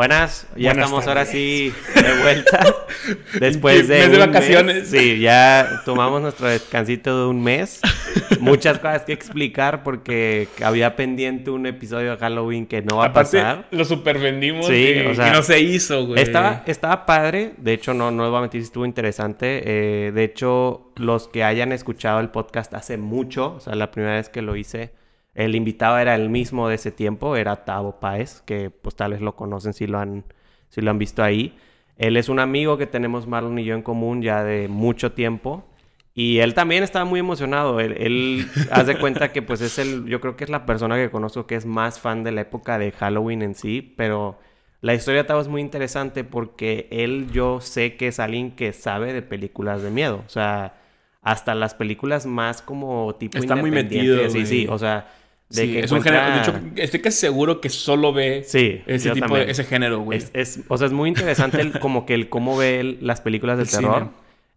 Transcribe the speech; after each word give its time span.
Buenas, 0.00 0.46
ya 0.56 0.70
Buenas 0.70 0.76
estamos 0.86 1.06
ahora 1.08 1.24
tardes. 1.26 1.30
sí 1.30 1.74
de 1.94 2.22
vuelta. 2.22 2.74
Después 3.38 3.86
de. 3.86 3.98
Mes 3.98 4.08
de 4.10 4.14
un 4.14 4.20
vacaciones. 4.20 4.76
mes. 4.76 4.88
Sí, 4.90 5.20
ya 5.20 5.82
tomamos 5.84 6.22
nuestro 6.22 6.48
descansito 6.48 7.24
de 7.24 7.26
un 7.28 7.42
mes. 7.42 7.82
Muchas 8.40 8.78
cosas 8.78 9.02
que 9.02 9.12
explicar 9.12 9.82
porque 9.82 10.48
había 10.64 10.96
pendiente 10.96 11.50
un 11.50 11.66
episodio 11.66 12.12
de 12.12 12.16
Halloween 12.16 12.64
que 12.64 12.80
no 12.80 12.96
va 12.96 13.04
a 13.04 13.08
Aparte, 13.08 13.42
pasar. 13.42 13.68
lo 13.72 13.84
super 13.84 14.18
vendimos 14.18 14.68
Sí, 14.68 14.94
y, 14.96 15.06
o 15.06 15.14
sea, 15.14 15.28
y 15.28 15.32
no 15.32 15.42
se 15.42 15.60
hizo, 15.60 16.06
güey. 16.06 16.22
Estaba, 16.22 16.62
estaba 16.66 17.04
padre, 17.04 17.52
de 17.58 17.74
hecho 17.74 17.92
no, 17.92 18.10
no 18.10 18.22
les 18.22 18.30
voy 18.30 18.38
a 18.38 18.40
mentir, 18.40 18.62
estuvo 18.62 18.86
interesante. 18.86 19.60
Eh, 19.66 20.12
de 20.12 20.24
hecho, 20.24 20.92
los 20.96 21.28
que 21.28 21.44
hayan 21.44 21.72
escuchado 21.72 22.20
el 22.20 22.30
podcast 22.30 22.72
hace 22.72 22.96
mucho, 22.96 23.56
o 23.56 23.60
sea, 23.60 23.74
la 23.74 23.90
primera 23.90 24.14
vez 24.14 24.30
que 24.30 24.40
lo 24.40 24.56
hice, 24.56 24.92
el 25.34 25.54
invitado 25.54 25.98
era 25.98 26.14
el 26.14 26.28
mismo 26.28 26.68
de 26.68 26.74
ese 26.74 26.90
tiempo, 26.90 27.36
era 27.36 27.64
Tavo 27.64 28.00
Paez, 28.00 28.42
que 28.42 28.70
pues 28.70 28.96
tal 28.96 29.12
vez 29.12 29.20
lo 29.20 29.36
conocen 29.36 29.72
si 29.72 29.86
lo 29.86 29.98
han, 29.98 30.24
si 30.68 30.80
lo 30.80 30.90
han 30.90 30.98
visto 30.98 31.22
ahí. 31.22 31.56
Él 31.96 32.16
es 32.16 32.28
un 32.28 32.38
amigo 32.38 32.78
que 32.78 32.86
tenemos 32.86 33.26
Marlon 33.26 33.58
y 33.58 33.64
yo 33.64 33.74
en 33.74 33.82
común 33.82 34.22
ya 34.22 34.42
de 34.42 34.68
mucho 34.68 35.12
tiempo. 35.12 35.66
Y 36.14 36.38
él 36.38 36.54
también 36.54 36.82
estaba 36.82 37.04
muy 37.04 37.20
emocionado. 37.20 37.78
Él, 37.78 38.46
de 38.86 38.98
cuenta 38.98 39.32
que 39.32 39.42
pues 39.42 39.60
es 39.60 39.78
el, 39.78 40.06
yo 40.06 40.20
creo 40.20 40.36
que 40.36 40.44
es 40.44 40.50
la 40.50 40.66
persona 40.66 40.96
que 40.96 41.10
conozco 41.10 41.46
que 41.46 41.54
es 41.54 41.66
más 41.66 42.00
fan 42.00 42.24
de 42.24 42.32
la 42.32 42.40
época 42.40 42.78
de 42.78 42.90
Halloween 42.92 43.42
en 43.42 43.54
sí, 43.54 43.94
pero 43.96 44.38
la 44.80 44.94
historia 44.94 45.22
de 45.22 45.28
Tavo 45.28 45.40
es 45.40 45.48
muy 45.48 45.60
interesante 45.60 46.24
porque 46.24 46.88
él 46.90 47.28
yo 47.32 47.60
sé 47.60 47.96
que 47.96 48.08
es 48.08 48.18
alguien 48.18 48.56
que 48.56 48.72
sabe 48.72 49.12
de 49.12 49.22
películas 49.22 49.82
de 49.82 49.90
miedo. 49.90 50.24
O 50.26 50.30
sea, 50.30 50.74
hasta 51.22 51.54
las 51.54 51.74
películas 51.74 52.26
más 52.26 52.62
como 52.62 53.14
tipo 53.16 53.38
Está 53.38 53.56
muy 53.56 53.70
metido, 53.70 54.28
Sí, 54.30 54.46
sí, 54.46 54.66
o 54.68 54.78
sea, 54.78 55.08
de 55.50 55.62
Sí, 55.66 55.72
que 55.72 55.80
es 55.80 55.92
un 55.92 56.00
género. 56.02 56.30
De 56.32 56.38
hecho, 56.40 56.60
estoy 56.76 57.00
casi 57.00 57.18
seguro 57.18 57.60
que 57.60 57.68
solo 57.68 58.12
ve 58.12 58.42
Sí, 58.46 58.80
ese 58.86 59.10
tipo 59.10 59.26
también. 59.26 59.46
de, 59.46 59.52
ese 59.52 59.64
género, 59.64 60.00
güey. 60.00 60.18
Es, 60.18 60.30
es- 60.32 60.60
o 60.68 60.78
sea, 60.78 60.86
es 60.86 60.92
muy 60.92 61.08
interesante 61.08 61.60
el- 61.60 61.78
como 61.80 62.06
que 62.06 62.14
el 62.14 62.28
cómo 62.28 62.56
ve 62.56 62.80
él 62.80 62.98
las 63.02 63.20
películas 63.20 63.56
de 63.58 63.64
El 63.64 63.70
terror. 63.70 63.98
cine. 63.98 64.10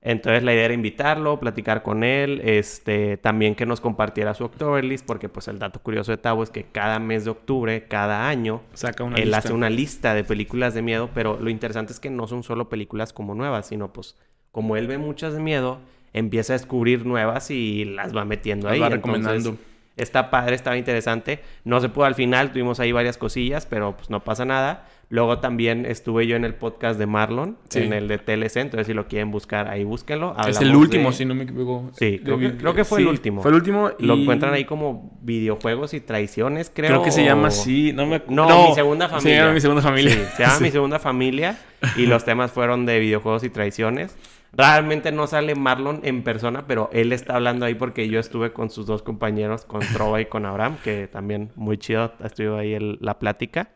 Entonces 0.05 0.44
la 0.44 0.53
idea 0.53 0.66
era 0.66 0.73
invitarlo, 0.73 1.39
platicar 1.39 1.81
con 1.81 2.03
él, 2.03 2.41
este, 2.44 3.16
también 3.16 3.55
que 3.55 3.66
nos 3.66 3.80
compartiera 3.80 4.33
su 4.33 4.44
Octoberlist, 4.44 5.05
porque 5.05 5.30
pues 5.30 5.47
el 5.47 5.59
dato 5.59 5.80
curioso 5.81 6.11
de 6.11 6.17
Tavo 6.17 6.44
es 6.44 6.50
que 6.50 6.66
cada 6.66 7.00
mes 7.00 7.23
de 7.23 7.31
octubre, 7.31 7.85
cada 7.88 8.28
año, 8.28 8.61
Saca 8.73 9.05
una 9.05 9.16
él 9.16 9.23
lista. 9.23 9.38
hace 9.38 9.53
una 9.53 9.69
lista 9.69 10.13
de 10.13 10.25
películas 10.25 10.73
de 10.73 10.81
miedo, 10.81 11.09
pero 11.16 11.39
lo 11.39 11.50
interesante 11.50 11.94
es 11.94 12.02
que 12.02 12.09
no 12.09 12.28
son 12.28 12.44
solo 12.44 12.67
películas 12.67 13.13
como 13.13 13.33
nuevas, 13.33 13.67
sino 13.67 13.94
pues 13.94 14.17
como 14.52 14.75
él 14.75 14.88
ve 14.88 14.97
muchas 14.97 15.33
de 15.35 15.39
miedo, 15.39 15.80
empieza 16.11 16.52
a 16.53 16.57
descubrir 16.57 17.05
nuevas 17.05 17.50
y 17.50 17.85
las 17.85 18.13
va 18.13 18.25
metiendo 18.25 18.67
Las 18.67 18.73
ahí. 18.73 18.80
va 18.81 18.88
Entonces, 18.88 19.05
recomendando. 19.23 19.57
Está 19.95 20.31
padre, 20.31 20.55
estaba 20.55 20.75
interesante. 20.77 21.41
No 21.66 21.80
se 21.80 21.88
pudo 21.89 22.05
al 22.05 22.16
final, 22.16 22.52
tuvimos 22.52 22.80
ahí 22.80 22.91
varias 22.91 23.17
cosillas, 23.17 23.67
pero 23.67 23.95
pues 23.95 24.09
no 24.09 24.23
pasa 24.23 24.44
nada. 24.44 24.88
Luego 25.09 25.38
también 25.38 25.85
estuve 25.85 26.25
yo 26.25 26.35
en 26.35 26.44
el 26.45 26.55
podcast 26.55 26.97
de 26.97 27.05
Marlon, 27.05 27.59
Sí. 27.69 27.80
en 27.83 27.94
el 27.94 28.08
de 28.08 28.17
TLC, 28.17 28.61
entonces 28.61 28.88
si 28.88 28.94
lo 28.95 29.08
quieren 29.08 29.30
buscar, 29.30 29.67
ahí 29.67 29.83
búsquenlo. 29.83 30.35
Es 30.47 30.59
el 30.61 30.75
último, 30.75 31.11
de- 31.11 31.16
si 31.16 31.25
no 31.25 31.35
me 31.35 31.44
equivoco. 31.44 31.91
Sí, 31.95 32.19
creo 32.23 32.39
que- 32.39 32.58
creo 32.58 32.73
que 32.73 32.83
fue 32.83 33.02
el 33.02 33.08
último. 33.08 33.44
Fue 33.44 33.52
el 33.52 33.55
último. 33.55 33.91
Lo 34.00 34.16
encuentran 34.16 34.55
ahí 34.55 34.66
como 34.66 35.16
videojuegos 35.22 35.94
y 35.94 36.00
traiciones, 36.00 36.72
creo. 36.73 36.89
Creo 36.89 37.03
que 37.03 37.11
se 37.11 37.23
llama 37.23 37.50
así. 37.50 37.94
No, 37.94 38.07
me 38.07 38.23
No, 38.30 38.69
mi 38.69 38.73
segunda 38.73 39.05
Se 39.07 39.13
familia. 39.16 39.41
llama 39.41 39.53
mi 39.53 39.61
segunda 39.61 39.81
familia. 39.83 40.11
Sí, 40.13 40.22
se 40.38 40.44
llama. 40.44 40.59
Mi 40.59 40.72
Segunda 40.72 40.97
Familia 41.00 41.57
y 41.97 42.07
los 42.07 42.25
temas 42.25 42.52
fueron 42.52 42.88
de 42.88 42.97
videojuegos 43.00 43.44
y 43.44 43.50
traiciones. 43.52 44.17
Realmente 44.55 45.11
no 45.11 45.25
sale 45.25 45.55
Marlon 45.55 46.01
en 46.03 46.23
persona, 46.23 46.67
pero 46.67 46.89
él 46.93 47.11
está 47.11 47.35
hablando 47.35 47.66
ahí 47.66 47.73
porque 47.73 48.07
yo 48.07 48.19
estuve 48.19 48.53
con 48.53 48.69
sus 48.69 48.85
dos 48.85 49.01
compañeros, 49.01 49.66
con 49.66 49.81
Trova 49.94 50.22
y 50.22 50.25
con 50.28 50.45
Abraham, 50.45 50.78
que 50.83 51.07
también 51.07 51.51
muy 51.55 51.78
chido, 51.78 52.13
estuvo 52.23 52.57
ahí 52.57 52.73
el- 52.73 52.97
la 53.01 53.17
plática. 53.19 53.69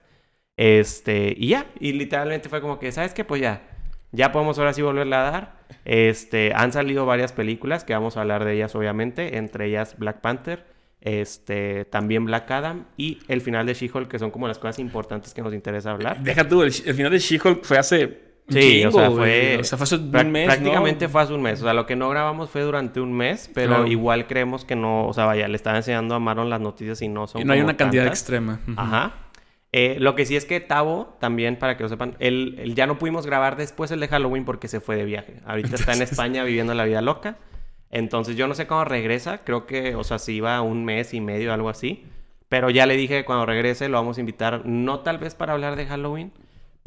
Este, 0.56 1.34
y 1.38 1.50
ya, 1.50 1.68
y 1.80 1.94
literalmente 1.94 2.50
fue 2.50 2.62
como 2.62 2.80
que, 2.80 2.92
¿sabes 2.92 3.14
qué? 3.14 3.24
Pues 3.24 3.42
ya, 3.42 3.62
ya 4.12 4.32
podemos 4.32 4.58
ahora 4.60 4.74
sí 4.74 4.82
volverle 4.82 5.16
a 5.16 5.22
dar. 5.32 5.58
Este, 5.86 6.54
han 6.56 6.72
salido 6.72 7.06
varias 7.06 7.32
películas 7.34 7.84
que 7.84 7.94
vamos 7.94 8.18
a 8.18 8.22
hablar 8.22 8.46
de 8.46 8.54
ellas 8.54 8.74
obviamente, 8.76 9.38
entre 9.38 9.68
ellas 9.68 9.96
Black 9.98 10.22
Panther, 10.22 10.66
este, 11.02 11.86
también 11.86 12.26
Black 12.26 12.50
Adam 12.52 12.86
y 12.98 13.20
el 13.28 13.42
final 13.42 13.66
de 13.66 13.74
She-Hulk, 13.74 14.08
que 14.10 14.20
son 14.20 14.32
como 14.32 14.48
las 14.48 14.58
cosas 14.60 14.80
importantes 14.80 15.34
que 15.34 15.42
nos 15.42 15.54
interesa 15.54 15.92
hablar. 15.92 16.22
Deja 16.24 16.48
tú, 16.48 16.64
el, 16.64 16.74
el 16.86 16.94
final 16.94 17.12
de 17.12 17.20
She-Hulk 17.20 17.64
fue 17.64 17.78
hace. 17.78 18.27
Sí, 18.50 18.86
o 18.86 18.90
chingo, 18.90 19.00
sea, 19.00 19.08
güey. 19.10 19.18
fue, 19.56 19.58
O 19.60 19.64
sea, 19.66 19.78
fue 19.78 19.84
hace 19.84 19.96
un 19.96 20.32
mes. 20.32 20.46
prácticamente 20.46 21.06
¿no? 21.06 21.12
fue 21.12 21.22
hace 21.22 21.34
un 21.34 21.42
mes. 21.42 21.60
O 21.62 21.64
sea, 21.66 21.74
lo 21.74 21.86
que 21.86 21.96
no 21.96 22.10
grabamos 22.10 22.50
fue 22.50 22.62
durante 22.62 23.02
un 23.02 23.12
mes, 23.14 23.50
pero 23.54 23.70
Claro. 23.76 23.88
igual 23.88 24.26
creemos 24.28 24.64
que 24.66 24.76
no, 24.76 25.06
o 25.08 25.14
sea, 25.14 25.26
vaya, 25.26 25.48
le 25.48 25.56
estaba 25.56 25.76
enseñando 25.78 26.16
a 26.16 26.20
Maron 26.20 26.50
las 26.50 26.62
noticias 26.62 27.02
y 27.02 27.10
no 27.10 27.28
son 27.28 27.42
Y 27.42 27.46
no 27.46 27.54
hay 27.54 27.62
una 27.62 27.76
cantidad 27.76 28.04
tantas. 28.04 28.20
extrema. 28.20 28.60
Ajá. 28.78 29.14
Eh, 29.74 29.98
lo 30.00 30.16
que 30.16 30.26
sí 30.26 30.36
es 30.38 30.46
que 30.46 30.62
Tavo, 30.62 31.18
también 31.20 31.58
para 31.58 31.76
que 31.76 31.84
lo 31.84 31.90
sepan, 31.90 32.16
él, 32.20 32.56
él 32.60 32.74
ya 32.74 32.88
no 32.88 32.98
pudimos 32.98 33.26
grabar 33.26 33.58
después 33.58 33.92
el 33.92 34.00
de 34.00 34.08
Halloween 34.08 34.46
porque 34.46 34.70
se 34.70 34.80
fue 34.80 34.96
de 34.96 35.04
viaje. 35.04 35.42
Ahorita 35.46 35.76
está 35.76 35.94
en 35.94 36.02
España 36.02 36.44
viviendo 36.46 36.74
la 36.74 36.86
vida 36.86 37.02
loca. 37.02 37.36
Entonces 37.92 38.38
yo 38.38 38.48
no 38.48 38.54
sé 38.56 38.66
cuándo 38.66 38.86
regresa. 38.86 39.40
Creo 39.44 39.66
que, 39.68 39.96
o 39.96 40.04
sea, 40.06 40.20
si 40.20 40.36
iba 40.36 40.62
un 40.62 40.86
mes 40.86 41.14
y 41.14 41.20
medio, 41.22 41.54
algo 41.54 41.70
así. 41.70 42.06
Pero 42.50 42.70
ya 42.70 42.86
le 42.86 42.96
dije 42.96 43.18
que 43.20 43.26
cuando 43.26 43.46
regrese 43.46 43.90
lo 43.90 43.98
vamos 43.98 44.18
a 44.18 44.22
invitar, 44.22 44.62
no 44.66 45.02
tal 45.02 45.18
vez 45.18 45.36
para 45.36 45.52
hablar 45.54 45.76
de 45.76 45.86
Halloween, 45.86 46.32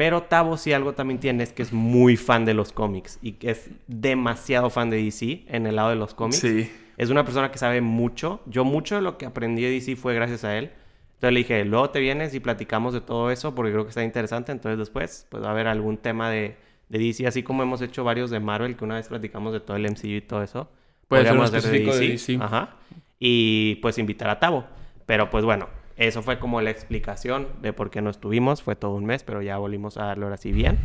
pero 0.01 0.23
Tavo 0.23 0.57
sí 0.57 0.73
algo 0.73 0.95
también 0.95 1.21
tiene, 1.21 1.43
es 1.43 1.53
que 1.53 1.61
es 1.61 1.75
muy 1.75 2.17
fan 2.17 2.47
de 2.47 2.55
los 2.55 2.73
cómics 2.73 3.19
y 3.21 3.33
que 3.33 3.51
es 3.51 3.69
demasiado 3.87 4.71
fan 4.71 4.89
de 4.89 4.97
DC 4.97 5.45
en 5.47 5.67
el 5.67 5.77
lado 5.77 5.91
de 5.91 5.97
los 5.97 6.15
cómics. 6.15 6.39
Sí. 6.39 6.73
Es 6.97 7.11
una 7.11 7.23
persona 7.23 7.53
que 7.53 7.59
sabe 7.59 7.83
mucho. 7.83 8.41
Yo 8.47 8.65
mucho 8.65 8.95
de 8.95 9.03
lo 9.03 9.19
que 9.19 9.27
aprendí 9.27 9.61
de 9.61 9.69
DC 9.73 9.97
fue 9.97 10.15
gracias 10.15 10.43
a 10.43 10.57
él. 10.57 10.71
Entonces 11.17 11.35
le 11.35 11.41
dije, 11.41 11.65
luego 11.67 11.91
te 11.91 12.01
vienes 12.01 12.33
y 12.33 12.41
platicamos 12.41 12.95
de 12.95 13.03
todo 13.03 13.31
eso 13.31 13.55
porque 13.55 13.73
creo 13.73 13.85
que 13.85 13.91
está 13.91 14.03
interesante. 14.03 14.53
Entonces 14.53 14.79
después 14.79 15.27
pues 15.29 15.43
va 15.43 15.49
a 15.49 15.51
haber 15.51 15.67
algún 15.67 15.99
tema 15.99 16.31
de, 16.31 16.57
de 16.89 16.99
DC, 16.99 17.27
así 17.27 17.43
como 17.43 17.63
hemos 17.63 17.83
hecho 17.83 18.03
varios 18.03 18.31
de 18.31 18.41
Marvel, 18.41 18.77
que 18.77 18.85
una 18.87 18.95
vez 18.95 19.09
platicamos 19.09 19.53
de 19.53 19.61
todo 19.61 19.77
el 19.77 19.83
MCU 19.83 20.07
y 20.07 20.23
todo 20.23 20.43
eso. 20.43 20.71
Podríamos 21.09 21.51
hacer 21.51 21.61
de 21.61 21.67
específico 21.67 21.95
de 21.95 22.09
DC. 22.09 22.33
DC. 22.33 22.43
Ajá. 22.43 22.77
Y 23.19 23.75
pues 23.83 23.99
invitar 23.99 24.31
a 24.31 24.41
Tavo. 24.41 24.65
Pero 25.05 25.29
pues 25.29 25.45
bueno, 25.45 25.69
eso 26.01 26.23
fue 26.23 26.39
como 26.39 26.63
la 26.63 26.71
explicación 26.71 27.47
de 27.61 27.75
por 27.75 27.91
qué 27.91 28.01
no 28.01 28.09
estuvimos. 28.09 28.63
Fue 28.63 28.75
todo 28.75 28.95
un 28.95 29.05
mes, 29.05 29.23
pero 29.23 29.43
ya 29.43 29.59
volvimos 29.59 29.99
a 29.99 30.07
darlo 30.07 30.27
ahora 30.27 30.39
sí 30.39 30.51
bien. 30.51 30.79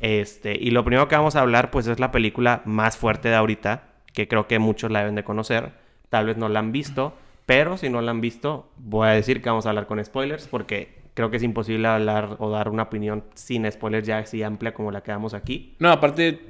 Este, 0.00 0.56
y 0.58 0.70
lo 0.70 0.84
primero 0.84 1.06
que 1.06 1.16
vamos 1.16 1.36
a 1.36 1.40
hablar, 1.42 1.70
pues 1.70 1.86
es 1.86 2.00
la 2.00 2.10
película 2.10 2.62
más 2.64 2.96
fuerte 2.96 3.28
de 3.28 3.34
ahorita, 3.34 3.88
que 4.14 4.26
creo 4.26 4.48
que 4.48 4.58
muchos 4.58 4.90
la 4.90 5.00
deben 5.00 5.16
de 5.16 5.22
conocer. 5.22 5.72
Tal 6.08 6.24
vez 6.24 6.38
no 6.38 6.48
la 6.48 6.60
han 6.60 6.72
visto, 6.72 7.12
pero 7.44 7.76
si 7.76 7.90
no 7.90 8.00
la 8.00 8.10
han 8.10 8.22
visto, 8.22 8.70
voy 8.78 9.08
a 9.08 9.10
decir 9.10 9.42
que 9.42 9.50
vamos 9.50 9.66
a 9.66 9.68
hablar 9.68 9.86
con 9.86 10.02
spoilers, 10.02 10.48
porque 10.48 11.02
creo 11.12 11.30
que 11.30 11.36
es 11.36 11.42
imposible 11.42 11.86
hablar 11.86 12.36
o 12.38 12.48
dar 12.48 12.70
una 12.70 12.84
opinión 12.84 13.24
sin 13.34 13.70
spoilers 13.70 14.06
ya 14.06 14.16
así 14.16 14.42
amplia 14.42 14.72
como 14.72 14.90
la 14.90 15.02
que 15.02 15.10
damos 15.12 15.34
aquí. 15.34 15.76
No, 15.78 15.90
aparte, 15.90 16.40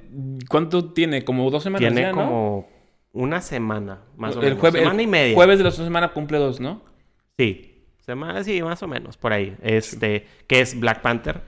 ¿cuánto 0.49 0.93
tiene? 0.93 1.25
Como 1.25 1.51
dos 1.51 1.65
semanas 1.65 1.81
Tiene 1.81 2.01
ya, 2.01 2.13
¿no? 2.13 2.15
como 2.15 2.69
una 3.13 3.41
semana, 3.41 4.03
más 4.17 4.37
o 4.37 4.39
el 4.39 4.45
menos. 4.47 4.61
jueves, 4.61 4.83
semana 4.83 5.03
y 5.03 5.07
media. 5.09 5.35
Jueves 5.35 5.59
de 5.59 5.65
la 5.65 5.71
semana 5.73 6.13
cumple 6.13 6.39
dos, 6.39 6.61
¿no? 6.61 6.81
Sí, 7.37 7.74
semana, 8.05 8.45
sí, 8.45 8.63
más 8.63 8.83
o 8.83 8.89
menos, 8.89 9.17
por 9.17 9.33
ahí. 9.33 9.57
Este, 9.63 10.27
que 10.47 10.61
es 10.61 10.79
Black 10.79 11.01
Panther 11.01 11.41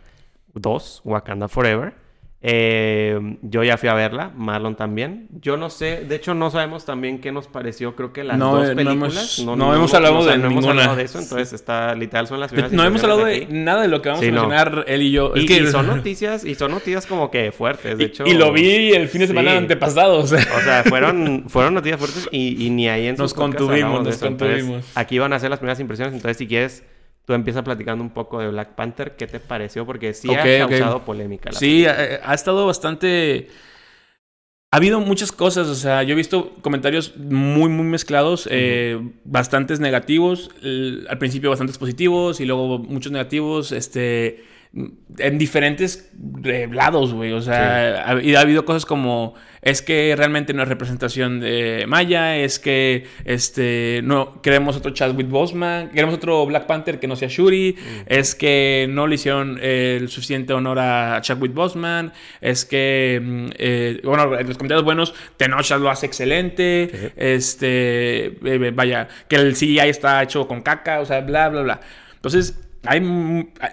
2, 0.55 1.03
Wakanda 1.05 1.49
Forever. 1.49 2.06
Eh, 2.43 3.19
yo 3.43 3.65
ya 3.65 3.77
fui 3.77 3.89
a 3.89 3.95
verla, 3.95 4.31
Marlon 4.37 4.77
también. 4.77 5.27
Yo 5.41 5.57
no 5.57 5.71
sé, 5.71 6.05
de 6.05 6.15
hecho 6.17 6.35
no 6.35 6.51
sabemos 6.51 6.85
también 6.85 7.19
qué 7.21 7.33
nos 7.33 7.49
pareció, 7.49 7.97
creo 7.97 8.13
que 8.13 8.23
las 8.25 8.37
No, 8.39 8.57
dos 8.57 8.67
eh, 8.67 8.71
no 8.71 8.77
películas. 8.77 9.39
hemos- 9.41 9.57
no 9.59 9.75
hemos 9.75 9.95
hablado 9.95 10.25
de 10.25 10.39
no 10.39 10.47
hemos 10.49 10.67
hablado 10.67 10.95
de 10.97 11.03
eso, 11.05 11.19
entonces 11.19 11.53
está 11.55 11.95
literal 11.95 12.27
son 12.27 12.39
las 12.39 12.51
primeras 12.51 12.73
no 12.73 12.85
hemos 12.85 13.03
hablado 13.03 13.25
de 13.25 13.47
nada 13.51 13.83
de 13.83 13.89
lo 13.89 14.03
que 14.03 14.11
vamos 14.11 14.23
Sí, 14.23 14.29
a 14.29 14.33
no. 14.33 14.49
mencionar 14.49 14.85
él 14.87 15.03
y 15.03 15.11
yo. 15.13 15.35
Es 15.35 15.45
Y, 15.45 15.47
que 15.47 15.57
y 15.59 15.67
son 15.69 15.87
noticias, 15.97 16.45
y 16.45 16.55
son 16.55 16.71
noticias 16.73 17.07
como 17.07 17.31
que 17.31 17.53
fuertes, 17.53 17.97
de 17.99 18.05
y- 18.05 18.07
hecho. 18.07 18.25
y 18.27 18.35
lo 18.35 18.53
vi 18.53 18.93
el 18.93 19.09
fin 19.09 19.23
de 19.23 19.27
semana 19.29 19.53
Sí. 19.53 19.57
antepasado, 19.57 20.19
o 20.19 20.27
sea. 20.27 20.39
O 20.57 20.61
sea, 20.63 20.85
fueron, 20.85 21.45
fueron 21.49 21.75
noticias 21.75 21.99
fuertes 21.99 22.29
y, 22.31 22.65
y 22.67 22.71
ni 22.71 22.89
ahí 22.89 23.07
en 23.07 23.17
Nos 23.17 23.33
contuvimos, 23.35 24.05
nos. 24.05 24.23
Entonces, 24.23 24.63
contuvimos. 24.63 24.85
aquí 24.95 25.19
van 25.19 25.33
a 25.33 25.39
ser 25.41 25.51
las 25.51 25.59
primeras 25.59 25.81
impresiones. 25.81 26.15
Entonces, 26.15 26.37
si 26.37 26.47
quieres, 26.47 26.85
tú 27.27 27.35
empiezas 27.35 27.63
platicando 27.65 28.03
un 28.03 28.11
poco 28.11 28.41
de 28.41 28.49
Black 28.49 28.71
Panther. 28.75 29.17
¿Qué 29.17 29.27
te 29.27 29.41
pareció? 29.41 29.85
Porque 29.85 30.15
sí 30.15 30.29
ha 30.35 30.43
causado 30.69 31.05
polémica. 31.05 31.51
la 31.53 31.59
Sí, 31.59 31.85
ha, 31.85 32.21
ha 32.25 32.35
estado 32.35 32.65
bastante... 32.67 33.49
Ha 34.73 34.79
habido 34.79 35.01
muchas 35.01 35.33
cosas, 35.33 35.69
o 35.69 35.75
sea, 35.75 36.03
yo 36.03 36.13
he 36.13 36.17
visto 36.17 36.55
comentarios 36.61 37.17
muy, 37.17 37.69
muy 37.71 37.85
mezclados, 37.87 38.49
eh, 38.51 38.99
bastantes 39.25 39.81
negativos, 39.81 40.51
el- 40.63 41.07
al 41.09 41.19
principio 41.19 41.51
bastantes 41.51 41.79
positivos 41.79 42.41
y 42.41 42.45
luego 42.47 42.79
muchos 42.79 43.13
negativos, 43.13 43.71
este, 43.73 44.45
en 45.19 45.39
diferentes 45.39 46.11
eh, 46.45 46.69
lados, 46.71 47.15
güey, 47.15 47.33
o 47.33 47.41
sea, 47.41 48.11
ha, 48.11 48.23
y 48.23 48.35
ha 48.35 48.41
habido 48.41 48.67
cosas 48.67 48.85
como, 48.85 49.35
es 49.63 49.81
que 49.81 50.15
realmente 50.15 50.53
no 50.53 50.63
es 50.63 50.69
representación 50.69 51.41
de 51.41 51.87
Maya, 51.89 52.37
es 52.37 52.59
que, 52.59 53.07
este, 53.25 54.03
no, 54.05 54.43
queremos 54.43 54.77
otro 54.77 54.93
Chadwick 54.93 55.29
Boseman, 55.29 55.89
queremos 55.91 56.17
otro 56.17 56.45
Black 56.45 56.67
Panther 56.67 57.01
que 57.01 57.07
no 57.09 57.17
sea 57.17 57.29
Shuri, 57.31 57.77
es 58.05 58.35
que 58.35 58.87
no 58.91 59.07
le 59.07 59.15
hicieron 59.15 59.59
eh, 59.63 59.97
el 59.99 60.11
suficiente 60.11 60.53
honor 60.53 60.79
a 60.79 61.21
Chadwick 61.23 61.55
Boseman, 61.55 62.13
es 62.43 62.67
que, 62.67 63.19
mm, 63.23 63.47
eh, 63.57 64.01
bueno, 64.05 64.39
en 64.39 64.47
los 64.47 64.59
comentarios 64.59 64.85
buenos, 64.85 65.15
Tenoch 65.39 65.71
lo 65.81 65.89
hace 65.89 66.05
excelente, 66.05 66.91
Sí. 66.93 67.09
este, 67.17 68.27
eh, 68.27 68.73
vaya, 68.75 69.09
que 69.27 69.37
el 69.37 69.55
CGI 69.55 69.89
está 69.89 70.23
hecho 70.23 70.47
con 70.47 70.61
caca, 70.61 71.01
o 71.01 71.07
sea, 71.07 71.23
bla, 71.23 71.49
bla, 71.49 71.63
bla. 71.63 71.81
Entonces, 72.17 72.66
hay, 72.87 73.01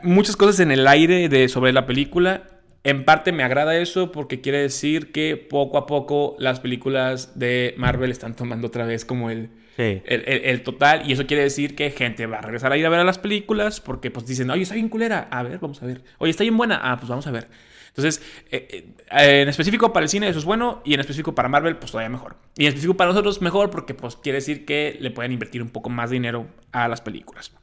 muchas 0.04 0.36
cosas 0.36 0.60
en 0.60 0.72
el 0.72 0.88
aire 0.88 1.30
de, 1.30 1.50
sobre 1.50 1.74
la 1.74 1.86
película. 1.86 2.44
En 2.84 3.06
parte 3.06 3.32
me 3.32 3.44
agrada 3.44 3.78
eso 3.78 4.12
porque 4.12 4.42
quiere 4.42 4.60
decir 4.60 5.12
que 5.12 5.38
poco 5.38 5.78
a 5.78 5.86
poco 5.86 6.36
las 6.40 6.60
películas 6.60 7.40
de 7.40 7.74
Marvel 7.78 8.12
están 8.12 8.36
tomando 8.36 8.68
otra 8.68 8.86
vez 8.86 9.06
como 9.06 9.30
el, 9.30 9.52
el, 9.78 10.64
total. 10.64 11.10
Y 11.10 11.14
eso 11.14 11.26
quiere 11.26 11.44
decir 11.44 11.76
que 11.76 11.92
gente 11.92 12.26
va 12.26 12.40
a 12.40 12.42
regresar 12.42 12.74
a 12.74 12.78
ir 12.78 12.86
a 12.86 12.90
ver 12.90 13.00
a 13.00 13.06
las 13.06 13.20
películas 13.20 13.80
porque 13.80 14.12
pues 14.12 14.26
dicen, 14.26 14.50
oye, 14.50 14.64
está 14.64 14.76
bien 14.76 14.90
culera. 14.90 15.28
A 15.32 15.44
ver, 15.44 15.60
vamos 15.60 15.82
a 15.82 15.86
ver. 15.86 16.02
Oye, 16.18 16.32
está 16.32 16.44
bien 16.44 16.58
buena. 16.58 16.80
Ah, 16.84 16.98
pues 16.98 17.10
vamos 17.10 17.26
a 17.28 17.32
ver. 17.32 17.48
Entonces, 17.96 18.24
eh, 18.50 18.92
eh, 19.12 19.42
en 19.42 19.50
específico 19.50 19.94
para 19.94 20.04
el 20.04 20.10
cine 20.10 20.28
eso 20.28 20.40
es 20.40 20.46
bueno 20.46 20.82
y 20.84 20.96
en 20.96 21.00
específico 21.00 21.36
para 21.36 21.48
Marvel 21.48 21.78
pues 21.78 21.92
todavía 21.92 22.10
mejor. 22.10 22.36
Y 22.58 22.64
en 22.64 22.70
específico 22.70 22.98
para 22.98 23.12
nosotros 23.12 23.42
mejor 23.42 23.70
porque 23.70 23.94
pues 23.94 24.16
quiere 24.16 24.40
decir 24.40 24.66
que 24.66 24.98
le 25.00 25.12
pueden 25.12 25.32
invertir 25.32 25.62
un 25.62 25.70
poco 25.70 25.90
más 25.90 26.10
de 26.10 26.16
dinero 26.16 26.48
a 26.72 26.88
las 26.88 27.02
películas. 27.02 27.54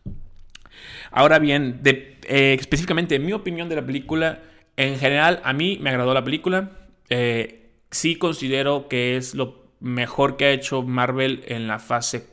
Ahora 1.10 1.38
bien, 1.38 1.82
de, 1.82 2.18
eh, 2.26 2.56
específicamente 2.58 3.18
mi 3.18 3.32
opinión 3.32 3.68
de 3.68 3.76
la 3.76 3.86
película, 3.86 4.40
en 4.76 4.98
general 4.98 5.40
a 5.44 5.52
mí 5.52 5.78
me 5.80 5.90
agradó 5.90 6.14
la 6.14 6.24
película. 6.24 6.72
sí 7.90 8.16
considero 8.16 8.86
que 8.88 9.16
es 9.16 9.34
lo 9.34 9.60
mejor 9.80 10.36
que 10.36 10.44
ha 10.44 10.50
hecho 10.50 10.82
Marvel 10.82 11.42
en 11.46 11.66
la 11.66 11.78
fase 11.78 12.26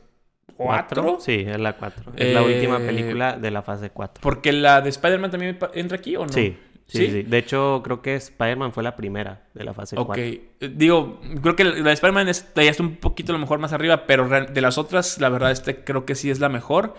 4. 0.58 1.18
Sí, 1.20 1.46
es 1.48 1.60
la 1.60 1.74
4. 1.74 2.14
Es 2.16 2.34
la 2.34 2.42
última 2.42 2.80
película 2.80 3.38
de 3.38 3.52
la 3.52 3.62
fase 3.62 3.90
4. 3.92 4.22
Porque 4.22 4.52
la 4.52 4.82
de 4.82 4.90
Spider-Man 4.90 5.32
también 5.32 5.58
entra 5.74 5.98
aquí 5.98 6.16
o 6.16 6.26
no? 6.26 6.34
Sí. 6.34 6.58
Sí, 6.88 7.08
sí, 7.08 7.24
De 7.24 7.38
hecho, 7.38 7.82
creo 7.84 8.02
que 8.02 8.16
Spider-Man 8.16 8.72
fue 8.72 8.82
la 8.82 8.96
primera 8.96 9.42
de 9.54 9.66
la 9.66 9.74
fase 9.74 9.98
4. 9.98 10.10
Ok. 10.10 10.18
Eh, 10.18 10.72
digo, 10.74 11.20
creo 11.42 11.54
que 11.54 11.66
la 11.66 11.74
de 11.74 11.92
Spider-Man 11.92 12.28
ya 12.28 12.64
está 12.64 12.82
un 12.82 12.96
poquito 12.96 13.34
a 13.34 13.36
lo 13.36 13.40
mejor 13.40 13.60
más 13.60 13.74
arriba, 13.74 14.08
pero 14.08 14.30
de 14.30 14.62
las 14.62 14.78
otras, 14.78 15.20
la 15.20 15.28
verdad, 15.28 15.52
este 15.52 15.84
creo 15.84 16.06
que 16.06 16.16
sí 16.16 16.30
es 16.30 16.40
la 16.40 16.48
mejor. 16.48 16.96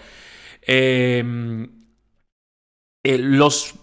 Em, 0.69 1.69
eh, 3.05 3.19
los 3.19 3.75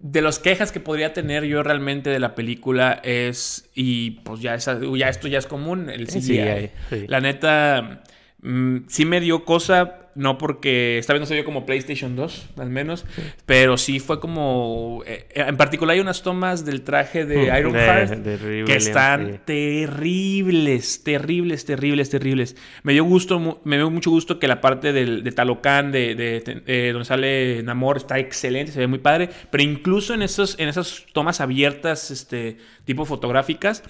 de 0.00 0.22
las 0.22 0.38
quejas 0.38 0.72
que 0.72 0.80
podría 0.80 1.12
tener 1.12 1.44
yo 1.44 1.62
realmente 1.62 2.08
de 2.08 2.20
la 2.20 2.34
película 2.34 3.00
es 3.04 3.68
y 3.74 4.12
pues 4.22 4.40
ya, 4.40 4.56
ya 4.56 5.08
esto 5.08 5.28
ya 5.28 5.38
es 5.38 5.46
común 5.46 5.90
el 5.90 6.08
CGI. 6.08 6.70
La 7.08 7.20
neta 7.20 8.02
Mm, 8.46 8.86
sí 8.88 9.04
me 9.04 9.20
dio 9.20 9.44
cosa, 9.44 10.05
no 10.16 10.38
porque 10.38 10.98
esta 10.98 11.12
vez 11.12 11.20
no 11.20 11.26
se 11.26 11.34
vio 11.34 11.44
como 11.44 11.66
PlayStation 11.66 12.16
2, 12.16 12.48
al 12.56 12.70
menos, 12.70 13.04
pero 13.44 13.76
sí 13.76 14.00
fue 14.00 14.18
como. 14.18 15.02
Eh, 15.06 15.28
en 15.34 15.56
particular, 15.56 15.94
hay 15.94 16.00
unas 16.00 16.22
tomas 16.22 16.64
del 16.64 16.82
traje 16.82 17.24
de 17.24 17.36
mm, 17.52 17.56
Ironheart 17.56 18.24
que 18.66 18.76
están 18.76 19.42
terribles, 19.44 21.04
terribles, 21.04 21.64
terribles, 21.64 22.10
terribles. 22.10 22.56
Me 22.82 22.94
dio 22.94 23.04
gusto, 23.04 23.60
me 23.64 23.76
dio 23.76 23.90
mucho 23.90 24.10
gusto 24.10 24.38
que 24.38 24.48
la 24.48 24.60
parte 24.60 24.92
del, 24.92 25.22
de 25.22 25.32
Talocan, 25.32 25.92
de, 25.92 26.14
de, 26.14 26.92
donde 26.92 27.04
sale 27.04 27.62
Namor, 27.62 27.98
está 27.98 28.18
excelente, 28.18 28.72
se 28.72 28.80
ve 28.80 28.86
muy 28.86 28.98
padre, 28.98 29.28
pero 29.50 29.62
incluso 29.62 30.14
en, 30.14 30.22
esos, 30.22 30.58
en 30.58 30.68
esas 30.68 31.04
tomas 31.12 31.40
abiertas, 31.40 32.10
este, 32.10 32.56
tipo 32.84 33.04
fotográficas 33.04 33.82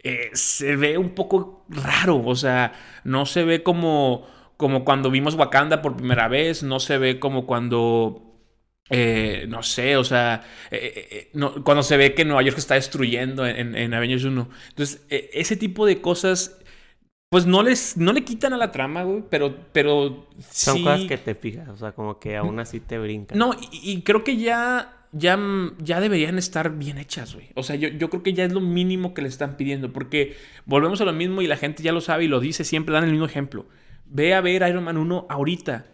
eh, 0.00 0.30
se 0.32 0.76
ve 0.76 0.96
un 0.96 1.10
poco 1.10 1.64
raro, 1.68 2.22
o 2.24 2.36
sea, 2.36 2.72
no 3.02 3.26
se 3.26 3.42
ve 3.42 3.64
como, 3.64 4.26
como 4.58 4.84
cuando 4.84 5.10
vimos 5.10 5.34
Wakanda 5.34 5.80
por 5.80 5.96
primera 5.96 6.28
vez, 6.28 6.62
no 6.62 6.80
se 6.80 6.98
ve 6.98 7.18
como 7.18 7.46
cuando... 7.46 8.24
Eh, 8.90 9.46
no 9.48 9.62
sé, 9.62 9.98
o 9.98 10.04
sea, 10.04 10.44
eh, 10.70 11.30
cuando 11.62 11.82
se 11.82 11.98
ve 11.98 12.14
que 12.14 12.24
Nueva 12.24 12.42
York 12.42 12.56
está 12.56 12.74
destruyendo 12.74 13.46
en, 13.46 13.74
en 13.76 13.92
Avengers 13.92 14.24
1. 14.24 14.48
Entonces, 14.70 15.04
ese 15.10 15.56
tipo 15.56 15.84
de 15.84 16.00
cosas, 16.00 16.58
pues 17.30 17.44
no 17.44 17.62
les, 17.62 17.98
no 17.98 18.14
le 18.14 18.24
quitan 18.24 18.54
a 18.54 18.56
la 18.56 18.72
trama, 18.72 19.02
güey, 19.02 19.24
pero, 19.28 19.54
pero 19.72 20.26
Son 20.50 20.82
cosas 20.82 21.02
que 21.02 21.18
te 21.18 21.34
fijas, 21.34 21.68
o 21.68 21.76
sea, 21.76 21.92
como 21.92 22.18
que 22.18 22.38
aún 22.38 22.60
así 22.60 22.80
te 22.80 22.98
brincan. 22.98 23.36
No, 23.38 23.54
y 23.70 24.00
creo 24.02 24.24
que 24.24 24.38
ya 24.38 24.98
ya, 25.12 25.38
ya 25.78 26.00
deberían 26.00 26.38
estar 26.38 26.76
bien 26.76 26.98
hechas, 26.98 27.34
güey. 27.34 27.48
O 27.54 27.62
sea, 27.62 27.76
yo, 27.76 27.88
yo, 27.88 28.10
creo 28.10 28.22
que 28.22 28.34
ya 28.34 28.44
es 28.44 28.52
lo 28.52 28.60
mínimo 28.60 29.14
que 29.14 29.22
le 29.22 29.28
están 29.28 29.56
pidiendo. 29.56 29.92
Porque 29.92 30.36
volvemos 30.66 31.00
a 31.00 31.04
lo 31.04 31.12
mismo 31.12 31.42
y 31.42 31.46
la 31.46 31.56
gente 31.56 31.82
ya 31.82 31.92
lo 31.92 32.00
sabe 32.00 32.24
y 32.24 32.28
lo 32.28 32.40
dice, 32.40 32.64
siempre 32.64 32.92
dan 32.92 33.04
el 33.04 33.10
mismo 33.10 33.26
ejemplo. 33.26 33.66
Ve 34.10 34.34
a 34.34 34.40
ver 34.40 34.68
Iron 34.68 34.84
Man 34.84 34.96
1 34.96 35.26
ahorita. 35.28 35.86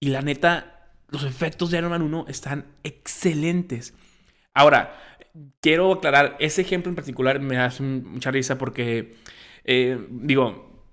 Y 0.00 0.08
la 0.08 0.22
neta, 0.22 0.90
los 1.08 1.24
efectos 1.24 1.70
de 1.70 1.78
Iron 1.78 1.90
Man 1.90 2.02
1 2.02 2.26
están 2.28 2.66
excelentes. 2.82 3.94
Ahora, 4.54 4.98
quiero 5.60 5.92
aclarar, 5.92 6.36
ese 6.40 6.62
ejemplo 6.62 6.90
en 6.90 6.96
particular 6.96 7.40
me 7.40 7.58
hace 7.58 7.82
mucha 7.82 8.30
risa 8.30 8.58
porque, 8.58 9.16
eh, 9.64 10.06
digo, 10.10 10.90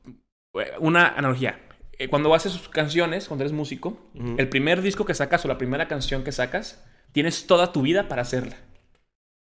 una 0.79 1.07
analogía. 1.07 1.59
Eh, 1.97 2.07
cuando 2.07 2.33
haces 2.33 2.53
sus 2.53 2.69
canciones, 2.69 3.27
cuando 3.27 3.43
eres 3.43 3.53
músico, 3.53 3.99
el 4.37 4.47
primer 4.47 4.81
disco 4.81 5.05
que 5.05 5.13
sacas 5.13 5.43
o 5.43 5.47
la 5.47 5.57
primera 5.57 5.87
canción 5.87 6.23
que 6.23 6.31
sacas, 6.31 6.81
Tienes 7.11 7.47
toda 7.47 7.71
tu 7.71 7.81
vida 7.81 8.07
para 8.07 8.21
hacerla. 8.21 8.57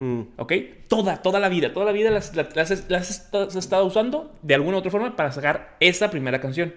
Mm. 0.01 0.23
¿Ok? 0.37 0.53
Toda, 0.89 1.23
toda 1.23 1.41
la 1.41 1.49
vida. 1.49 1.73
Toda 1.73 1.87
la 1.87 1.93
vida 1.93 2.11
las, 2.11 2.37
has 2.37 2.71
estado 3.57 3.85
usando 3.85 4.35
de 4.43 4.55
alguna 4.55 4.77
u 4.77 4.81
otra 4.81 4.91
forma 4.91 5.17
para 5.17 5.33
sacar 5.33 5.77
esa 5.81 6.11
primera 6.11 6.41
canción. 6.41 6.75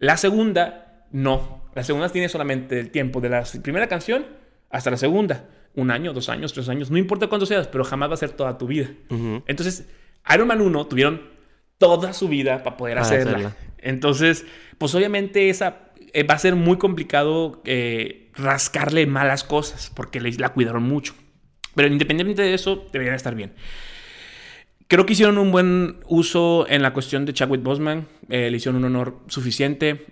La 0.00 0.16
segunda, 0.16 1.06
no. 1.12 1.70
La 1.74 1.84
segunda 1.84 2.08
tiene 2.08 2.28
solamente 2.28 2.80
el 2.80 2.90
tiempo 2.90 3.20
de 3.20 3.28
la 3.28 3.44
primera 3.62 3.86
canción 3.86 4.26
hasta 4.70 4.90
la 4.90 4.96
segunda. 4.96 5.48
Un 5.74 5.92
año, 5.92 6.12
dos 6.12 6.28
años, 6.28 6.52
tres 6.52 6.68
años. 6.68 6.90
No 6.90 6.98
importa 6.98 7.28
cuánto 7.28 7.46
seas, 7.46 7.68
pero 7.68 7.84
jamás 7.84 8.10
va 8.10 8.14
a 8.14 8.16
ser 8.16 8.30
toda 8.30 8.58
tu 8.58 8.66
vida. 8.66 8.88
Entonces, 9.46 9.86
Iron 10.34 10.48
Man 10.48 10.60
1 10.60 10.86
tuvieron 10.86 11.22
toda 11.78 12.12
su 12.12 12.28
vida 12.28 12.62
para 12.62 12.76
poder 12.76 12.98
hacerla. 12.98 13.54
Entonces, 13.78 14.46
pues 14.78 14.94
obviamente 14.94 15.48
esa 15.48 15.90
eh, 16.12 16.24
va 16.24 16.34
a 16.34 16.38
ser 16.38 16.56
muy 16.56 16.78
complicado 16.78 17.62
eh, 17.64 18.30
rascarle 18.34 19.06
malas 19.06 19.44
cosas 19.44 19.92
porque 19.94 20.20
la 20.20 20.48
cuidaron 20.48 20.82
mucho. 20.82 21.14
Pero 21.74 21.88
independientemente 21.88 22.42
de 22.42 22.54
eso, 22.54 22.86
deberían 22.90 23.14
estar 23.14 23.34
bien. 23.34 23.52
Creo 24.90 25.06
que 25.06 25.12
hicieron 25.12 25.38
un 25.38 25.52
buen 25.52 26.00
uso 26.08 26.66
en 26.68 26.82
la 26.82 26.92
cuestión 26.92 27.24
de 27.24 27.32
Chadwick 27.32 27.62
Boseman. 27.62 28.08
Eh, 28.28 28.50
le 28.50 28.56
hicieron 28.56 28.84
un 28.84 28.86
honor 28.86 29.20
suficiente. 29.28 30.06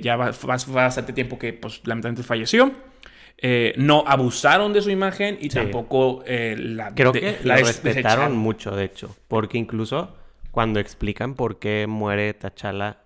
ya 0.00 0.16
va, 0.16 0.30
bastante 0.68 1.12
tiempo 1.12 1.38
que, 1.38 1.52
pues, 1.52 1.82
lamentablemente 1.84 2.22
falleció. 2.22 2.72
no 3.76 4.04
abusaron 4.06 4.72
de 4.72 4.80
su 4.80 4.90
imagen 4.90 5.38
y 5.40 5.48
tampoco 5.48 6.22
la 6.26 6.94
Creo 6.94 7.12
que 7.12 7.38
la 7.42 7.56
respetaron 7.56 8.36
mucho, 8.36 8.70
de 8.76 8.84
hecho. 8.84 9.14
Porque 9.26 9.58
incluso 9.58 10.14
cuando 10.52 10.78
explican 10.78 11.34
por 11.34 11.58
qué 11.58 11.86
muere 11.88 12.32
T'Challa 12.34 13.01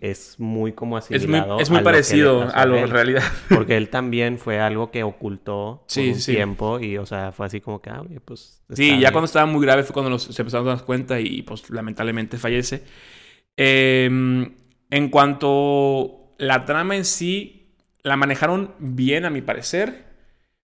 es 0.00 0.38
muy 0.38 0.72
como 0.72 0.96
asimilado. 0.96 1.44
Es 1.44 1.48
muy, 1.52 1.62
es 1.62 1.70
muy 1.70 1.80
parecido 1.80 2.48
a 2.52 2.64
lo 2.64 2.76
en 2.76 2.88
realidad. 2.88 3.22
Porque 3.48 3.76
él 3.76 3.90
también 3.90 4.38
fue 4.38 4.60
algo 4.60 4.90
que 4.90 5.02
ocultó 5.02 5.84
sí, 5.86 6.10
un 6.10 6.20
tiempo 6.20 6.80
y, 6.80 6.96
o 6.98 7.06
sea, 7.06 7.32
fue 7.32 7.46
así 7.46 7.60
como 7.60 7.80
que, 7.80 7.90
ah, 7.90 8.02
pues... 8.24 8.62
Sí, 8.72 8.98
ya 8.98 9.12
cuando 9.12 9.26
estaba 9.26 9.46
muy 9.46 9.64
grave 9.64 9.82
fue 9.82 9.92
cuando 9.92 10.18
se 10.18 10.40
empezaron 10.40 10.68
a 10.68 10.76
dar 10.76 10.84
cuenta 10.84 11.20
y, 11.20 11.42
pues, 11.42 11.68
lamentablemente 11.70 12.38
fallece. 12.38 12.82
Em, 13.56 14.54
en 14.90 15.08
cuanto 15.10 16.34
la 16.38 16.64
trama 16.64 16.96
en 16.96 17.04
sí, 17.04 17.74
la 18.02 18.16
manejaron 18.16 18.74
bien, 18.78 19.24
a 19.24 19.30
mi 19.30 19.42
parecer. 19.42 20.03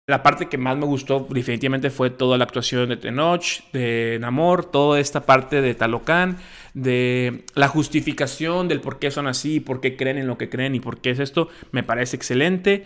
La 0.08 0.22
parte 0.22 0.46
que 0.46 0.56
más 0.56 0.76
me 0.76 0.86
gustó 0.86 1.26
definitivamente 1.30 1.90
fue 1.90 2.10
toda 2.10 2.38
la 2.38 2.44
actuación 2.44 2.90
de 2.90 2.96
Tenoch, 2.96 3.42
de 3.72 4.18
Namor, 4.20 4.64
toda 4.64 5.00
esta 5.00 5.26
parte 5.26 5.60
de 5.60 5.74
Talocan, 5.74 6.36
de 6.74 7.44
la 7.56 7.66
justificación 7.66 8.68
del 8.68 8.80
por 8.80 9.00
qué 9.00 9.10
son 9.10 9.26
así, 9.26 9.58
por 9.58 9.80
qué 9.80 9.96
creen 9.96 10.18
en 10.18 10.28
lo 10.28 10.38
que 10.38 10.48
creen 10.48 10.76
y 10.76 10.80
por 10.80 10.98
qué 10.98 11.10
es 11.10 11.18
esto, 11.18 11.48
me 11.72 11.82
parece 11.82 12.14
excelente. 12.14 12.84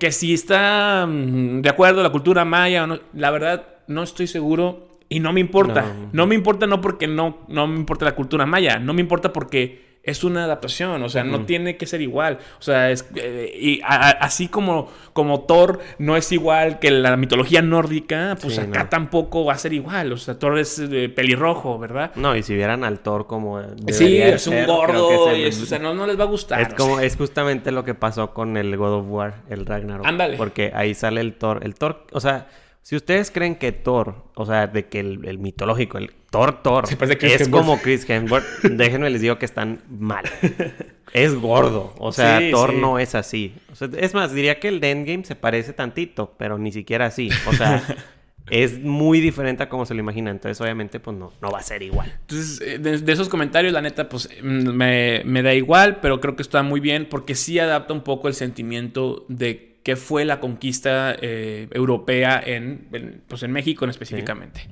Que 0.00 0.10
si 0.10 0.34
está 0.34 1.06
mm, 1.08 1.60
de 1.60 1.68
acuerdo 1.68 2.02
la 2.02 2.10
cultura 2.10 2.44
maya 2.44 2.82
o 2.82 2.86
no, 2.88 2.98
la 3.14 3.30
verdad 3.30 3.68
no 3.86 4.02
estoy 4.02 4.26
seguro 4.26 4.88
y 5.08 5.20
no 5.20 5.32
me 5.32 5.38
importa. 5.38 5.82
No, 5.82 6.10
no 6.12 6.26
me 6.26 6.34
importa 6.34 6.66
no 6.66 6.80
porque 6.80 7.06
no, 7.06 7.38
no 7.46 7.68
me 7.68 7.76
importa 7.76 8.04
la 8.04 8.16
cultura 8.16 8.46
maya, 8.46 8.80
no 8.80 8.94
me 8.94 9.00
importa 9.00 9.32
porque 9.32 9.89
es 10.10 10.24
una 10.24 10.44
adaptación, 10.44 11.02
o 11.02 11.08
sea, 11.08 11.24
no 11.24 11.44
tiene 11.46 11.76
que 11.76 11.86
ser 11.86 12.00
igual. 12.00 12.38
O 12.58 12.62
sea, 12.62 12.90
es, 12.90 13.08
eh, 13.14 13.52
y 13.58 13.80
así 13.84 14.48
como, 14.48 14.90
como 15.12 15.42
Thor 15.42 15.80
no 15.98 16.16
es 16.16 16.30
igual 16.32 16.78
que 16.78 16.90
la 16.90 17.16
mitología 17.16 17.62
nórdica, 17.62 18.36
pues 18.40 18.58
acá 18.58 18.88
tampoco 18.88 19.44
va 19.44 19.54
a 19.54 19.58
ser 19.58 19.72
igual. 19.72 20.12
O 20.12 20.16
sea, 20.16 20.38
Thor 20.38 20.58
es 20.58 20.78
eh, 20.78 21.08
pelirrojo, 21.08 21.78
¿verdad? 21.78 22.12
No, 22.16 22.36
y 22.36 22.42
si 22.42 22.54
vieran 22.54 22.84
al 22.84 23.00
Thor 23.00 23.26
como... 23.26 23.60
Sí, 23.88 24.18
es 24.18 24.46
un 24.46 24.66
gordo, 24.66 25.34
y 25.34 25.46
o 25.46 25.52
sea, 25.52 25.78
no, 25.78 25.94
no, 25.94 26.06
les 26.06 26.18
va 26.18 26.24
a 26.24 26.28
gustar. 26.28 26.60
Es, 26.60 26.74
como, 26.74 27.00
es 27.00 27.16
justamente 27.16 27.70
lo 27.70 27.84
que 27.84 27.94
pasó 27.94 28.32
con 28.32 28.56
el 28.56 28.76
God 28.76 28.94
of 29.00 29.06
War, 29.08 29.34
el 29.48 29.66
Ragnarok. 29.66 30.06
Ándale. 30.06 30.36
Porque 30.36 30.72
ahí 30.74 30.94
sale 30.94 31.20
el 31.20 31.34
Thor. 31.34 31.60
El 31.62 31.74
Thor, 31.74 32.04
o 32.12 32.20
sea... 32.20 32.48
Si 32.82 32.96
ustedes 32.96 33.30
creen 33.30 33.56
que 33.56 33.72
Thor, 33.72 34.24
o 34.34 34.46
sea, 34.46 34.66
de 34.66 34.86
que 34.86 35.00
el, 35.00 35.38
mitológico, 35.38 35.98
el 35.98 36.12
Thor 36.30 36.62
Thor, 36.62 36.84
es 37.20 37.48
como 37.48 37.80
Chris 37.80 38.08
Hemsworth, 38.08 38.44
déjenme 38.62 39.10
les 39.10 39.20
digo 39.20 39.38
que 39.38 39.46
están 39.46 39.82
mal. 39.88 40.24
Es 41.12 41.34
gordo, 41.34 41.92
o 41.98 42.12
sea, 42.12 42.40
Thor 42.52 42.72
no 42.72 43.00
es 43.00 43.16
así. 43.16 43.52
es 43.98 44.14
más, 44.14 44.32
diría 44.32 44.60
que 44.60 44.68
el 44.68 44.78
de 44.78 44.92
Endgame 44.92 45.24
se 45.24 45.34
parece 45.34 45.72
tantito, 45.72 46.34
pero 46.38 46.56
ni 46.56 46.70
siquiera 46.70 47.06
así. 47.06 47.30
O 47.48 47.52
sea, 47.52 47.82
es 48.48 48.78
muy 48.78 49.20
diferente 49.20 49.64
a 49.64 49.68
como 49.68 49.86
se 49.86 49.94
lo 49.94 49.98
imagina. 49.98 50.30
Entonces, 50.30 50.60
obviamente, 50.60 51.00
pues 51.00 51.16
no, 51.16 51.32
no 51.42 51.50
va 51.50 51.58
a 51.58 51.62
ser 51.62 51.82
igual. 51.82 52.12
Entonces, 52.20 52.60
eh, 52.60 52.78
de, 52.78 53.12
esos 53.12 53.28
comentarios, 53.28 53.72
la 53.72 53.82
neta, 53.82 54.08
pues 54.08 54.28
me, 54.40 55.22
me 55.24 55.42
da 55.42 55.52
igual, 55.52 55.98
pero 56.00 56.20
creo 56.20 56.36
que 56.36 56.42
está 56.42 56.62
muy 56.62 56.78
bien 56.78 57.08
porque 57.10 57.34
sí 57.34 57.58
adapta 57.58 57.92
un 57.92 58.02
poco 58.02 58.28
el 58.28 58.34
sentimiento 58.34 59.24
de 59.26 59.69
qué 59.82 59.96
fue 59.96 60.24
la 60.24 60.40
conquista 60.40 61.16
eh, 61.20 61.68
europea 61.72 62.42
en, 62.44 63.22
pues 63.28 63.42
en 63.42 63.52
México 63.52 63.86
específicamente. 63.86 64.68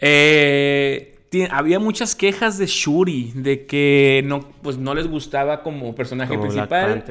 Eh, 0.00 1.16
había 1.50 1.78
muchas 1.78 2.14
quejas 2.14 2.58
de 2.58 2.66
Shuri, 2.66 3.32
de 3.34 3.66
que 3.66 4.22
no, 4.24 4.40
pues 4.62 4.78
no 4.78 4.94
les 4.94 5.08
gustaba 5.08 5.62
como 5.62 5.94
personaje 5.94 6.38
principal. 6.38 7.04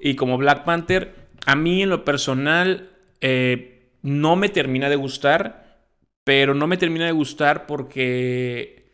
y, 0.00 0.14
como 0.16 0.38
Black 0.38 0.64
Panther. 0.64 1.26
A 1.46 1.54
mí, 1.54 1.82
en 1.82 1.90
lo 1.90 2.04
personal, 2.04 2.90
eh, 3.20 3.90
no 4.02 4.36
me 4.36 4.48
termina 4.48 4.88
de 4.88 4.96
gustar. 4.96 5.66
Pero 6.24 6.54
no 6.54 6.66
me 6.66 6.76
termina 6.76 7.06
de 7.06 7.12
gustar 7.12 7.66
porque 7.66 8.90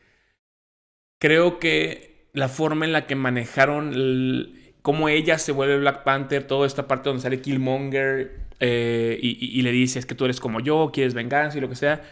creo 1.18 1.58
que 1.58 2.28
la 2.34 2.48
forma 2.48 2.84
en 2.84 2.92
la 2.92 3.06
que 3.06 3.14
manejaron 3.14 4.52
cómo 4.82 5.08
ella 5.08 5.38
se 5.38 5.52
vuelve 5.52 5.78
Black 5.78 6.04
Panther, 6.04 6.44
toda 6.46 6.66
esta 6.66 6.86
parte 6.86 7.08
donde 7.08 7.22
sale 7.22 7.40
Killmonger 7.40 8.40
eh, 8.60 9.18
y, 9.20 9.58
y, 9.58 9.62
le 9.62 9.72
dice 9.72 9.98
es 9.98 10.06
que 10.06 10.14
tú 10.14 10.24
eres 10.24 10.40
como 10.40 10.60
yo, 10.60 10.90
quieres 10.92 11.14
venganza 11.14 11.58
y 11.58 11.60
lo 11.60 11.68
que 11.68 11.74
sea 11.76 12.02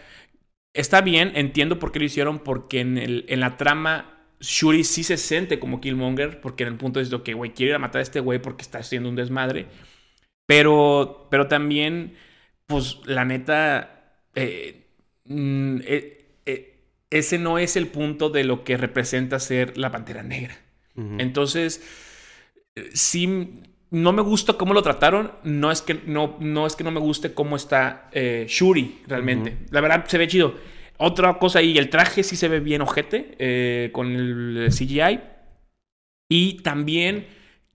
Está 0.73 1.01
bien, 1.01 1.33
entiendo 1.35 1.79
por 1.79 1.91
qué 1.91 1.99
lo 1.99 2.05
hicieron, 2.05 2.39
porque 2.39 2.81
en, 2.81 2.97
el, 2.97 3.25
en 3.29 3.41
la 3.41 3.57
trama 3.57 4.21
Shuri 4.41 4.85
sí 4.85 5.03
se 5.03 5.17
siente 5.17 5.59
como 5.59 5.81
Killmonger, 5.81 6.41
porque 6.41 6.63
en 6.63 6.69
el 6.71 6.77
punto 6.77 7.01
es 7.01 7.11
de 7.11 7.23
que, 7.23 7.35
güey, 7.35 7.53
quiero 7.53 7.71
ir 7.71 7.77
a 7.77 7.81
matar 7.81 7.99
a 7.99 8.03
este 8.03 8.21
güey 8.21 8.41
porque 8.41 8.63
está 8.63 8.79
haciendo 8.79 9.09
un 9.09 9.17
desmadre. 9.17 9.67
Pero, 10.47 11.27
pero 11.31 11.49
también, 11.49 12.15
pues, 12.67 12.99
la 13.05 13.25
neta, 13.25 14.15
eh, 14.37 14.87
mm, 15.25 15.79
eh, 15.85 16.25
eh, 16.47 16.79
ese 17.11 17.39
no 17.39 17.59
es 17.59 17.77
el 17.77 17.89
punto 17.89 18.31
de 18.31 18.45
lo 18.45 18.63
que 18.63 18.77
representa 18.77 19.41
ser 19.41 19.77
la 19.77 19.91
Pantera 19.91 20.23
Negra. 20.23 20.57
Entonces, 21.19 21.83
sí, 22.93 23.63
no 23.91 24.13
me 24.13 24.23
gusta 24.23 24.55
cómo 24.55 24.75
lo 24.75 24.83
trataron. 24.83 25.33
No 25.45 25.71
es 25.71 25.83
que 25.83 25.95
no, 25.95 26.37
no, 26.41 26.67
es 26.67 26.77
que 26.77 26.85
no 26.85 26.91
me 26.91 27.01
guste 27.01 27.35
cómo 27.35 27.57
está 27.57 28.09
eh, 28.13 28.47
Shuri 28.49 29.03
realmente. 29.07 29.59
La 29.71 29.81
verdad 29.81 30.05
se 30.07 30.19
ve 30.19 30.29
chido. 30.29 30.55
Otra 30.99 31.39
cosa 31.39 31.61
ahí, 31.61 31.79
el 31.79 31.89
traje 31.89 32.23
sí 32.23 32.37
se 32.37 32.49
ve 32.49 32.61
bien 32.61 32.83
ojete 32.83 33.35
eh, 33.39 33.91
con 33.93 34.09
el 34.09 34.69
CGI. 34.71 35.21
Y 36.29 36.59
también 36.63 37.27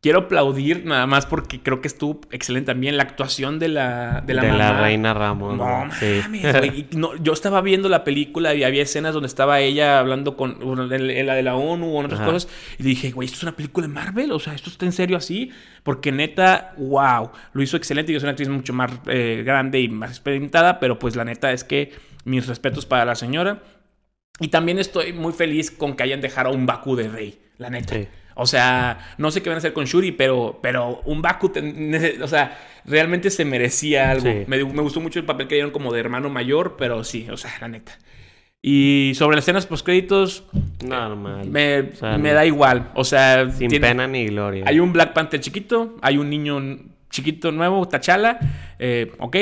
quiero 0.05 0.19
aplaudir 0.19 0.85
nada 0.85 1.07
más 1.07 1.25
porque 1.25 1.63
creo 1.63 1.81
que 1.81 1.87
estuvo 1.87 2.21
excelente 2.29 2.67
también 2.67 2.95
la 2.95 3.01
actuación 3.01 3.57
de 3.57 3.69
la 3.69 4.21
de 4.23 4.35
la, 4.35 4.43
de 4.43 4.51
la 4.51 4.79
reina 4.79 5.15
Ramón. 5.15 5.57
No, 5.57 5.89
sí. 5.99 6.21
yo 7.23 7.33
estaba 7.33 7.59
viendo 7.61 7.89
la 7.89 8.03
película 8.03 8.53
y 8.53 8.63
había 8.63 8.83
escenas 8.83 9.15
donde 9.15 9.25
estaba 9.25 9.61
ella 9.61 9.97
hablando 9.97 10.37
con 10.37 10.61
en 10.61 11.25
la 11.25 11.33
de 11.33 11.41
la 11.41 11.55
ONU 11.55 11.87
o 11.87 11.99
en 12.01 12.05
otras 12.05 12.21
cosas 12.21 12.47
y 12.77 12.83
dije, 12.83 13.09
güey, 13.09 13.25
esto 13.25 13.37
es 13.37 13.43
una 13.43 13.55
película 13.55 13.87
de 13.87 13.93
Marvel, 13.93 14.31
o 14.31 14.37
sea, 14.37 14.53
esto 14.53 14.69
está 14.69 14.85
en 14.85 14.91
serio 14.91 15.17
así, 15.17 15.49
porque 15.81 16.11
neta, 16.11 16.75
wow, 16.77 17.31
lo 17.53 17.63
hizo 17.63 17.75
excelente. 17.75 18.13
Yo 18.13 18.19
soy 18.19 18.25
una 18.27 18.33
actriz 18.33 18.49
mucho 18.49 18.73
más 18.73 18.91
eh, 19.07 19.41
grande 19.43 19.79
y 19.79 19.89
más 19.89 20.11
experimentada, 20.11 20.79
pero 20.79 20.99
pues 20.99 21.15
la 21.15 21.25
neta 21.25 21.51
es 21.51 21.63
que 21.63 21.93
mis 22.25 22.45
respetos 22.45 22.85
para 22.85 23.05
la 23.05 23.15
señora. 23.15 23.63
Y 24.39 24.49
también 24.49 24.77
estoy 24.77 25.13
muy 25.13 25.33
feliz 25.33 25.71
con 25.71 25.95
que 25.95 26.03
hayan 26.03 26.21
dejado 26.21 26.49
a 26.49 26.51
un 26.51 26.67
Baku 26.67 26.95
de 26.95 27.09
rey, 27.09 27.39
la 27.57 27.71
neta. 27.71 27.95
O 28.35 28.45
sea, 28.45 29.15
no 29.17 29.31
sé 29.31 29.41
qué 29.41 29.49
van 29.49 29.55
a 29.55 29.57
hacer 29.59 29.73
con 29.73 29.85
Shuri, 29.85 30.11
pero, 30.11 30.59
pero 30.61 31.01
un 31.05 31.21
Baku, 31.21 31.51
o 32.21 32.27
sea, 32.27 32.57
realmente 32.85 33.29
se 33.29 33.45
merecía 33.45 34.11
algo. 34.11 34.29
Me, 34.47 34.61
gustó 34.61 34.99
mucho 34.99 35.19
el 35.19 35.25
papel 35.25 35.47
que 35.47 35.55
dieron 35.55 35.71
como 35.71 35.93
de 35.93 36.01
hermano 36.01 36.29
mayor, 36.29 36.75
pero 36.77 37.03
sí, 37.03 37.27
o 37.31 37.37
sea, 37.37 37.51
la 37.61 37.69
neta. 37.69 37.97
Y 38.61 39.13
sobre 39.15 39.35
las 39.35 39.45
escenas 39.45 39.67
post 39.67 39.85
créditos, 39.85 40.43
normal. 40.85 41.47
Me, 41.47 41.91
me 42.19 42.33
da 42.33 42.45
igual. 42.45 42.91
O 42.95 43.03
sea, 43.03 43.49
sin 43.51 43.69
pena 43.69 44.07
ni 44.07 44.25
gloria. 44.27 44.65
Hay 44.67 44.79
un 44.79 44.91
Black 44.91 45.13
Panther 45.13 45.39
chiquito, 45.39 45.95
hay 46.01 46.17
un 46.17 46.29
niño 46.29 46.79
chiquito 47.09 47.51
nuevo, 47.51 47.87
Tachala, 47.87 48.39
eh, 48.79 49.11
ok. 49.19 49.37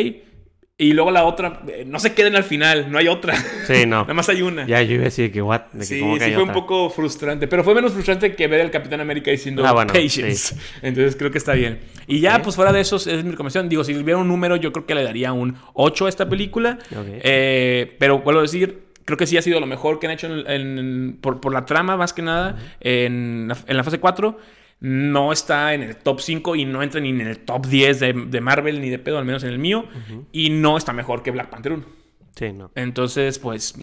Y 0.83 0.91
luego 0.91 1.11
la 1.11 1.23
otra, 1.23 1.61
eh, 1.69 1.85
no 1.87 1.97
se 1.97 2.13
queden 2.13 2.35
al 2.35 2.43
final, 2.43 2.91
no 2.91 2.97
hay 2.97 3.07
otra. 3.07 3.37
Sí, 3.65 3.85
no. 3.85 4.01
Nada 4.01 4.13
más 4.13 4.27
hay 4.27 4.41
una. 4.41 4.67
Ya, 4.67 4.81
yo 4.81 4.95
iba 4.95 5.03
a 5.03 5.05
decir 5.05 5.31
que, 5.31 5.41
what? 5.41 5.61
sí, 5.79 6.01
sí 6.19 6.33
fue 6.33 6.43
un 6.43 6.51
poco 6.51 6.89
frustrante. 6.89 7.47
Pero 7.47 7.63
fue 7.63 7.73
menos 7.73 7.93
frustrante 7.93 8.35
que 8.35 8.47
ver 8.47 8.59
al 8.59 8.69
Capitán 8.69 8.99
América 8.99 9.31
diciendo 9.31 9.65
ah, 9.65 9.87
patience. 9.87 10.57
Entonces 10.81 11.15
creo 11.15 11.31
que 11.31 11.37
está 11.37 11.53
bien. 11.53 11.79
Y 12.05 12.19
ya, 12.19 12.41
pues 12.41 12.57
fuera 12.57 12.73
de 12.73 12.81
eso, 12.81 12.97
es 12.97 13.23
mi 13.23 13.31
recomendación. 13.31 13.69
Digo, 13.69 13.85
si 13.85 13.95
hubiera 13.95 14.17
un 14.17 14.27
número, 14.27 14.57
yo 14.57 14.73
creo 14.73 14.85
que 14.85 14.93
le 14.93 15.03
daría 15.03 15.31
un 15.31 15.55
8 15.73 16.05
a 16.05 16.09
esta 16.09 16.27
película. 16.27 16.77
Eh, 16.91 17.95
pero 17.97 18.19
vuelvo 18.19 18.41
a 18.41 18.43
decir, 18.43 18.83
creo 19.05 19.17
que 19.17 19.25
sí 19.25 19.37
ha 19.37 19.41
sido 19.41 19.61
lo 19.61 19.67
mejor 19.67 19.99
que 19.99 20.07
han 20.07 20.13
hecho 20.13 20.27
por, 21.21 21.39
por, 21.39 21.53
la 21.53 21.63
trama, 21.63 21.95
más 21.95 22.11
que 22.11 22.23
nada, 22.23 22.57
en, 22.81 23.49
en 23.67 23.77
la 23.77 23.83
fase 23.85 23.99
4 23.99 24.37
no 24.83 25.31
está 25.31 25.73
en 25.73 25.81
el 25.81 25.95
top 25.95 26.19
5 26.19 26.57
y 26.57 26.65
no 26.65 26.83
entra 26.83 26.99
ni 26.99 27.07
en 27.07 27.21
el 27.21 27.39
top 27.39 27.67
10 27.67 27.99
de, 28.01 28.41
Marvel 28.41 28.81
ni 28.81 28.89
de 28.89 28.99
pedo, 28.99 29.17
al 29.17 29.23
menos 29.23 29.41
en 29.43 29.49
el 29.49 29.57
mío. 29.57 29.85
Y 30.33 30.49
no 30.49 30.75
está 30.75 30.91
mejor 30.91 31.23
que 31.23 31.31
Black 31.31 31.49
Panther 31.49 31.71
1. 31.71 31.85
Sí, 32.35 32.51
no. 32.51 32.69
Entonces, 32.75 33.39
pues... 33.39 33.75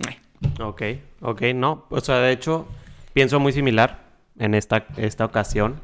Ok, 0.60 0.82
ok, 1.22 1.42
no. 1.54 1.86
O 1.88 2.00
sea, 2.00 2.18
de 2.18 2.32
hecho, 2.32 2.68
pienso 3.14 3.40
muy 3.40 3.52
similar 3.52 4.10
en 4.38 4.52
esta, 4.52 4.88
esta 4.98 5.24
ocasión. 5.24 5.80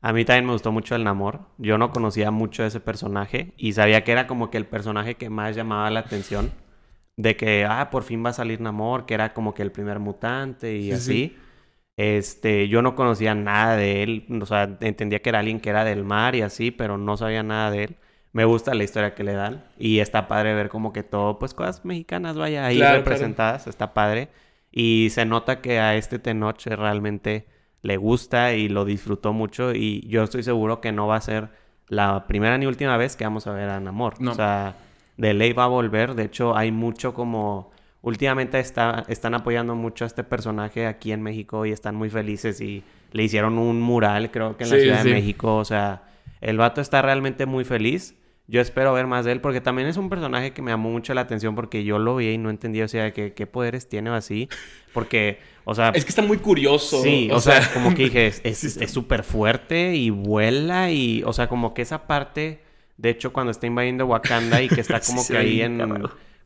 A 0.00 0.12
mí 0.12 0.24
también 0.24 0.46
me 0.46 0.52
gustó 0.52 0.72
mucho 0.72 0.96
el 0.96 1.04
Namor. 1.04 1.42
Yo 1.58 1.78
no 1.78 1.92
conocía 1.92 2.32
mucho 2.32 2.64
ese 2.64 2.80
personaje 2.80 3.52
y 3.56 3.72
sabía 3.74 4.02
que 4.02 4.10
era 4.10 4.26
como 4.26 4.50
que 4.50 4.58
el 4.58 4.66
personaje 4.66 5.14
que 5.14 5.30
más 5.30 5.54
llamaba 5.54 5.88
la 5.90 6.00
atención. 6.00 6.50
De 7.16 7.36
que, 7.36 7.64
ah, 7.64 7.88
por 7.90 8.02
fin 8.02 8.24
va 8.24 8.30
a 8.30 8.32
salir 8.32 8.60
Namor, 8.60 9.06
que 9.06 9.14
era 9.14 9.32
como 9.32 9.54
que 9.54 9.62
el 9.62 9.70
primer 9.70 10.00
mutante 10.00 10.76
y 10.76 10.90
así. 10.90 11.36
Este, 11.96 12.68
yo 12.68 12.82
no 12.82 12.94
conocía 12.94 13.34
nada 13.34 13.76
de 13.76 14.02
él, 14.02 14.26
o 14.40 14.46
sea, 14.46 14.76
entendía 14.80 15.20
que 15.20 15.30
era 15.30 15.38
alguien 15.38 15.60
que 15.60 15.70
era 15.70 15.84
del 15.84 16.04
mar 16.04 16.34
y 16.34 16.42
así, 16.42 16.70
pero 16.70 16.98
no 16.98 17.16
sabía 17.16 17.42
nada 17.42 17.70
de 17.70 17.84
él. 17.84 17.96
Me 18.32 18.44
gusta 18.44 18.74
la 18.74 18.84
historia 18.84 19.14
que 19.14 19.24
le 19.24 19.32
dan 19.32 19.64
y 19.78 20.00
está 20.00 20.28
padre 20.28 20.54
ver 20.54 20.68
como 20.68 20.92
que 20.92 21.02
todo, 21.02 21.38
pues 21.38 21.54
cosas 21.54 21.86
mexicanas 21.86 22.36
vaya 22.36 22.66
ahí 22.66 22.78
representadas, 22.80 23.66
está 23.66 23.94
padre. 23.94 24.28
Y 24.70 25.08
se 25.10 25.24
nota 25.24 25.62
que 25.62 25.80
a 25.80 25.96
este 25.96 26.18
Tenoch 26.18 26.66
realmente 26.66 27.46
le 27.80 27.96
gusta 27.96 28.52
y 28.52 28.68
lo 28.68 28.84
disfrutó 28.84 29.32
mucho 29.32 29.72
y 29.74 30.06
yo 30.06 30.22
estoy 30.22 30.42
seguro 30.42 30.82
que 30.82 30.92
no 30.92 31.06
va 31.06 31.16
a 31.16 31.20
ser 31.22 31.48
la 31.88 32.26
primera 32.26 32.58
ni 32.58 32.66
última 32.66 32.98
vez 32.98 33.16
que 33.16 33.24
vamos 33.24 33.46
a 33.46 33.52
ver 33.52 33.70
a 33.70 33.80
Namor. 33.80 34.14
O 34.26 34.34
sea, 34.34 34.74
de 35.16 35.32
ley 35.32 35.54
va 35.54 35.64
a 35.64 35.68
volver, 35.68 36.14
de 36.14 36.24
hecho 36.24 36.54
hay 36.54 36.72
mucho 36.72 37.14
como 37.14 37.70
últimamente 38.06 38.60
está, 38.60 39.04
están 39.08 39.34
apoyando 39.34 39.74
mucho 39.74 40.04
a 40.04 40.06
este 40.06 40.22
personaje 40.22 40.86
aquí 40.86 41.10
en 41.10 41.22
México 41.22 41.66
y 41.66 41.72
están 41.72 41.96
muy 41.96 42.08
felices 42.08 42.60
y 42.60 42.84
le 43.10 43.24
hicieron 43.24 43.58
un 43.58 43.80
mural, 43.80 44.30
creo 44.30 44.56
que 44.56 44.62
en 44.62 44.70
la 44.70 44.76
Ciudad 44.76 45.02
de 45.02 45.12
México. 45.12 45.56
O 45.56 45.64
sea, 45.64 46.04
el 46.40 46.56
vato 46.56 46.80
está 46.80 47.02
realmente 47.02 47.46
muy 47.46 47.64
feliz. 47.64 48.14
Yo 48.46 48.60
espero 48.60 48.92
ver 48.92 49.08
más 49.08 49.24
de 49.24 49.32
él 49.32 49.40
porque 49.40 49.60
también 49.60 49.88
es 49.88 49.96
un 49.96 50.08
personaje 50.08 50.52
que 50.52 50.62
me 50.62 50.70
llamó 50.70 50.88
mucho 50.88 51.14
la 51.14 51.22
atención 51.22 51.56
porque 51.56 51.82
yo 51.82 51.98
lo 51.98 52.14
vi 52.14 52.28
y 52.28 52.38
no 52.38 52.48
entendía, 52.48 52.84
o 52.84 52.88
sea, 52.88 53.12
qué, 53.12 53.32
qué 53.32 53.48
poderes 53.48 53.88
tiene 53.88 54.08
o 54.10 54.14
así. 54.14 54.48
Porque, 54.94 55.40
o 55.64 55.74
sea... 55.74 55.88
Es 55.88 56.04
que 56.04 56.10
está 56.10 56.22
muy 56.22 56.38
curioso. 56.38 57.02
Sí, 57.02 57.28
o, 57.32 57.40
sea, 57.40 57.60
como 57.74 57.92
que 57.92 58.04
dije, 58.04 58.26
es 58.44 58.92
súper 58.92 59.24
fuerte 59.24 59.96
y 59.96 60.10
vuela 60.10 60.92
y, 60.92 61.24
o 61.24 61.32
sea, 61.32 61.48
como 61.48 61.74
que 61.74 61.82
esa 61.82 62.06
parte, 62.06 62.62
de 62.98 63.10
hecho, 63.10 63.32
cuando 63.32 63.50
está 63.50 63.66
invadiendo 63.66 64.06
Wakanda 64.06 64.62
y 64.62 64.68
que 64.68 64.80
está 64.80 65.00
como 65.04 65.26
que 65.26 65.36
ahí 65.36 65.60
en 65.60 65.80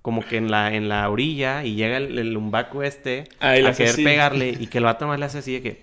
como 0.02 0.24
que 0.24 0.36
en 0.36 0.50
la, 0.50 0.74
en 0.74 0.88
la 0.88 1.08
orilla 1.08 1.64
y 1.64 1.74
llega 1.74 1.98
el, 1.98 2.32
lumbaco 2.32 2.82
este 2.82 3.24
a 3.38 3.54
querer 3.54 3.96
pegarle 3.96 4.56
y 4.58 4.66
que 4.66 4.78
el 4.78 4.84
vato 4.84 5.06
más 5.06 5.18
le 5.18 5.26
hace 5.26 5.38
así 5.38 5.52
de 5.54 5.62
que... 5.62 5.80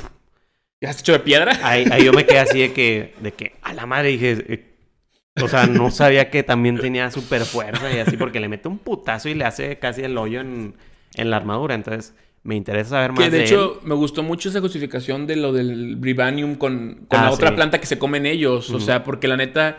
¿Ya 0.79 0.91
has 0.91 0.99
hecho 0.99 1.13
de 1.13 1.19
piedra? 1.19 1.57
Ahí, 1.63 1.85
ahí, 1.91 2.05
yo 2.05 2.13
me 2.13 2.25
quedé 2.25 2.39
así 2.39 2.59
de 2.59 2.71
que, 2.71 3.13
de 3.19 3.33
que 3.33 3.53
a 3.61 3.73
la 3.73 3.85
madre 3.85 4.09
dije... 4.09 4.45
Eh, 4.47 4.63
o 5.41 5.47
sea, 5.47 5.67
no 5.67 5.91
sabía 5.91 6.31
que 6.31 6.41
también 6.41 6.79
tenía 6.79 7.11
super 7.11 7.43
fuerza 7.45 7.93
y 7.93 7.99
así 7.99 8.17
porque 8.17 8.39
le 8.39 8.49
mete 8.49 8.67
un 8.67 8.79
putazo 8.79 9.29
y 9.29 9.35
le 9.35 9.45
hace 9.45 9.77
casi 9.77 10.01
el 10.01 10.17
hoyo 10.17 10.41
en, 10.41 10.75
en 11.13 11.29
la 11.29 11.37
armadura. 11.37 11.75
Entonces, 11.75 12.15
me 12.43 12.55
interesa 12.55 12.91
saber 12.91 13.11
más. 13.11 13.23
Que 13.23 13.29
de, 13.29 13.43
hecho, 13.43 13.79
me 13.83 13.93
gustó 13.93 14.23
mucho 14.23 14.49
esa 14.49 14.61
justificación 14.61 15.27
de 15.27 15.35
lo 15.35 15.53
del 15.53 15.95
Brivanium 15.97 16.55
con, 16.55 17.05
con 17.07 17.21
la 17.21 17.27
ah, 17.27 17.31
otra 17.31 17.55
planta 17.55 17.79
que 17.79 17.85
se 17.85 17.99
comen 17.99 18.25
ellos. 18.25 18.69
O 18.71 18.79
sea, 18.79 19.03
porque 19.03 19.27
la 19.27 19.37
neta 19.37 19.77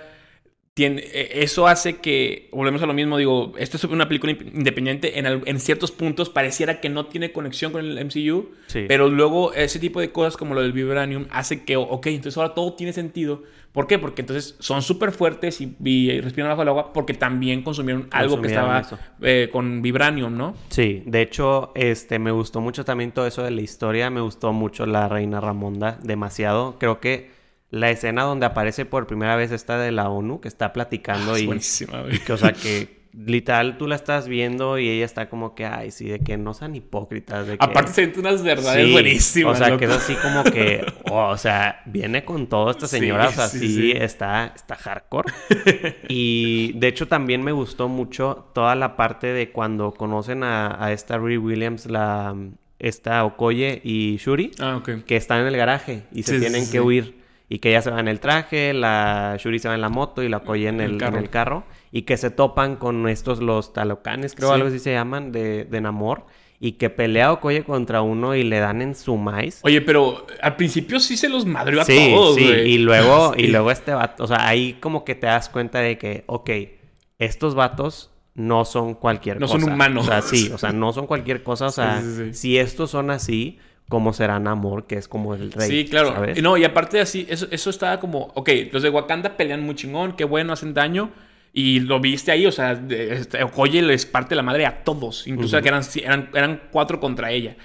e, 0.84 1.42
eso 1.42 1.66
hace 1.66 1.96
que, 1.96 2.48
volvemos 2.52 2.82
a 2.82 2.86
lo 2.86 2.92
mismo, 2.92 3.16
digo, 3.16 3.52
esto 3.58 3.76
es 3.76 3.84
una 3.84 4.08
película 4.08 4.32
independiente, 4.32 5.18
en, 5.18 5.26
en 5.26 5.60
ciertos 5.60 5.92
puntos 5.92 6.30
pareciera 6.30 6.80
que 6.80 6.88
no 6.88 7.06
tiene 7.06 7.32
conexión 7.32 7.72
con 7.72 7.84
el 7.84 8.04
MCU, 8.04 8.50
pero 8.86 9.08
luego 9.08 9.52
ese 9.54 9.78
tipo 9.78 10.00
de 10.00 10.10
cosas 10.10 10.36
como 10.36 10.54
lo 10.54 10.62
del 10.62 10.72
Vibranium 10.72 11.26
hace 11.30 11.64
que, 11.64 11.76
ok, 11.76 12.06
entonces 12.06 12.36
ahora 12.36 12.54
todo 12.54 12.74
tiene 12.74 12.92
sentido. 12.92 13.42
¿Por 13.72 13.86
qué? 13.86 13.98
Porque 13.98 14.22
entonces 14.22 14.56
son 14.58 14.82
súper 14.82 15.12
fuertes 15.12 15.60
y, 15.60 16.20
respiran 16.20 16.50
bajo 16.50 16.62
el 16.62 16.68
agua 16.68 16.92
porque 16.92 17.14
también 17.14 17.62
consumieron, 17.62 18.08
algo 18.10 18.40
que 18.40 18.48
estaba 18.48 18.82
eh, 19.20 19.48
con 19.52 19.82
Vibranium, 19.82 20.36
¿no? 20.36 20.54
Sí, 20.70 21.02
de 21.06 21.22
hecho, 21.22 21.72
este, 21.74 22.18
me 22.18 22.30
gustó 22.30 22.60
mucho 22.60 22.84
también 22.84 23.12
todo 23.12 23.26
eso 23.26 23.42
de 23.42 23.50
la 23.50 23.60
historia, 23.60 24.10
me 24.10 24.20
gustó 24.20 24.52
mucho 24.52 24.86
la 24.86 25.08
Reina 25.08 25.40
Ramonda, 25.40 25.98
demasiado, 26.02 26.76
creo 26.78 26.98
que 26.98 27.37
la 27.70 27.90
escena 27.90 28.22
donde 28.22 28.46
aparece 28.46 28.86
por 28.86 29.06
primera 29.06 29.36
vez 29.36 29.52
esta 29.52 29.78
de 29.78 29.92
la 29.92 30.08
ONU, 30.08 30.40
que 30.40 30.48
está 30.48 30.72
platicando 30.72 31.34
ah, 31.34 31.40
y, 31.40 31.46
buenísima, 31.46 32.04
y 32.10 32.18
que, 32.18 32.32
o 32.32 32.36
sea, 32.36 32.52
que 32.52 32.98
literal 33.12 33.78
tú 33.78 33.86
la 33.86 33.96
estás 33.96 34.28
viendo 34.28 34.78
y 34.78 34.88
ella 34.88 35.04
está 35.04 35.28
como 35.28 35.54
que, 35.54 35.66
ay, 35.66 35.90
sí, 35.90 36.08
de 36.08 36.20
que 36.20 36.36
no 36.36 36.54
sean 36.54 36.74
hipócritas. 36.74 37.46
De 37.46 37.58
que... 37.58 37.64
Aparte 37.64 38.06
ven 38.06 38.18
unas 38.18 38.42
verdades 38.42 38.86
Sí, 38.86 38.92
buenísimas. 38.92 39.56
O 39.56 39.58
sea, 39.58 39.68
loco. 39.68 39.80
que 39.80 39.84
es 39.86 39.90
así 39.90 40.14
como 40.14 40.44
que, 40.44 40.86
oh, 41.10 41.28
o 41.28 41.36
sea, 41.36 41.82
viene 41.86 42.24
con 42.24 42.46
todo 42.46 42.70
esta 42.70 42.86
Sí, 42.86 42.98
señora, 42.98 43.28
o 43.28 43.32
sea, 43.32 43.48
sí. 43.48 43.92
Está, 43.92 44.52
está 44.54 44.76
hardcore. 44.76 45.32
y 46.08 46.72
de 46.74 46.88
hecho 46.88 47.08
también 47.08 47.42
me 47.42 47.52
gustó 47.52 47.88
mucho 47.88 48.50
toda 48.54 48.74
la 48.74 48.96
parte 48.96 49.28
de 49.28 49.50
cuando 49.50 49.92
conocen 49.92 50.44
a, 50.44 50.82
a 50.82 50.92
esta 50.92 51.18
Riri 51.18 51.38
Williams, 51.38 51.86
la 51.86 52.34
esta 52.78 53.24
Okoye 53.24 53.80
y 53.82 54.16
Shuri, 54.18 54.52
Ah, 54.60 54.80
que 55.04 55.16
están 55.16 55.40
en 55.40 55.48
el 55.48 55.56
garaje 55.56 56.04
y 56.12 56.22
se 56.22 56.38
tienen 56.38 56.70
que 56.70 56.80
huir. 56.80 57.18
Y 57.48 57.60
que 57.60 57.70
ella 57.70 57.80
se 57.82 57.90
va 57.90 58.00
en 58.00 58.08
el 58.08 58.20
traje, 58.20 58.74
la 58.74 59.36
Shuri 59.38 59.58
se 59.58 59.68
va 59.68 59.74
en 59.74 59.80
la 59.80 59.88
moto 59.88 60.22
y 60.22 60.28
la 60.28 60.38
Okoye 60.38 60.68
en 60.68 60.80
el 60.80 60.86
el, 60.86 60.92
en 60.92 60.98
carro. 60.98 61.18
el 61.18 61.30
carro. 61.30 61.64
Y 61.90 62.02
que 62.02 62.16
se 62.18 62.30
topan 62.30 62.76
con 62.76 63.08
estos, 63.08 63.40
los 63.40 63.72
talocanes, 63.72 64.34
creo, 64.34 64.48
Sí. 64.50 64.54
algo 64.54 64.68
así 64.68 64.78
se 64.78 64.92
llaman, 64.92 65.32
de, 65.32 65.64
de 65.64 65.80
Namor. 65.80 66.26
Y 66.60 66.72
que 66.72 66.90
pelea 66.90 67.32
Okoye 67.32 67.62
contra 67.64 68.02
uno 68.02 68.34
y 68.34 68.42
le 68.42 68.58
dan 68.58 68.82
en 68.82 68.94
su 68.94 69.16
maíz. 69.16 69.60
Oye, 69.62 69.80
pero 69.80 70.26
al 70.42 70.56
principio 70.56 70.98
sí 71.00 71.16
se 71.16 71.28
los 71.28 71.46
madrió 71.46 71.80
a 71.80 71.84
Sí, 71.84 72.10
todos, 72.14 72.34
sí. 72.36 72.42
Y 72.44 72.78
luego, 72.78 73.32
Sí. 73.36 73.42
y 73.44 73.46
luego 73.46 73.70
este 73.70 73.92
vato, 73.94 74.24
o 74.24 74.26
sea, 74.26 74.46
ahí 74.46 74.74
como 74.80 75.04
que 75.04 75.14
te 75.14 75.26
das 75.28 75.48
cuenta 75.48 75.78
de 75.78 75.96
que, 75.96 76.24
ok, 76.26 76.50
estos 77.18 77.54
vatos 77.54 78.10
no 78.34 78.64
son 78.64 78.94
cualquier 78.94 79.40
No 79.40 79.46
cosa. 79.46 79.60
son 79.60 79.72
humanos. 79.72 80.04
O 80.06 80.10
sea, 80.10 80.20
sí, 80.22 80.50
o 80.52 80.58
sea, 80.58 80.72
no 80.74 80.92
son 80.92 81.06
cualquier 81.06 81.42
cosa. 81.42 81.66
O 81.66 81.70
sea, 81.72 82.02
si 82.32 82.58
estos 82.58 82.90
son 82.90 83.10
así, 83.10 83.58
¿cómo 83.88 84.12
será 84.12 84.38
Namor, 84.38 84.86
que 84.86 84.96
es 84.96 85.08
como 85.08 85.34
el 85.34 85.50
rey? 85.52 85.68
Sí, 85.68 85.84
claro. 85.90 86.12
¿sabes? 86.12 86.42
No, 86.42 86.56
y 86.56 86.64
aparte 86.64 87.00
así, 87.00 87.26
eso, 87.28 87.46
eso 87.50 87.70
estaba 87.70 87.98
como, 88.00 88.30
ok, 88.34 88.48
los 88.72 88.82
de 88.82 88.90
Wakanda 88.90 89.36
pelean 89.36 89.62
muy 89.62 89.74
chingón, 89.74 90.12
qué 90.16 90.24
bueno, 90.24 90.52
hacen 90.52 90.74
daño. 90.74 91.10
Y 91.52 91.80
lo 91.80 91.98
viste 91.98 92.30
ahí, 92.30 92.46
o 92.46 92.52
sea, 92.52 92.72
este, 92.90 93.42
Okoye 93.42 93.80
les 93.82 94.04
parte 94.06 94.34
la 94.34 94.42
madre 94.42 94.66
a 94.66 94.84
todos, 94.84 95.26
incluso 95.26 95.56
Ujú. 95.56 95.62
que 95.62 95.68
eran, 95.68 95.82
eran, 96.04 96.30
eran 96.34 96.62
cuatro 96.70 97.00
contra 97.00 97.30
ella. 97.32 97.56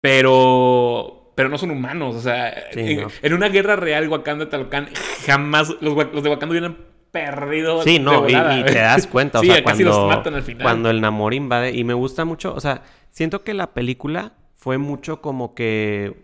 Pero, 0.00 1.32
pero 1.34 1.48
no 1.48 1.58
son 1.58 1.72
humanos, 1.72 2.14
o 2.14 2.20
sea, 2.20 2.54
Sí, 2.72 2.80
en, 2.92 3.00
no. 3.02 3.08
en 3.20 3.32
una 3.34 3.48
guerra 3.48 3.76
real, 3.76 4.08
Wakanda, 4.08 4.48
Talocán, 4.48 4.88
jamás 5.26 5.68
los, 5.80 5.96
los 6.12 6.22
de 6.22 6.30
Wakanda 6.30 6.52
hubieran 6.52 6.76
perdido. 7.10 7.82
Sí, 7.82 7.98
no, 7.98 8.28
y, 8.28 8.32
y 8.32 8.64
te 8.64 8.74
das 8.78 9.06
cuenta, 9.08 9.40
o 9.40 9.42
Sí, 9.42 9.48
sea, 9.48 9.64
casi 9.64 9.82
cuando, 9.82 9.98
los 10.00 10.16
matan 10.16 10.34
al 10.34 10.42
final. 10.42 10.62
cuando 10.62 10.90
el 10.90 11.00
Namor 11.00 11.34
invade, 11.34 11.72
y 11.74 11.82
me 11.84 11.94
gusta 11.94 12.24
mucho, 12.24 12.54
o 12.54 12.60
sea, 12.60 12.82
siento 13.10 13.42
que 13.42 13.52
la 13.52 13.74
película 13.74 14.32
fue 14.66 14.78
mucho 14.78 15.20
como 15.22 15.54
que 15.54 16.16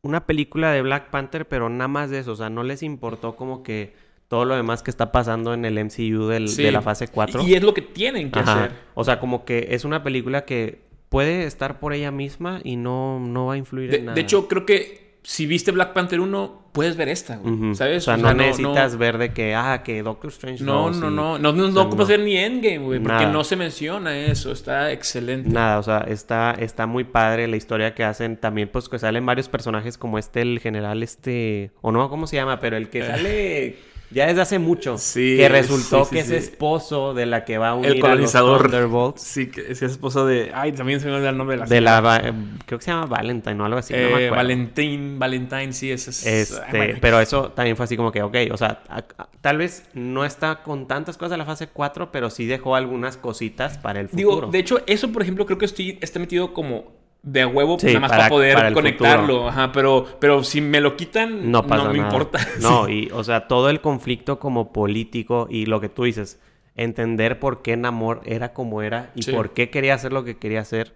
una 0.00 0.24
película 0.24 0.72
de 0.72 0.80
Black 0.80 1.10
Panther, 1.10 1.46
pero 1.46 1.68
nada 1.68 1.86
más 1.86 2.08
de 2.08 2.20
eso, 2.20 2.32
o 2.32 2.34
sea, 2.34 2.48
no 2.48 2.62
les 2.62 2.82
importó 2.82 3.36
como 3.36 3.62
que 3.62 3.92
todo 4.28 4.46
lo 4.46 4.56
demás 4.56 4.82
que 4.82 4.90
está 4.90 5.12
pasando 5.12 5.52
en 5.52 5.66
el 5.66 5.76
MCU 5.78 6.26
del- 6.28 6.48
Sí. 6.48 6.62
de 6.62 6.72
la 6.72 6.80
fase 6.80 7.08
4. 7.08 7.42
Y 7.46 7.52
es 7.56 7.62
lo 7.62 7.74
que 7.74 7.82
tienen 7.82 8.30
que 8.30 8.38
Ajá. 8.38 8.54
hacer. 8.64 8.72
O 8.94 9.04
sea, 9.04 9.20
como 9.20 9.44
que 9.44 9.66
es 9.72 9.84
una 9.84 10.02
película 10.02 10.46
que 10.46 10.80
puede 11.10 11.44
estar 11.44 11.78
por 11.78 11.92
ella 11.92 12.10
misma 12.10 12.62
y 12.64 12.76
no, 12.76 13.20
no 13.20 13.44
va 13.44 13.52
a 13.52 13.56
influir 13.58 13.90
De, 13.90 13.96
en 13.98 14.04
nada. 14.06 14.14
de 14.14 14.20
hecho, 14.22 14.48
creo 14.48 14.64
que 14.64 15.09
si 15.22 15.46
viste 15.46 15.70
Black 15.70 15.92
Panther 15.92 16.20
1, 16.20 16.60
puedes 16.72 16.96
ver 16.96 17.08
esta, 17.08 17.36
güey. 17.36 17.74
¿Sabes? 17.74 18.04
O 18.04 18.04
sea, 18.06 18.16
no 18.16 18.32
necesitas 18.32 18.96
ver 18.96 19.18
de 19.18 19.32
que, 19.32 19.54
ah, 19.54 19.82
que 19.82 20.02
Doctor 20.02 20.30
Strange 20.30 20.64
No, 20.64 20.90
no, 20.90 21.10
no. 21.10 21.38
No, 21.38 21.52
no, 21.52 21.52
no, 21.52 21.64
O 21.68 21.72
sea, 21.72 21.82
ocupas 21.82 22.08
ver 22.08 22.20
ni 22.20 22.36
Endgame, 22.36 22.78
güey. 22.78 23.00
Porque 23.00 23.24
Nada. 23.24 23.32
no 23.32 23.44
se 23.44 23.56
menciona 23.56 24.16
eso. 24.18 24.52
Está 24.52 24.92
excelente. 24.92 25.48
Nada, 25.50 25.78
o 25.78 25.82
sea, 25.82 25.98
está, 26.08 26.52
está 26.58 26.86
muy 26.86 27.04
padre 27.04 27.48
la 27.48 27.56
historia 27.56 27.94
que 27.94 28.04
hacen. 28.04 28.36
También, 28.36 28.68
pues, 28.68 28.88
que 28.88 28.98
salen 28.98 29.26
varios 29.26 29.48
personajes 29.48 29.98
como 29.98 30.18
este, 30.18 30.42
el 30.42 30.58
general, 30.60 31.02
este... 31.02 31.72
O 31.82 31.92
no, 31.92 32.08
¿cómo 32.08 32.26
se 32.26 32.36
llama? 32.36 32.60
Pero 32.60 32.76
el 32.76 32.88
que 32.88 33.02
sale 33.06 33.76
ya 34.10 34.26
desde 34.26 34.40
hace 34.40 34.58
mucho. 34.58 34.98
Sí, 34.98 35.36
Que 35.36 35.48
resultó 35.48 36.04
sí, 36.04 36.08
sí, 36.10 36.14
que 36.16 36.20
es 36.20 36.30
esposo 36.30 37.14
de 37.14 37.26
la 37.26 37.44
que 37.44 37.58
va 37.58 37.70
a 37.70 37.74
unir 37.74 37.86
El 37.92 37.92
a 37.92 38.00
los 38.00 38.08
colonizador. 38.08 38.62
Thunderbolts. 38.62 39.22
Sí, 39.22 39.50
que 39.50 39.60
es 39.70 39.82
esposo 39.82 40.26
de. 40.26 40.50
Ay, 40.54 40.72
también 40.72 41.00
se 41.00 41.06
me 41.06 41.14
olvidó 41.14 41.28
el 41.30 41.36
nombre 41.38 41.56
de 41.56 41.60
la 41.60 41.66
De 41.66 41.80
la... 41.80 41.96
señora. 41.96 42.28
eh, 42.28 42.32
Creo 42.66 42.78
que 42.78 42.84
se 42.84 42.90
llama 42.90 43.06
Valentine 43.06 43.60
o 43.60 43.64
algo 43.64 43.78
así, 43.78 43.94
Eh. 43.96 44.30
Valentín, 44.30 45.18
Valentine, 45.18 45.72
sí, 45.72 45.90
ese 45.92 46.10
es. 46.10 46.26
Este, 46.26 46.78
Ay, 46.78 46.98
pero 47.00 47.20
eso 47.20 47.50
también 47.52 47.76
fue 47.76 47.84
así 47.84 47.96
como 47.96 48.10
que, 48.12 48.22
ok, 48.22 48.36
o 48.52 48.56
sea, 48.56 48.82
a- 48.88 48.98
a- 49.18 49.28
tal 49.40 49.58
vez 49.58 49.84
no 49.94 50.24
está 50.24 50.62
con 50.62 50.86
tantas 50.88 51.16
cosas 51.16 51.32
de 51.32 51.36
la 51.38 51.44
fase 51.44 51.68
4, 51.68 52.10
pero 52.12 52.30
sí 52.30 52.46
dejó 52.46 52.74
algunas 52.76 53.16
cositas 53.16 53.78
para 53.78 54.00
el 54.00 54.08
futuro. 54.08 54.36
Digo, 54.40 54.46
de 54.52 54.58
hecho, 54.58 54.80
eso, 54.86 55.12
por 55.12 55.22
ejemplo, 55.22 55.46
creo 55.46 55.58
que 55.58 55.66
estoy, 55.66 55.98
está 56.00 56.18
metido 56.18 56.52
como 56.52 56.92
de 57.22 57.42
a 57.42 57.46
huevo, 57.48 57.78
Sí, 57.78 57.86
nada 57.88 58.00
más 58.00 58.10
para- 58.10 58.22
para, 58.24 58.30
poder 58.30 58.54
para 58.54 58.72
conectarlo. 58.72 59.26
futuro. 59.26 59.48
Ajá, 59.48 59.72
pero, 59.72 60.06
pero 60.20 60.42
si 60.44 60.60
me 60.60 60.80
lo 60.80 60.96
quitan, 60.96 61.50
no 61.50 61.62
no, 61.62 61.66
pasa 61.68 61.88
me 61.90 61.98
nada. 61.98 62.08
importa. 62.08 62.38
No, 62.60 62.88
y, 62.88 63.10
o 63.12 63.22
sea, 63.24 63.46
todo 63.48 63.68
el 63.70 63.80
conflicto 63.80 64.38
como 64.38 64.72
político 64.72 65.46
y 65.50 65.66
lo 65.66 65.80
que 65.80 65.88
tú 65.88 66.04
dices, 66.04 66.40
entender 66.76 67.38
por 67.38 67.60
qué 67.62 67.76
Namor 67.76 68.22
era 68.24 68.52
como 68.54 68.80
era 68.82 69.10
y 69.14 69.22
Sí. 69.22 69.32
por 69.32 69.52
qué 69.52 69.68
quería 69.70 69.94
hacer 69.94 70.12
lo 70.12 70.24
que 70.24 70.38
quería 70.38 70.60
hacer, 70.60 70.94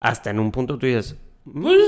hasta 0.00 0.30
en 0.30 0.38
un 0.40 0.52
punto 0.52 0.78
tú 0.78 0.86
dices, 0.86 1.16
"Mm, 1.44 1.62
Pues, 1.62 1.78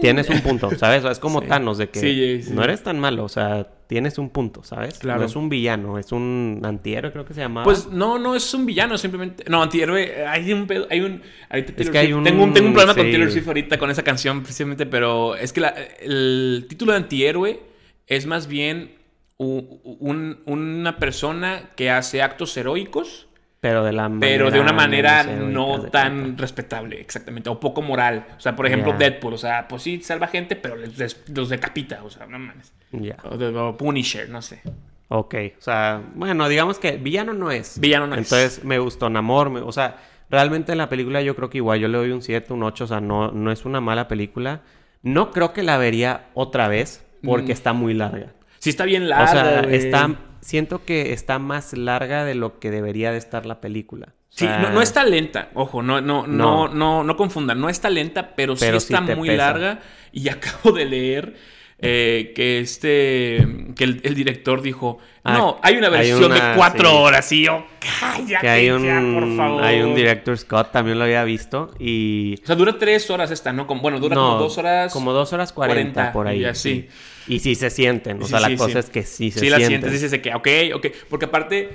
tienes 0.00 0.28
un 0.30 0.40
punto, 0.42 0.70
¿sabes? 0.76 1.00
O 1.00 1.02
sea, 1.02 1.12
es 1.12 1.18
como 1.18 1.40
Sí. 1.40 1.46
Thanos 1.48 1.78
de 1.78 1.88
que 1.88 2.44
no 2.50 2.62
eres 2.62 2.82
tan 2.82 3.00
malo, 3.00 3.24
o 3.24 3.28
sea, 3.28 3.68
tienes 3.94 4.18
un 4.18 4.28
punto, 4.30 4.64
¿sabes? 4.64 4.98
Claro. 4.98 5.20
No 5.20 5.26
es 5.26 5.36
un 5.36 5.48
villano, 5.48 5.98
es 6.00 6.10
un 6.10 6.60
antihéroe, 6.64 7.12
creo 7.12 7.24
que 7.24 7.32
se 7.32 7.40
llamaba. 7.42 7.62
Pues 7.62 7.86
no, 7.86 8.18
no 8.18 8.34
es 8.34 8.52
un 8.52 8.66
villano, 8.66 8.98
simplemente. 8.98 9.44
No, 9.48 9.62
antihéroe. 9.62 10.26
Hay 10.26 10.52
un 10.52 10.66
pedo. 10.66 10.88
Hay 10.90 11.00
un. 11.00 11.22
Ahorita 11.48 11.74
Taylor 11.76 11.92
que 11.92 11.98
hay 11.98 12.06
Swift- 12.08 12.16
un- 12.18 12.24
Tengo, 12.24 12.42
un, 12.42 12.52
tengo 12.52 12.66
un 12.68 12.72
problema 12.74 12.94
con. 12.94 13.04
Taylor 13.04 13.30
Swift 13.30 13.46
ahorita 13.46 13.78
con 13.78 13.90
esa 13.90 14.02
canción, 14.02 14.42
precisamente, 14.42 14.84
pero 14.86 15.36
es 15.36 15.52
que 15.52 15.60
la- 15.60 15.74
el 16.00 16.66
título 16.68 16.90
de 16.90 16.98
antihéroe 16.98 17.60
es 18.08 18.26
más 18.26 18.48
bien 18.48 18.96
un- 19.36 20.38
una 20.46 20.98
persona 20.98 21.70
que 21.76 21.90
hace 21.90 22.20
actos 22.22 22.56
heroicos, 22.56 23.28
pero 23.64 23.82
de 23.82 23.92
la 23.94 24.12
pero 24.20 24.50
de 24.50 24.60
una 24.60 24.74
manera 24.74 25.22
no 25.24 25.80
tan 25.84 26.36
respetable, 26.36 27.00
exactamente, 27.00 27.48
o 27.48 27.58
poco 27.58 27.80
moral. 27.80 28.26
O 28.36 28.40
sea, 28.40 28.54
por 28.54 28.66
ejemplo. 28.66 28.92
Deadpool, 28.92 29.32
o 29.32 29.38
sea, 29.38 29.66
pues 29.68 29.80
sí, 29.82 30.02
salva 30.02 30.26
gente, 30.26 30.54
pero 30.54 30.76
les, 30.76 30.98
les- 30.98 31.24
los 31.34 31.48
decapita, 31.48 32.04
o 32.04 32.10
sea, 32.10 32.26
no 32.26 32.38
mames. 32.38 32.74
Ya. 32.92 33.16
O, 33.24 33.38
de- 33.38 33.56
o 33.56 33.74
Punisher, 33.74 34.28
no 34.28 34.42
sé. 34.42 34.60
Ok, 35.08 35.34
o 35.58 35.62
sea, 35.62 36.02
bueno, 36.14 36.46
digamos 36.46 36.78
que 36.78 36.98
villano 36.98 37.32
no 37.32 37.50
es. 37.50 37.80
Villano 37.80 38.06
no 38.06 38.16
es. 38.16 38.20
Entonces 38.30 38.62
me 38.64 38.78
gustó 38.78 39.08
Namor, 39.08 39.48
me- 39.48 39.60
o 39.60 39.72
sea, 39.72 39.96
realmente 40.28 40.72
en 40.72 40.78
la 40.78 40.90
película 40.90 41.22
yo 41.22 41.34
creo 41.34 41.48
que 41.48 41.56
igual 41.56 41.80
yo 41.80 41.88
le 41.88 41.96
doy 41.96 42.10
un 42.10 42.20
7, 42.20 42.52
un 42.52 42.64
8, 42.64 42.84
o 42.84 42.86
sea, 42.86 43.00
no, 43.00 43.30
no 43.32 43.50
es 43.50 43.64
una 43.64 43.80
mala 43.80 44.08
película. 44.08 44.60
No 45.02 45.30
creo 45.30 45.54
que 45.54 45.62
la 45.62 45.78
vería 45.78 46.26
otra 46.34 46.68
vez 46.68 47.02
porque 47.24 47.48
Mm. 47.48 47.56
está 47.58 47.72
muy 47.72 47.94
larga. 47.94 48.26
Sí 48.58 48.68
está 48.68 48.84
bien 48.84 49.04
o 49.04 49.06
larga, 49.06 49.26
sea, 49.32 49.62
güey. 49.62 49.74
está, 49.76 50.10
siento 50.44 50.84
que 50.84 51.12
está 51.12 51.38
más 51.38 51.72
larga 51.72 52.24
de 52.24 52.34
lo 52.34 52.58
que 52.58 52.70
debería 52.70 53.10
de 53.12 53.18
estar 53.18 53.46
la 53.46 53.60
película. 53.60 54.08
O 54.08 54.36
Sí, 54.36 54.46
no, 54.46 54.70
no 54.70 54.82
está 54.82 55.04
lenta, 55.04 55.48
ojo, 55.54 55.82
no, 55.82 56.00
no, 56.00 56.26
no, 56.26 56.68
No. 56.68 56.74
no, 56.74 57.04
no 57.04 57.16
confundan, 57.16 57.60
no 57.60 57.68
está 57.68 57.88
lenta, 57.88 58.34
pero, 58.34 58.54
Pero 58.58 58.80
sí 58.80 58.92
está 58.92 59.00
muy 59.16 59.28
pesa. 59.28 59.46
larga. 59.52 59.80
Y 60.12 60.28
acabo 60.34 60.72
de 60.72 60.84
leer 60.84 61.34
eh, 61.78 62.32
que 62.36 62.58
este, 62.60 63.46
que 63.76 63.84
el, 63.84 64.00
el 64.04 64.14
director 64.14 64.60
dijo, 64.62 64.98
Ah, 65.22 65.34
no, 65.38 65.58
hay 65.62 65.76
una 65.76 65.86
hay 65.88 65.92
versión 66.10 66.24
una- 66.32 66.50
de 66.50 66.56
cuatro 66.56 66.88
sí. 66.90 66.96
horas 66.96 67.32
y 67.32 67.42
yo, 67.44 67.64
cállate 68.00 68.40
que 68.42 68.48
hay 68.48 68.66
ya, 68.66 69.00
por 69.14 69.36
favor. 69.36 69.62
hay 69.62 69.80
un 69.80 69.94
director 69.94 70.36
Scott, 70.36 70.70
también 70.72 70.98
lo 70.98 71.04
había 71.04 71.24
visto, 71.24 71.70
y... 71.78 72.34
O 72.42 72.46
sea, 72.46 72.56
dura 72.56 72.76
tres 72.78 73.08
horas 73.10 73.30
esta, 73.30 73.52
¿no? 73.52 73.66
Como, 73.66 73.80
bueno, 73.82 73.98
dura 74.00 74.14
como 74.16 74.36
dos 74.36 74.58
horas. 74.58 74.92
Como 74.92 75.12
dos 75.12 75.32
horas 75.32 75.52
cuarenta 75.52 76.12
40, 76.12 76.12
por 76.12 76.26
ahí. 76.28 76.40
y 76.40 76.44
así. 76.44 76.72
sí. 76.72 76.88
Y 77.28 77.38
sí 77.40 77.54
se 77.54 77.70
sienten. 77.70 78.20
O 78.22 78.24
Sí, 78.24 78.30
sea, 78.30 78.40
la 78.40 78.48
sí, 78.48 78.56
cosa 78.56 78.72
sí. 78.72 78.78
es 78.78 78.90
que 78.90 79.02
sí 79.02 79.30
se 79.30 79.40
sí, 79.40 79.48
la 79.50 79.56
sienten. 79.56 79.80
sientes, 79.80 79.92
dices 79.92 80.10
de 80.10 80.20
que, 80.22 80.34
ok, 80.34 80.48
ok. 80.76 80.86
Porque 81.08 81.24
aparte, 81.26 81.70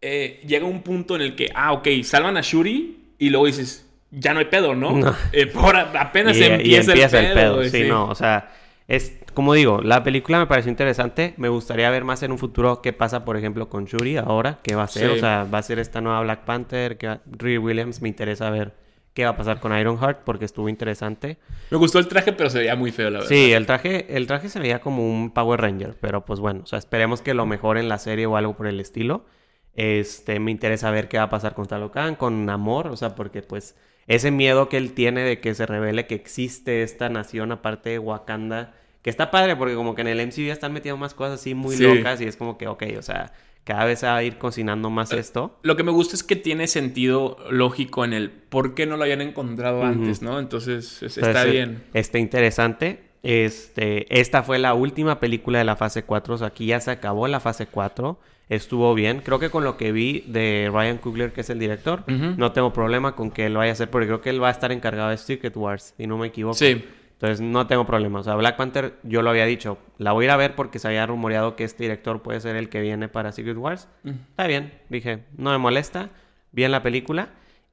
eh, 0.00 0.40
llega 0.46 0.64
un 0.66 0.82
punto 0.82 1.16
en 1.16 1.22
el 1.22 1.34
que, 1.36 1.50
ah, 1.54 1.72
ok, 1.72 1.88
salvan 2.02 2.36
a 2.36 2.40
Shuri 2.40 3.14
y 3.18 3.30
luego 3.30 3.46
dices, 3.46 3.86
ya 4.10 4.32
no 4.32 4.38
hay 4.40 4.46
pedo, 4.46 4.74
¿no? 4.74 4.92
No. 4.92 5.14
Eh, 5.32 5.46
por, 5.46 5.76
apenas 5.76 6.36
y, 6.36 6.40
y 6.40 6.42
empieza, 6.44 6.92
empieza 6.92 7.20
el 7.20 7.32
pedo. 7.34 7.56
güey, 7.56 7.70
Sí, 7.70 7.84
no, 7.84 8.06
o 8.08 8.14
sea, 8.14 8.52
es 8.88 9.14
como 9.34 9.54
digo, 9.54 9.80
la 9.82 10.02
película 10.02 10.38
me 10.40 10.46
pareció 10.46 10.68
interesante. 10.70 11.34
Me 11.36 11.48
gustaría 11.48 11.88
ver 11.90 12.02
más 12.02 12.24
en 12.24 12.32
un 12.32 12.38
futuro 12.38 12.82
qué 12.82 12.92
pasa, 12.92 13.24
por 13.24 13.36
ejemplo, 13.36 13.68
con 13.68 13.84
Shuri 13.84 14.16
ahora, 14.16 14.58
qué 14.64 14.74
va 14.74 14.84
a 14.84 14.88
ser. 14.88 15.10
Sí. 15.10 15.16
O 15.16 15.20
sea, 15.20 15.44
va 15.44 15.58
a 15.58 15.62
ser 15.62 15.78
esta 15.78 16.00
nueva 16.00 16.20
Black 16.22 16.44
Panther, 16.44 16.96
que 16.98 17.06
va- 17.06 17.20
Riri 17.30 17.58
Williams. 17.58 18.02
Me 18.02 18.08
interesa 18.08 18.50
ver 18.50 18.72
qué 19.18 19.24
va 19.24 19.30
a 19.30 19.36
pasar 19.36 19.58
con 19.58 19.76
Ironheart 19.76 20.20
porque 20.22 20.44
estuvo 20.44 20.68
interesante. 20.68 21.38
Me 21.72 21.76
gustó 21.76 21.98
el 21.98 22.06
traje, 22.06 22.32
pero 22.32 22.50
se 22.50 22.60
veía 22.60 22.76
muy 22.76 22.92
feo, 22.92 23.10
la 23.10 23.18
verdad. 23.18 23.28
Sí, 23.28 23.52
el 23.52 23.66
traje, 23.66 24.16
el 24.16 24.28
traje 24.28 24.48
se 24.48 24.60
veía 24.60 24.80
como 24.80 25.04
un 25.04 25.32
Power 25.32 25.60
Ranger, 25.60 25.96
pero 26.00 26.24
pues 26.24 26.38
bueno, 26.38 26.60
o 26.62 26.66
sea, 26.66 26.78
esperemos 26.78 27.20
que 27.20 27.34
lo 27.34 27.44
mejoren 27.44 27.88
la 27.88 27.98
serie 27.98 28.26
o 28.26 28.36
algo 28.36 28.56
por 28.56 28.68
el 28.68 28.78
estilo. 28.78 29.24
Este, 29.74 30.38
me 30.38 30.52
interesa 30.52 30.92
ver 30.92 31.08
qué 31.08 31.18
va 31.18 31.24
a 31.24 31.30
pasar 31.30 31.54
con 31.54 31.66
Talocan, 31.66 32.14
con 32.14 32.46
Namor, 32.46 32.86
o 32.86 32.96
sea, 32.96 33.16
porque 33.16 33.42
pues 33.42 33.74
ese 34.06 34.30
miedo 34.30 34.68
que 34.68 34.76
él 34.76 34.92
tiene 34.92 35.22
de 35.22 35.40
que 35.40 35.52
se 35.54 35.66
revele 35.66 36.06
que 36.06 36.14
existe 36.14 36.84
esta 36.84 37.08
nación 37.08 37.50
aparte 37.50 37.90
de 37.90 37.98
Wakanda, 37.98 38.72
que 39.02 39.10
está 39.10 39.32
padre 39.32 39.56
porque 39.56 39.74
como 39.74 39.96
que 39.96 40.02
en 40.02 40.08
el 40.08 40.20
MCU 40.24 40.42
ya 40.46 40.52
están 40.52 40.72
metiendo 40.72 40.96
más 40.96 41.14
cosas 41.14 41.40
así 41.40 41.54
muy 41.54 41.74
Sí. 41.76 41.82
locas 41.82 42.20
y 42.20 42.24
es 42.24 42.36
como 42.36 42.56
que, 42.56 42.68
ok, 42.68 42.84
o 42.96 43.02
sea, 43.02 43.32
cada 43.68 43.84
vez 43.84 44.02
va 44.02 44.16
a 44.16 44.22
ir 44.24 44.38
cocinando 44.38 44.88
más 44.90 45.12
esto. 45.12 45.56
Lo 45.62 45.76
que 45.76 45.82
me 45.84 45.92
gusta 45.92 46.16
es 46.16 46.24
que 46.24 46.34
tiene 46.36 46.66
sentido 46.66 47.36
lógico 47.50 48.04
en 48.04 48.14
el 48.14 48.30
por 48.30 48.74
qué 48.74 48.86
no 48.86 48.96
lo 48.96 49.04
hayan 49.04 49.20
encontrado 49.20 49.84
antes, 49.84 50.22
¿no? 50.22 50.38
Entonces, 50.40 50.86
es- 51.02 51.02
Entonces, 51.02 51.18
está 51.28 51.44
bien. 51.44 51.84
Está 51.92 52.18
interesante. 52.18 53.02
Este, 53.22 54.20
esta 54.20 54.42
fue 54.42 54.58
la 54.58 54.74
última 54.74 55.20
película 55.20 55.58
de 55.58 55.64
la 55.64 55.76
fase 55.76 56.02
4. 56.04 56.34
O 56.34 56.38
sea, 56.38 56.46
aquí 56.48 56.66
ya 56.66 56.80
se 56.80 56.90
acabó 56.90 57.28
la 57.28 57.40
fase 57.40 57.66
4. 57.66 58.18
Estuvo 58.48 58.94
bien. 58.94 59.20
Creo 59.22 59.38
que 59.38 59.50
con 59.50 59.62
lo 59.64 59.76
que 59.76 59.92
vi 59.92 60.24
de 60.26 60.70
Ryan 60.72 60.96
Coogler, 60.96 61.32
que 61.32 61.42
es 61.42 61.50
el 61.50 61.58
director, 61.58 62.04
no 62.08 62.52
tengo 62.52 62.72
problema 62.72 63.14
con 63.14 63.30
que 63.30 63.50
lo 63.50 63.58
vaya 63.58 63.72
a 63.72 63.74
hacer, 63.74 63.90
porque 63.90 64.06
creo 64.06 64.22
que 64.22 64.30
él 64.30 64.42
va 64.42 64.48
a 64.48 64.52
estar 64.52 64.72
encargado 64.72 65.10
de 65.10 65.18
Secret 65.18 65.54
Wars, 65.56 65.92
si 65.98 66.06
no 66.06 66.16
me 66.16 66.28
equivoco. 66.28 66.54
Sí. 66.54 66.82
Entonces 67.20 67.40
no 67.40 67.66
tengo 67.66 67.84
problema. 67.84 68.20
O 68.20 68.22
sea, 68.22 68.36
Black 68.36 68.56
Panther, 68.56 68.94
yo 69.02 69.22
lo 69.22 69.30
había 69.30 69.44
dicho, 69.44 69.78
la 69.98 70.12
voy 70.12 70.24
a 70.24 70.26
ir 70.26 70.30
a 70.30 70.36
ver 70.36 70.54
porque 70.54 70.78
se 70.78 70.86
había 70.86 71.04
rumoreado 71.04 71.56
que 71.56 71.64
este 71.64 71.82
director 71.82 72.22
puede 72.22 72.40
ser 72.40 72.54
el 72.54 72.68
que 72.68 72.80
viene 72.80 73.08
para 73.08 73.32
Secret 73.32 73.56
Wars. 73.56 73.88
Está 74.04 74.46
bien, 74.46 74.72
dije, 74.88 75.24
no 75.36 75.50
me 75.50 75.58
molesta. 75.58 76.10
Bien 76.52 76.70
la 76.70 76.82
película. 76.82 77.30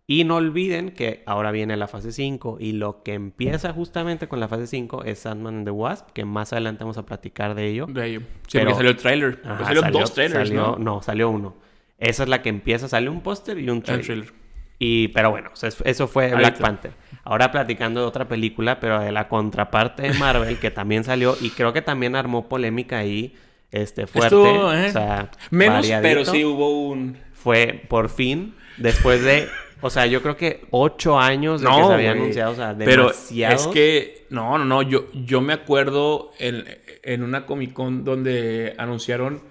Y 0.07 0.23
no 0.23 0.35
olviden 0.35 0.91
que 0.91 1.23
ahora 1.27 1.51
viene 1.51 1.77
la 1.77 1.87
fase 1.87 2.11
5 2.11 2.57
y 2.59 2.73
lo 2.73 3.01
que 3.03 3.13
empieza 3.13 3.71
justamente 3.73 4.27
con 4.27 4.39
la 4.39 4.47
fase 4.47 4.67
5 4.67 5.03
es 5.03 5.19
Sandman 5.19 5.57
and 5.57 5.65
the 5.65 5.71
Wasp, 5.71 6.09
que 6.11 6.25
más 6.25 6.51
adelante 6.51 6.83
vamos 6.83 6.97
a 6.97 7.05
platicar 7.05 7.53
de 7.55 7.67
ello. 7.67 7.85
De 7.87 8.05
ello. 8.07 8.19
Sí, 8.47 8.57
Pero- 8.57 8.65
porque 8.65 8.75
salió 8.77 8.91
el 8.91 8.97
trailer. 8.97 9.41
Ajá, 9.43 9.65
salieron 9.65 9.91
dos 9.91 10.13
trailers, 10.13 10.47
salió- 10.49 10.75
¿no? 10.79 11.01
salió 11.01 11.29
uno. 11.29 11.55
Esa 11.97 12.23
es 12.23 12.29
la 12.29 12.41
que 12.41 12.49
empieza, 12.49 12.87
sale 12.87 13.09
un 13.09 13.21
póster 13.21 13.57
y 13.59 13.69
un 13.69 13.77
El 13.77 13.83
trailer. 13.83 14.33
Y, 14.79 15.07
pero 15.09 15.31
bueno, 15.31 15.51
eso- 15.61 16.07
fue 16.07 16.25
Ahorita. 16.25 16.37
Black 16.37 16.57
Panther. 16.59 16.91
Ahora 17.23 17.51
platicando 17.51 18.01
de 18.01 18.05
otra 18.07 18.27
película, 18.27 18.79
pero 18.79 18.99
de 18.99 19.11
la 19.11 19.27
contraparte 19.27 20.03
de 20.03 20.13
Marvel, 20.13 20.59
que 20.59 20.69
también 20.69 21.03
salió 21.03 21.35
y 21.41 21.49
creo 21.49 21.73
que 21.73 21.81
también 21.81 22.15
armó 22.15 22.47
polémica 22.47 22.99
ahí, 22.99 23.35
este, 23.71 24.05
fuerte. 24.05 24.35
Estuvo, 24.35 24.71
¿eh? 24.73 24.89
O 24.89 24.91
sea, 24.91 25.31
Menos, 25.49 25.75
variadito. 25.77 26.07
pero 26.07 26.25
sí 26.25 26.45
hubo 26.45 26.87
un... 26.89 27.17
Fue 27.33 27.83
por 27.89 28.09
fin, 28.09 28.55
después 28.77 29.23
de, 29.23 29.47
o 29.81 29.89
sea, 29.89 30.05
yo 30.07 30.21
creo 30.21 30.35
que 30.35 30.65
ocho 30.71 31.19
años 31.19 31.61
de 31.61 31.67
que 31.67 31.73
No, 31.73 31.87
se 31.87 31.93
había 31.93 32.11
anunciado, 32.11 32.51
o 32.51 32.55
sea, 32.55 32.75
Pero 32.77 33.11
es 33.11 33.67
que, 33.67 34.25
no, 34.29 34.57
no, 34.57 34.65
no, 34.65 34.81
yo, 34.81 35.05
yo 35.13 35.41
me 35.41 35.53
acuerdo 35.53 36.31
en, 36.39 36.65
en 37.03 37.23
una 37.23 37.45
Comic 37.45 37.73
Con 37.73 38.03
donde 38.03 38.73
anunciaron 38.77 39.41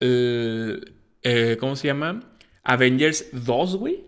el, 0.00 0.94
eh, 1.22 1.56
¿cómo 1.60 1.76
se 1.76 1.88
llama? 1.88 2.20
Avengers 2.62 3.26
2, 3.32 3.76
güey. 3.76 4.04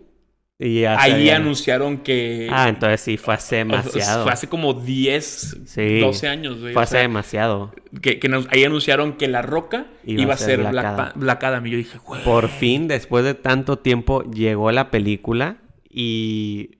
Y 0.61 0.83
Ahí 0.83 1.29
anunciaron 1.29 1.99
que... 1.99 2.49
Ah, 2.51 2.67
entonces 2.67 2.99
sí, 2.99 3.15
fue 3.15 3.33
hace 3.33 3.55
demasiado. 3.57 4.23
Fue 4.23 4.33
hace 4.33 4.49
como 4.49 4.73
10, 4.73 5.61
Sí. 5.65 6.01
12 6.01 6.27
años, 6.27 6.59
güey. 6.59 6.73
Fue 6.73 6.81
o 6.81 6.83
hace 6.83 6.91
sea, 6.95 7.01
demasiado. 7.01 7.73
que, 8.01 8.19
que 8.19 8.27
nos- 8.27 8.45
ahí 8.51 8.65
anunciaron 8.65 9.13
que 9.13 9.29
La 9.29 9.41
Roca 9.41 9.87
iba, 10.03 10.33
a 10.33 10.37
ser 10.37 10.59
Black, 10.65 11.13
Black 11.15 11.43
Adam. 11.45 11.65
Y 11.65 11.69
yo 11.71 11.77
dije, 11.77 11.97
güey. 11.99 12.21
Por 12.25 12.49
fin, 12.49 12.89
después 12.89 13.23
de 13.23 13.35
tanto 13.35 13.79
tiempo, 13.79 14.23
llegó 14.23 14.69
la 14.73 14.91
película 14.91 15.57
y 15.89 16.71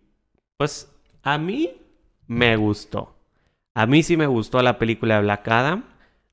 pues 0.57 0.91
a 1.23 1.37
mí 1.37 1.69
me 2.27 2.57
gustó. 2.57 3.15
A 3.75 3.85
mí 3.85 4.03
sí 4.03 4.17
me 4.17 4.27
gustó 4.27 4.61
la 4.61 4.77
película 4.77 5.15
de 5.15 5.21
Black 5.21 5.47
Adam. 5.47 5.85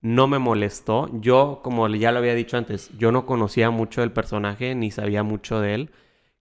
No 0.02 0.26
me 0.26 0.40
molestó. 0.40 1.09
Yo, 1.20 1.61
como 1.62 1.87
ya 1.90 2.11
lo 2.11 2.18
había 2.18 2.35
dicho 2.35 2.56
antes, 2.56 2.90
yo 2.98 3.12
no 3.12 3.24
conocía 3.24 3.70
mucho 3.70 4.00
del 4.00 4.11
personaje 4.11 4.74
ni 4.74 4.90
sabía 4.90 5.22
mucho 5.22 5.61
de 5.61 5.74
él. 5.74 5.90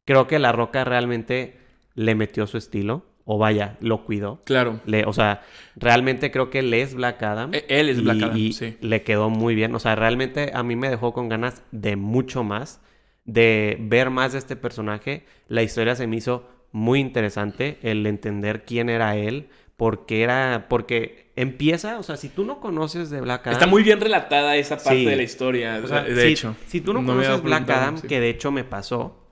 Creo 0.06 0.28
que 0.28 0.40
La 0.40 0.52
Roca 0.52 0.84
realmente 0.84 1.58
le 1.96 2.16
metió 2.16 2.48
su 2.48 2.58
estilo. 2.58 3.04
O 3.28 3.40
vaya, 3.40 3.76
lo 3.80 4.06
cuidó. 4.06 4.40
Claro. 4.46 4.82
Le, 4.86 5.04
o 5.06 5.12
sea, 5.12 5.42
realmente 5.76 6.30
creo 6.30 6.52
que 6.52 6.60
él 6.60 6.72
es 6.76 6.94
Black 6.94 7.24
Adam. 7.24 7.52
E- 7.56 7.66
él 7.70 7.90
es 7.90 8.04
Black 8.04 8.18
y- 8.18 8.24
Adam, 8.24 8.38
y 8.38 8.54
sí. 8.54 8.78
le 8.82 9.02
quedó 9.02 9.32
muy 9.32 9.56
bien. 9.56 9.74
O 9.74 9.80
sea, 9.80 9.96
realmente 9.96 10.52
a 10.54 10.62
mí 10.62 10.76
me 10.76 10.90
dejó 10.92 11.12
con 11.12 11.28
ganas 11.28 11.64
de 11.72 11.96
mucho 11.96 12.44
más, 12.44 12.82
de 13.24 13.78
ver 13.80 14.12
más 14.12 14.34
de 14.34 14.38
este 14.38 14.56
personaje. 14.56 15.26
La 15.48 15.64
historia 15.64 15.96
se 15.96 16.06
me 16.06 16.18
hizo 16.18 16.48
muy 16.72 17.00
interesante, 17.00 17.80
el 17.82 18.06
entender 18.06 18.64
quién 18.64 18.90
era 18.90 19.16
él, 19.16 19.50
por 19.76 20.06
qué 20.06 20.22
era, 20.22 20.68
porque 20.70 21.32
empieza, 21.36 21.98
o 21.98 22.04
sea, 22.04 22.18
si 22.18 22.30
tú 22.30 22.46
no 22.46 22.60
conoces 22.60 23.10
de 23.10 23.22
Black 23.22 23.42
Adam... 23.48 23.54
Está 23.54 23.66
muy 23.66 23.82
bien 23.82 24.00
relatada 24.02 24.56
esa 24.56 24.78
parte 24.78 25.00
Sí. 25.00 25.06
de 25.06 25.16
la 25.16 25.24
historia, 25.24 25.82
o 25.84 25.88
sea, 25.88 26.04
de 26.04 26.22
si, 26.22 26.28
hecho. 26.28 26.56
Si 26.68 26.80
tú 26.80 26.94
no, 26.94 27.02
No 27.02 27.14
conoces 27.14 27.42
Black 27.42 27.68
Adam, 27.72 27.98
sí. 27.98 28.08
que 28.08 28.20
de 28.20 28.30
hecho 28.30 28.52
me 28.52 28.64
pasó, 28.64 29.25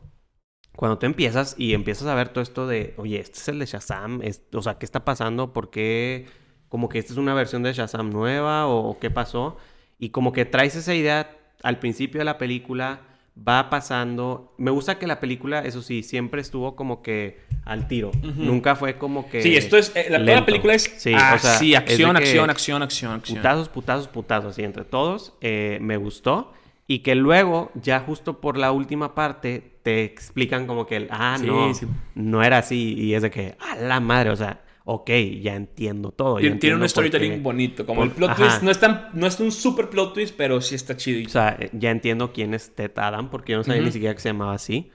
cuando 0.76 0.98
tú 0.98 1.06
empiezas 1.06 1.56
y 1.58 1.74
empiezas 1.74 2.08
a 2.08 2.16
ver 2.16 2.30
todo 2.30 2.42
esto 2.42 2.68
de, 2.68 2.94
oye, 2.98 3.20
este 3.20 3.40
es 3.40 3.48
el 3.48 3.60
de 3.60 3.66
Shazam, 3.66 4.22
es- 4.24 4.42
o 4.54 4.62
sea, 4.62 4.76
¿qué 4.80 4.86
está 4.86 5.06
pasando? 5.06 5.54
¿Por 5.54 5.70
qué? 5.70 6.26
Como 6.70 6.90
que 6.90 6.98
esta 7.00 7.14
es 7.14 7.18
una 7.20 7.34
versión 7.36 7.62
de 7.64 7.74
Shazam 7.74 8.10
nueva 8.10 8.68
o, 8.68 8.98
qué 9.00 9.12
pasó. 9.12 9.58
Y 10.00 10.10
como 10.10 10.34
que 10.34 10.46
traes 10.46 10.76
esa 10.76 10.96
idea 10.96 11.38
al 11.62 11.78
principio 11.80 12.20
de 12.20 12.26
la 12.26 12.38
película, 12.40 13.02
va 13.48 13.70
pasando. 13.70 14.54
Me 14.58 14.72
gusta 14.72 14.98
que 14.98 15.06
la 15.08 15.20
película, 15.20 15.60
eso 15.60 15.82
sí, 15.84 16.02
siempre 16.04 16.42
estuvo 16.42 16.76
como 16.76 17.02
que 17.04 17.40
al 17.66 17.88
tiro. 17.88 18.12
Nunca 18.24 18.76
fue 18.76 18.98
como 18.98 19.30
que... 19.30 19.42
Sí, 19.44 19.56
esto 19.56 19.78
es. 19.78 19.92
eh, 19.96 20.08
la, 20.10 20.20
toda 20.26 20.40
la 20.40 20.46
película 20.46 20.74
es. 20.74 20.84
Sí, 20.98 21.14
ah, 21.16 21.34
o 21.36 21.40
sea, 21.40 21.58
sí, 21.60 21.74
es 21.74 21.80
acción, 21.80 22.16
que 22.16 22.24
acción, 22.24 22.50
acción, 22.50 22.82
acción, 22.82 23.12
acción. 23.14 23.38
Putazos, 23.38 23.70
putazos, 23.70 24.08
putazos, 24.08 24.52
así 24.54 24.64
entre 24.64 24.84
todos. 24.84 25.34
eh, 25.42 25.78
me 25.82 25.98
gustó. 25.98 26.52
Y 26.88 27.00
que 27.00 27.14
luego, 27.16 27.72
ya 27.76 28.00
justo 28.02 28.42
por 28.42 28.58
la 28.58 28.72
última 28.72 29.16
parte, 29.16 29.73
te 29.84 30.04
explican 30.04 30.66
como 30.66 30.86
que, 30.88 30.96
el, 30.96 31.08
ah, 31.12 31.38
Sí, 31.40 31.46
no, 31.46 31.74
sí. 31.74 31.86
no 32.16 32.42
era 32.44 32.58
así. 32.60 32.94
Y 32.98 33.14
es 33.14 33.22
de 33.22 33.30
que, 33.30 33.56
a 33.60 33.76
la 33.76 34.00
madre, 34.00 34.30
o 34.32 34.36
sea, 34.36 34.64
ok, 34.86 35.10
ya 35.42 35.56
entiendo 35.56 36.12
todo. 36.12 36.38
ya 36.38 36.42
Tiene, 36.42 36.52
un 36.52 36.56
entiendo 36.56 36.80
por 36.80 36.90
storytelling 36.90 37.32
qué. 37.34 37.40
bonito. 37.40 37.86
Como 37.86 38.00
por- 38.02 38.08
el 38.08 38.14
plot 38.14 38.30
ajá. 38.32 38.42
twist 38.44 38.64
no 38.64 38.72
es, 38.72 38.80
tan, 38.80 39.10
no 39.14 39.28
es 39.28 39.40
un 39.40 39.52
super 39.52 39.90
plot 39.90 40.14
twist, 40.14 40.34
pero 40.38 40.60
sí 40.62 40.76
está 40.76 40.96
chido. 40.98 41.26
O 41.28 41.30
sea, 41.30 41.56
eh, 41.60 41.70
ya 41.74 41.92
entiendo 41.92 42.32
quién 42.34 42.54
es 42.54 42.74
Ted 42.76 42.92
Adam, 42.98 43.30
porque 43.30 43.52
yo 43.52 43.60
no 43.60 43.64
sabía 43.64 43.82
Ujú. 43.82 43.88
ni 43.88 43.92
siquiera 43.92 44.16
que 44.16 44.22
se 44.22 44.30
llamaba 44.30 44.54
así. 44.54 44.90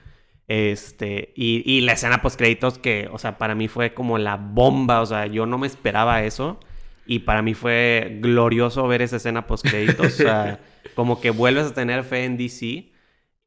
Este, 0.47 1.31
y, 1.35 1.61
y 1.71 1.81
la 1.81 1.91
escena 1.93 2.21
post 2.23 2.35
créditos 2.37 2.79
que, 2.79 3.07
o 3.11 3.19
sea, 3.19 3.37
para 3.37 3.53
mí 3.53 3.67
fue 3.67 3.93
como 3.93 4.17
la 4.17 4.35
bomba, 4.37 5.01
o 5.01 5.05
sea, 5.05 5.27
yo 5.27 5.45
no 5.45 5.57
me 5.59 5.67
esperaba 5.67 6.23
eso. 6.23 6.59
Y 7.05 7.19
para 7.19 7.41
mí 7.41 7.53
fue 7.53 8.17
glorioso 8.21 8.87
ver 8.87 9.01
esa 9.03 9.17
escena 9.17 9.45
post 9.47 9.67
créditos, 9.67 10.07
o 10.07 10.09
sea, 10.09 10.59
como 10.95 11.21
que 11.21 11.29
vuelves 11.31 11.67
a 11.67 11.73
tener 11.73 12.03
fe 12.03 12.25
en 12.25 12.37
DC. 12.37 12.89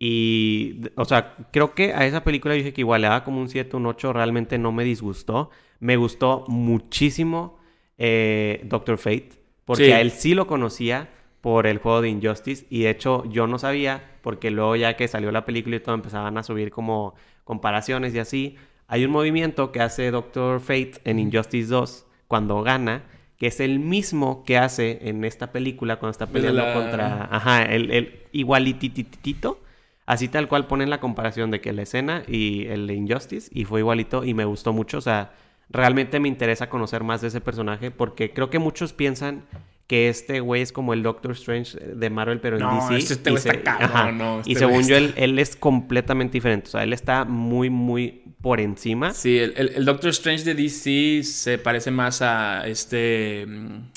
Y, 0.05 0.81
o 0.97 1.05
sea, 1.05 1.37
creo 1.53 1.75
que 1.77 1.95
a 1.95 2.05
esa 2.05 2.25
película 2.25 2.55
dije 2.55 2.73
que 2.73 2.81
igual 2.81 3.03
le 3.03 3.07
daba 3.07 3.23
como 3.23 3.41
un 3.41 3.49
7, 3.49 3.77
un 3.77 3.87
8, 3.87 4.13
realmente 4.13 4.59
no 4.59 4.73
me 4.73 4.83
disgustó. 4.83 5.51
Me 5.79 5.97
gustó 5.97 6.45
muchísimo 6.49 7.57
eh, 7.99 8.63
Doctor 8.65 8.99
Fate, 8.99 9.29
porque 9.65 9.85
Sí. 9.87 9.93
a 9.93 10.01
él 10.01 10.11
sí 10.11 10.35
lo 10.35 10.49
conocía 10.49 11.09
por 11.41 11.69
el 11.69 11.79
juego 11.79 12.01
de 12.03 12.09
Injustice 12.09 12.67
y 12.69 12.83
de 12.83 12.91
hecho 12.91 13.25
yo 13.31 13.47
no 13.47 13.61
sabía 13.61 14.03
porque 14.23 14.51
luego 14.51 14.75
ya 14.75 14.97
que 14.97 15.07
salió 15.07 15.31
la 15.31 15.45
película 15.45 15.77
y 15.77 15.81
todo 15.81 15.95
empezaban 15.95 16.37
a 16.37 16.43
subir 16.43 16.73
como 16.73 17.15
comparaciones 17.45 18.13
y 18.15 18.19
así. 18.19 18.57
Hay 18.89 19.05
un 19.05 19.13
movimiento 19.13 19.71
que 19.71 19.81
hace 19.81 20.11
Doctor 20.11 20.59
Fate 20.61 20.95
en 21.05 21.21
Injustice 21.21 21.69
2 21.69 22.07
cuando 22.27 22.61
gana, 22.63 23.05
que 23.37 23.47
es 23.47 23.61
el 23.61 23.79
mismo 23.79 24.43
que 24.45 24.59
hace 24.59 24.99
en 25.09 25.25
esta 25.25 25.53
película 25.53 26.01
cuando 26.01 26.11
está 26.11 26.27
peleando 26.27 26.63
la- 26.67 26.75
contra, 26.75 27.29
ajá, 27.31 27.63
el, 27.67 27.91
el 27.93 28.21
igualitititito. 28.33 29.59
Así 30.07 30.29
tal 30.29 30.49
cual 30.49 30.67
ponen 30.67 30.91
la 30.91 30.99
comparación 31.01 31.51
de 31.51 31.61
que 31.61 31.73
la 31.73 31.83
escena 31.83 32.23
y 32.27 32.67
el 32.67 32.91
Injustice 32.91 33.49
y 33.53 33.65
fue 33.65 33.81
igualito 33.81 34.25
y 34.25 34.35
me 34.35 34.45
gustó 34.45 34.73
mucho, 34.73 34.99
o 34.99 35.01
sea, 35.01 35.33
realmente 35.71 36.19
me 36.21 36.29
interesa 36.29 36.69
conocer 36.69 37.05
más 37.05 37.21
de 37.21 37.29
ese 37.29 37.41
personaje 37.41 37.91
porque 37.91 38.33
creo 38.33 38.51
que 38.51 38.59
muchos 38.59 38.93
piensan 38.93 39.45
que 39.87 40.09
este 40.09 40.41
güey 40.41 40.63
es 40.63 40.73
como 40.73 40.93
el 40.93 41.03
Doctor 41.03 41.33
Strange 41.33 41.79
de 41.79 42.11
Marvel, 42.11 42.41
pero 42.41 42.57
en 42.57 42.63
No, 42.63 42.89
DC. 42.91 43.13
este- 43.15 43.33
y 43.33 43.37
se- 43.37 43.63
cabrón, 43.63 43.91
ajá, 43.91 44.13
no, 44.13 44.41
este 44.41 44.53
y 44.53 44.55
según 44.57 44.87
yo, 44.89 44.97
él, 44.97 45.13
él 45.17 45.39
es 45.39 45.55
completamente 45.55 46.33
diferente. 46.33 46.69
O 46.69 46.71
sea, 46.71 46.83
él 46.83 46.93
está 46.93 47.25
muy, 47.25 47.69
muy 47.71 48.23
por 48.41 48.61
encima. 48.61 49.13
Sí, 49.13 49.39
el, 49.39 49.53
el- 49.57 49.69
el 49.77 49.85
Doctor 49.85 50.11
Strange 50.11 50.45
de 50.45 50.55
DC 50.55 51.23
se 51.25 51.59
parece 51.59 51.91
más 51.91 52.23
a 52.23 52.67
este. 52.67 53.45
mm, 53.47 53.91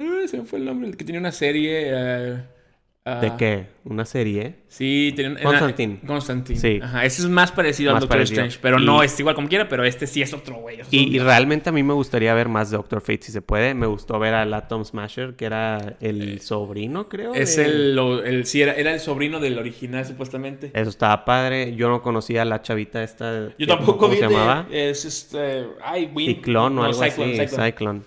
ah, 0.00 0.22
se 0.26 0.38
me 0.38 0.44
fue 0.44 0.58
el 0.58 0.64
nombre, 0.64 0.88
el 0.90 0.96
que 0.96 1.04
tenía 1.04 1.20
una 1.20 1.32
serie. 1.32 1.84
eh, 1.86 2.42
¿De 3.16 3.32
qué? 3.36 3.66
¿Una 3.84 4.04
serie? 4.04 4.56
Sí, 4.68 5.12
tiene 5.16 5.40
Constantine. 5.42 6.00
Constantine. 6.06 6.58
Sí. 6.60 6.78
Ajá, 6.82 7.04
ese 7.06 7.22
es 7.22 7.28
más 7.28 7.50
parecido 7.52 7.92
Más 7.92 7.96
al 7.96 8.00
Doctor 8.02 8.18
parecido. 8.18 8.42
Strange, 8.44 8.58
pero 8.60 8.78
Y- 8.78 8.84
no 8.84 9.02
es 9.02 9.18
igual 9.18 9.34
como 9.34 9.48
quiera, 9.48 9.66
pero 9.68 9.84
este 9.84 10.06
sí 10.06 10.20
es 10.20 10.34
otro 10.34 10.56
güey. 10.56 10.80
es 10.80 10.88
Y, 10.90 11.18
realmente 11.18 11.70
a 11.70 11.72
mí 11.72 11.82
me 11.82 11.94
gustaría 11.94 12.34
ver 12.34 12.48
más 12.48 12.70
de 12.70 12.76
Doctor 12.76 13.00
Fate 13.00 13.20
si 13.22 13.32
se 13.32 13.40
puede. 13.40 13.72
Me 13.74 13.86
gustó 13.86 14.18
ver 14.18 14.34
al 14.34 14.52
Atom 14.52 14.84
Smasher, 14.84 15.34
que 15.36 15.46
era 15.46 15.96
el 16.00 16.40
sobrino, 16.42 17.08
creo. 17.08 17.32
es 17.34 17.56
de- 17.56 17.64
el, 17.64 17.98
el- 18.26 18.44
sí, 18.46 18.60
era, 18.62 18.74
era 18.74 18.92
el 18.92 19.00
sobrino 19.00 19.40
del 19.40 19.58
original, 19.58 20.04
supuestamente. 20.04 20.70
Eso 20.74 20.90
estaba 20.90 21.24
padre. 21.24 21.74
Yo 21.74 21.88
no 21.88 22.02
conocía 22.02 22.42
a 22.42 22.44
la 22.44 22.60
chavita 22.62 23.02
esta. 23.02 23.48
Yo 23.50 23.54
que- 23.56 23.66
tampoco 23.66 23.98
¿Cómo 23.98 24.10
vi 24.12 24.18
se 24.18 24.26
de- 24.26 24.32
llamaba? 24.34 24.66
Es 24.70 25.04
este. 25.06 25.64
Ay, 25.82 26.10
Win. 26.14 26.26
Ciclón 26.26 26.72
o 26.78 26.82
no, 26.82 26.84
algo 26.84 27.02
Cyclone, 27.02 27.32
así. 27.40 27.46
Cyclone. 27.48 27.70
Cyclone. 27.70 28.00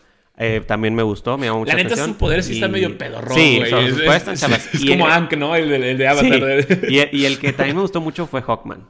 Eh, 0.43 0.61
también 0.65 0.95
me 0.95 1.03
gustó, 1.03 1.37
me 1.37 1.45
llamó 1.45 1.59
mucha 1.59 1.73
La 1.73 1.77
neta, 1.77 1.87
atención. 1.89 2.09
sus 2.09 2.17
poderes 2.17 2.45
sí 2.45 2.57
Y- 2.59 2.67
medio 2.67 2.97
pedorrón, 2.97 3.37
Sí, 3.37 3.57
güey. 3.59 3.87
Es- 3.87 4.27
es-. 4.27 4.73
Es 4.73 4.81
Y 4.81 4.87
como 4.87 5.05
el- 5.05 5.11
Hank, 5.11 5.33
¿no? 5.33 5.55
El, 5.55 5.69
de- 5.69 5.91
el 5.91 5.97
de 5.97 6.03
Sí. 6.03 6.33
Avatar. 6.33 6.89
Y, 6.89 7.17
y 7.17 7.25
el 7.25 7.37
que 7.37 7.53
también 7.53 7.75
me 7.75 7.81
gustó 7.83 8.01
mucho 8.01 8.25
fue 8.25 8.41
Hawkman. 8.41 8.87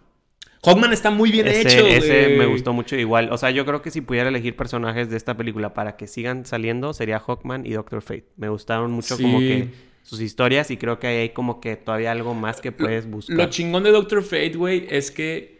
Hawkman 0.64 0.94
está 0.94 1.10
muy 1.10 1.32
bien 1.32 1.48
ese, 1.48 1.62
hecho, 1.62 1.88
ese 1.88 2.26
güey. 2.26 2.38
me 2.38 2.46
gustó 2.46 2.72
mucho 2.72 2.96
igual. 2.96 3.30
O 3.32 3.38
sea, 3.38 3.50
yo 3.50 3.66
creo 3.66 3.82
que 3.82 3.90
si 3.92 4.00
pudiera 4.02 4.30
elegir 4.30 4.56
personajes 4.56 5.10
de 5.10 5.18
esta 5.18 5.36
película 5.36 5.74
para 5.74 5.98
que 5.98 6.06
sigan 6.08 6.46
saliendo, 6.46 6.94
sería 6.94 7.20
Hawkman 7.20 7.66
y 7.66 7.72
Doctor 7.72 8.02
Fate. 8.04 8.28
Me 8.38 8.48
gustaron 8.48 8.92
mucho 8.92 9.18
Sí. 9.18 9.24
como 9.24 9.40
que 9.40 9.70
sus 10.04 10.22
historias 10.22 10.70
y 10.72 10.78
creo 10.78 11.00
que 11.00 11.08
ahí 11.08 11.18
hay 11.18 11.30
como 11.30 11.60
que 11.62 11.76
todavía 11.78 12.12
algo 12.12 12.34
más 12.36 12.62
que 12.62 12.72
puedes 12.72 13.10
buscar. 13.10 13.36
Lo 13.38 13.46
chingón 13.50 13.84
de 13.84 13.92
Doctor 13.92 14.24
Fate, 14.24 14.54
güey, 14.56 14.86
es 14.90 15.10
que, 15.12 15.60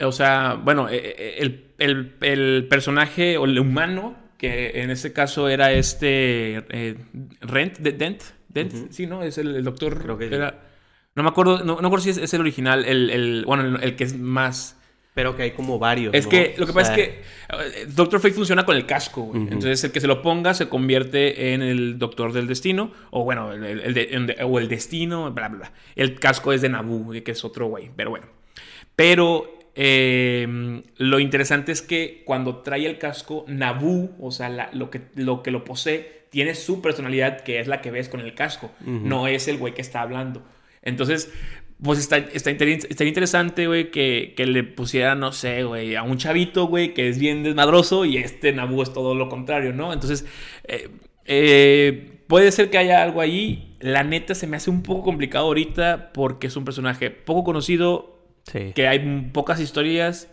o 0.00 0.12
sea, 0.12 0.54
bueno, 0.62 0.88
eh, 0.90 1.36
el, 1.38 1.72
el- 1.78 2.12
el 2.20 2.66
personaje 2.68 3.38
o 3.38 3.44
el 3.46 3.58
humano 3.58 4.16
que 4.40 4.80
en 4.82 4.90
este 4.90 5.12
caso 5.12 5.48
era 5.48 5.72
este 5.72 6.64
eh, 6.70 6.96
Rent, 7.42 7.78
de, 7.78 7.92
Dent, 7.92 8.22
Dent, 8.48 8.90
sí, 8.90 9.06
¿no? 9.06 9.22
Es 9.22 9.36
el, 9.38 9.62
doctor. 9.62 10.02
Creo 10.02 10.16
que 10.16 10.28
sí. 10.28 10.34
era, 10.34 10.60
No 11.14 11.22
me 11.22 11.28
acuerdo, 11.28 11.58
no, 11.58 11.74
no 11.76 11.82
me 11.82 11.86
acuerdo 11.88 12.04
si 12.04 12.10
es, 12.10 12.16
es 12.18 12.32
el 12.34 12.40
original, 12.40 12.84
el, 12.86 13.10
el- 13.10 13.44
bueno, 13.46 13.64
el, 13.76 13.82
el 13.84 13.96
que 13.96 14.04
es 14.04 14.18
más... 14.18 14.76
Pero 15.12 15.36
que 15.36 15.42
hay 15.42 15.50
como 15.50 15.78
varios. 15.80 16.14
Es 16.14 16.24
¿no? 16.26 16.30
que 16.30 16.54
lo 16.56 16.66
que 16.66 16.70
O 16.72 16.74
pasa 16.74 16.94
sea, 16.94 17.04
es 17.04 17.10
que 17.10 17.80
eh, 17.80 17.86
Doctor 17.94 18.20
Fate 18.20 18.32
funciona 18.32 18.64
con 18.64 18.76
el 18.76 18.86
casco, 18.86 19.22
güey. 19.22 19.42
Entonces 19.42 19.82
el 19.82 19.90
que 19.90 20.00
se 20.00 20.06
lo 20.06 20.22
ponga 20.22 20.54
se 20.54 20.68
convierte 20.68 21.52
en 21.52 21.62
el 21.62 21.98
Doctor 21.98 22.32
del 22.32 22.46
Destino, 22.46 22.92
o 23.10 23.24
bueno, 23.24 23.52
el, 23.52 23.64
el- 23.64 23.98
el 23.98 24.26
de- 24.28 24.36
o 24.44 24.58
el 24.60 24.68
Destino, 24.68 25.30
bla, 25.32 25.48
bla, 25.48 25.58
bla. 25.58 25.72
El 25.96 26.18
casco 26.20 26.52
es 26.52 26.62
de 26.62 26.68
Naboo, 26.68 27.10
que 27.24 27.32
es 27.32 27.44
otro 27.44 27.66
güey, 27.66 27.90
pero 27.96 28.10
bueno. 28.10 28.26
Pero 28.96 29.58
eh, 29.74 30.82
lo 30.96 31.20
interesante 31.20 31.72
es 31.72 31.82
que 31.82 32.22
cuando 32.24 32.58
trae 32.58 32.86
el 32.86 32.98
casco, 32.98 33.44
Naboo, 33.48 34.10
o 34.20 34.30
sea, 34.30 34.48
la- 34.48 34.70
lo, 34.72 34.90
que, 34.90 35.02
lo 35.14 35.42
que 35.42 35.50
lo 35.50 35.64
posee, 35.64 36.20
tiene 36.30 36.54
su 36.54 36.80
personalidad, 36.80 37.40
que 37.40 37.58
es 37.60 37.66
la 37.66 37.80
que 37.80 37.90
ves 37.90 38.08
con 38.08 38.20
el 38.20 38.34
casco. 38.34 38.70
No 38.84 39.26
es 39.26 39.48
el 39.48 39.56
güey 39.58 39.74
que 39.74 39.82
está 39.82 40.00
hablando. 40.02 40.42
Entonces, 40.82 41.32
pues 41.82 41.98
está, 41.98 42.18
está, 42.18 42.50
inter- 42.50 42.68
interesante, 43.06 43.66
güey, 43.66 43.90
que, 43.90 44.34
que 44.36 44.46
le 44.46 44.62
pusiera, 44.64 45.14
no 45.14 45.32
sé, 45.32 45.64
güey, 45.64 45.96
a 45.96 46.02
un 46.02 46.18
chavito, 46.18 46.66
güey, 46.66 46.94
que 46.94 47.08
es 47.08 47.18
bien 47.18 47.42
desmadroso 47.42 48.04
y 48.04 48.16
este 48.18 48.52
Naboo 48.52 48.82
es 48.82 48.92
todo 48.92 49.14
lo 49.14 49.28
contrario, 49.28 49.72
¿no? 49.72 49.92
Entonces, 49.92 50.24
eh, 50.68 50.88
eh, 51.26 52.18
puede 52.26 52.52
ser 52.52 52.70
que 52.70 52.78
haya 52.78 53.02
algo 53.02 53.20
ahí. 53.20 53.76
La 53.80 54.02
neta 54.04 54.34
se 54.34 54.46
me 54.46 54.56
hace 54.56 54.68
un 54.70 54.82
poco 54.82 55.02
complicado 55.04 55.46
ahorita 55.46 56.12
porque 56.12 56.48
es 56.48 56.56
un 56.56 56.64
personaje 56.64 57.10
poco 57.10 57.44
conocido, 57.44 58.19
Sí. 58.44 58.72
que 58.74 58.88
hay 58.88 58.98
pocas 59.32 59.60
historias 59.60 60.28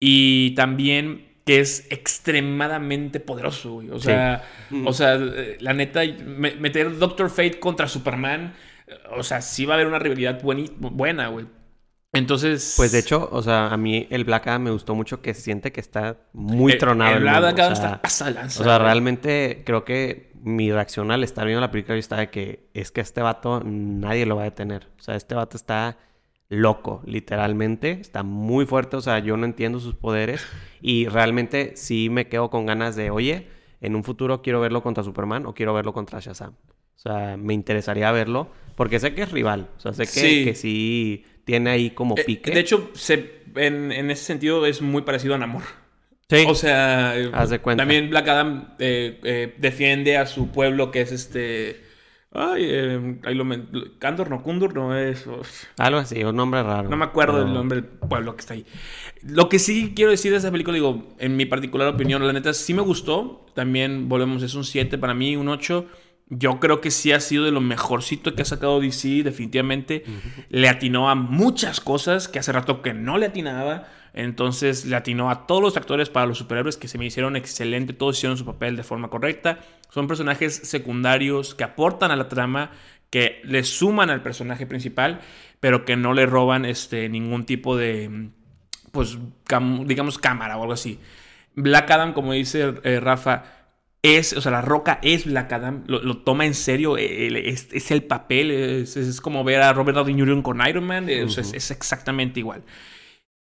y 0.00 0.54
también 0.54 1.26
que 1.46 1.60
es 1.60 1.86
extremadamente 1.90 3.20
poderoso, 3.20 3.74
güey. 3.74 3.90
O 3.90 3.98
sea, 4.00 4.42
o 4.84 4.92
sea, 4.92 5.14
eh, 5.14 5.56
la 5.60 5.72
neta, 5.74 6.00
me- 6.24 6.56
meter 6.56 6.98
Doctor 6.98 7.30
Fate 7.30 7.60
contra 7.60 7.86
Superman, 7.88 8.52
eh, 8.86 8.94
o 9.16 9.22
sea, 9.22 9.40
sí 9.40 9.64
va 9.64 9.74
a 9.74 9.76
haber 9.76 9.86
una 9.86 9.98
rivalidad 9.98 10.40
buena, 10.42 11.28
güey. 11.28 11.46
Entonces... 12.12 12.74
Pues 12.76 12.92
de 12.92 12.98
hecho, 13.00 13.28
o 13.30 13.42
sea, 13.42 13.68
a 13.68 13.76
mí 13.76 14.06
el 14.10 14.24
Black 14.24 14.46
Adam 14.48 14.62
me 14.62 14.70
gustó 14.70 14.94
mucho 14.94 15.20
que 15.20 15.34
se 15.34 15.42
siente 15.42 15.70
que 15.70 15.80
está 15.80 16.16
muy 16.32 16.72
eh, 16.72 16.76
tronado. 16.76 17.10
El 17.12 17.16
el 17.18 17.22
Black 17.24 17.36
Adam 17.36 17.72
o 17.72 17.76
sea, 17.76 18.00
está 18.02 18.30
lanza, 18.30 18.60
O 18.60 18.64
sea, 18.64 18.76
güey. 18.78 18.86
realmente 18.86 19.62
creo 19.64 19.84
que 19.84 20.32
mi 20.42 20.72
reacción 20.72 21.10
al 21.10 21.24
estar 21.24 21.44
viendo 21.44 21.60
la 21.60 21.70
película 21.70 21.96
está 21.98 22.16
de 22.16 22.30
que 22.30 22.70
es 22.72 22.90
que 22.90 23.00
este 23.02 23.20
vato 23.20 23.62
nadie 23.64 24.24
lo 24.26 24.36
va 24.36 24.42
a 24.42 24.46
detener. 24.46 24.88
O 24.98 25.02
sea, 25.02 25.14
este 25.16 25.34
vato 25.34 25.56
está 25.56 25.98
loco, 26.48 27.02
literalmente. 27.06 27.90
Está 28.00 28.22
muy 28.22 28.66
fuerte. 28.66 28.96
O 28.96 29.00
sea, 29.00 29.18
yo 29.18 29.36
no 29.36 29.44
entiendo 29.46 29.80
sus 29.80 29.94
poderes. 29.94 30.46
Y 30.80 31.06
realmente 31.08 31.72
sí 31.76 32.08
me 32.10 32.28
quedo 32.28 32.50
con 32.50 32.66
ganas 32.66 32.96
de, 32.96 33.10
oye, 33.10 33.48
en 33.80 33.96
un 33.96 34.04
futuro 34.04 34.42
quiero 34.42 34.60
verlo 34.60 34.82
contra 34.82 35.02
Superman 35.04 35.46
o 35.46 35.54
quiero 35.54 35.74
verlo 35.74 35.92
contra 35.92 36.20
Shazam. 36.20 36.52
O 36.52 36.98
sea, 36.98 37.36
me 37.36 37.54
interesaría 37.54 38.10
verlo. 38.12 38.50
Porque 38.76 39.00
sé 39.00 39.14
que 39.14 39.22
es 39.22 39.32
rival. 39.32 39.68
O 39.76 39.80
sea, 39.80 39.92
sé 39.92 40.02
que 40.04 40.08
Sí. 40.08 40.44
que 40.44 40.54
sí 40.54 41.24
tiene 41.44 41.70
ahí 41.70 41.90
como 41.90 42.14
Eh, 42.18 42.24
pique. 42.24 42.50
de 42.50 42.60
hecho, 42.60 42.90
se, 42.94 43.42
en, 43.56 43.90
en 43.92 44.10
ese 44.10 44.24
sentido 44.24 44.66
es 44.66 44.82
muy 44.82 45.02
parecido 45.02 45.34
a 45.34 45.38
Namor. 45.38 45.62
sí. 46.28 46.44
O 46.48 46.54
sea, 46.54 47.14
Haz 47.32 47.50
de 47.50 47.58
cuenta. 47.60 47.82
también 47.82 48.10
Black 48.10 48.28
Adam 48.28 48.74
eh, 48.78 49.20
eh, 49.24 49.54
defiende 49.58 50.16
a 50.18 50.26
su 50.26 50.48
pueblo 50.50 50.90
que 50.90 51.00
es 51.02 51.12
este... 51.12 51.85
Ay, 52.32 52.64
eh, 52.66 53.18
ahí 53.24 53.34
lo 53.34 53.44
men- 53.44 53.68
no, 54.28 54.42
Kundur, 54.42 54.74
no 54.74 54.94
es... 54.96 55.26
Algo 55.78 55.98
así, 55.98 56.22
un 56.22 56.36
nombre 56.36 56.62
raro. 56.62 56.88
No 56.88 56.96
me 56.96 57.04
acuerdo 57.06 57.34
pero- 57.34 57.44
del 57.44 57.54
nombre 57.54 57.80
del 57.80 57.84
pueblo 57.90 58.34
que 58.36 58.40
está 58.40 58.54
ahí. 58.54 58.66
Lo 59.22 59.48
que 59.48 59.58
sí 59.58 59.92
quiero 59.96 60.10
decir 60.10 60.32
de 60.32 60.38
esa 60.38 60.50
película, 60.50 60.74
digo, 60.74 61.14
en 61.18 61.36
mi 61.36 61.46
particular 61.46 61.88
opinión, 61.88 62.26
la 62.26 62.32
neta 62.32 62.52
sí 62.52 62.74
me 62.74 62.82
gustó. 62.82 63.46
También, 63.54 64.08
volvemos, 64.08 64.42
es 64.42 64.54
un 64.54 64.64
7 64.64 64.98
para 64.98 65.14
mí, 65.14 65.36
un 65.36 65.48
8. 65.48 65.86
Yo 66.28 66.58
creo 66.58 66.80
que 66.80 66.90
sí 66.90 67.12
ha 67.12 67.20
sido 67.20 67.44
de 67.44 67.52
lo 67.52 67.60
mejorcito 67.60 68.34
que 68.34 68.42
ha 68.42 68.46
sacado 68.46 68.80
DC, 68.80 69.22
definitivamente. 69.22 70.04
Le 70.48 70.68
atinó 70.68 71.08
a 71.08 71.14
muchas 71.14 71.80
cosas 71.80 72.26
que 72.26 72.40
hace 72.40 72.50
rato 72.52 72.82
que 72.82 72.94
no 72.94 73.16
le 73.16 73.26
atinaba. 73.26 73.86
Entonces 74.12 74.86
le 74.86 74.96
atinó 74.96 75.30
a 75.30 75.46
todos 75.46 75.62
los 75.62 75.76
actores 75.76 76.08
para 76.08 76.26
los 76.26 76.38
superhéroes 76.38 76.78
que 76.78 76.88
se 76.88 76.98
me 76.98 77.06
hicieron 77.06 77.36
excelente. 77.36 77.92
Todos 77.92 78.16
hicieron 78.16 78.36
su 78.36 78.44
papel 78.44 78.76
de 78.76 78.82
forma 78.82 79.08
correcta. 79.08 79.60
Son 79.90 80.08
personajes 80.08 80.54
secundarios 80.54 81.54
que 81.54 81.62
aportan 81.62 82.10
a 82.10 82.16
la 82.16 82.28
trama, 82.28 82.72
que 83.10 83.40
le 83.44 83.62
suman 83.62 84.10
al 84.10 84.22
personaje 84.22 84.66
principal, 84.66 85.20
pero 85.60 85.84
que 85.84 85.96
no 85.96 86.12
le 86.12 86.26
roban 86.26 86.64
este, 86.64 87.08
ningún 87.08 87.44
tipo 87.44 87.76
de, 87.76 88.30
pues, 88.90 89.16
digamos, 89.84 90.18
cámara 90.18 90.56
o 90.56 90.62
algo 90.62 90.72
así. 90.72 90.98
Black 91.54 91.90
Adam, 91.90 92.12
como 92.12 92.32
dice 92.32 92.74
eh, 92.82 93.00
Rafa, 93.00 93.44
es, 94.02 94.32
o 94.34 94.40
sea, 94.40 94.52
la 94.52 94.62
roca 94.62 95.00
es 95.02 95.24
Black 95.26 95.52
Adam, 95.52 95.82
lo, 95.86 96.00
lo 96.02 96.18
toma 96.18 96.46
en 96.46 96.54
serio, 96.54 96.96
el- 96.96 97.36
es, 97.36 97.68
es 97.72 97.90
el 97.90 98.04
papel, 98.04 98.50
es, 98.50 98.96
es 98.96 99.20
como 99.20 99.42
ver 99.44 99.60
a 99.62 99.72
Robert 99.72 99.96
Downey 99.96 100.18
Jr. 100.18 100.42
con 100.42 100.66
Iron 100.66 100.84
Man, 100.84 101.08
eh, 101.08 101.22
es, 101.22 101.38
es 101.38 101.70
exactamente 101.70 102.38
igual. 102.40 102.62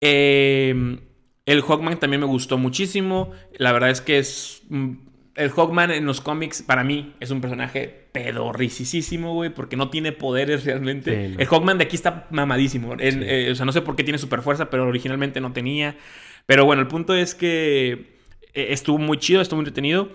Eh, 0.01 0.99
el 1.47 1.63
Hawkman 1.63 1.99
también 1.99 2.21
me 2.21 2.27
gustó 2.27 2.59
muchísimo, 2.59 3.33
la 3.57 3.73
verdad 3.73 3.91
es 3.91 4.01
que 4.01 4.19
es... 4.19 4.63
mm, 4.69 4.93
El 5.35 5.51
Hawkman 5.51 5.91
en 5.91 6.05
los 6.05 6.21
cómics, 6.21 6.63
para 6.63 6.83
mí, 6.85 7.15
es 7.21 7.31
un 7.31 7.41
personaje 7.41 8.09
pedorricisísimo, 8.13 9.35
güey, 9.35 9.51
porque 9.51 9.77
no 9.77 9.89
tiene 9.91 10.13
poderes 10.13 10.65
realmente. 10.65 11.29
Sí, 11.29 11.35
no. 11.35 11.41
El 11.41 11.47
Hawkman 11.47 11.79
de 11.79 11.85
aquí 11.85 11.97
está 11.97 12.27
mamadísimo. 12.31 12.95
En- 12.99 13.23
eh, 13.23 13.51
o 13.51 13.55
sea, 13.55 13.65
no 13.65 13.73
sé 13.73 13.81
por 13.83 13.97
qué 13.97 14.05
tiene 14.05 14.19
super 14.19 14.43
fuerza, 14.43 14.69
pero 14.71 14.87
originalmente 14.87 15.41
no 15.41 15.53
tenía. 15.53 15.97
Pero 16.47 16.65
bueno, 16.65 16.83
el 16.83 16.89
punto 16.89 17.15
es 17.15 17.35
que 17.35 18.19
eh, 18.53 18.67
estuvo 18.71 18.99
muy 18.99 19.19
chido, 19.19 19.41
estuvo 19.41 19.59
muy 19.59 19.63
entretenido. 19.63 20.11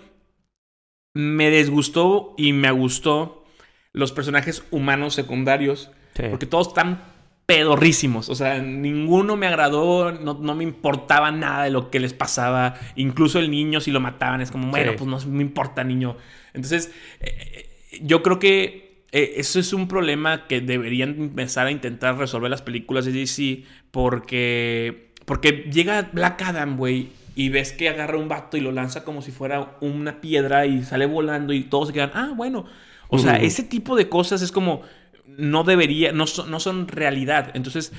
Me 1.14 1.50
desgustó 1.50 2.34
y 2.38 2.54
me 2.54 2.72
gustó 2.72 3.46
los 3.92 4.12
personajes 4.12 4.64
humanos 4.72 5.14
secundarios, 5.14 5.92
Sí. 6.16 6.24
porque 6.30 6.46
todos 6.46 6.70
están 6.70 7.04
pedorrísimos. 7.46 8.30
O 8.30 8.36
sea, 8.36 8.60
ninguno 8.60 9.36
me 9.36 9.48
agradó, 9.48 10.12
no, 10.12 10.34
no 10.36 10.56
me 10.56 10.64
importaba 10.64 11.32
nada 11.32 11.66
de 11.66 11.70
lo 11.72 11.92
que 11.92 12.00
les 12.00 12.14
pasaba. 12.14 12.76
Incluso 12.96 13.40
el 13.40 13.52
niño, 13.52 13.82
si 13.82 13.92
lo 13.92 14.00
mataban, 14.00 14.42
es 14.42 14.50
como, 14.52 14.70
bueno, 14.72 14.92
Sí. 14.94 14.98
pues 14.98 15.10
no 15.26 15.32
me 15.32 15.42
importa, 15.44 15.84
niño. 15.84 16.18
Entonces, 16.54 16.92
eh, 17.20 17.68
eh, 17.92 18.00
yo 18.02 18.24
creo 18.24 18.40
que 18.40 19.04
eh, 19.12 19.34
eso 19.38 19.60
es 19.60 19.74
un 19.74 19.88
problema 19.88 20.48
que 20.48 20.62
deberían 20.62 21.10
empezar 21.20 21.68
a 21.68 21.72
intentar 21.72 22.18
resolver 22.18 22.50
las 22.50 22.64
películas 22.64 23.06
de 23.06 23.12
DC, 23.12 23.64
porque, 23.92 25.12
porque 25.26 25.70
llega 25.72 26.10
Black 26.14 26.42
Adam, 26.42 26.78
güey. 26.78 27.10
Y 27.36 27.50
ves 27.50 27.74
que 27.74 27.90
agarra 27.90 28.18
un 28.18 28.30
vato 28.30 28.58
y 28.58 28.62
lo 28.62 28.72
lanza 28.72 29.04
como 29.04 29.22
si 29.22 29.32
fuera 29.32 29.78
una 29.82 30.22
piedra 30.22 30.66
y 30.66 30.84
sale 30.84 31.06
volando 31.06 31.54
y 31.54 31.64
todos 31.64 31.88
se 31.88 31.94
quedan, 31.94 32.12
ah, 32.14 32.34
bueno. 32.36 32.66
O 33.10 33.20
sea, 33.20 33.38
ese 33.38 33.64
tipo 33.64 33.96
de 33.96 34.10
cosas 34.10 34.42
es 34.42 34.52
como, 34.52 34.82
no 35.26 35.64
debería, 35.64 36.12
no 36.14 36.26
son, 36.28 36.50
no 36.50 36.60
son 36.60 36.88
realidad. 36.88 37.52
Entonces, 37.54 37.94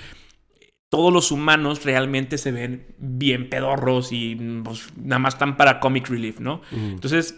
todos 0.91 1.13
los 1.13 1.33
humanos 1.33 1.85
realmente 1.85 2.39
se 2.39 2.53
ven 2.53 2.95
bien 2.99 3.49
pedorros 3.49 4.13
y 4.13 4.37
pues, 4.65 4.93
nada 4.97 5.19
más 5.19 5.35
están 5.35 5.57
para 5.57 5.81
comic 5.81 6.09
relief, 6.09 6.41
¿no? 6.41 6.63
Entonces, 6.73 7.37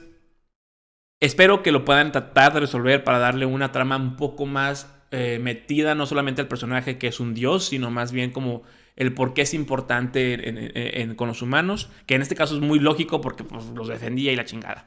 espero 1.21 1.63
que 1.63 1.73
lo 1.73 1.85
puedan 1.85 2.13
tratar 2.13 2.53
de 2.53 2.61
resolver 2.61 3.03
para 3.05 3.19
darle 3.19 3.47
una 3.47 3.73
trama 3.73 3.97
un 3.97 4.17
poco 4.17 4.47
más 4.47 4.93
eh, 5.11 5.39
metida, 5.41 5.95
no 5.95 6.05
solamente 6.05 6.43
al 6.43 6.49
personaje 6.49 6.99
que 6.99 7.07
es 7.07 7.21
un 7.21 7.33
dios, 7.33 7.65
sino 7.65 7.91
más 7.91 8.13
bien 8.13 8.31
como 8.31 8.63
el 8.97 9.13
por 9.13 9.35
qué 9.35 9.43
es 9.43 9.55
importante 9.55 10.35
en- 10.49 10.59
en- 10.59 10.73
en- 10.75 11.15
con 11.15 11.29
los 11.29 11.43
humanos, 11.43 11.91
que 12.07 12.15
en 12.15 12.23
este 12.23 12.35
caso 12.35 12.55
es 12.55 12.61
muy 12.63 12.79
lógico 12.81 13.21
porque 13.21 13.45
pues, 13.45 13.67
los 13.75 13.89
defendía 13.89 14.33
y 14.33 14.37
la 14.37 14.45
chingada. 14.45 14.87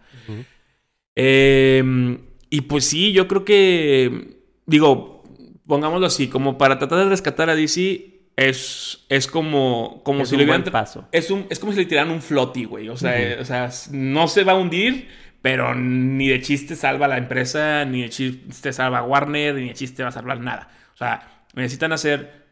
Eh, 1.15 2.17
y 2.49 2.61
pues 2.61 2.85
sí, 2.85 3.11
yo 3.11 3.27
creo 3.27 3.45
que, 3.45 4.37
digo, 4.65 5.23
pongámoslo 5.67 6.07
así, 6.07 6.27
como 6.27 6.57
para 6.57 6.79
tratar 6.79 6.99
de 6.99 7.05
rescatar 7.09 7.49
a 7.49 7.55
DC, 7.55 8.19
es, 8.35 9.05
es 9.09 9.27
como, 9.27 10.01
como 10.03 10.23
Es 10.23 10.29
si 10.29 10.35
un 10.35 10.39
le 10.39 10.45
hubieran... 10.45 10.63
paso. 10.71 11.07
Es, 11.11 11.29
un, 11.29 11.45
es 11.49 11.59
como 11.59 11.73
si 11.73 11.79
le 11.79 11.85
tiraran 11.85 12.11
un 12.11 12.21
flotti, 12.21 12.63
güey. 12.63 12.87
O 12.89 12.95
sea, 12.97 13.21
eh, 13.21 13.37
o 13.39 13.45
sea, 13.45 13.69
no 13.91 14.27
se 14.27 14.43
va 14.45 14.53
a 14.53 14.55
hundir, 14.55 15.09
pero 15.41 15.75
ni 15.75 16.29
de 16.29 16.41
chiste 16.41 16.75
salva 16.75 17.07
la 17.07 17.17
empresa, 17.17 17.83
ni 17.85 18.01
de 18.03 18.09
chiste 18.09 18.71
salva 18.73 19.03
Warner, 19.03 19.55
ni 19.55 19.67
de 19.67 19.73
chiste 19.73 20.03
va 20.03 20.09
a 20.09 20.13
salvar 20.13 20.39
nada. 20.39 20.69
O 20.93 20.97
sea, 20.97 21.43
necesitan 21.53 21.91
hacer 21.91 22.47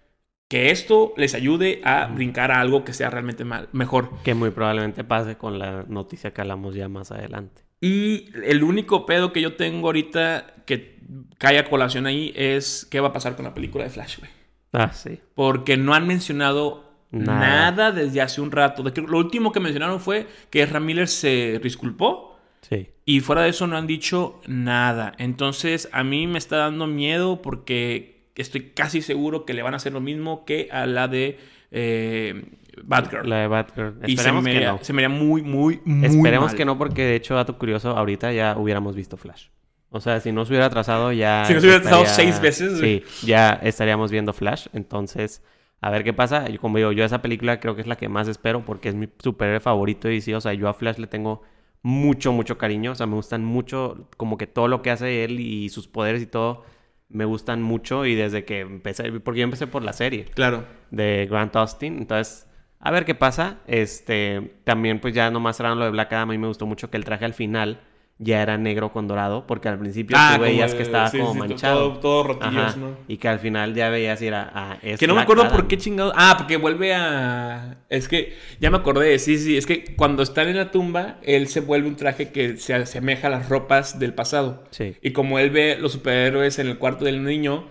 que 0.48 0.72
esto 0.72 1.14
les 1.18 1.34
ayude 1.34 1.82
a 1.84 2.08
brincar 2.08 2.52
a 2.52 2.62
algo 2.62 2.84
que 2.84 2.94
sea 2.94 3.10
realmente 3.10 3.44
mal, 3.44 3.68
mejor. 3.74 4.10
Que 4.24 4.34
muy 4.34 4.52
probablemente 4.52 5.04
pase 5.04 5.38
con 5.38 5.60
la 5.60 5.84
noticia 5.88 6.34
que 6.34 6.42
hablamos 6.42 6.76
ya 6.76 6.88
más 6.88 7.12
adelante. 7.12 7.64
Y 7.82 8.30
el 8.44 8.64
único 8.64 9.06
pedo 9.06 9.34
que 9.34 9.42
yo 9.42 9.56
tengo 9.56 9.88
ahorita 9.88 10.56
que 10.66 11.00
cae 11.38 11.60
a 11.60 11.70
colación 11.70 12.06
ahí 12.08 12.34
es 12.36 12.88
qué 12.90 13.00
va 13.00 13.10
a 13.10 13.14
pasar 13.14 13.36
con 13.36 13.46
la 13.46 13.54
película 13.54 13.84
de 13.84 13.90
Flash, 13.90 14.20
güey. 14.20 14.32
Ah, 14.74 14.92
sí. 14.94 15.20
Porque 15.36 15.78
no 15.78 15.94
han 15.94 16.08
mencionado 16.08 16.88
Nada. 17.12 17.40
nada, 17.40 17.92
desde 17.92 18.22
hace 18.22 18.42
un 18.42 18.52
rato. 18.52 18.84
De 18.84 18.94
que 18.94 19.02
lo 19.02 19.18
último 19.18 19.52
que 19.52 19.60
mencionaron 19.60 20.00
fue 20.00 20.28
que 20.50 20.66
Miller 20.80 21.08
se 21.08 21.60
disculpó. 21.60 22.38
Sí. 22.62 22.90
Y 23.06 23.20
fuera 23.22 23.44
de 23.44 23.50
eso 23.50 23.68
no 23.68 23.78
han 23.78 23.88
dicho 23.88 24.42
nada. 24.48 25.14
Entonces 25.18 25.90
a 25.92 26.04
mí 26.04 26.28
me 26.28 26.38
está 26.38 26.58
dando 26.58 26.88
miedo 26.88 27.42
porque 27.42 28.17
estoy 28.41 28.69
casi 28.71 29.02
seguro 29.02 29.45
que 29.45 29.54
le 29.54 29.63
van 29.63 29.73
a 29.73 29.78
hacer 29.78 29.93
lo 29.93 30.02
mismo 30.02 30.45
que 30.45 30.69
a 30.71 30.86
la 30.86 31.08
de 31.08 31.39
eh, 31.71 32.45
Batgirl. 32.84 33.28
La 33.30 33.38
de 33.38 33.47
Batgirl. 33.47 34.00
Y 34.08 34.17
se 34.17 34.32
me, 34.32 34.41
que 34.43 34.58
haría- 34.58 34.71
no. 34.73 34.80
se 34.82 34.93
me 34.93 35.04
haría 35.04 35.15
muy, 35.17 35.41
muy, 35.41 35.82
muy 35.86 36.06
Esperemos 36.08 36.50
mal. 36.52 36.56
que 36.56 36.65
no, 36.65 36.78
porque 36.78 37.04
de 37.04 37.15
hecho, 37.15 37.36
dato 37.36 37.58
curioso, 37.58 37.91
ahorita 37.97 38.32
ya 38.34 38.56
hubiéramos 38.58 38.95
visto 38.95 39.17
Flash. 39.17 39.47
O 39.89 40.00
sea, 40.02 40.19
si 40.19 40.32
no 40.32 40.43
se 40.45 40.52
hubiera 40.52 40.65
atrasado 40.65 41.12
ya... 41.13 41.45
Si 41.45 41.54
no 41.54 41.60
se 41.62 41.67
hubiera 41.67 41.80
atrasado 41.80 42.06
seis 42.06 42.41
veces. 42.41 42.78
Sí, 42.80 43.04
ya 43.26 43.54
estaríamos 43.63 44.12
viendo 44.12 44.34
Flash. 44.34 44.67
Entonces, 44.73 45.41
a 45.80 45.89
ver 45.89 46.04
qué 46.04 46.13
pasa. 46.13 46.47
Yo, 46.50 46.60
como 46.60 46.78
digo, 46.78 46.91
yo 46.91 47.06
esa 47.06 47.21
película 47.21 47.60
creo 47.60 47.73
que 47.76 47.82
es 47.82 47.88
la 47.88 47.95
que 47.95 48.10
más 48.10 48.28
espero 48.28 48.65
porque 48.65 48.89
es 48.89 48.95
mi 48.95 49.08
superhéroe 49.17 49.62
favorito 49.62 50.12
y 50.12 50.19
sí, 50.21 50.34
o 50.34 50.41
sea, 50.41 50.54
yo 50.54 50.67
a 50.67 50.73
Flash 50.73 50.97
le 50.97 51.08
tengo 51.08 51.41
mucho, 51.84 52.34
mucho 52.34 52.58
cariño. 52.58 52.91
O 52.91 52.95
sea, 52.95 53.08
me 53.08 53.15
gustan 53.15 53.45
mucho 53.45 54.10
como 54.17 54.38
que 54.38 54.45
todo 54.45 54.67
lo 54.67 54.82
que 54.82 54.91
hace 54.91 55.23
él 55.23 55.39
y 55.39 55.69
sus 55.69 55.88
poderes 55.88 56.21
y 56.21 56.26
todo 56.28 56.63
me 57.10 57.26
gustan 57.26 57.62
mucho 57.62 58.06
y 58.06 58.15
desde 58.15 58.43
que 58.46 58.60
empecé, 58.62 59.12
porque 59.22 59.39
yo 59.39 59.43
empecé 59.46 59.67
por 59.67 59.84
la 59.84 59.93
serie 59.93 60.26
Claro. 60.34 60.65
de 60.91 61.28
Grant 61.30 61.56
Austin. 61.56 61.98
Entonces, 62.00 62.48
a 62.80 62.91
ver 62.91 63.06
qué 63.06 63.15
pasa. 63.15 63.60
Este, 63.67 64.60
también 64.63 65.00
pues 65.00 65.13
ya 65.13 65.32
nomás 65.32 65.58
cerraron 65.58 65.80
lo 65.80 65.86
de 65.86 65.91
Black 65.91 66.12
Adam. 66.13 66.30
A 66.30 66.34
mí 66.34 66.38
me 66.38 66.48
gustó 66.48 66.65
mucho 66.65 66.89
que 66.89 66.98
el 66.98 67.06
traje 67.06 67.26
al 67.26 67.34
final 67.34 67.82
ya 68.20 68.42
era 68.42 68.58
negro 68.58 68.92
con 68.92 69.08
dorado, 69.08 69.46
porque 69.46 69.70
al 69.70 69.78
principio 69.78 70.18
Ah, 70.20 70.34
tú 70.38 70.42
veías 70.42 70.72
como, 70.72 70.78
que 70.78 70.84
estaba 70.84 71.10
sí, 71.10 71.20
como 71.20 71.34
sí, 71.34 71.40
manchado. 71.40 71.90
todo- 71.92 72.00
todo 72.00 72.24
rotillos, 72.24 72.56
Ajá. 72.56 72.76
¿no? 72.78 72.98
Y 73.08 73.18
que 73.18 73.28
al 73.28 73.38
final 73.40 73.76
ya 73.76 73.90
veías 73.90 74.20
y 74.24 74.28
era, 74.28 74.50
ah, 74.56 74.78
es 74.82 75.00
Que 75.00 75.06
no 75.06 75.14
me 75.14 75.22
acuerdo 75.22 75.48
por 75.50 75.68
qué 75.68 75.78
chingado. 75.78 76.12
Ah, 76.16 76.34
porque 76.38 76.58
vuelve 76.58 76.96
a. 76.96 77.78
Es 77.90 78.08
que 78.08 78.36
ya 78.60 78.72
me 78.72 78.78
acordé. 78.78 79.20
Sí, 79.20 79.38
sí. 79.38 79.56
Es 79.56 79.66
que 79.68 79.96
cuando 79.96 80.24
están 80.24 80.48
en 80.48 80.58
la 80.58 80.72
tumba, 80.72 81.18
él 81.22 81.48
se 81.48 81.60
vuelve 81.62 81.88
un 81.88 81.96
traje 81.96 82.32
que 82.32 82.58
se 82.58 82.74
asemeja 82.74 83.28
a 83.28 83.30
las 83.30 83.50
ropas 83.50 84.00
del 84.00 84.14
pasado. 84.16 84.64
Sí. 84.72 84.96
Y 85.04 85.12
como 85.12 85.38
él 85.38 85.52
ve 85.52 85.78
los 85.80 85.92
superhéroes 85.92 86.58
en 86.60 86.68
el 86.68 86.80
cuarto 86.80 87.06
del 87.06 87.24
niño, 87.24 87.68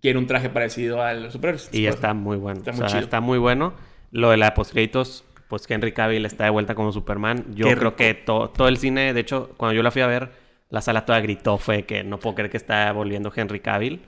quiere 0.00 0.16
un 0.18 0.26
traje 0.28 0.48
parecido 0.48 1.02
a 1.02 1.12
los 1.14 1.32
superhéroes. 1.32 1.70
Y 1.72 1.86
está 1.86 2.14
muy 2.14 2.36
bueno. 2.36 2.58
Está 2.60 2.70
o 2.70 2.74
muy 2.74 2.80
sea, 2.82 2.88
chido. 2.88 3.00
está 3.00 3.20
muy 3.20 3.38
bueno. 3.38 3.74
Lo 4.10 4.30
de 4.30 4.36
la 4.38 4.54
postcréditos, 4.54 5.24
pues 5.48 5.68
Henry 5.68 5.92
Cavill 5.92 6.24
está 6.26 6.44
de 6.44 6.50
vuelta 6.50 6.74
como 6.74 6.92
Superman. 6.92 7.44
Yo 7.54 7.66
Qué 7.66 7.74
creo 7.76 7.90
rico. 7.90 7.96
que 7.96 8.14
to- 8.14 8.50
todo 8.50 8.68
el 8.68 8.76
cine, 8.76 9.12
de 9.14 9.20
hecho, 9.20 9.50
cuando 9.56 9.74
yo 9.74 9.82
la 9.82 9.90
fui 9.90 10.02
a 10.02 10.06
ver, 10.06 10.30
la 10.70 10.80
sala 10.82 11.04
toda 11.06 11.20
gritó, 11.20 11.58
fue 11.58 11.84
que 11.84 12.04
no 12.04 12.18
puedo 12.18 12.34
creer 12.36 12.50
que 12.50 12.56
está 12.58 12.92
volviendo 12.92 13.32
Henry 13.34 13.60
Cavill. 13.60 14.00